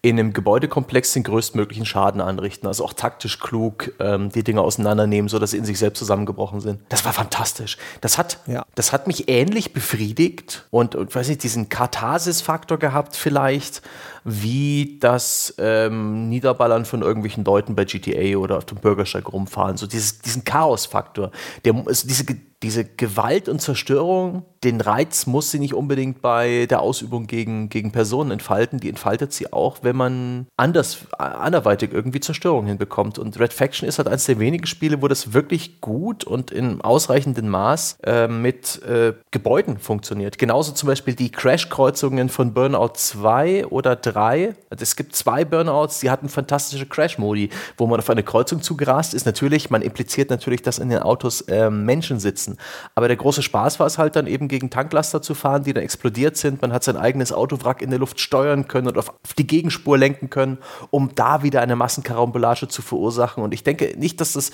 in 0.00 0.18
einem 0.18 0.32
Gebäudekomplex 0.32 1.12
den 1.14 1.24
größtmöglichen 1.24 1.84
Schaden 1.84 2.20
anrichten. 2.20 2.68
Also 2.68 2.84
auch 2.84 2.92
taktisch 2.92 3.40
klug 3.40 3.92
ähm, 3.98 4.30
die 4.30 4.44
Dinge 4.44 4.60
auseinandernehmen, 4.60 5.28
sodass 5.28 5.50
sie 5.50 5.58
in 5.58 5.64
sich 5.64 5.78
selbst 5.78 5.98
zusammengebrochen 5.98 6.60
sind. 6.60 6.80
Das 6.88 7.04
war 7.04 7.12
fantastisch. 7.12 7.78
Das 8.00 8.16
hat, 8.16 8.38
ja. 8.46 8.64
das 8.76 8.92
hat 8.92 9.08
mich 9.08 9.28
ähnlich 9.28 9.72
befriedigt 9.72 10.66
und, 10.70 10.94
und 10.94 11.14
weiß 11.14 11.28
nicht, 11.28 11.42
diesen 11.42 11.68
Katharsis-Faktor 11.68 12.78
gehabt 12.78 13.16
vielleicht, 13.16 13.82
wie 14.24 14.98
das 15.00 15.54
ähm, 15.58 16.28
Niederballern 16.28 16.84
von 16.84 17.02
irgendwelchen 17.02 17.44
Leuten 17.44 17.74
bei 17.74 17.84
GTA 17.84 18.36
oder 18.36 18.58
auf 18.58 18.66
dem 18.66 18.78
Bürgersteig 18.78 19.32
rumfahren. 19.32 19.76
So 19.76 19.86
dieses, 19.86 20.20
diesen 20.20 20.44
Chaos-Faktor. 20.44 21.32
also 21.64 22.06
diese, 22.06 22.24
diese 22.62 22.84
Gewalt 22.84 23.48
und 23.48 23.60
Zerstörung, 23.60 24.44
den 24.64 24.80
Reiz 24.80 25.26
muss 25.26 25.50
sie 25.50 25.60
nicht 25.60 25.74
unbedingt 25.74 26.20
bei 26.20 26.66
der 26.66 26.80
Ausübung 26.80 27.26
gegen, 27.28 27.68
gegen 27.68 27.92
Personen 27.92 28.32
entfalten. 28.32 28.80
Die 28.80 28.88
entfaltet 28.88 29.32
sie 29.32 29.52
auch, 29.52 29.78
wenn 29.88 29.96
man 29.96 30.46
anders, 30.58 31.06
anderweitig 31.16 31.92
irgendwie 31.94 32.20
Zerstörung 32.20 32.66
hinbekommt. 32.66 33.18
Und 33.18 33.40
Red 33.40 33.54
Faction 33.54 33.88
ist 33.88 33.96
halt 33.96 34.06
eines 34.06 34.26
der 34.26 34.38
wenigen 34.38 34.66
Spiele, 34.66 35.00
wo 35.00 35.08
das 35.08 35.32
wirklich 35.32 35.80
gut 35.80 36.24
und 36.24 36.50
in 36.50 36.82
ausreichendem 36.82 37.48
Maß 37.48 37.96
äh, 38.04 38.28
mit 38.28 38.82
äh, 38.82 39.14
Gebäuden 39.30 39.78
funktioniert. 39.78 40.36
Genauso 40.36 40.72
zum 40.72 40.88
Beispiel 40.88 41.14
die 41.14 41.32
Crash-Kreuzungen 41.32 42.28
von 42.28 42.52
Burnout 42.52 42.92
2 42.94 43.66
oder 43.68 43.96
3. 43.96 44.54
Also 44.68 44.82
es 44.82 44.94
gibt 44.94 45.16
zwei 45.16 45.46
Burnouts, 45.46 46.00
die 46.00 46.10
hatten 46.10 46.28
fantastische 46.28 46.84
Crash-Modi, 46.84 47.48
wo 47.78 47.86
man 47.86 47.98
auf 47.98 48.10
eine 48.10 48.22
Kreuzung 48.22 48.60
zugerast 48.60 49.14
ist. 49.14 49.24
Natürlich, 49.24 49.70
man 49.70 49.80
impliziert 49.80 50.28
natürlich, 50.28 50.60
dass 50.60 50.78
in 50.78 50.90
den 50.90 50.98
Autos 50.98 51.40
äh, 51.42 51.70
Menschen 51.70 52.20
sitzen. 52.20 52.58
Aber 52.94 53.08
der 53.08 53.16
große 53.16 53.42
Spaß 53.42 53.80
war 53.80 53.86
es 53.86 53.96
halt 53.96 54.16
dann 54.16 54.26
eben 54.26 54.48
gegen 54.48 54.68
Tanklaster 54.68 55.22
zu 55.22 55.34
fahren, 55.34 55.62
die 55.62 55.72
dann 55.72 55.82
explodiert 55.82 56.36
sind. 56.36 56.60
Man 56.60 56.74
hat 56.74 56.84
sein 56.84 56.98
eigenes 56.98 57.32
Autowrack 57.32 57.80
in 57.80 57.88
der 57.88 57.98
Luft 57.98 58.20
steuern 58.20 58.68
können 58.68 58.88
und 58.88 58.98
auf 58.98 59.14
die 59.38 59.46
Gegenspur 59.46 59.77
Spur 59.78 59.96
lenken 59.96 60.30
können, 60.30 60.58
um 60.90 61.14
da 61.14 61.42
wieder 61.42 61.60
eine 61.62 61.76
Massenkarambolage 61.76 62.68
zu 62.68 62.82
verursachen. 62.82 63.42
Und 63.42 63.54
ich 63.54 63.62
denke 63.62 63.94
nicht, 63.96 64.20
dass 64.20 64.32
das 64.32 64.50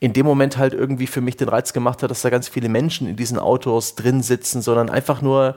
in 0.00 0.12
dem 0.12 0.24
Moment 0.24 0.56
halt 0.56 0.72
irgendwie 0.72 1.06
für 1.06 1.20
mich 1.20 1.36
den 1.36 1.48
Reiz 1.48 1.72
gemacht 1.72 2.02
hat, 2.02 2.10
dass 2.10 2.22
da 2.22 2.30
ganz 2.30 2.48
viele 2.48 2.68
Menschen 2.68 3.08
in 3.08 3.16
diesen 3.16 3.38
Autos 3.38 3.94
drin 3.94 4.22
sitzen, 4.22 4.62
sondern 4.62 4.90
einfach 4.90 5.22
nur 5.22 5.56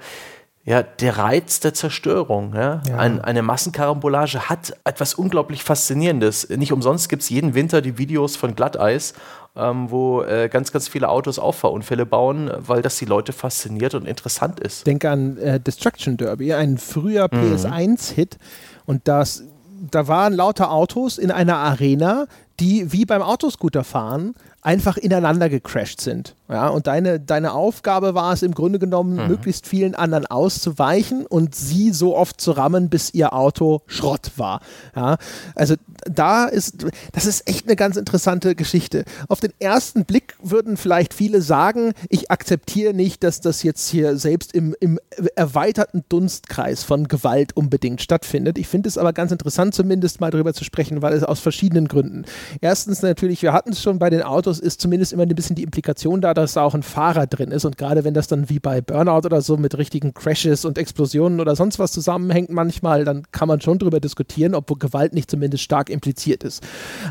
ja, 0.63 0.83
der 0.83 1.17
Reiz 1.17 1.59
der 1.59 1.73
Zerstörung. 1.73 2.53
Ja? 2.55 2.81
ja. 2.87 2.97
Ein, 2.97 3.19
eine 3.19 3.41
Massenkarambolage 3.41 4.49
hat 4.49 4.73
etwas 4.83 5.15
unglaublich 5.15 5.63
Faszinierendes. 5.63 6.49
Nicht 6.49 6.71
umsonst 6.71 7.09
gibt 7.09 7.23
es 7.23 7.29
jeden 7.29 7.55
Winter 7.55 7.81
die 7.81 7.97
Videos 7.97 8.35
von 8.35 8.53
Glatteis, 8.55 9.13
ähm, 9.55 9.89
wo 9.89 10.21
äh, 10.21 10.49
ganz, 10.49 10.71
ganz 10.71 10.87
viele 10.87 11.09
Autos 11.09 11.39
Auffahrunfälle 11.39 12.05
bauen, 12.05 12.51
weil 12.57 12.81
das 12.81 12.97
die 12.97 13.05
Leute 13.05 13.33
fasziniert 13.33 13.95
und 13.95 14.07
interessant 14.07 14.59
ist. 14.59 14.85
Denke 14.85 15.09
an 15.09 15.37
äh, 15.37 15.59
Destruction 15.59 16.17
Derby, 16.17 16.53
ein 16.53 16.77
früher 16.77 17.27
mhm. 17.31 17.55
PS1-Hit, 17.55 18.37
und 18.85 19.07
das, 19.07 19.43
da 19.89 20.07
waren 20.07 20.33
lauter 20.33 20.71
Autos 20.71 21.17
in 21.17 21.31
einer 21.31 21.57
Arena, 21.57 22.27
die 22.59 22.91
wie 22.91 23.05
beim 23.05 23.21
Autoscooterfahren 23.21 24.35
einfach 24.61 24.97
ineinander 24.97 25.49
gecrashed 25.49 26.01
sind. 26.01 26.35
Ja, 26.51 26.67
und 26.67 26.85
deine, 26.87 27.17
deine 27.19 27.53
Aufgabe 27.53 28.13
war 28.13 28.33
es 28.33 28.43
im 28.43 28.53
Grunde 28.53 28.77
genommen, 28.77 29.15
mhm. 29.15 29.27
möglichst 29.27 29.67
vielen 29.67 29.95
anderen 29.95 30.25
auszuweichen 30.25 31.25
und 31.25 31.55
sie 31.55 31.91
so 31.91 32.17
oft 32.17 32.41
zu 32.41 32.51
rammen, 32.51 32.89
bis 32.89 33.13
ihr 33.13 33.31
Auto 33.31 33.83
Schrott 33.87 34.31
war. 34.35 34.59
Ja, 34.93 35.17
also 35.55 35.75
da 36.03 36.45
ist, 36.45 36.85
das 37.13 37.25
ist 37.25 37.47
echt 37.47 37.67
eine 37.67 37.77
ganz 37.77 37.95
interessante 37.95 38.53
Geschichte. 38.55 39.05
Auf 39.29 39.39
den 39.39 39.53
ersten 39.59 40.03
Blick 40.03 40.35
würden 40.43 40.75
vielleicht 40.75 41.13
viele 41.13 41.41
sagen, 41.41 41.93
ich 42.09 42.29
akzeptiere 42.31 42.93
nicht, 42.93 43.23
dass 43.23 43.39
das 43.39 43.63
jetzt 43.63 43.87
hier 43.89 44.17
selbst 44.17 44.53
im, 44.53 44.75
im 44.81 44.99
erweiterten 45.37 46.03
Dunstkreis 46.09 46.83
von 46.83 47.07
Gewalt 47.07 47.55
unbedingt 47.55 48.01
stattfindet. 48.01 48.57
Ich 48.57 48.67
finde 48.67 48.89
es 48.89 48.97
aber 48.97 49.13
ganz 49.13 49.31
interessant, 49.31 49.73
zumindest 49.73 50.19
mal 50.19 50.31
darüber 50.31 50.53
zu 50.53 50.65
sprechen, 50.65 51.01
weil 51.01 51.13
es 51.13 51.23
aus 51.23 51.39
verschiedenen 51.39 51.87
Gründen. 51.87 52.25
Erstens 52.59 53.01
natürlich, 53.01 53.41
wir 53.41 53.53
hatten 53.53 53.71
es 53.71 53.81
schon 53.81 53.97
bei 53.97 54.09
den 54.09 54.21
Autos, 54.21 54.50
ist 54.59 54.81
zumindest 54.81 55.13
immer 55.13 55.23
ein 55.23 55.29
bisschen 55.29 55.55
die 55.55 55.63
Implikation 55.63 56.21
da, 56.21 56.33
dass 56.33 56.53
da 56.53 56.63
auch 56.63 56.73
ein 56.73 56.83
Fahrer 56.83 57.27
drin 57.27 57.51
ist. 57.51 57.65
Und 57.65 57.77
gerade 57.77 58.03
wenn 58.03 58.13
das 58.13 58.27
dann 58.27 58.49
wie 58.49 58.59
bei 58.59 58.81
Burnout 58.81 59.25
oder 59.25 59.41
so 59.41 59.57
mit 59.57 59.77
richtigen 59.77 60.13
Crashes 60.13 60.65
und 60.65 60.77
Explosionen 60.77 61.39
oder 61.39 61.55
sonst 61.55 61.79
was 61.79 61.91
zusammenhängt 61.91 62.49
manchmal, 62.49 63.05
dann 63.05 63.23
kann 63.31 63.47
man 63.47 63.61
schon 63.61 63.79
darüber 63.79 63.99
diskutieren, 63.99 64.55
ob 64.55 64.71
Gewalt 64.79 65.13
nicht 65.13 65.29
zumindest 65.29 65.63
stark 65.63 65.89
impliziert 65.89 66.43
ist. 66.43 66.63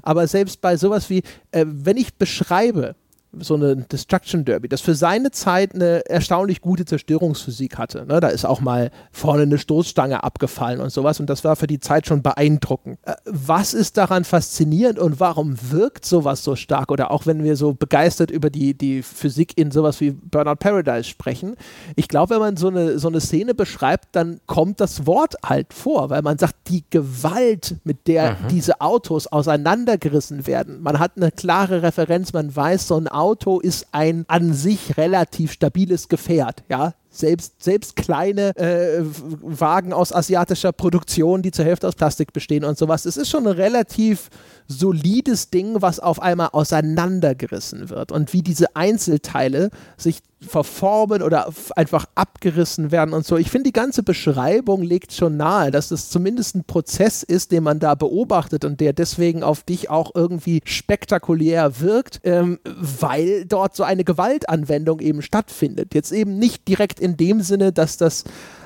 Aber 0.03 0.27
selbst 0.27 0.61
bei 0.61 0.77
sowas 0.77 1.11
wie, 1.11 1.23
äh, 1.53 1.65
wenn 1.67 1.97
ich 1.97 2.15
beschreibe, 2.15 2.95
so 3.39 3.55
eine 3.55 3.77
Destruction 3.77 4.45
Derby, 4.45 4.69
das 4.69 4.81
für 4.81 4.95
seine 4.95 5.31
Zeit 5.31 5.75
eine 5.75 6.05
erstaunlich 6.09 6.61
gute 6.61 6.85
Zerstörungsphysik 6.85 7.79
hatte. 7.79 8.05
Ne? 8.07 8.21
Da 8.21 8.29
ist 8.29 8.45
auch 8.45 8.61
mal 8.61 8.91
vorne 9.13 9.43
eine 9.43 9.59
Stoßstange 9.59 10.25
abgefallen 10.25 10.81
und 10.81 10.91
sowas 10.91 11.21
und 11.21 11.31
das 11.31 11.45
war 11.45 11.57
für 11.57 11.67
die 11.67 11.81
Zeit 11.81 12.07
schon 12.07 12.23
beeindruckend. 12.23 12.99
Äh, 13.03 13.15
was 13.25 13.75
ist 13.75 13.97
daran 13.97 14.25
faszinierend 14.25 14.99
und 14.99 15.21
warum 15.21 15.57
wirkt 15.71 16.05
sowas 16.05 16.43
so 16.43 16.57
stark? 16.57 16.91
Oder 16.91 17.11
auch 17.11 17.27
wenn 17.27 17.45
wir 17.45 17.57
so 17.57 17.73
begeistert 17.73 18.31
über 18.31 18.51
die, 18.51 18.75
die 18.75 19.03
Physik 19.03 19.57
in 19.57 19.71
sowas 19.71 20.01
wie 20.01 20.11
Burnout 20.11 20.57
Paradise 20.57 21.05
sprechen. 21.05 21.57
Ich 21.97 22.09
glaube, 22.09 22.35
wenn 22.35 22.41
man 22.41 22.57
so 22.57 22.69
eine, 22.69 22.99
so 22.99 23.09
eine 23.09 23.21
Szene 23.21 23.55
beschreibt, 23.55 24.09
dann 24.13 24.41
kommt 24.47 24.81
das 24.81 25.07
Wort 25.07 25.35
halt 25.45 25.73
vor, 25.73 26.11
weil 26.11 26.23
man 26.23 26.39
sagt, 26.39 26.55
die 26.69 26.85
Gewalt, 26.91 27.77
mit 27.85 28.07
der 28.07 28.33
mhm. 28.33 28.49
diese 28.51 28.81
Autos 28.81 29.27
auseinandergerissen 29.27 30.47
werden. 30.47 30.81
Man 30.83 30.99
hat 30.99 31.13
eine 31.17 31.31
klare 31.31 31.83
Referenz, 31.83 32.33
man 32.33 32.55
weiß, 32.55 32.89
so 32.89 32.97
ein 32.97 33.09
Auto 33.21 33.61
ist 33.61 33.89
ein 33.93 34.25
an 34.29 34.55
sich 34.55 34.97
relativ 34.97 35.53
stabiles 35.53 36.09
Gefährt, 36.09 36.65
ja. 36.69 36.95
Selbst, 37.21 37.63
selbst 37.63 37.97
kleine 37.97 38.57
äh, 38.57 39.03
Wagen 39.43 39.93
aus 39.93 40.13
asiatischer 40.13 40.73
Produktion, 40.73 41.43
die 41.43 41.51
zur 41.51 41.65
Hälfte 41.65 41.87
aus 41.87 41.95
Plastik 41.95 42.33
bestehen 42.33 42.65
und 42.65 42.79
sowas. 42.79 43.05
Es 43.05 43.17
ist 43.17 43.29
schon 43.29 43.47
ein 43.47 43.55
relativ 43.55 44.31
solides 44.67 45.51
Ding, 45.51 45.83
was 45.83 46.01
auf 46.01 46.21
einmal 46.23 46.51
auseinandergerissen 46.53 47.91
wird. 47.91 48.13
Und 48.13 48.33
wie 48.33 48.43
diese 48.43 48.75
Einzelteile 48.77 49.71
sich 49.97 50.23
verformen 50.41 51.23
oder 51.23 51.53
einfach 51.77 52.07
abgerissen 52.15 52.91
werden 52.91 53.13
und 53.13 53.27
so. 53.27 53.37
Ich 53.37 53.51
finde, 53.51 53.65
die 53.65 53.73
ganze 53.73 54.03
Beschreibung 54.03 54.83
legt 54.83 55.13
schon 55.13 55.37
nahe, 55.37 55.71
dass 55.71 55.91
es 55.91 56.09
zumindest 56.09 56.55
ein 56.55 56.65
Prozess 56.65 57.23
ist, 57.23 57.53
den 57.53 57.63
man 57.63 57.79
da 57.79 57.95
beobachtet 57.95 58.65
und 58.65 58.81
der 58.81 58.95
deswegen 58.95 59.43
auf 59.43 59.65
dich 59.65 59.91
auch 59.91 60.13
irgendwie 60.15 60.63
spektakulär 60.65 61.81
wirkt, 61.81 62.21
ähm, 62.25 62.59
weil 62.65 63.45
dort 63.45 63.77
so 63.77 63.83
eine 63.83 64.05
Gewaltanwendung 64.05 65.01
eben 65.01 65.21
stattfindet. 65.21 65.95
Jetzt 65.95 66.11
eben 66.11 66.39
nicht 66.39 66.67
direkt 66.69 67.01
in 67.01 67.10
dem 67.17 67.43
Sinne, 67.43 67.73
dass 67.73 67.97
das 67.97 68.25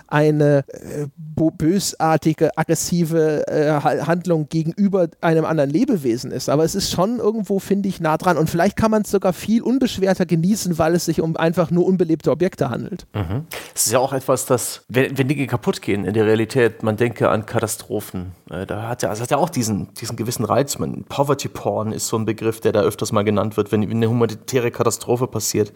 eine 0.09 0.65
äh, 0.69 1.07
bösartige, 1.37 2.57
aggressive 2.57 3.47
äh, 3.47 3.71
Handlung 4.05 4.49
gegenüber 4.49 5.09
einem 5.21 5.45
anderen 5.45 5.71
Lebewesen 5.71 6.31
ist. 6.31 6.49
Aber 6.49 6.65
es 6.65 6.75
ist 6.75 6.91
schon 6.91 7.19
irgendwo, 7.19 7.59
finde 7.59 7.89
ich, 7.89 8.01
nah 8.01 8.17
dran. 8.17 8.37
Und 8.37 8.51
vielleicht 8.51 8.77
kann 8.77 8.91
man 8.91 9.03
es 9.03 9.11
sogar 9.11 9.33
viel 9.33 9.63
unbeschwerter 9.63 10.27
genießen, 10.27 10.79
weil 10.79 10.95
es 10.95 11.05
sich 11.07 11.21
um 11.21 11.37
einfach 11.37 11.71
nur 11.71 11.87
unbelebte 11.87 12.31
Objekte 12.31 12.71
handelt. 12.71 13.07
Mhm. 13.15 13.47
Es 13.75 13.87
ist 13.87 13.93
ja 13.93 13.99
auch 13.99 14.13
etwas, 14.13 14.47
das, 14.47 14.85
wenn, 14.89 15.17
wenn, 15.19 15.29
Dinge 15.29 15.47
kaputt 15.47 15.83
gehen 15.83 16.05
in 16.05 16.15
der 16.15 16.27
Realität, 16.27 16.83
man 16.83 16.97
denke 16.97 17.29
an 17.29 17.47
Katastrophen. 17.47 18.33
Äh, 18.51 18.67
da 18.67 18.89
hat 18.89 19.03
ja, 19.03 19.09
das 19.09 19.21
hat 19.21 19.31
ja 19.31 19.37
auch 19.37 19.51
diesen, 19.51 19.93
diesen 19.95 20.17
gewissen 20.17 20.45
Reiz. 20.45 20.79
Man, 20.79 21.05
Poverty 21.05 21.49
Porn 21.49 21.93
ist 21.93 22.09
so 22.09 22.17
ein 22.17 22.25
Begriff, 22.25 22.61
der 22.61 22.73
da 22.73 22.83
öfters 22.83 23.13
mal 23.13 23.23
genannt 23.23 23.57
wird, 23.57 23.73
wenn, 23.73 23.83
wenn 23.83 23.97
eine 23.97 24.09
humanitäre 24.09 24.71
Katastrophe 24.71 25.27
passiert 25.27 25.73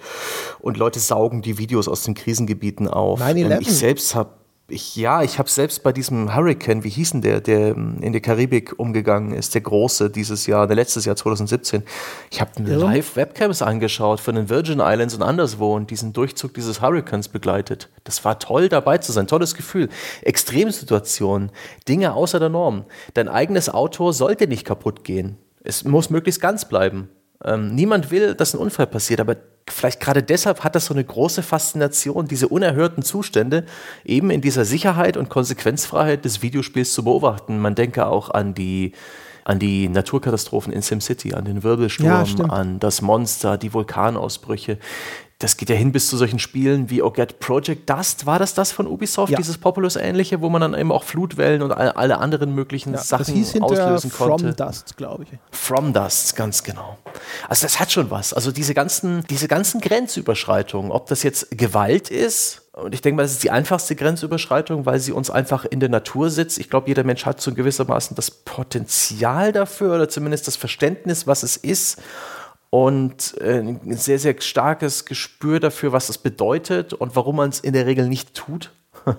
und 0.61 0.77
Leute 0.77 1.01
saugen 1.01 1.43
die 1.43 1.59
Videos 1.59 1.89
aus 1.89 2.03
den 2.03 2.15
Krisengebieten 2.15 2.89
auf. 2.89 3.21
Ähm, 3.21 3.59
ich 3.61 3.73
selbst 3.73 4.15
habe 4.15 4.28
ich, 4.71 4.97
ja, 4.97 5.23
ich 5.23 5.39
habe 5.39 5.49
selbst 5.49 5.83
bei 5.83 5.93
diesem 5.93 6.35
Hurricane, 6.35 6.85
wie 6.85 6.91
hieß 6.91 7.13
denn 7.13 7.23
der, 7.23 7.41
der 7.41 7.69
ähm, 7.69 7.97
in 8.03 8.13
die 8.13 8.21
Karibik 8.21 8.79
umgegangen 8.79 9.33
ist, 9.33 9.55
der 9.55 9.63
große 9.63 10.11
dieses 10.11 10.47
Jahr, 10.47 10.67
der 10.67 10.77
letztes 10.77 11.07
Jahr 11.07 11.17
2017. 11.17 11.85
Ich 12.31 12.43
habe 12.43 12.51
ja. 12.63 12.77
live 12.77 13.17
Webcams 13.17 13.63
angeschaut 13.63 14.21
von 14.21 14.35
den 14.35 14.51
Virgin 14.51 14.81
Islands 14.81 15.15
und 15.15 15.23
anderswo 15.23 15.75
und 15.75 15.91
diesen 15.91 16.13
Durchzug 16.13 16.53
dieses 16.53 16.83
Hurricanes 16.83 17.29
begleitet. 17.29 17.89
Das 18.05 18.25
war 18.27 18.39
toll 18.39 18.69
dabei 18.69 18.99
zu 18.99 19.11
sein, 19.11 19.27
tolles 19.27 19.55
Gefühl. 19.55 19.89
Extremsituationen, 20.21 21.51
Dinge 21.89 22.13
außer 22.13 22.39
der 22.39 22.51
Norm. 22.51 22.85
Dein 23.15 23.29
eigenes 23.29 23.71
Auto 23.71 24.13
sollte 24.13 24.49
nicht 24.49 24.67
kaputt 24.67 25.03
gehen. 25.03 25.39
Es 25.65 25.85
muss 25.85 26.11
möglichst 26.11 26.43
ganz 26.43 26.69
bleiben. 26.69 27.09
Ähm, 27.43 27.75
niemand 27.75 28.11
will, 28.11 28.35
dass 28.35 28.53
ein 28.53 28.61
Unfall 28.61 28.87
passiert, 28.87 29.21
aber 29.21 29.37
vielleicht 29.73 30.01
gerade 30.01 30.23
deshalb 30.23 30.65
hat 30.65 30.75
das 30.75 30.87
so 30.87 30.95
eine 30.95 31.05
große 31.05 31.43
Faszination, 31.43 32.27
diese 32.27 32.49
unerhörten 32.49 33.03
Zustände 33.03 33.65
eben 34.05 34.31
in 34.31 34.41
dieser 34.41 34.65
Sicherheit 34.65 35.17
und 35.17 35.29
Konsequenzfreiheit 35.29 36.25
des 36.25 36.43
Videospiels 36.43 36.93
zu 36.93 37.05
beobachten. 37.05 37.59
Man 37.59 37.75
denke 37.75 38.07
auch 38.07 38.31
an 38.31 38.55
die 38.55 38.93
an 39.45 39.59
die 39.59 39.89
Naturkatastrophen 39.89 40.75
in 40.75 40.83
SimCity, 40.83 41.33
an 41.33 41.47
den 41.47 41.63
Wirbelsturm, 41.63 42.07
ja, 42.07 42.45
an 42.51 42.79
das 42.81 43.01
Monster, 43.01 43.57
die 43.57 43.73
Vulkanausbrüche 43.73 44.79
das 45.39 45.57
geht 45.57 45.71
ja 45.71 45.77
hin 45.77 45.93
bis 45.93 46.09
zu 46.09 46.17
solchen 46.17 46.41
Spielen 46.41 46.91
wie 46.91 47.01
Oh 47.01 47.13
Get 47.13 47.39
Project 47.39 47.89
Dust. 47.89 48.27
War 48.27 48.41
das 48.41 48.55
das 48.55 48.73
von 48.73 48.89
Ubisoft, 48.89 49.31
ja. 49.31 49.39
dieses 49.39 49.57
Populous-ähnliche, 49.57 50.41
wo 50.41 50.49
man 50.49 50.61
dann 50.61 50.75
eben 50.75 50.91
auch 50.91 51.05
Flutwellen 51.05 51.63
und 51.63 51.71
all, 51.71 51.93
alle 51.93 52.19
anderen 52.19 52.57
möglichen 52.57 52.93
ja, 52.93 52.99
Sachen 52.99 53.27
das 53.27 53.29
hieß 53.29 53.63
auslösen 53.63 54.11
konnte? 54.11 54.53
From 54.53 54.57
Dust, 54.57 54.97
glaube 54.97 55.25
ich. 55.25 55.39
From 55.53 55.93
Dust, 55.93 56.35
ganz 56.35 56.65
genau. 56.65 56.99
Also 57.49 57.67
das 57.67 57.79
hat 57.79 57.93
schon 57.93 58.11
was. 58.11 58.33
Also 58.33 58.51
diese 58.51 58.75
ganzen, 58.75 59.23
diese 59.31 59.47
ganzen 59.47 59.81
Grenzüberschreitungen, 59.81 60.91
ob 60.91 61.07
das 61.07 61.23
jetzt 61.23 61.57
Gewalt 61.57 62.11
ist, 62.11 62.63
und 62.73 62.95
ich 62.95 63.03
denke 63.03 63.17
mal, 63.17 63.23
das 63.23 63.33
ist 63.33 63.43
die 63.43 63.51
einfachste 63.51 63.97
Grenzüberschreitung, 63.97 64.87
weil 64.87 65.01
sie 65.01 65.11
uns 65.11 65.31
einfach 65.31 65.65
in 65.65 65.81
der 65.81 65.89
Natur 65.89 66.31
sitzt. 66.31 66.59
Ich 66.59 66.71
glaube, 66.71 66.89
jeder 66.89 67.03
Mensch 67.03 67.27
hat 67.27 67.41
so 67.41 67.53
gewissermaßen 67.53 68.15
das 68.15 68.31
Potenzial 68.31 69.53
dafür 69.53 69.97
oder 69.97 70.09
zumindest 70.09 70.47
das 70.47 70.55
Verständnis, 70.57 71.27
was 71.27 71.43
es 71.43 71.57
ist 71.57 72.01
und 72.71 73.37
äh, 73.41 73.61
ein 73.61 73.97
sehr, 73.97 74.19
sehr 74.19 74.35
starkes 74.41 75.05
Gespür 75.05 75.61
dafür, 75.61 75.93
was 75.93 76.09
das 76.09 76.19
bedeutet 76.19 76.93
und 76.93 77.17
warum 77.17 77.37
man 77.37 77.49
es 77.49 77.61
in 77.61 77.73
der 77.73 77.87
Regel 77.87 78.09
nicht 78.09 78.35
tut. 78.35 78.73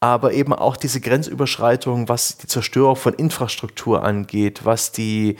Aber 0.00 0.32
eben 0.32 0.54
auch 0.54 0.76
diese 0.78 1.00
Grenzüberschreitung, 1.00 2.08
was 2.08 2.38
die 2.38 2.46
Zerstörung 2.46 2.96
von 2.96 3.12
Infrastruktur 3.12 4.02
angeht, 4.02 4.64
was 4.64 4.92
die 4.92 5.36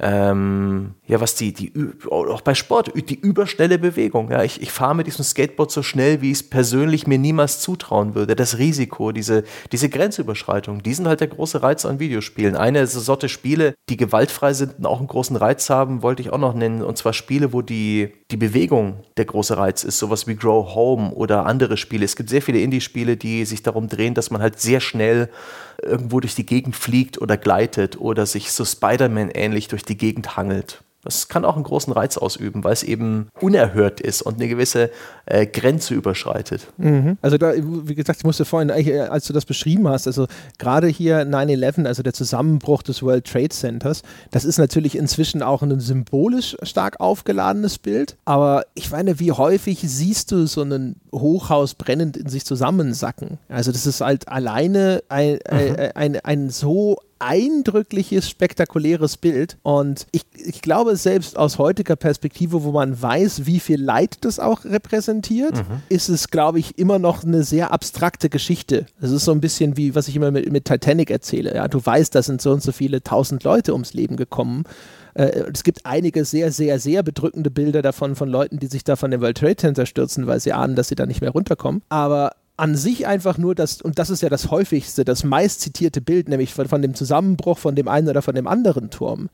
ähm, 0.00 0.94
ja, 1.06 1.20
was 1.20 1.34
die, 1.34 1.52
die, 1.52 1.72
auch 2.08 2.40
bei 2.42 2.54
Sport, 2.54 2.92
die 2.94 3.18
überschnelle 3.18 3.78
Bewegung. 3.78 4.30
Ja, 4.30 4.44
ich, 4.44 4.62
ich 4.62 4.70
fahre 4.70 4.94
mit 4.94 5.08
diesem 5.08 5.24
Skateboard 5.24 5.72
so 5.72 5.82
schnell, 5.82 6.22
wie 6.22 6.30
ich 6.30 6.38
es 6.38 6.48
persönlich 6.48 7.08
mir 7.08 7.18
niemals 7.18 7.60
zutrauen 7.60 8.14
würde. 8.14 8.36
Das 8.36 8.58
Risiko, 8.58 9.10
diese, 9.10 9.42
diese 9.72 9.88
Grenzüberschreitung, 9.88 10.84
die 10.84 10.94
sind 10.94 11.08
halt 11.08 11.20
der 11.20 11.26
große 11.26 11.64
Reiz 11.64 11.84
an 11.84 11.98
Videospielen. 11.98 12.54
Eine 12.54 12.86
Sorte 12.86 13.28
Spiele, 13.28 13.74
die 13.88 13.96
gewaltfrei 13.96 14.52
sind 14.52 14.78
und 14.78 14.86
auch 14.86 14.98
einen 14.98 15.08
großen 15.08 15.34
Reiz 15.34 15.68
haben, 15.68 16.02
wollte 16.02 16.22
ich 16.22 16.30
auch 16.30 16.38
noch 16.38 16.54
nennen. 16.54 16.82
Und 16.82 16.96
zwar 16.96 17.12
Spiele, 17.12 17.52
wo 17.52 17.60
die, 17.60 18.12
die 18.30 18.36
Bewegung 18.36 19.00
der 19.16 19.24
große 19.24 19.56
Reiz 19.56 19.82
ist. 19.82 19.98
Sowas 19.98 20.28
wie 20.28 20.36
Grow 20.36 20.76
Home 20.76 21.10
oder 21.10 21.44
andere 21.44 21.76
Spiele. 21.76 22.04
Es 22.04 22.14
gibt 22.14 22.30
sehr 22.30 22.42
viele 22.42 22.60
Indie-Spiele, 22.60 23.16
die 23.16 23.44
sich 23.44 23.64
darum 23.64 23.88
drehen, 23.88 24.14
dass 24.14 24.30
man 24.30 24.42
halt 24.42 24.60
sehr 24.60 24.78
schnell 24.78 25.28
irgendwo 25.82 26.20
durch 26.20 26.34
die 26.34 26.46
Gegend 26.46 26.76
fliegt 26.76 27.20
oder 27.20 27.36
gleitet 27.36 28.00
oder 28.00 28.26
sich 28.26 28.52
so 28.52 28.64
Spider-Man 28.64 29.30
ähnlich 29.30 29.68
durch 29.68 29.84
die 29.84 29.96
Gegend 29.96 30.36
hangelt. 30.36 30.82
Das 31.04 31.28
kann 31.28 31.44
auch 31.44 31.54
einen 31.54 31.64
großen 31.64 31.92
Reiz 31.92 32.18
ausüben, 32.18 32.64
weil 32.64 32.72
es 32.72 32.82
eben 32.82 33.28
unerhört 33.40 34.00
ist 34.00 34.20
und 34.22 34.34
eine 34.34 34.48
gewisse 34.48 34.90
äh, 35.28 35.46
Grenze 35.46 35.94
überschreitet. 35.94 36.68
Mhm. 36.78 37.18
Also 37.20 37.36
da, 37.36 37.52
wie 37.54 37.94
gesagt, 37.94 38.18
ich 38.18 38.24
musste 38.24 38.44
vorhin, 38.44 38.70
äh, 38.70 39.00
als 39.00 39.26
du 39.26 39.32
das 39.32 39.44
beschrieben 39.44 39.86
hast, 39.86 40.06
also 40.06 40.26
gerade 40.58 40.86
hier 40.86 41.22
9-11, 41.22 41.86
also 41.86 42.02
der 42.02 42.14
Zusammenbruch 42.14 42.82
des 42.82 43.02
World 43.02 43.26
Trade 43.26 43.50
Centers, 43.50 44.02
das 44.30 44.44
ist 44.44 44.58
natürlich 44.58 44.96
inzwischen 44.96 45.42
auch 45.42 45.62
ein 45.62 45.80
symbolisch 45.80 46.56
stark 46.62 47.00
aufgeladenes 47.00 47.78
Bild, 47.78 48.16
aber 48.24 48.64
ich 48.74 48.90
meine, 48.90 49.20
wie 49.20 49.32
häufig 49.32 49.80
siehst 49.82 50.32
du 50.32 50.46
so 50.46 50.62
ein 50.62 50.96
Hochhaus 51.12 51.74
brennend 51.74 52.16
in 52.16 52.28
sich 52.28 52.44
zusammensacken? 52.44 53.38
Also 53.48 53.70
das 53.70 53.86
ist 53.86 54.00
halt 54.00 54.28
alleine 54.28 55.02
ein, 55.08 55.34
mhm. 55.34 55.40
ein, 55.50 55.92
ein, 55.94 56.20
ein 56.20 56.50
so 56.50 56.98
eindrückliches, 57.18 58.28
spektakuläres 58.28 59.16
Bild. 59.16 59.56
Und 59.62 60.06
ich, 60.12 60.24
ich 60.34 60.62
glaube, 60.62 60.96
selbst 60.96 61.36
aus 61.36 61.58
heutiger 61.58 61.96
Perspektive, 61.96 62.62
wo 62.64 62.72
man 62.72 63.00
weiß, 63.00 63.46
wie 63.46 63.60
viel 63.60 63.80
Leid 63.80 64.18
das 64.22 64.38
auch 64.38 64.64
repräsentiert, 64.64 65.17
mhm. 65.20 65.82
ist 65.88 66.08
es, 66.08 66.28
glaube 66.28 66.58
ich, 66.58 66.78
immer 66.78 66.98
noch 66.98 67.24
eine 67.24 67.42
sehr 67.42 67.72
abstrakte 67.72 68.28
Geschichte. 68.28 68.86
Es 69.00 69.10
ist 69.10 69.24
so 69.24 69.32
ein 69.32 69.40
bisschen 69.40 69.76
wie, 69.76 69.94
was 69.94 70.08
ich 70.08 70.16
immer 70.16 70.30
mit, 70.30 70.50
mit 70.50 70.64
Titanic 70.64 71.10
erzähle. 71.10 71.54
Ja? 71.54 71.68
Du 71.68 71.84
weißt, 71.84 72.14
da 72.14 72.22
sind 72.22 72.42
so 72.42 72.52
und 72.52 72.62
so 72.62 72.72
viele 72.72 73.02
tausend 73.02 73.44
Leute 73.44 73.72
ums 73.72 73.94
Leben 73.94 74.16
gekommen 74.16 74.64
äh, 75.14 75.44
es 75.52 75.64
gibt 75.64 75.84
einige 75.84 76.24
sehr, 76.24 76.52
sehr, 76.52 76.78
sehr 76.78 77.02
bedrückende 77.02 77.50
Bilder 77.50 77.82
davon 77.82 78.14
von 78.14 78.28
Leuten, 78.28 78.58
die 78.58 78.68
sich 78.68 78.84
da 78.84 78.94
von 78.94 79.10
dem 79.10 79.20
World 79.20 79.38
Trade 79.38 79.56
Center 79.56 79.84
stürzen, 79.84 80.26
weil 80.26 80.38
sie 80.38 80.52
ahnen, 80.52 80.76
dass 80.76 80.88
sie 80.88 80.94
da 80.94 81.06
nicht 81.06 81.20
mehr 81.20 81.30
runterkommen. 81.30 81.82
Aber 81.88 82.32
an 82.56 82.74
sich 82.74 83.06
einfach 83.06 83.38
nur 83.38 83.54
das, 83.54 83.80
und 83.80 83.98
das 83.98 84.10
ist 84.10 84.22
ja 84.22 84.28
das 84.28 84.50
häufigste, 84.50 85.04
das 85.04 85.24
meist 85.24 85.60
zitierte 85.60 86.00
Bild, 86.00 86.28
nämlich 86.28 86.52
von, 86.52 86.68
von 86.68 86.82
dem 86.82 86.94
Zusammenbruch 86.94 87.58
von 87.58 87.74
dem 87.74 87.88
einen 87.88 88.08
oder 88.08 88.22
von 88.22 88.34
dem 88.34 88.46
anderen 88.46 88.90
Turm. 88.90 89.28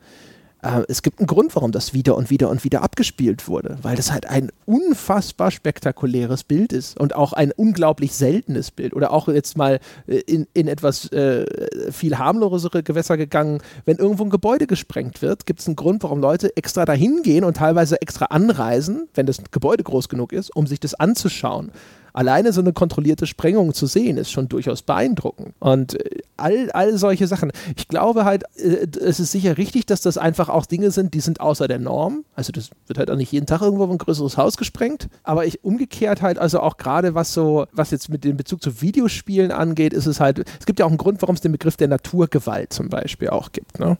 Äh, 0.65 0.83
es 0.87 1.01
gibt 1.01 1.19
einen 1.19 1.27
Grund, 1.27 1.55
warum 1.55 1.71
das 1.71 1.93
wieder 1.93 2.15
und 2.17 2.29
wieder 2.29 2.49
und 2.49 2.63
wieder 2.63 2.81
abgespielt 2.81 3.47
wurde, 3.47 3.77
weil 3.81 3.95
das 3.95 4.11
halt 4.11 4.27
ein 4.27 4.51
unfassbar 4.65 5.51
spektakuläres 5.51 6.43
Bild 6.43 6.73
ist 6.73 6.99
und 6.99 7.15
auch 7.15 7.33
ein 7.33 7.51
unglaublich 7.51 8.15
seltenes 8.15 8.71
Bild. 8.71 8.93
Oder 8.93 9.11
auch 9.11 9.27
jetzt 9.27 9.57
mal 9.57 9.79
äh, 10.07 10.17
in, 10.17 10.47
in 10.53 10.67
etwas 10.67 11.11
äh, 11.11 11.45
viel 11.91 12.17
harmlosere 12.17 12.83
Gewässer 12.83 13.17
gegangen, 13.17 13.61
wenn 13.85 13.97
irgendwo 13.97 14.23
ein 14.23 14.29
Gebäude 14.29 14.67
gesprengt 14.67 15.21
wird, 15.21 15.45
gibt 15.45 15.59
es 15.59 15.67
einen 15.67 15.75
Grund, 15.75 16.03
warum 16.03 16.19
Leute 16.19 16.55
extra 16.57 16.85
dahin 16.85 17.21
gehen 17.23 17.43
und 17.43 17.57
teilweise 17.57 18.01
extra 18.01 18.25
anreisen, 18.25 19.07
wenn 19.13 19.25
das 19.25 19.37
Gebäude 19.51 19.83
groß 19.83 20.09
genug 20.09 20.33
ist, 20.33 20.55
um 20.55 20.67
sich 20.67 20.79
das 20.79 20.95
anzuschauen 20.95 21.71
alleine 22.15 22.53
so 22.53 22.61
eine 22.61 22.73
kontrollierte 22.73 23.27
Sprengung 23.27 23.73
zu 23.73 23.85
sehen, 23.85 24.17
ist 24.17 24.31
schon 24.31 24.47
durchaus 24.47 24.81
beeindruckend. 24.81 25.53
Und 25.59 25.99
äh, 25.99 26.21
all, 26.37 26.71
all 26.71 26.97
solche 26.97 27.27
Sachen. 27.27 27.51
Ich 27.75 27.87
glaube 27.87 28.25
halt, 28.25 28.43
äh, 28.55 28.87
es 28.99 29.19
ist 29.19 29.31
sicher 29.31 29.57
richtig, 29.57 29.85
dass 29.85 30.01
das 30.01 30.17
einfach 30.17 30.49
auch 30.49 30.65
Dinge 30.65 30.91
sind, 30.91 31.13
die 31.13 31.19
sind 31.19 31.41
außer 31.41 31.67
der 31.67 31.79
Norm. 31.79 32.23
Also 32.33 32.51
das 32.51 32.69
wird 32.87 32.97
halt 32.97 33.11
auch 33.11 33.17
nicht 33.17 33.31
jeden 33.31 33.45
Tag 33.45 33.61
irgendwo 33.61 33.85
ein 33.85 33.97
größeres 33.97 34.37
Haus 34.37 34.55
gesprengt. 34.57 35.09
Aber 35.23 35.45
ich 35.45 35.63
umgekehrt 35.63 36.21
halt, 36.21 36.37
also 36.39 36.61
auch 36.61 36.77
gerade 36.77 37.15
was 37.15 37.33
so, 37.33 37.67
was 37.73 37.91
jetzt 37.91 38.09
mit 38.09 38.23
dem 38.23 38.37
Bezug 38.37 38.61
zu 38.61 38.81
Videospielen 38.81 39.51
angeht, 39.51 39.93
ist 39.93 40.05
es 40.05 40.19
halt, 40.19 40.45
es 40.59 40.65
gibt 40.65 40.79
ja 40.79 40.85
auch 40.85 40.89
einen 40.89 40.97
Grund, 40.97 41.21
warum 41.21 41.35
es 41.35 41.41
den 41.41 41.51
Begriff 41.51 41.75
der 41.75 41.89
Naturgewalt 41.89 42.71
zum 42.71 42.89
Beispiel 42.89 43.29
auch 43.29 43.51
gibt. 43.51 43.79
Ne? 43.79 43.97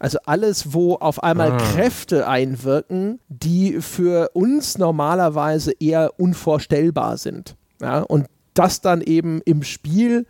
Also 0.00 0.18
alles, 0.24 0.72
wo 0.72 0.94
auf 0.94 1.22
einmal 1.22 1.52
ah. 1.52 1.56
Kräfte 1.58 2.26
einwirken, 2.26 3.20
die 3.28 3.82
für 3.82 4.30
uns 4.32 4.78
normalerweise 4.78 5.72
eher 5.78 6.18
unvorstellbar 6.18 7.18
sind. 7.18 7.54
Ja, 7.82 8.00
und 8.00 8.26
das 8.54 8.80
dann 8.80 9.02
eben 9.02 9.42
im 9.44 9.62
Spiel, 9.62 10.26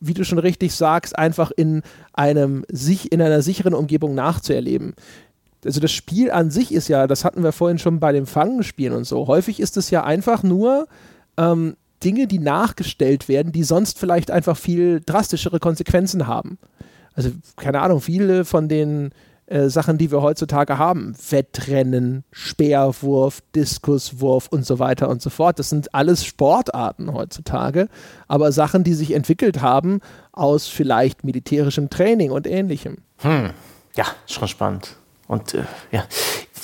wie 0.00 0.12
du 0.12 0.22
schon 0.22 0.38
richtig 0.38 0.74
sagst, 0.74 1.18
einfach 1.18 1.50
in 1.50 1.82
einem 2.12 2.66
sich 2.70 3.10
in 3.10 3.22
einer 3.22 3.40
sicheren 3.40 3.72
Umgebung 3.72 4.14
nachzuerleben. 4.14 4.94
Also 5.64 5.80
das 5.80 5.92
Spiel 5.92 6.30
an 6.30 6.50
sich 6.50 6.72
ist 6.72 6.88
ja, 6.88 7.06
das 7.06 7.24
hatten 7.24 7.42
wir 7.42 7.52
vorhin 7.52 7.78
schon 7.78 8.00
bei 8.00 8.12
dem 8.12 8.26
Fangenspielen 8.26 8.94
und 8.94 9.04
so. 9.04 9.26
Häufig 9.26 9.60
ist 9.60 9.78
es 9.78 9.88
ja 9.88 10.04
einfach 10.04 10.42
nur 10.42 10.88
ähm, 11.38 11.76
Dinge, 12.04 12.26
die 12.26 12.38
nachgestellt 12.38 13.28
werden, 13.28 13.50
die 13.50 13.64
sonst 13.64 13.98
vielleicht 13.98 14.30
einfach 14.30 14.58
viel 14.58 15.00
drastischere 15.04 15.58
Konsequenzen 15.58 16.26
haben 16.26 16.58
also 17.16 17.30
keine 17.56 17.80
Ahnung, 17.80 18.00
viele 18.00 18.44
von 18.44 18.68
den 18.68 19.10
äh, 19.46 19.68
Sachen, 19.68 19.96
die 19.96 20.10
wir 20.10 20.22
heutzutage 20.22 20.78
haben, 20.78 21.14
Wettrennen, 21.30 22.24
Speerwurf, 22.32 23.42
Diskuswurf 23.54 24.48
und 24.48 24.66
so 24.66 24.78
weiter 24.78 25.08
und 25.08 25.22
so 25.22 25.30
fort, 25.30 25.58
das 25.58 25.70
sind 25.70 25.94
alles 25.94 26.24
Sportarten 26.24 27.12
heutzutage, 27.12 27.88
aber 28.28 28.52
Sachen, 28.52 28.84
die 28.84 28.94
sich 28.94 29.12
entwickelt 29.12 29.62
haben 29.62 30.00
aus 30.32 30.66
vielleicht 30.66 31.24
militärischem 31.24 31.90
Training 31.90 32.30
und 32.30 32.46
ähnlichem. 32.46 32.98
Hm. 33.18 33.50
Ja, 33.96 34.04
schon 34.26 34.48
spannend. 34.48 34.96
Und 35.28 35.54
äh, 35.54 35.64
ja, 35.90 36.04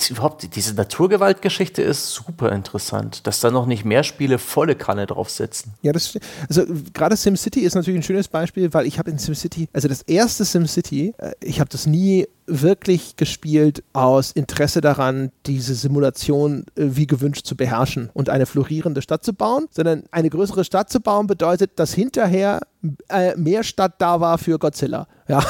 überhaupt 0.09 0.55
diese 0.55 0.73
Naturgewaltgeschichte 0.73 1.81
ist 1.81 2.11
super 2.11 2.51
interessant, 2.51 3.25
dass 3.27 3.39
da 3.39 3.51
noch 3.51 3.65
nicht 3.65 3.85
mehr 3.85 4.03
Spiele 4.03 4.37
volle 4.37 4.75
Kanne 4.75 5.05
draufsetzen. 5.05 5.73
Ja, 5.81 5.91
das 5.91 6.17
also 6.47 6.63
gerade 6.93 7.15
SimCity 7.15 7.61
ist 7.61 7.75
natürlich 7.75 7.99
ein 7.99 8.03
schönes 8.03 8.27
Beispiel, 8.27 8.73
weil 8.73 8.85
ich 8.85 8.99
habe 8.99 9.11
in 9.11 9.17
SimCity, 9.17 9.69
also 9.73 9.87
das 9.87 10.01
erste 10.01 10.45
SimCity, 10.45 11.13
äh, 11.17 11.31
ich 11.41 11.59
habe 11.59 11.69
das 11.69 11.85
nie 11.85 12.27
wirklich 12.45 13.15
gespielt 13.15 13.83
aus 13.93 14.31
Interesse 14.31 14.81
daran, 14.81 15.31
diese 15.45 15.75
Simulation 15.75 16.65
äh, 16.75 16.87
wie 16.91 17.07
gewünscht 17.07 17.45
zu 17.45 17.55
beherrschen 17.55 18.09
und 18.13 18.29
eine 18.29 18.45
florierende 18.45 19.01
Stadt 19.01 19.23
zu 19.23 19.33
bauen, 19.33 19.67
sondern 19.71 20.03
eine 20.11 20.29
größere 20.29 20.63
Stadt 20.63 20.89
zu 20.89 20.99
bauen 20.99 21.27
bedeutet, 21.27 21.79
dass 21.79 21.93
hinterher 21.93 22.61
äh, 23.09 23.35
mehr 23.35 23.63
Stadt 23.63 23.95
da 23.99 24.19
war 24.19 24.37
für 24.37 24.59
Godzilla. 24.59 25.07
Ja. 25.27 25.43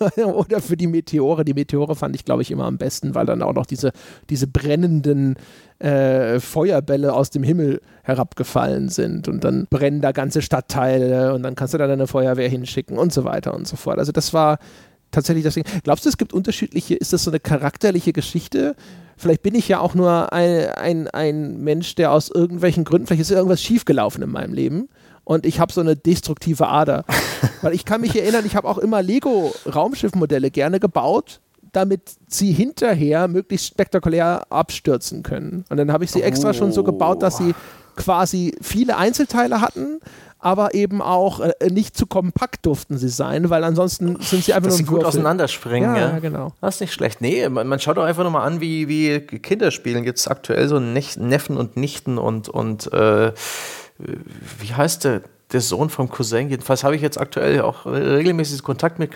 Oder 0.16 0.60
für 0.60 0.76
die 0.76 0.86
Meteore. 0.86 1.44
Die 1.44 1.54
Meteore 1.54 1.94
fand 1.94 2.14
ich, 2.16 2.24
glaube 2.24 2.42
ich, 2.42 2.50
immer 2.50 2.64
am 2.64 2.78
besten, 2.78 3.14
weil 3.14 3.26
dann 3.26 3.42
auch 3.42 3.52
noch 3.52 3.66
diese, 3.66 3.89
diese 4.28 4.46
brennenden 4.46 5.36
äh, 5.78 6.40
Feuerbälle 6.40 7.12
aus 7.12 7.30
dem 7.30 7.42
Himmel 7.42 7.80
herabgefallen 8.02 8.88
sind 8.88 9.28
und 9.28 9.44
dann 9.44 9.66
brennen 9.70 10.00
da 10.00 10.12
ganze 10.12 10.42
Stadtteile 10.42 11.32
und 11.34 11.42
dann 11.42 11.54
kannst 11.54 11.74
du 11.74 11.78
da 11.78 11.86
deine 11.86 12.06
Feuerwehr 12.06 12.48
hinschicken 12.48 12.98
und 12.98 13.12
so 13.12 13.24
weiter 13.24 13.54
und 13.54 13.66
so 13.66 13.76
fort. 13.76 13.98
Also 13.98 14.12
das 14.12 14.34
war 14.34 14.58
tatsächlich 15.10 15.44
das 15.44 15.54
Ding. 15.54 15.64
Glaubst 15.82 16.04
du, 16.04 16.08
es 16.08 16.18
gibt 16.18 16.32
unterschiedliche, 16.32 16.94
ist 16.94 17.12
das 17.12 17.24
so 17.24 17.30
eine 17.30 17.40
charakterliche 17.40 18.12
Geschichte? 18.12 18.76
Vielleicht 19.16 19.42
bin 19.42 19.54
ich 19.54 19.68
ja 19.68 19.80
auch 19.80 19.94
nur 19.94 20.32
ein, 20.32 20.68
ein, 20.68 21.08
ein 21.08 21.60
Mensch, 21.60 21.94
der 21.94 22.12
aus 22.12 22.30
irgendwelchen 22.30 22.84
Gründen, 22.84 23.06
vielleicht 23.06 23.22
ist 23.22 23.30
irgendwas 23.30 23.62
schiefgelaufen 23.62 24.22
in 24.22 24.30
meinem 24.30 24.54
Leben 24.54 24.88
und 25.24 25.46
ich 25.46 25.60
habe 25.60 25.72
so 25.72 25.80
eine 25.80 25.96
destruktive 25.96 26.68
Ader. 26.68 27.04
Weil 27.62 27.74
ich 27.74 27.84
kann 27.84 28.00
mich 28.00 28.16
erinnern, 28.16 28.44
ich 28.46 28.56
habe 28.56 28.68
auch 28.68 28.78
immer 28.78 29.02
Lego-Raumschiffmodelle 29.02 30.50
gerne 30.50 30.80
gebaut, 30.80 31.40
damit 31.72 32.02
sie 32.28 32.52
hinterher 32.52 33.28
möglichst 33.28 33.66
spektakulär 33.66 34.46
abstürzen 34.50 35.22
können. 35.22 35.64
Und 35.68 35.76
dann 35.76 35.92
habe 35.92 36.04
ich 36.04 36.10
sie 36.10 36.22
extra 36.22 36.50
oh. 36.50 36.52
schon 36.52 36.72
so 36.72 36.84
gebaut, 36.84 37.22
dass 37.22 37.36
sie 37.36 37.54
quasi 37.96 38.54
viele 38.60 38.96
Einzelteile 38.96 39.60
hatten, 39.60 40.00
aber 40.38 40.74
eben 40.74 41.02
auch 41.02 41.40
äh, 41.40 41.52
nicht 41.70 41.96
zu 41.96 42.06
kompakt 42.06 42.64
durften 42.64 42.96
sie 42.96 43.10
sein, 43.10 43.50
weil 43.50 43.62
ansonsten 43.62 44.18
sind 44.20 44.44
sie 44.44 44.54
einfach 44.54 44.70
Dass 44.70 44.78
nur 44.78 44.86
sie 44.86 44.92
gut 44.92 45.04
auseinanderspringen. 45.04 45.94
Ja, 45.94 46.12
ja, 46.12 46.18
genau. 46.18 46.54
Das 46.60 46.76
ist 46.76 46.80
nicht 46.80 46.94
schlecht. 46.94 47.20
Nee, 47.20 47.48
man, 47.48 47.66
man 47.66 47.78
schaut 47.78 47.98
doch 47.98 48.04
einfach 48.04 48.24
nochmal 48.24 48.46
an, 48.46 48.60
wie, 48.60 48.88
wie 48.88 49.20
Kinder 49.20 49.70
spielen. 49.70 50.02
Gibt 50.02 50.18
es 50.18 50.28
aktuell 50.28 50.66
so 50.68 50.80
Neffen 50.80 51.56
und 51.56 51.76
Nichten 51.76 52.16
und, 52.16 52.48
und 52.48 52.90
äh, 52.92 53.32
wie 53.98 54.74
heißt 54.74 55.04
der, 55.04 55.22
der 55.52 55.60
Sohn 55.60 55.90
vom 55.90 56.08
Cousin? 56.08 56.48
Jedenfalls 56.48 56.84
habe 56.84 56.96
ich 56.96 57.02
jetzt 57.02 57.20
aktuell 57.20 57.60
auch 57.60 57.84
regelmäßig 57.84 58.62
Kontakt 58.62 58.98
mit, 58.98 59.10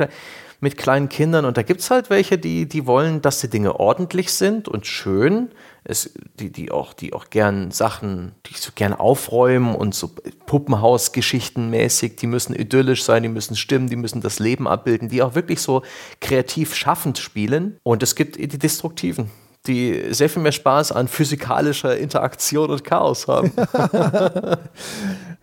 mit 0.64 0.78
kleinen 0.78 1.10
Kindern 1.10 1.44
und 1.44 1.58
da 1.58 1.62
gibt 1.62 1.82
es 1.82 1.90
halt 1.90 2.08
welche, 2.10 2.38
die, 2.38 2.66
die 2.66 2.86
wollen, 2.86 3.20
dass 3.20 3.38
die 3.38 3.48
Dinge 3.48 3.78
ordentlich 3.78 4.32
sind 4.32 4.66
und 4.66 4.86
schön 4.86 5.50
es, 5.84 6.14
die, 6.40 6.50
die, 6.50 6.70
auch, 6.70 6.94
die 6.94 7.12
auch 7.12 7.28
gern 7.28 7.70
Sachen, 7.70 8.32
die 8.46 8.54
so 8.54 8.70
gern 8.74 8.94
aufräumen 8.94 9.74
und 9.74 9.94
so 9.94 10.10
Puppenhausgeschichten 10.46 11.68
mäßig, 11.68 12.16
die 12.16 12.26
müssen 12.26 12.54
idyllisch 12.54 13.04
sein, 13.04 13.22
die 13.22 13.28
müssen 13.28 13.54
stimmen, 13.54 13.88
die 13.88 13.96
müssen 13.96 14.22
das 14.22 14.38
Leben 14.38 14.66
abbilden, 14.66 15.10
die 15.10 15.22
auch 15.22 15.34
wirklich 15.34 15.60
so 15.60 15.82
kreativ 16.22 16.74
schaffend 16.74 17.18
spielen. 17.18 17.78
Und 17.82 18.02
es 18.02 18.14
gibt 18.14 18.36
die 18.36 18.48
Destruktiven 18.48 19.30
die 19.66 20.12
sehr 20.12 20.28
viel 20.28 20.42
mehr 20.42 20.52
Spaß 20.52 20.92
an 20.92 21.08
physikalischer 21.08 21.96
Interaktion 21.96 22.68
und 22.70 22.84
Chaos 22.84 23.26
haben. 23.28 23.50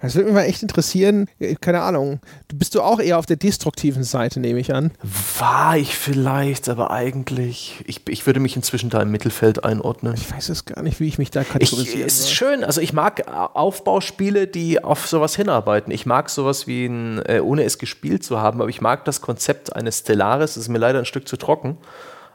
das 0.02 0.16
würde 0.16 0.26
mich 0.26 0.34
mal 0.34 0.44
echt 0.44 0.62
interessieren. 0.62 1.28
Keine 1.62 1.82
Ahnung. 1.82 2.20
Bist 2.54 2.76
du 2.76 2.82
auch 2.82 3.00
eher 3.00 3.20
auf 3.20 3.26
der 3.26 3.38
destruktiven 3.38 4.04
Seite, 4.04 4.40
nehme 4.40 4.60
ich 4.60 4.74
an? 4.74 4.92
War 5.38 5.78
ich 5.78 5.96
vielleicht, 5.96 6.70
aber 6.70 6.92
eigentlich. 6.92 7.84
Ich, 7.86 8.02
ich 8.10 8.26
würde 8.26 8.40
mich 8.40 8.56
inzwischen 8.56 8.90
da 8.90 9.02
im 9.02 9.12
Mittelfeld 9.12 9.64
einordnen. 9.64 10.14
Ich 10.16 10.32
weiß 10.32 10.50
es 10.50 10.66
gar 10.66 10.82
nicht, 10.82 11.00
wie 11.00 11.08
ich 11.08 11.18
mich 11.18 11.32
da 11.32 11.44
kategorisiere. 11.44 12.06
Es 12.06 12.20
ist 12.20 12.32
schön. 12.32 12.64
Also, 12.64 12.82
ich 12.82 12.94
mag 12.94 13.28
Aufbauspiele, 13.28 14.48
die 14.48 14.84
auf 14.84 15.08
sowas 15.08 15.36
hinarbeiten. 15.36 15.92
Ich 15.92 16.06
mag 16.06 16.30
sowas 16.30 16.68
wie 16.68 16.86
ein, 16.86 17.22
äh, 17.26 17.40
ohne 17.40 17.64
es 17.64 17.78
gespielt 17.78 18.24
zu 18.24 18.40
haben, 18.40 18.62
aber 18.62 18.70
ich 18.70 18.82
mag 18.82 19.06
das 19.06 19.22
Konzept 19.22 19.76
eines 19.76 20.00
Stellaris. 20.00 20.56
Das 20.56 20.64
ist 20.64 20.70
mir 20.70 20.80
leider 20.80 21.00
ein 21.00 21.06
Stück 21.06 21.28
zu 21.28 21.38
trocken 21.38 21.78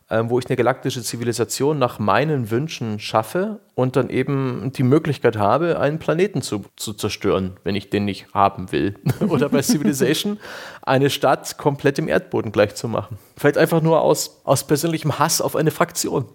ähm, 0.09 0.31
wo 0.31 0.39
ich 0.39 0.47
eine 0.47 0.57
galaktische 0.57 1.03
Zivilisation 1.03 1.79
nach 1.79 1.99
meinen 1.99 2.51
Wünschen 2.51 3.01
schaffe 3.01 3.61
und 3.75 3.97
dann 3.97 4.09
eben 4.09 4.71
die 4.75 4.85
Möglichkeit 4.85 5.37
habe, 5.37 5.81
einen 5.81 5.99
Planeten 5.99 6.43
zu, 6.43 6.65
zu 6.77 6.93
zerstören, 6.93 7.57
wenn 7.65 7.75
ich 7.75 7.91
den 7.91 8.05
nicht 8.05 8.27
haben 8.33 8.71
will. 8.71 8.95
Oder 9.29 9.49
bei 9.49 9.63
Civilization 9.63 10.39
eine 10.83 11.11
Stadt 11.11 11.59
komplett 11.59 11.99
im 11.99 12.09
Erdboden 12.09 12.53
gleich 12.53 12.75
zu 12.77 12.87
machen. 12.87 13.19
Vielleicht 13.37 13.59
einfach 13.59 13.83
nur 13.83 14.01
aus, 14.01 14.41
aus 14.45 14.65
persönlichem 14.67 15.19
Hass 15.19 15.41
auf 15.41 15.57
eine 15.57 15.73
Fraktion. 15.73 16.27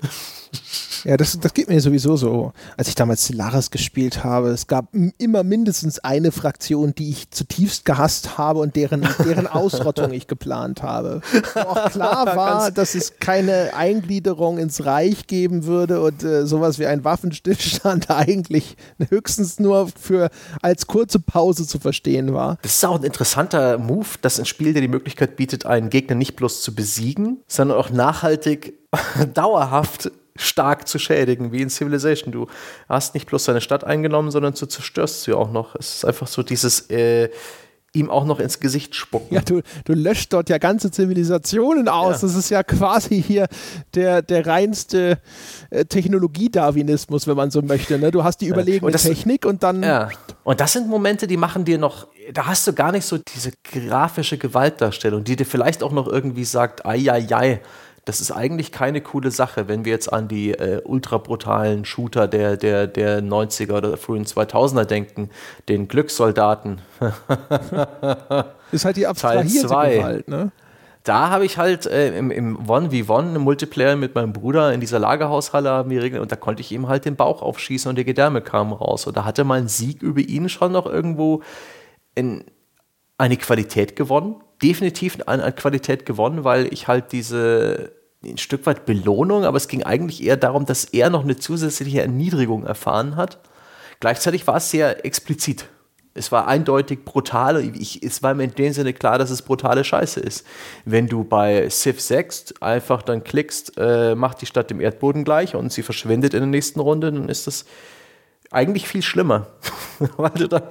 Ja, 1.03 1.18
das, 1.18 1.40
das 1.40 1.53
geht 1.53 1.68
mir 1.68 1.82
sowieso 1.82 2.15
so. 2.15 2.53
Als 2.78 2.88
ich 2.88 2.95
damals 2.95 3.26
Stellaris 3.26 3.72
gespielt 3.72 4.23
habe, 4.23 4.49
es 4.49 4.68
gab 4.68 4.90
immer 5.18 5.44
mindestens 5.44 5.99
eine 5.99 6.32
Fraktion, 6.32 6.94
die 6.94 7.10
ich 7.10 7.32
zutiefst 7.32 7.86
gehasst 7.86 8.38
habe 8.38 8.60
und 8.60 8.76
deren, 8.76 9.07
deren 9.26 9.48
Ausrottung 9.48 10.11
ich 10.11 10.28
geplant 10.28 10.84
habe. 10.84 11.22
Wo 11.53 11.60
auch 11.61 11.90
klar 11.91 12.36
war, 12.36 12.72
dass 12.72 12.95
es 12.95 13.18
keine 13.19 13.73
Eingliederung 13.73 14.57
ins 14.57 14.86
Reich 14.86 15.28
geben 15.28 15.65
würde 15.65 16.02
und 16.02 16.23
äh, 16.23 16.45
sowas 16.45 16.78
wie 16.78 16.86
ein 16.86 17.03
Waffenstillstand 17.03 18.10
eigentlich 18.10 18.76
höchstens 19.10 19.60
nur 19.60 19.90
für 19.99 20.30
als 20.61 20.88
kurze 20.88 21.19
Pause 21.19 21.65
zu 21.65 21.80
verstehen 21.80 22.34
war. 22.34 22.57
Das 22.61 22.76
ist 22.76 22.86
auch 22.86 22.98
ein 22.98 23.03
interessanter 23.03 23.78
Move, 23.78 24.07
dass 24.22 24.40
ein 24.40 24.45
Spiel 24.45 24.73
dir 24.73 24.82
die 24.82 24.88
Möglichkeit 24.88 25.36
bietet, 25.36 25.65
einen 25.65 25.90
Gegner 25.90 26.15
nicht 26.15 26.36
bloß 26.36 26.61
zu 26.61 26.76
besiegen, 26.76 27.41
sondern 27.48 27.78
auch 27.78 27.90
nachhaltig 27.90 28.73
dauerhaft 29.34 30.11
stark 30.41 30.88
zu 30.88 30.99
schädigen, 30.99 31.51
wie 31.51 31.61
in 31.61 31.69
Civilization. 31.69 32.31
Du 32.31 32.47
hast 32.89 33.13
nicht 33.13 33.27
bloß 33.27 33.45
seine 33.45 33.61
Stadt 33.61 33.84
eingenommen, 33.84 34.31
sondern 34.31 34.53
du 34.53 34.65
zerstörst 34.65 35.23
sie 35.23 35.34
auch 35.34 35.51
noch. 35.51 35.76
Es 35.76 35.95
ist 35.95 36.05
einfach 36.05 36.27
so 36.27 36.43
dieses 36.43 36.89
äh, 36.89 37.30
ihm 37.93 38.09
auch 38.09 38.26
noch 38.26 38.39
ins 38.39 38.59
Gesicht 38.59 38.95
spucken. 38.95 39.35
Ja, 39.35 39.41
du, 39.41 39.61
du 39.84 39.93
löscht 39.93 40.31
dort 40.31 40.49
ja 40.49 40.57
ganze 40.57 40.91
Zivilisationen 40.91 41.89
aus. 41.89 42.22
Ja. 42.22 42.27
Das 42.27 42.35
ist 42.35 42.49
ja 42.49 42.63
quasi 42.63 43.22
hier 43.22 43.47
der, 43.93 44.22
der 44.22 44.47
reinste 44.47 45.19
äh, 45.69 45.84
Technologie-Darwinismus, 45.85 47.27
wenn 47.27 47.35
man 47.35 47.51
so 47.51 47.61
möchte. 47.61 47.99
Ne? 47.99 48.11
Du 48.11 48.23
hast 48.23 48.38
die 48.38 48.47
überlegene 48.47 48.85
und 48.85 48.93
das, 48.93 49.03
Technik 49.03 49.45
und 49.45 49.63
dann. 49.63 49.84
Ja. 49.84 50.09
Und 50.43 50.61
das 50.61 50.73
sind 50.73 50.88
Momente, 50.88 51.27
die 51.27 51.38
machen 51.38 51.65
dir 51.65 51.77
noch, 51.77 52.07
da 52.34 52.47
hast 52.47 52.65
du 52.65 52.73
gar 52.73 52.91
nicht 52.93 53.05
so 53.05 53.18
diese 53.18 53.51
grafische 53.63 54.38
Gewaltdarstellung, 54.38 55.23
die 55.23 55.35
dir 55.35 55.45
vielleicht 55.45 55.84
auch 55.84 55.91
noch 55.91 56.07
irgendwie 56.07 56.45
sagt, 56.45 56.85
ai, 56.85 57.11
ai, 57.11 57.27
ai 57.30 57.61
das 58.06 58.19
ist 58.19 58.32
eigentlich 58.32 58.72
keine 58.72 59.02
coole 59.02 59.30
Sache, 59.30 59.68
wenn 59.68 59.86
wir 59.86 59.91
jetzt 59.91 60.11
an 60.11 60.28
die 60.28 60.52
äh, 60.52 60.82
ultra 60.84 61.18
brutalen 61.19 61.86
Shooter 61.86 62.28
der, 62.28 62.57
der, 62.57 62.88
der 62.88 63.22
90er 63.22 63.73
oder 63.73 63.95
frühen 63.98 64.26
2000er 64.26 64.86
denken, 64.86 65.30
den 65.69 65.88
Glückssoldaten. 65.88 66.82
ist 68.72 68.86
halt 68.86 68.98
die 68.98 69.06
abstrahierte 69.06 69.68
Gewalt, 69.68 70.28
ne? 70.28 70.52
Da 71.03 71.30
habe 71.30 71.45
ich 71.45 71.57
halt 71.57 71.88
äh, 71.88 72.15
im, 72.15 72.30
im 72.30 72.69
One-v-One 72.69 73.36
im 73.36 73.41
Multiplayer 73.41 73.95
mit 73.95 74.14
meinem 74.14 74.34
Bruder 74.34 74.72
in 74.72 74.80
dieser 74.80 74.99
Lagerhaushalle 74.99 75.69
haben 75.69 75.90
wir 75.90 76.03
regeln 76.03 76.22
und 76.22 76.32
da 76.32 76.36
konnte 76.36 76.61
ich 76.61 76.72
ihm 76.72 76.88
halt 76.88 77.06
den 77.06 77.15
Bauch 77.15 77.41
aufschießen 77.41 77.90
und 77.90 77.98
die 77.98 78.06
Gedärme 78.06 78.41
kamen 78.41 78.72
raus. 78.72 79.07
Und 79.07 79.18
da 79.18 79.26
hatte 79.26 79.44
mein 79.44 79.68
Sieg 79.68 80.03
über 80.03 80.22
ihn 80.22 80.48
schon 80.48 80.72
noch 80.72 80.86
irgendwo 80.86 81.41
in 82.14 82.44
eine 83.22 83.38
Qualität 83.38 83.95
gewonnen 83.95 84.35
definitiv 84.61 85.18
an 85.26 85.56
Qualität 85.56 86.06
gewonnen, 86.06 86.43
weil 86.43 86.72
ich 86.72 86.88
halt 86.88 87.11
diese 87.11 87.93
ein 88.23 88.38
Stück 88.38 88.68
weit 88.68 88.85
Belohnung, 88.85 89.45
aber 89.45 89.57
es 89.57 89.68
ging 89.68 89.81
eigentlich 89.81 90.23
eher 90.23 90.38
darum, 90.38 90.68
dass 90.68 90.85
er 90.85 91.10
noch 91.10 91.23
eine 91.23 91.38
zusätzliche 91.38 92.02
Erniedrigung 92.02 92.65
erfahren 92.65 93.15
hat. 93.15 93.39
Gleichzeitig 93.99 94.45
war 94.45 94.57
es 94.57 94.69
sehr 94.69 95.03
explizit. 95.06 95.65
Es 96.14 96.31
war 96.31 96.48
eindeutig 96.48 97.03
brutal. 97.03 97.64
Ich, 97.76 98.03
es 98.03 98.22
war 98.22 98.35
mir 98.35 98.43
in 98.43 98.53
dem 98.53 98.73
Sinne 98.73 98.93
klar, 98.93 99.18
dass 99.18 99.31
es 99.31 99.41
brutale 99.41 99.84
Scheiße 99.84 100.19
ist. 100.19 100.45
Wenn 100.85 101.07
du 101.07 101.23
bei 101.23 101.68
Civ 101.69 101.99
6 101.99 102.61
einfach 102.61 103.02
dann 103.02 103.23
klickst, 103.23 103.73
äh, 103.77 104.14
macht 104.14 104.41
die 104.41 104.45
Stadt 104.45 104.69
dem 104.69 104.81
Erdboden 104.81 105.23
gleich 105.23 105.56
und 105.56 105.72
sie 105.72 105.81
verschwindet 105.81 106.35
in 106.35 106.41
der 106.41 106.48
nächsten 106.48 106.80
Runde, 106.80 107.11
dann 107.11 107.27
ist 107.27 107.48
das 107.48 107.65
eigentlich 108.52 108.88
viel 108.88 109.02
schlimmer. 109.02 109.48
Weil 110.18 110.31
du 110.31 110.48
dann 110.48 110.64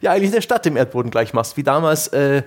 ja 0.00 0.12
eigentlich 0.12 0.32
eine 0.32 0.42
Stadt 0.42 0.66
im 0.66 0.76
Erdboden 0.76 1.10
gleich 1.10 1.32
machst, 1.32 1.56
wie 1.56 1.62
damals 1.62 2.08
äh, 2.08 2.42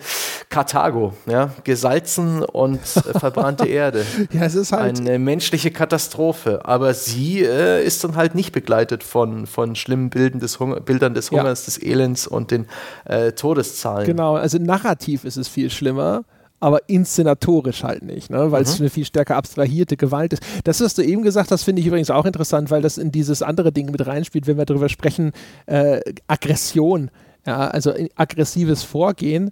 Karthago, 0.49 1.13
ja, 1.25 1.51
gesalzen 1.63 2.43
und 2.43 2.79
äh, 2.79 3.19
verbrannte 3.19 3.67
Erde. 3.67 4.05
ja, 4.31 4.43
es 4.43 4.55
ist 4.55 4.71
halt 4.71 4.99
eine 4.99 5.19
menschliche 5.19 5.71
Katastrophe, 5.71 6.61
aber 6.65 6.93
sie 6.93 7.43
äh, 7.43 7.83
ist 7.83 8.03
dann 8.03 8.15
halt 8.15 8.35
nicht 8.35 8.51
begleitet 8.51 9.03
von, 9.03 9.47
von 9.47 9.75
schlimmen 9.75 10.09
Bildern 10.09 10.39
des, 10.39 10.59
Hunger, 10.59 10.79
Bildern 10.79 11.13
des 11.13 11.31
Hungers, 11.31 11.61
ja. 11.61 11.65
des 11.65 11.83
Elends 11.83 12.27
und 12.27 12.51
den 12.51 12.67
äh, 13.05 13.31
Todeszahlen. 13.31 14.05
Genau, 14.05 14.35
also 14.35 14.57
narrativ 14.57 15.25
ist 15.25 15.37
es 15.37 15.47
viel 15.47 15.69
schlimmer 15.69 16.23
aber 16.63 16.87
inszenatorisch 16.87 17.83
halt 17.83 18.03
nicht, 18.03 18.29
ne? 18.29 18.53
weil 18.53 18.63
es 18.63 18.79
mhm. 18.79 18.83
eine 18.83 18.89
viel 18.89 19.03
stärker 19.03 19.35
abstrahierte 19.35 19.97
Gewalt 19.97 20.31
ist. 20.31 20.41
Das, 20.63 20.79
was 20.79 20.93
du 20.93 21.03
eben 21.03 21.21
gesagt 21.21 21.51
hast, 21.51 21.63
finde 21.63 21.81
ich 21.81 21.87
übrigens 21.87 22.09
auch 22.09 22.23
interessant, 22.23 22.71
weil 22.71 22.81
das 22.81 22.97
in 22.97 23.11
dieses 23.11 23.41
andere 23.41 23.73
Ding 23.73 23.91
mit 23.91 24.07
reinspielt, 24.07 24.47
wenn 24.47 24.57
wir 24.57 24.63
darüber 24.63 24.87
sprechen, 24.87 25.33
äh, 25.65 25.99
Aggression, 26.27 27.11
ja, 27.45 27.67
also 27.67 27.93
aggressives 28.15 28.83
Vorgehen. 28.83 29.51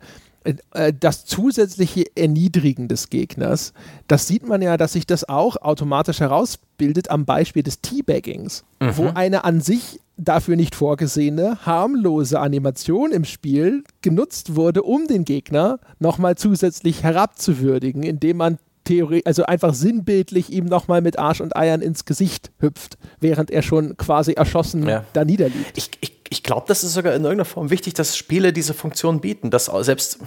äh, 0.74 0.94
das 0.98 1.26
zusätzliche 1.26 2.06
Erniedrigen 2.16 2.88
des 2.88 3.10
Gegners, 3.10 3.74
das 4.08 4.28
sieht 4.28 4.48
man 4.48 4.62
ja, 4.62 4.78
dass 4.78 4.94
sich 4.94 5.06
das 5.06 5.28
auch 5.28 5.58
automatisch 5.58 6.20
herausbildet 6.20 7.12
am 7.12 7.26
Beispiel 7.26 7.64
des 7.64 7.82
Teabaggings, 7.82 8.64
mhm. 8.80 8.98
wo 8.98 9.08
eine 9.14 9.44
an 9.44 9.62
sich 9.62 10.00
dafür 10.18 10.56
nicht 10.56 10.76
vorgesehene, 10.76 11.66
harmlose 11.66 12.40
Animation 12.40 13.12
im 13.12 13.26
Spiel 13.26 13.84
genutzt 14.02 14.56
wurde, 14.56 14.84
um 14.84 15.08
den 15.08 15.26
Gegner 15.26 15.80
nochmal 16.00 16.36
zusätzlich 16.36 17.04
herabzuwürdigen, 17.04 18.04
indem 18.04 18.38
man 18.38 18.58
Theorie, 18.84 19.22
also 19.26 19.46
einfach 19.46 19.74
sinnbildlich 19.74 20.52
ihm 20.52 20.66
nochmal 20.66 21.02
mit 21.02 21.20
Arsch 21.20 21.42
und 21.42 21.56
Eiern 21.56 21.82
ins 21.82 22.06
Gesicht 22.06 22.52
hüpft, 22.60 22.98
während 23.20 23.52
er 23.52 23.62
schon 23.62 23.96
quasi 23.98 24.34
erschossen 24.34 24.88
ja. 24.88 25.06
da 25.14 25.24
niederliegt. 25.24 25.78
Ich, 25.78 25.92
ich, 26.02 26.21
ich 26.32 26.44
glaube, 26.44 26.64
das 26.68 26.84
ist 26.84 26.94
sogar 26.94 27.14
in 27.14 27.24
irgendeiner 27.24 27.46
Form 27.46 27.70
wichtig, 27.70 27.94
dass 27.94 28.16
Spiele 28.16 28.54
diese 28.54 28.74
Funktion 28.74 29.20
bieten, 29.20 29.52
dass 29.52 29.66
selbst 29.66 30.20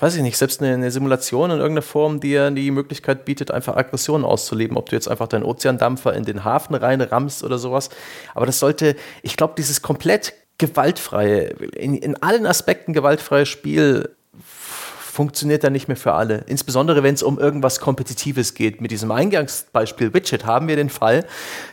weiß 0.00 0.16
ich 0.16 0.22
nicht, 0.22 0.36
selbst 0.36 0.60
eine, 0.60 0.74
eine, 0.74 0.90
Simulation 0.90 1.52
in 1.52 1.58
irgendeiner 1.58 1.82
Form 1.82 2.18
dir 2.18 2.50
die 2.50 2.72
Möglichkeit 2.72 3.24
bietet, 3.24 3.52
einfach 3.52 3.76
Aggressionen 3.76 4.24
auszuleben, 4.24 4.76
ob 4.76 4.88
du 4.88 4.96
jetzt 4.96 5.06
einfach 5.06 5.28
deinen 5.28 5.44
Ozeandampfer 5.44 6.12
in 6.14 6.24
den 6.24 6.42
Hafen 6.42 6.74
reinrammst 6.74 7.44
oder 7.44 7.56
sowas. 7.56 7.88
Aber 8.34 8.44
das 8.44 8.58
sollte, 8.58 8.96
ich 9.22 9.36
glaube, 9.36 9.54
dieses 9.56 9.80
komplett 9.80 10.34
gewaltfreie, 10.58 11.50
in, 11.76 11.94
in 11.94 12.20
allen 12.20 12.46
Aspekten 12.46 12.94
gewaltfreie 12.94 13.46
Spiel 13.46 14.16
funktioniert 15.12 15.62
dann 15.62 15.74
nicht 15.74 15.88
mehr 15.88 15.96
für 15.98 16.14
alle. 16.14 16.42
Insbesondere 16.46 17.02
wenn 17.02 17.12
es 17.12 17.22
um 17.22 17.38
irgendwas 17.38 17.80
Kompetitives 17.80 18.54
geht. 18.54 18.80
Mit 18.80 18.92
diesem 18.92 19.10
Eingangsbeispiel 19.10 20.14
Widget 20.14 20.46
haben 20.46 20.68
wir 20.68 20.76
den 20.76 20.88
Fall, 20.88 21.26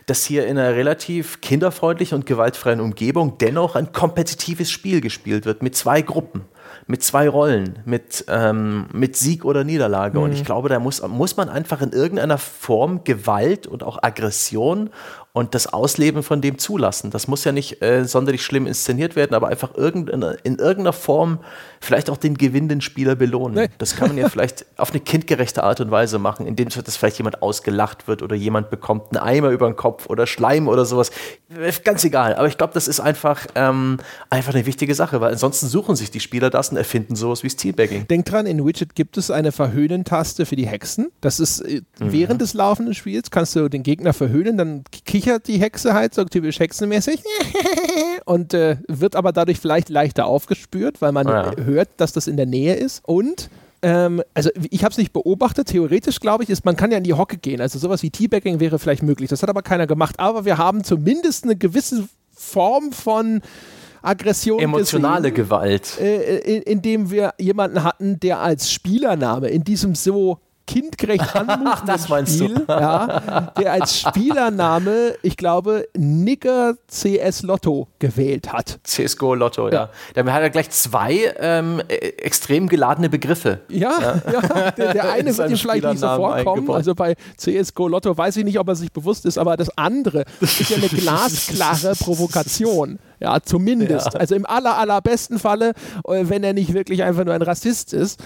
dass 0.08 0.26
hier 0.26 0.46
in 0.46 0.58
einer 0.58 0.76
relativ 0.76 1.40
kinderfreundlichen 1.40 2.18
und 2.18 2.26
gewaltfreien 2.26 2.82
Umgebung 2.82 3.38
dennoch 3.38 3.78
ein 3.78 3.94
kompetitives 3.94 4.70
Spiel 4.70 5.00
gespielt 5.00 5.46
wird 5.46 5.64
mit 5.64 5.74
zwei 5.74 6.02
Gruppen 6.02 6.46
mit 6.86 7.04
zwei 7.04 7.30
Rollen, 7.30 7.80
mit, 7.86 8.26
ähm, 8.30 8.88
mit 8.92 9.16
Sieg 9.16 9.46
oder 9.46 9.64
Niederlage. 9.64 10.18
Mhm. 10.18 10.24
Und 10.24 10.32
ich 10.34 10.44
glaube, 10.44 10.70
da 10.70 10.80
muss, 10.80 11.08
muss 11.08 11.38
man 11.38 11.48
einfach 11.48 11.82
in 11.82 11.92
irgendeiner 11.92 12.40
Form 12.40 13.04
Gewalt 13.04 13.68
und 13.68 13.84
auch 13.84 14.02
Aggression 14.02 14.90
und 15.40 15.56
das 15.56 15.68
Ausleben 15.68 16.22
von 16.22 16.42
dem 16.42 16.58
zulassen. 16.58 17.12
Das 17.12 17.30
muss 17.30 17.46
ja 17.46 17.54
nicht 17.54 17.82
äh, 17.82 18.04
sonderlich 18.04 18.44
schlimm 18.44 18.68
inszeniert 18.68 19.16
werden, 19.16 19.34
aber 19.34 19.48
einfach 19.48 19.74
irgendeine, 19.76 20.38
in 20.44 20.58
irgendeiner 20.58 20.92
Form 20.92 21.40
vielleicht 21.80 22.10
auch 22.10 22.18
den 22.18 22.38
gewinnenden 22.38 22.82
Spieler 22.82 23.16
belohnen. 23.16 23.56
Nee. 23.56 23.70
Das 23.78 23.96
kann 23.96 24.10
man 24.10 24.18
ja 24.18 24.28
vielleicht 24.30 24.66
auf 24.78 24.92
eine 24.92 25.00
kindgerechte 25.00 25.64
Art 25.64 25.80
und 25.80 25.92
Weise 25.92 26.20
machen, 26.20 26.46
indem 26.46 26.68
das 26.68 26.98
vielleicht 26.98 27.18
jemand 27.18 27.42
ausgelacht 27.42 28.08
wird 28.08 28.22
oder 28.22 28.36
jemand 28.36 28.70
bekommt 28.70 29.16
einen 29.16 29.26
Eimer 29.26 29.50
über 29.50 29.68
den 29.68 29.78
Kopf 29.78 30.08
oder 30.08 30.28
Schleim 30.28 30.68
oder 30.68 30.84
sowas. 30.84 31.10
Ganz 31.86 32.04
egal. 32.04 32.36
Aber 32.36 32.48
ich 32.48 32.58
glaube, 32.58 32.74
das 32.74 32.90
ist 32.90 33.00
einfach, 33.00 33.48
ähm, 33.56 33.98
einfach 34.30 34.54
eine 34.54 34.66
wichtige 34.66 34.94
Sache, 34.94 35.22
weil 35.22 35.32
ansonsten 35.32 35.68
suchen 35.68 35.96
sich 35.96 36.12
die 36.12 36.20
Spieler 36.20 36.50
das 36.50 36.70
und 36.70 36.78
erfinden 36.78 37.16
sowas 37.16 37.44
wie 37.44 37.50
Steelbagging. 37.50 38.08
Denk 38.08 38.26
dran, 38.26 38.46
in 38.46 38.66
Widget 38.66 38.94
gibt 38.94 39.18
es 39.18 39.32
eine 39.32 39.54
Verhöhnen-Taste 39.54 40.46
für 40.46 40.58
die 40.58 40.68
Hexen. 40.68 41.12
Das 41.22 41.40
ist 41.40 41.62
äh, 41.62 41.82
mhm. 42.00 42.12
während 42.12 42.42
des 42.42 42.54
laufenden 42.54 42.94
Spiels 42.94 43.32
kannst 43.32 43.56
du 43.56 43.70
den 43.70 43.84
Gegner 43.84 44.12
verhöhnen, 44.12 44.58
dann 44.58 44.84
kichert 45.06 45.29
die 45.38 45.60
Hexe 45.60 45.94
halt 45.94 46.16
so 46.16 46.24
typisch 46.24 46.60
hexenmäßig 46.60 47.22
und 48.26 48.54
äh, 48.54 48.78
wird 48.88 49.16
aber 49.16 49.32
dadurch 49.32 49.60
vielleicht 49.60 49.90
leichter 49.90 50.26
aufgespürt, 50.26 51.02
weil 51.02 51.12
man 51.12 51.28
ja. 51.28 51.56
hört, 51.58 51.90
dass 51.98 52.14
das 52.14 52.28
in 52.28 52.38
der 52.38 52.48
Nähe 52.48 52.76
ist 52.76 53.02
und 53.06 53.50
ähm, 53.82 54.22
also 54.34 54.50
ich 54.70 54.84
habe 54.84 54.92
es 54.92 54.98
nicht 54.98 55.14
beobachtet. 55.14 55.68
Theoretisch 55.68 56.20
glaube 56.20 56.44
ich, 56.44 56.50
ist 56.50 56.66
man 56.66 56.76
kann 56.76 56.92
ja 56.92 56.98
in 56.98 57.04
die 57.04 57.14
Hocke 57.14 57.38
gehen. 57.38 57.62
Also 57.62 57.80
sowas 57.80 58.04
wie 58.04 58.10
Teabagging 58.10 58.60
wäre 58.60 58.80
vielleicht 58.80 59.04
möglich. 59.04 59.30
Das 59.30 59.42
hat 59.42 59.50
aber 59.50 59.62
keiner 59.62 59.88
gemacht. 59.88 60.20
Aber 60.20 60.46
wir 60.46 60.58
haben 60.58 60.84
zumindest 60.84 61.46
eine 61.46 61.56
gewisse 61.56 62.08
Form 62.34 62.92
von 62.92 63.42
Aggression. 64.02 64.60
Emotionale 64.60 65.32
gesehen, 65.32 65.46
Gewalt. 65.46 66.00
Äh, 66.00 66.40
in, 66.40 66.62
indem 66.64 67.12
wir 67.12 67.34
jemanden 67.38 67.84
hatten, 67.84 68.20
der 68.20 68.40
als 68.40 68.72
Spielername 68.72 69.50
in 69.50 69.64
diesem 69.64 69.96
so 69.96 70.40
kindgerecht 70.70 71.36
anmutenden 71.36 71.88
das 71.88 72.10
meinst 72.10 72.36
Spiel, 72.36 72.54
du. 72.54 72.66
ja, 72.68 73.52
der 73.58 73.74
als 73.74 74.00
Spielername, 74.00 75.16
ich 75.24 75.36
glaube, 75.36 75.88
Nigger 75.98 76.76
CS 76.88 77.42
Lotto 77.42 77.88
gewählt 77.98 78.54
hat. 78.54 78.80
CSGO 78.84 79.34
Lotto, 79.34 79.68
ja. 79.70 79.74
ja. 79.74 79.90
Damit 80.14 80.34
hat 80.34 80.42
er 80.44 80.50
gleich 80.52 80.70
zwei 80.70 81.34
ähm, 81.40 81.82
e, 81.90 81.96
extrem 81.96 82.68
geladene 82.68 83.10
Begriffe. 83.10 83.62
Ja, 83.70 84.00
ja. 84.00 84.22
ja 84.32 84.72
der, 84.72 84.94
der, 84.94 85.12
eine 85.12 85.36
wird 85.36 85.50
ihm 85.50 85.58
vielleicht 85.58 85.86
nicht 85.86 86.00
so 86.00 86.08
vorkommen. 86.08 86.70
Also 86.70 86.94
bei 86.94 87.16
CSGO 87.38 87.88
Lotto 87.88 88.16
weiß 88.16 88.38
ich 88.38 88.46
nicht, 88.46 88.60
ob 88.60 88.68
er 88.68 88.76
sich 88.76 88.92
bewusst 88.92 89.26
ist, 89.26 89.40
aber 89.40 89.58
das 89.58 89.76
andere 89.76 90.26
ist 90.40 90.70
ja 90.70 90.78
eine 90.78 90.88
glasklare 90.88 91.96
Provokation. 91.96 93.00
Ja, 93.20 93.42
zumindest. 93.42 94.16
Also 94.16 94.36
im 94.36 94.46
aller, 94.46 94.78
allerbesten 94.78 95.40
Falle, 95.40 95.74
äh, 96.08 96.24
wenn 96.24 96.44
er 96.44 96.54
nicht 96.54 96.74
wirklich 96.74 97.04
einfach 97.04 97.26
nur 97.26 97.34
ein 97.34 97.42
Rassist 97.42 97.94
ist. 97.94 98.22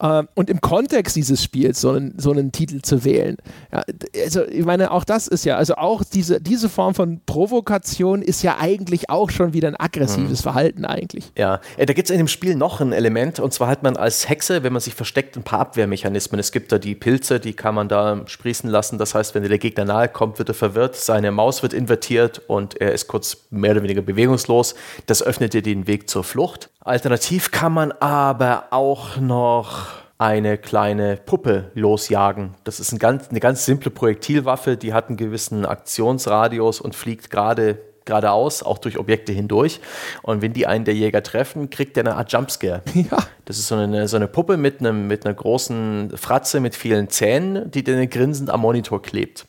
Ähm, 0.00 0.28
und 0.34 0.50
im 0.50 0.60
Kontext 0.60 1.16
dieses 1.16 1.42
Spiels 1.42 1.80
so 1.80 1.90
einen, 1.90 2.18
so 2.18 2.32
einen 2.32 2.52
Titel 2.52 2.80
zu 2.82 3.04
wählen. 3.04 3.36
Ja, 3.72 3.82
also 4.24 4.46
ich 4.46 4.64
meine, 4.64 4.90
auch 4.90 5.04
das 5.04 5.28
ist 5.28 5.44
ja, 5.44 5.56
also 5.56 5.76
auch 5.76 6.02
diese, 6.04 6.40
diese 6.40 6.68
Form 6.68 6.94
von 6.94 7.20
Provokation 7.24 8.22
ist 8.22 8.42
ja 8.42 8.58
eigentlich 8.58 9.10
auch 9.10 9.30
schon 9.30 9.52
wieder 9.52 9.68
ein 9.68 9.78
aggressives 9.78 10.40
mhm. 10.40 10.42
Verhalten 10.42 10.84
eigentlich. 10.84 11.32
Ja, 11.36 11.60
äh, 11.76 11.86
da 11.86 11.92
gibt 11.92 12.08
es 12.08 12.10
in 12.10 12.18
dem 12.18 12.28
Spiel 12.28 12.54
noch 12.56 12.80
ein 12.80 12.92
Element 12.92 13.38
und 13.38 13.52
zwar 13.52 13.68
hat 13.68 13.82
man 13.82 13.96
als 13.96 14.28
Hexe, 14.28 14.62
wenn 14.62 14.72
man 14.72 14.80
sich 14.80 14.94
versteckt, 14.94 15.36
ein 15.36 15.42
paar 15.42 15.60
Abwehrmechanismen. 15.60 16.40
Es 16.40 16.52
gibt 16.52 16.72
da 16.72 16.78
die 16.78 16.94
Pilze, 16.94 17.38
die 17.38 17.52
kann 17.52 17.74
man 17.74 17.88
da 17.88 18.22
sprießen 18.26 18.68
lassen. 18.68 18.98
Das 18.98 19.14
heißt, 19.14 19.34
wenn 19.34 19.42
der 19.42 19.58
Gegner 19.58 19.84
nahe 19.84 20.08
kommt, 20.08 20.38
wird 20.38 20.48
er 20.48 20.54
verwirrt, 20.54 20.96
seine 20.96 21.30
Maus 21.30 21.62
wird 21.62 21.72
invertiert 21.72 22.40
und 22.48 22.80
er 22.80 22.92
ist 22.92 23.06
kurz 23.08 23.36
mehr 23.50 23.72
oder 23.72 23.82
weniger 23.82 24.02
bewegungslos. 24.02 24.74
Das 25.06 25.22
öffnet 25.22 25.54
dir 25.54 25.62
den 25.62 25.86
Weg 25.86 26.08
zur 26.08 26.24
Flucht. 26.24 26.70
Alternativ 26.84 27.52
kann 27.52 27.72
man 27.72 27.92
aber 27.92 28.64
auch 28.70 29.16
noch 29.16 29.86
eine 30.18 30.58
kleine 30.58 31.16
Puppe 31.16 31.70
losjagen. 31.74 32.56
Das 32.64 32.80
ist 32.80 32.90
ein 32.90 32.98
ganz, 32.98 33.28
eine 33.28 33.38
ganz 33.38 33.64
simple 33.64 33.92
Projektilwaffe, 33.92 34.76
die 34.76 34.92
hat 34.92 35.06
einen 35.06 35.16
gewissen 35.16 35.64
Aktionsradius 35.64 36.80
und 36.80 36.96
fliegt 36.96 37.30
gerade 37.30 37.78
geradeaus, 38.04 38.64
auch 38.64 38.78
durch 38.78 38.98
Objekte 38.98 39.32
hindurch. 39.32 39.80
Und 40.22 40.42
wenn 40.42 40.54
die 40.54 40.66
einen 40.66 40.84
der 40.84 40.94
Jäger 40.94 41.22
treffen, 41.22 41.70
kriegt 41.70 41.94
der 41.94 42.04
eine 42.04 42.16
Art 42.16 42.32
Jumpscare. 42.32 42.82
Ja. 42.94 43.18
Das 43.44 43.58
ist 43.58 43.68
so 43.68 43.76
eine, 43.76 44.08
so 44.08 44.16
eine 44.16 44.26
Puppe 44.26 44.56
mit, 44.56 44.80
einem, 44.80 45.06
mit 45.06 45.24
einer 45.24 45.34
großen 45.34 46.16
Fratze 46.16 46.58
mit 46.58 46.74
vielen 46.74 47.10
Zähnen, 47.10 47.70
die 47.70 47.84
dann 47.84 48.08
grinsend 48.10 48.50
am 48.50 48.60
Monitor 48.60 49.02
klebt. 49.02 49.46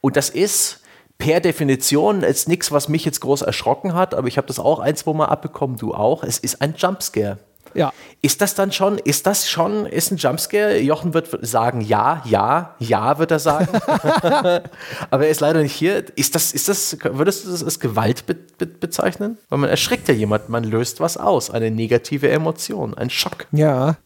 Und 0.00 0.16
das 0.16 0.28
ist 0.28 0.83
per 1.18 1.40
Definition 1.40 2.22
ist 2.22 2.48
nichts, 2.48 2.72
was 2.72 2.88
mich 2.88 3.04
jetzt 3.04 3.20
groß 3.20 3.42
erschrocken 3.42 3.94
hat, 3.94 4.14
aber 4.14 4.28
ich 4.28 4.36
habe 4.36 4.46
das 4.46 4.58
auch 4.58 4.78
ein, 4.78 4.96
zwei 4.96 5.12
Mal 5.12 5.26
abbekommen, 5.26 5.76
du 5.76 5.94
auch. 5.94 6.22
Es 6.24 6.38
ist 6.38 6.60
ein 6.60 6.74
Jumpscare. 6.76 7.38
Ja. 7.74 7.92
Ist 8.22 8.40
das 8.40 8.54
dann 8.54 8.72
schon, 8.72 8.98
ist 8.98 9.26
das 9.26 9.48
schon, 9.48 9.86
ist 9.86 10.10
ein 10.10 10.16
Jumpscare? 10.16 10.78
Jochen 10.78 11.12
wird 11.12 11.28
sagen, 11.42 11.80
ja, 11.80 12.22
ja, 12.24 12.74
ja, 12.78 13.18
wird 13.18 13.30
er 13.30 13.38
sagen. 13.38 13.68
Aber 15.10 15.24
er 15.24 15.28
ist 15.30 15.40
leider 15.40 15.60
nicht 15.60 15.74
hier. 15.74 16.04
Ist 16.16 16.34
das, 16.34 16.52
ist 16.52 16.68
das, 16.68 16.96
würdest 17.02 17.44
du 17.44 17.50
das 17.50 17.64
als 17.64 17.80
Gewalt 17.80 18.26
be 18.26 18.34
be 18.58 18.66
bezeichnen? 18.66 19.38
Weil 19.48 19.58
man 19.58 19.70
erschreckt 19.70 20.08
ja 20.08 20.14
jemanden, 20.14 20.52
man 20.52 20.64
löst 20.64 21.00
was 21.00 21.16
aus, 21.16 21.50
eine 21.50 21.70
negative 21.70 22.30
Emotion, 22.30 22.94
ein 22.94 23.10
Schock. 23.10 23.46
Ja. 23.52 23.96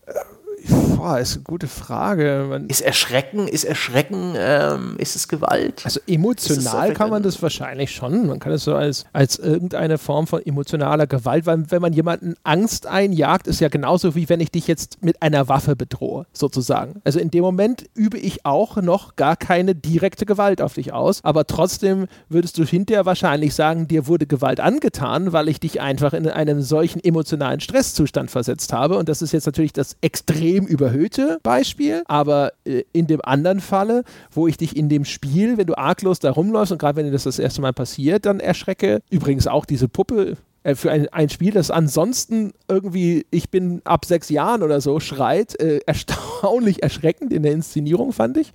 Boah, 0.67 1.21
ist 1.21 1.37
eine 1.37 1.45
gute 1.45 1.69
Frage. 1.69 2.47
Man 2.49 2.67
ist 2.67 2.81
Erschrecken, 2.81 3.47
ist 3.47 3.63
Erschrecken, 3.63 4.35
ähm, 4.37 4.97
ist 4.99 5.15
es 5.15 5.29
Gewalt? 5.29 5.83
Also 5.85 6.01
emotional 6.09 6.93
kann 6.93 7.11
man 7.11 7.23
das 7.23 7.41
wahrscheinlich 7.41 7.93
schon. 7.93 8.27
Man 8.27 8.41
kann 8.41 8.53
es 8.53 8.65
so 8.65 8.75
als, 8.75 9.05
als 9.13 9.39
irgendeine 9.39 9.99
Form 9.99 10.27
von 10.27 10.45
emotionaler 10.45 11.07
Gewalt, 11.07 11.47
weil 11.47 11.71
wenn 11.71 11.81
man 11.81 11.93
jemanden 11.93 12.35
Angst 12.43 12.87
einjagt, 12.87 13.47
ist 13.47 13.61
ja 13.61 13.69
genauso 13.69 14.17
wie 14.17 14.29
wenn 14.29 14.41
ich 14.41 14.51
dich 14.51 14.67
jetzt 14.67 15.03
mit 15.03 15.23
einer 15.23 15.49
Waffe 15.49 15.77
bedrohe, 15.77 16.27
sozusagen. 16.33 17.01
Also 17.05 17.21
in 17.21 17.31
dem 17.31 17.43
Moment 17.43 17.85
übe 17.95 18.19
ich 18.19 18.45
auch 18.45 18.77
noch 18.77 19.15
gar 19.15 19.37
keine 19.37 19.77
direkte 19.77 20.27
Gewalt 20.27 20.61
auf 20.61 20.75
dich 20.75 20.93
aus, 20.93 21.23
aber 21.23 21.47
trotzdem 21.47 22.07
würdest 22.29 22.59
du 22.59 22.65
hinterher 22.65 23.07
wahrscheinlich 23.07 23.55
sagen, 23.55 23.87
dir 23.87 24.09
wurde 24.09 24.27
Gewalt 24.27 24.59
angetan, 24.59 25.33
weil 25.33 25.49
ich 25.49 25.61
dich 25.61 25.81
einfach 25.81 26.13
in 26.13 26.29
einen 26.29 26.63
solchen 26.63 27.03
emotionalen 27.05 27.61
Stresszustand 27.61 28.33
versetzt 28.33 28.73
habe. 28.73 28.99
Und 28.99 29.09
das 29.09 29.23
ist 29.23 29.31
jetzt 29.31 29.47
natürlich 29.47 29.73
das 29.73 29.97
extrem 30.01 30.48
extrem 30.49 30.67
überhöhte 30.67 31.39
Beispiel, 31.43 32.03
aber 32.07 32.53
äh, 32.65 32.83
in 32.93 33.07
dem 33.07 33.21
anderen 33.23 33.61
Falle, 33.61 34.05
wo 34.31 34.47
ich 34.47 34.57
dich 34.57 34.77
in 34.77 34.89
dem 34.89 35.05
Spiel, 35.05 35.59
wenn 35.59 35.67
du 35.67 35.77
arglos 35.77 36.19
da 36.19 36.31
rumläufst 36.31 36.73
und 36.73 36.79
gerade 36.79 36.97
wenn 36.97 37.07
dir 37.07 37.13
das 37.13 37.25
das 37.25 37.39
erste 37.39 37.61
Mal 37.61 37.73
passiert, 37.73 38.27
dann 38.27 38.41
erschrecke. 38.41 39.01
Übrigens 39.11 39.47
auch 39.47 39.65
diese 39.65 39.89
Puppe 39.89 40.37
äh, 40.63 40.75
für 40.75 40.91
ein, 40.91 41.09
ein 41.09 41.29
Spiel, 41.29 41.53
das 41.53 41.71
ansonsten 41.71 42.53
irgendwie, 42.69 43.27
ich 43.31 43.51
bin 43.51 43.83
ab 43.85 44.05
sechs 44.05 44.29
Jahren 44.29 44.63
oder 44.63 44.81
so, 44.81 45.01
schreit, 45.01 45.59
äh, 45.61 45.81
erstaunlich 45.87 46.83
erschreckend 46.83 47.33
in 47.33 47.43
der 47.43 47.53
Inszenierung, 47.53 48.13
fand 48.13 48.37
ich. 48.37 48.53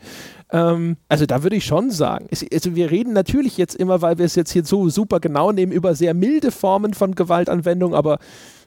Ähm, 0.51 0.97
also 1.09 1.25
da 1.25 1.43
würde 1.43 1.55
ich 1.55 1.65
schon 1.65 1.91
sagen, 1.91 2.27
also 2.31 2.75
wir 2.75 2.91
reden 2.91 3.13
natürlich 3.13 3.57
jetzt 3.57 3.75
immer, 3.75 4.01
weil 4.01 4.17
wir 4.17 4.25
es 4.25 4.35
jetzt 4.35 4.51
hier 4.51 4.65
so 4.65 4.89
super 4.89 5.19
genau 5.19 5.51
nehmen, 5.51 5.71
über 5.71 5.95
sehr 5.95 6.13
milde 6.13 6.51
Formen 6.51 6.93
von 6.93 7.15
Gewaltanwendung, 7.15 7.93
aber 7.93 8.19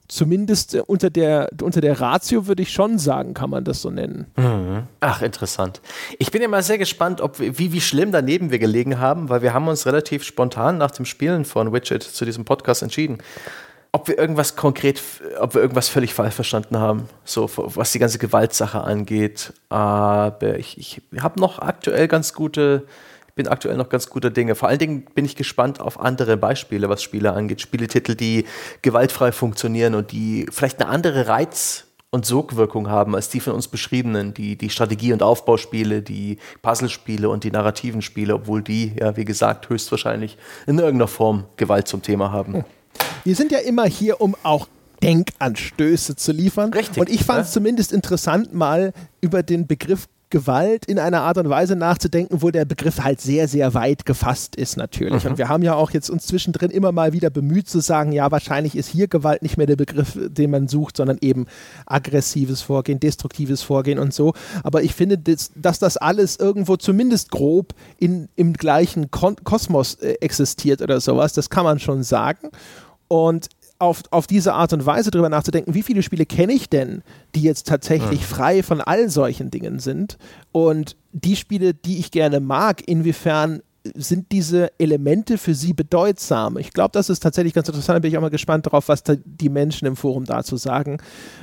zumindest 0.08 0.74
äh, 0.74 0.82
unter 0.86 1.10
der, 1.10 1.48
unter 1.62 1.80
der 1.80 2.00
Ratio 2.00 2.46
würde 2.46 2.62
ich 2.62 2.72
schon 2.72 2.98
sagen, 2.98 3.34
kann 3.34 3.50
man 3.50 3.64
das 3.64 3.82
so 3.82 3.90
nennen. 3.90 4.26
Mhm. 4.36 4.84
Ach, 5.00 5.22
interessant. 5.22 5.80
Ich 6.18 6.30
bin 6.30 6.42
immer 6.42 6.62
sehr 6.62 6.78
gespannt, 6.78 7.20
ob 7.20 7.38
wie, 7.38 7.72
wie 7.72 7.80
schlimm 7.80 8.12
daneben 8.12 8.50
wir 8.50 8.58
gelegen 8.58 8.98
haben, 8.98 9.28
weil 9.28 9.42
wir 9.42 9.54
haben 9.54 9.68
uns 9.68 9.86
relativ 9.86 10.24
spontan 10.24 10.78
nach 10.78 10.90
dem 10.90 11.04
Spielen 11.04 11.44
von 11.44 11.72
Widget 11.72 12.02
zu 12.02 12.24
diesem 12.24 12.44
Podcast 12.44 12.82
entschieden 12.82 13.18
ob 13.96 14.08
wir 14.08 14.18
irgendwas 14.18 14.56
konkret, 14.56 15.00
ob 15.40 15.54
wir 15.54 15.62
irgendwas 15.62 15.88
völlig 15.88 16.12
falsch 16.12 16.34
verstanden 16.34 16.76
haben, 16.76 17.08
so 17.24 17.48
was 17.54 17.92
die 17.92 17.98
ganze 17.98 18.18
Gewaltsache 18.18 18.82
angeht. 18.82 19.54
Aber 19.70 20.58
ich, 20.58 20.76
ich 20.76 21.00
habe 21.22 21.40
noch 21.40 21.60
aktuell 21.60 22.06
ganz 22.06 22.34
gute, 22.34 22.86
bin 23.36 23.46
aktuell 23.48 23.76
noch 23.76 23.90
ganz 23.90 24.08
guter 24.08 24.30
Dinge. 24.30 24.54
Vor 24.54 24.68
allen 24.68 24.78
Dingen 24.78 25.04
bin 25.14 25.24
ich 25.24 25.36
gespannt 25.36 25.80
auf 25.80 26.00
andere 26.00 26.36
Beispiele, 26.36 26.88
was 26.88 27.02
Spiele 27.02 27.32
angeht. 27.34 27.60
Spieletitel, 27.60 28.16
die 28.16 28.46
gewaltfrei 28.82 29.30
funktionieren 29.30 29.94
und 29.94 30.10
die 30.10 30.46
vielleicht 30.50 30.80
eine 30.80 30.90
andere 30.90 31.28
Reiz- 31.28 31.84
und 32.10 32.24
Sogwirkung 32.24 32.88
haben 32.88 33.14
als 33.14 33.28
die 33.28 33.40
von 33.40 33.52
uns 33.52 33.68
beschriebenen, 33.68 34.32
die, 34.32 34.56
die 34.56 34.70
Strategie- 34.70 35.12
und 35.12 35.22
Aufbauspiele, 35.22 36.00
die 36.00 36.38
Puzzlespiele 36.62 37.28
und 37.28 37.44
die 37.44 37.50
narrativen 37.50 38.00
Spiele, 38.00 38.34
obwohl 38.34 38.62
die, 38.62 38.94
ja, 38.98 39.16
wie 39.18 39.26
gesagt, 39.26 39.68
höchstwahrscheinlich 39.68 40.38
in 40.66 40.78
irgendeiner 40.78 41.08
Form 41.08 41.44
Gewalt 41.56 41.88
zum 41.88 42.00
Thema 42.00 42.32
haben. 42.32 42.54
Hm. 42.54 42.64
Wir 43.24 43.36
sind 43.36 43.52
ja 43.52 43.58
immer 43.58 43.84
hier, 43.84 44.22
um 44.22 44.34
auch 44.44 44.66
Denkanstöße 45.02 46.16
zu 46.16 46.32
liefern. 46.32 46.72
Richtig. 46.72 46.98
Und 46.98 47.10
ich 47.10 47.22
fand 47.22 47.42
es 47.42 47.48
ja? 47.48 47.52
zumindest 47.54 47.92
interessant, 47.92 48.54
mal 48.54 48.94
über 49.20 49.42
den 49.42 49.66
Begriff 49.66 50.06
Gewalt 50.30 50.86
in 50.86 50.98
einer 50.98 51.22
Art 51.22 51.38
und 51.38 51.48
Weise 51.48 51.76
nachzudenken, 51.76 52.42
wo 52.42 52.50
der 52.50 52.64
Begriff 52.64 53.00
halt 53.00 53.20
sehr, 53.20 53.46
sehr 53.46 53.74
weit 53.74 54.04
gefasst 54.04 54.56
ist 54.56 54.76
natürlich. 54.76 55.24
Mhm. 55.24 55.30
Und 55.30 55.38
wir 55.38 55.48
haben 55.48 55.62
ja 55.62 55.74
auch 55.74 55.92
jetzt 55.92 56.10
uns 56.10 56.26
zwischendrin 56.26 56.70
immer 56.70 56.90
mal 56.90 57.12
wieder 57.12 57.30
bemüht 57.30 57.68
zu 57.68 57.80
sagen, 57.80 58.12
ja, 58.12 58.30
wahrscheinlich 58.30 58.76
ist 58.76 58.88
hier 58.88 59.06
Gewalt 59.06 59.42
nicht 59.42 59.56
mehr 59.56 59.66
der 59.66 59.76
Begriff, 59.76 60.18
den 60.18 60.50
man 60.50 60.66
sucht, 60.66 60.96
sondern 60.96 61.18
eben 61.20 61.46
aggressives 61.86 62.60
Vorgehen, 62.60 62.98
destruktives 62.98 63.62
Vorgehen 63.62 63.98
und 63.98 64.12
so. 64.12 64.34
Aber 64.64 64.82
ich 64.82 64.94
finde, 64.94 65.16
dass, 65.16 65.52
dass 65.54 65.78
das 65.78 65.96
alles 65.96 66.36
irgendwo 66.36 66.76
zumindest 66.76 67.30
grob 67.30 67.74
in, 67.98 68.28
im 68.34 68.52
gleichen 68.52 69.10
Kon 69.10 69.36
Kosmos 69.44 69.94
äh, 69.94 70.14
existiert 70.20 70.82
oder 70.82 71.00
sowas, 71.00 71.34
das 71.34 71.50
kann 71.50 71.64
man 71.64 71.78
schon 71.78 72.02
sagen. 72.02 72.50
Und 73.08 73.48
auf, 73.78 74.02
auf 74.10 74.26
diese 74.26 74.54
Art 74.54 74.72
und 74.72 74.86
Weise 74.86 75.10
drüber 75.10 75.28
nachzudenken, 75.28 75.74
wie 75.74 75.82
viele 75.82 76.02
Spiele 76.02 76.26
kenne 76.26 76.52
ich 76.52 76.68
denn, 76.68 77.02
die 77.34 77.42
jetzt 77.42 77.66
tatsächlich 77.66 78.20
ja. 78.20 78.26
frei 78.26 78.62
von 78.62 78.80
all 78.80 79.08
solchen 79.10 79.50
Dingen 79.50 79.78
sind 79.78 80.18
und 80.52 80.96
die 81.12 81.36
Spiele, 81.36 81.74
die 81.74 81.98
ich 81.98 82.10
gerne 82.10 82.40
mag, 82.40 82.86
inwiefern 82.86 83.60
sind 83.94 84.32
diese 84.32 84.70
Elemente 84.78 85.38
für 85.38 85.54
sie 85.54 85.72
bedeutsam? 85.72 86.58
Ich 86.58 86.72
glaube, 86.72 86.90
das 86.92 87.08
ist 87.08 87.20
tatsächlich 87.20 87.54
ganz 87.54 87.68
interessant. 87.68 87.96
Da 87.96 88.00
bin 88.00 88.10
ich 88.10 88.18
auch 88.18 88.22
mal 88.22 88.30
gespannt 88.30 88.66
darauf, 88.66 88.88
was 88.88 89.04
die 89.04 89.48
Menschen 89.48 89.86
im 89.86 89.96
Forum 89.96 90.24
dazu 90.24 90.56
sagen, 90.56 90.98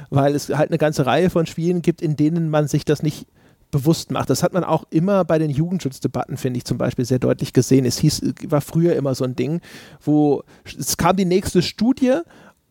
weil 0.09 0.35
es 0.35 0.49
halt 0.49 0.69
eine 0.69 0.77
ganze 0.77 1.05
Reihe 1.05 1.29
von 1.29 1.45
Spielen 1.45 1.81
gibt, 1.81 2.01
in 2.01 2.15
denen 2.15 2.49
man 2.49 2.67
sich 2.67 2.85
das 2.85 3.01
nicht 3.01 3.27
bewusst 3.73 4.11
macht. 4.11 4.29
Das 4.29 4.43
hat 4.43 4.53
man 4.53 4.63
auch 4.63 4.85
immer 4.89 5.25
bei 5.25 5.37
den 5.37 5.49
Jugendschutzdebatten, 5.49 6.37
finde 6.37 6.59
ich 6.59 6.63
zum 6.63 6.77
Beispiel, 6.77 7.03
sehr 7.03 7.19
deutlich 7.19 7.51
gesehen. 7.51 7.83
Es 7.85 7.97
hieß, 7.97 8.21
war 8.47 8.61
früher 8.61 8.95
immer 8.95 9.15
so 9.15 9.25
ein 9.25 9.35
Ding, 9.35 9.59
wo 10.01 10.43
es 10.63 10.95
kam 10.95 11.17
die 11.17 11.25
nächste 11.25 11.61
Studie 11.61 12.21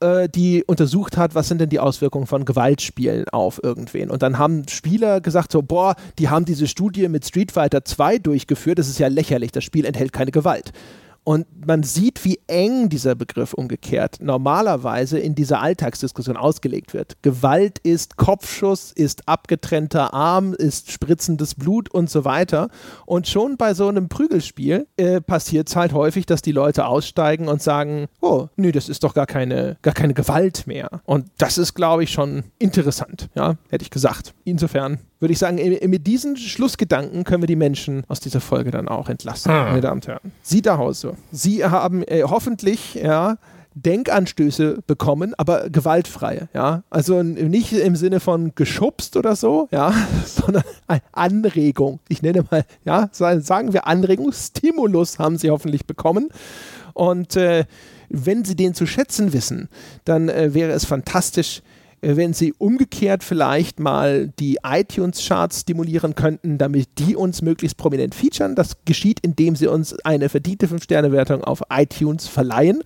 äh, 0.00 0.28
die 0.28 0.64
untersucht 0.66 1.16
hat, 1.16 1.34
was 1.34 1.48
sind 1.48 1.60
denn 1.60 1.68
die 1.68 1.80
Auswirkungen 1.80 2.26
von 2.26 2.44
Gewaltspielen 2.44 3.28
auf 3.28 3.62
irgendwen. 3.62 4.10
Und 4.10 4.22
dann 4.22 4.38
haben 4.38 4.66
Spieler 4.68 5.20
gesagt, 5.20 5.52
so, 5.52 5.62
boah, 5.62 5.96
die 6.18 6.28
haben 6.28 6.44
diese 6.44 6.66
Studie 6.66 7.08
mit 7.08 7.26
Street 7.26 7.52
Fighter 7.52 7.84
2 7.84 8.18
durchgeführt, 8.18 8.78
das 8.78 8.88
ist 8.88 8.98
ja 8.98 9.08
lächerlich, 9.08 9.52
das 9.52 9.64
Spiel 9.64 9.84
enthält 9.84 10.12
keine 10.12 10.30
Gewalt. 10.30 10.72
Und 11.24 11.46
man 11.66 11.84
sieht, 11.84 12.24
wie 12.24 12.40
eng 12.48 12.88
dieser 12.88 13.14
Begriff 13.14 13.54
umgekehrt 13.54 14.16
normalerweise 14.20 15.18
in 15.18 15.34
dieser 15.34 15.60
Alltagsdiskussion 15.60 16.36
ausgelegt 16.36 16.94
wird. 16.94 17.16
Gewalt 17.22 17.78
ist 17.78 18.16
Kopfschuss, 18.16 18.90
ist 18.90 19.28
abgetrennter 19.28 20.12
Arm, 20.14 20.52
ist 20.52 20.90
spritzendes 20.90 21.54
Blut 21.54 21.90
und 21.90 22.10
so 22.10 22.24
weiter. 22.24 22.70
Und 23.06 23.28
schon 23.28 23.56
bei 23.56 23.74
so 23.74 23.86
einem 23.86 24.08
Prügelspiel 24.08 24.88
äh, 24.96 25.20
passiert 25.20 25.68
es 25.68 25.76
halt 25.76 25.92
häufig, 25.92 26.26
dass 26.26 26.42
die 26.42 26.52
Leute 26.52 26.86
aussteigen 26.86 27.46
und 27.46 27.62
sagen, 27.62 28.08
oh, 28.20 28.48
nö, 28.56 28.72
das 28.72 28.88
ist 28.88 29.04
doch 29.04 29.14
gar 29.14 29.26
keine, 29.26 29.76
gar 29.82 29.94
keine 29.94 30.14
Gewalt 30.14 30.66
mehr. 30.66 31.02
Und 31.04 31.26
das 31.38 31.56
ist, 31.56 31.74
glaube 31.74 32.02
ich, 32.02 32.10
schon 32.10 32.44
interessant, 32.58 33.28
ja, 33.34 33.56
hätte 33.70 33.84
ich 33.84 33.90
gesagt. 33.90 34.34
Insofern 34.44 34.98
würde 35.22 35.32
ich 35.32 35.38
sagen, 35.38 35.56
mit 35.88 36.06
diesen 36.08 36.36
Schlussgedanken 36.36 37.22
können 37.22 37.42
wir 37.42 37.46
die 37.46 37.56
Menschen 37.56 38.02
aus 38.08 38.18
dieser 38.18 38.40
Folge 38.40 38.72
dann 38.72 38.88
auch 38.88 39.08
entlassen, 39.08 39.52
ah. 39.52 39.66
meine 39.66 39.80
Damen 39.80 40.00
und 40.00 40.08
Herren. 40.08 40.32
Sie 40.42 40.62
da 40.62 40.78
Hause. 40.78 41.14
Sie 41.30 41.64
haben 41.64 42.02
äh, 42.02 42.24
hoffentlich, 42.24 42.94
ja, 42.94 43.38
Denkanstöße 43.74 44.80
bekommen, 44.86 45.32
aber 45.38 45.70
gewaltfreie, 45.70 46.48
ja. 46.52 46.82
Also 46.90 47.22
nicht 47.22 47.72
im 47.72 47.96
Sinne 47.96 48.20
von 48.20 48.52
geschubst 48.54 49.16
oder 49.16 49.36
so, 49.36 49.68
ja, 49.70 49.94
sondern 50.26 50.64
eine 50.88 51.02
Anregung. 51.12 52.00
Ich 52.08 52.22
nenne 52.22 52.44
mal, 52.50 52.64
ja, 52.84 53.08
sagen 53.12 53.72
wir 53.72 53.86
Anregung, 53.86 54.32
Stimulus 54.32 55.18
haben 55.20 55.38
sie 55.38 55.50
hoffentlich 55.50 55.86
bekommen. 55.86 56.30
Und 56.94 57.36
äh, 57.36 57.64
wenn 58.08 58.44
sie 58.44 58.56
den 58.56 58.74
zu 58.74 58.86
schätzen 58.86 59.32
wissen, 59.32 59.68
dann 60.04 60.28
äh, 60.28 60.52
wäre 60.52 60.72
es 60.72 60.84
fantastisch, 60.84 61.62
wenn 62.02 62.34
Sie 62.34 62.52
umgekehrt 62.58 63.22
vielleicht 63.22 63.78
mal 63.78 64.28
die 64.40 64.58
iTunes-Charts 64.64 65.60
stimulieren 65.60 66.16
könnten, 66.16 66.58
damit 66.58 66.88
die 66.98 67.14
uns 67.14 67.42
möglichst 67.42 67.76
prominent 67.76 68.14
featuren. 68.14 68.56
Das 68.56 68.76
geschieht, 68.84 69.20
indem 69.20 69.54
Sie 69.54 69.68
uns 69.68 69.94
eine 70.00 70.28
verdiente 70.28 70.66
5-Sterne-Wertung 70.66 71.44
auf 71.44 71.62
iTunes 71.70 72.26
verleihen. 72.26 72.82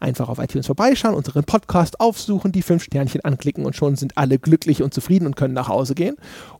Einfach 0.00 0.28
auf 0.28 0.38
iTunes 0.38 0.66
vorbeischauen, 0.66 1.14
unseren 1.14 1.44
Podcast 1.44 1.98
aufsuchen, 1.98 2.52
die 2.52 2.62
5 2.62 2.84
Sternchen 2.84 3.24
anklicken 3.24 3.64
und 3.64 3.74
schon 3.74 3.96
sind 3.96 4.16
alle 4.18 4.38
glücklich 4.38 4.82
und 4.82 4.92
zufrieden 4.92 5.26
und 5.26 5.34
können 5.34 5.54
nach 5.54 5.68
Hause 5.68 5.94
gehen. 5.94 6.16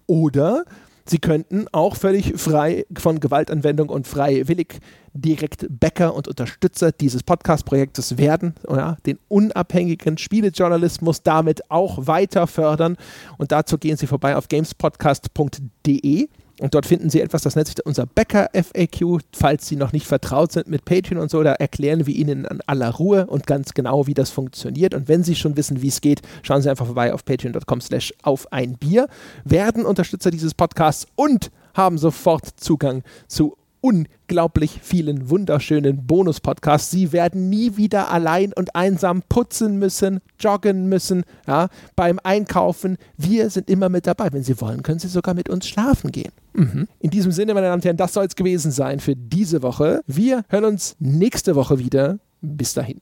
Oder 0.06 0.64
Sie 1.08 1.18
könnten 1.18 1.66
auch 1.72 1.96
völlig 1.96 2.38
frei 2.38 2.84
von 2.96 3.18
Gewaltanwendung 3.18 3.88
und 3.88 4.06
freiwillig 4.06 4.80
direkt 5.14 5.66
Bäcker 5.70 6.14
und 6.14 6.28
Unterstützer 6.28 6.92
dieses 6.92 7.22
Podcast-Projektes 7.22 8.18
werden, 8.18 8.54
oder? 8.66 8.98
den 9.06 9.18
unabhängigen 9.28 10.18
Spielejournalismus 10.18 11.22
damit 11.22 11.70
auch 11.70 12.06
weiter 12.06 12.46
fördern. 12.46 12.96
Und 13.38 13.52
dazu 13.52 13.78
gehen 13.78 13.96
Sie 13.96 14.06
vorbei 14.06 14.36
auf 14.36 14.48
gamespodcast.de. 14.48 16.28
Und 16.60 16.74
dort 16.74 16.86
finden 16.86 17.08
Sie 17.08 17.20
etwas, 17.20 17.42
das 17.42 17.56
nennt 17.56 17.68
sich 17.68 17.84
unser 17.84 18.06
Bäcker 18.06 18.50
FAQ. 18.52 19.20
Falls 19.32 19.68
Sie 19.68 19.76
noch 19.76 19.92
nicht 19.92 20.06
vertraut 20.06 20.52
sind 20.52 20.68
mit 20.68 20.84
Patreon 20.84 21.20
und 21.20 21.30
so, 21.30 21.42
da 21.42 21.52
erklären 21.52 22.06
wir 22.06 22.14
Ihnen 22.14 22.44
in 22.44 22.60
aller 22.66 22.90
Ruhe 22.90 23.26
und 23.26 23.46
ganz 23.46 23.74
genau, 23.74 24.06
wie 24.06 24.14
das 24.14 24.30
funktioniert. 24.30 24.94
Und 24.94 25.08
wenn 25.08 25.22
Sie 25.22 25.36
schon 25.36 25.56
wissen, 25.56 25.82
wie 25.82 25.88
es 25.88 26.00
geht, 26.00 26.22
schauen 26.42 26.62
Sie 26.62 26.70
einfach 26.70 26.86
vorbei 26.86 27.12
auf 27.12 27.24
patreon.com 27.24 27.80
slash 27.80 28.12
auf 28.22 28.52
ein 28.52 28.76
Bier, 28.76 29.08
werden 29.44 29.86
Unterstützer 29.86 30.30
dieses 30.30 30.54
Podcasts 30.54 31.06
und 31.14 31.50
haben 31.74 31.98
sofort 31.98 32.44
Zugang 32.56 33.02
zu 33.28 33.56
unglaublich 33.80 34.80
vielen 34.82 35.30
wunderschönen 35.30 36.06
Bonus-Podcasts. 36.06 36.90
Sie 36.90 37.12
werden 37.12 37.48
nie 37.48 37.76
wieder 37.76 38.10
allein 38.10 38.52
und 38.52 38.74
einsam 38.74 39.22
putzen 39.28 39.78
müssen, 39.78 40.20
joggen 40.38 40.88
müssen, 40.88 41.24
ja, 41.46 41.68
beim 41.96 42.18
Einkaufen. 42.22 42.96
Wir 43.16 43.50
sind 43.50 43.70
immer 43.70 43.88
mit 43.88 44.06
dabei. 44.06 44.32
Wenn 44.32 44.42
Sie 44.42 44.60
wollen, 44.60 44.82
können 44.82 44.98
Sie 44.98 45.08
sogar 45.08 45.34
mit 45.34 45.48
uns 45.48 45.66
schlafen 45.68 46.12
gehen. 46.12 46.32
Mhm. 46.54 46.88
In 47.00 47.10
diesem 47.10 47.32
Sinne, 47.32 47.54
meine 47.54 47.66
Damen 47.66 47.80
und 47.80 47.84
Herren, 47.84 47.96
das 47.96 48.12
soll 48.12 48.26
es 48.26 48.36
gewesen 48.36 48.70
sein 48.70 49.00
für 49.00 49.14
diese 49.14 49.62
Woche. 49.62 50.02
Wir 50.06 50.44
hören 50.48 50.64
uns 50.64 50.96
nächste 50.98 51.54
Woche 51.54 51.78
wieder. 51.78 52.18
Bis 52.40 52.74
dahin. 52.74 53.00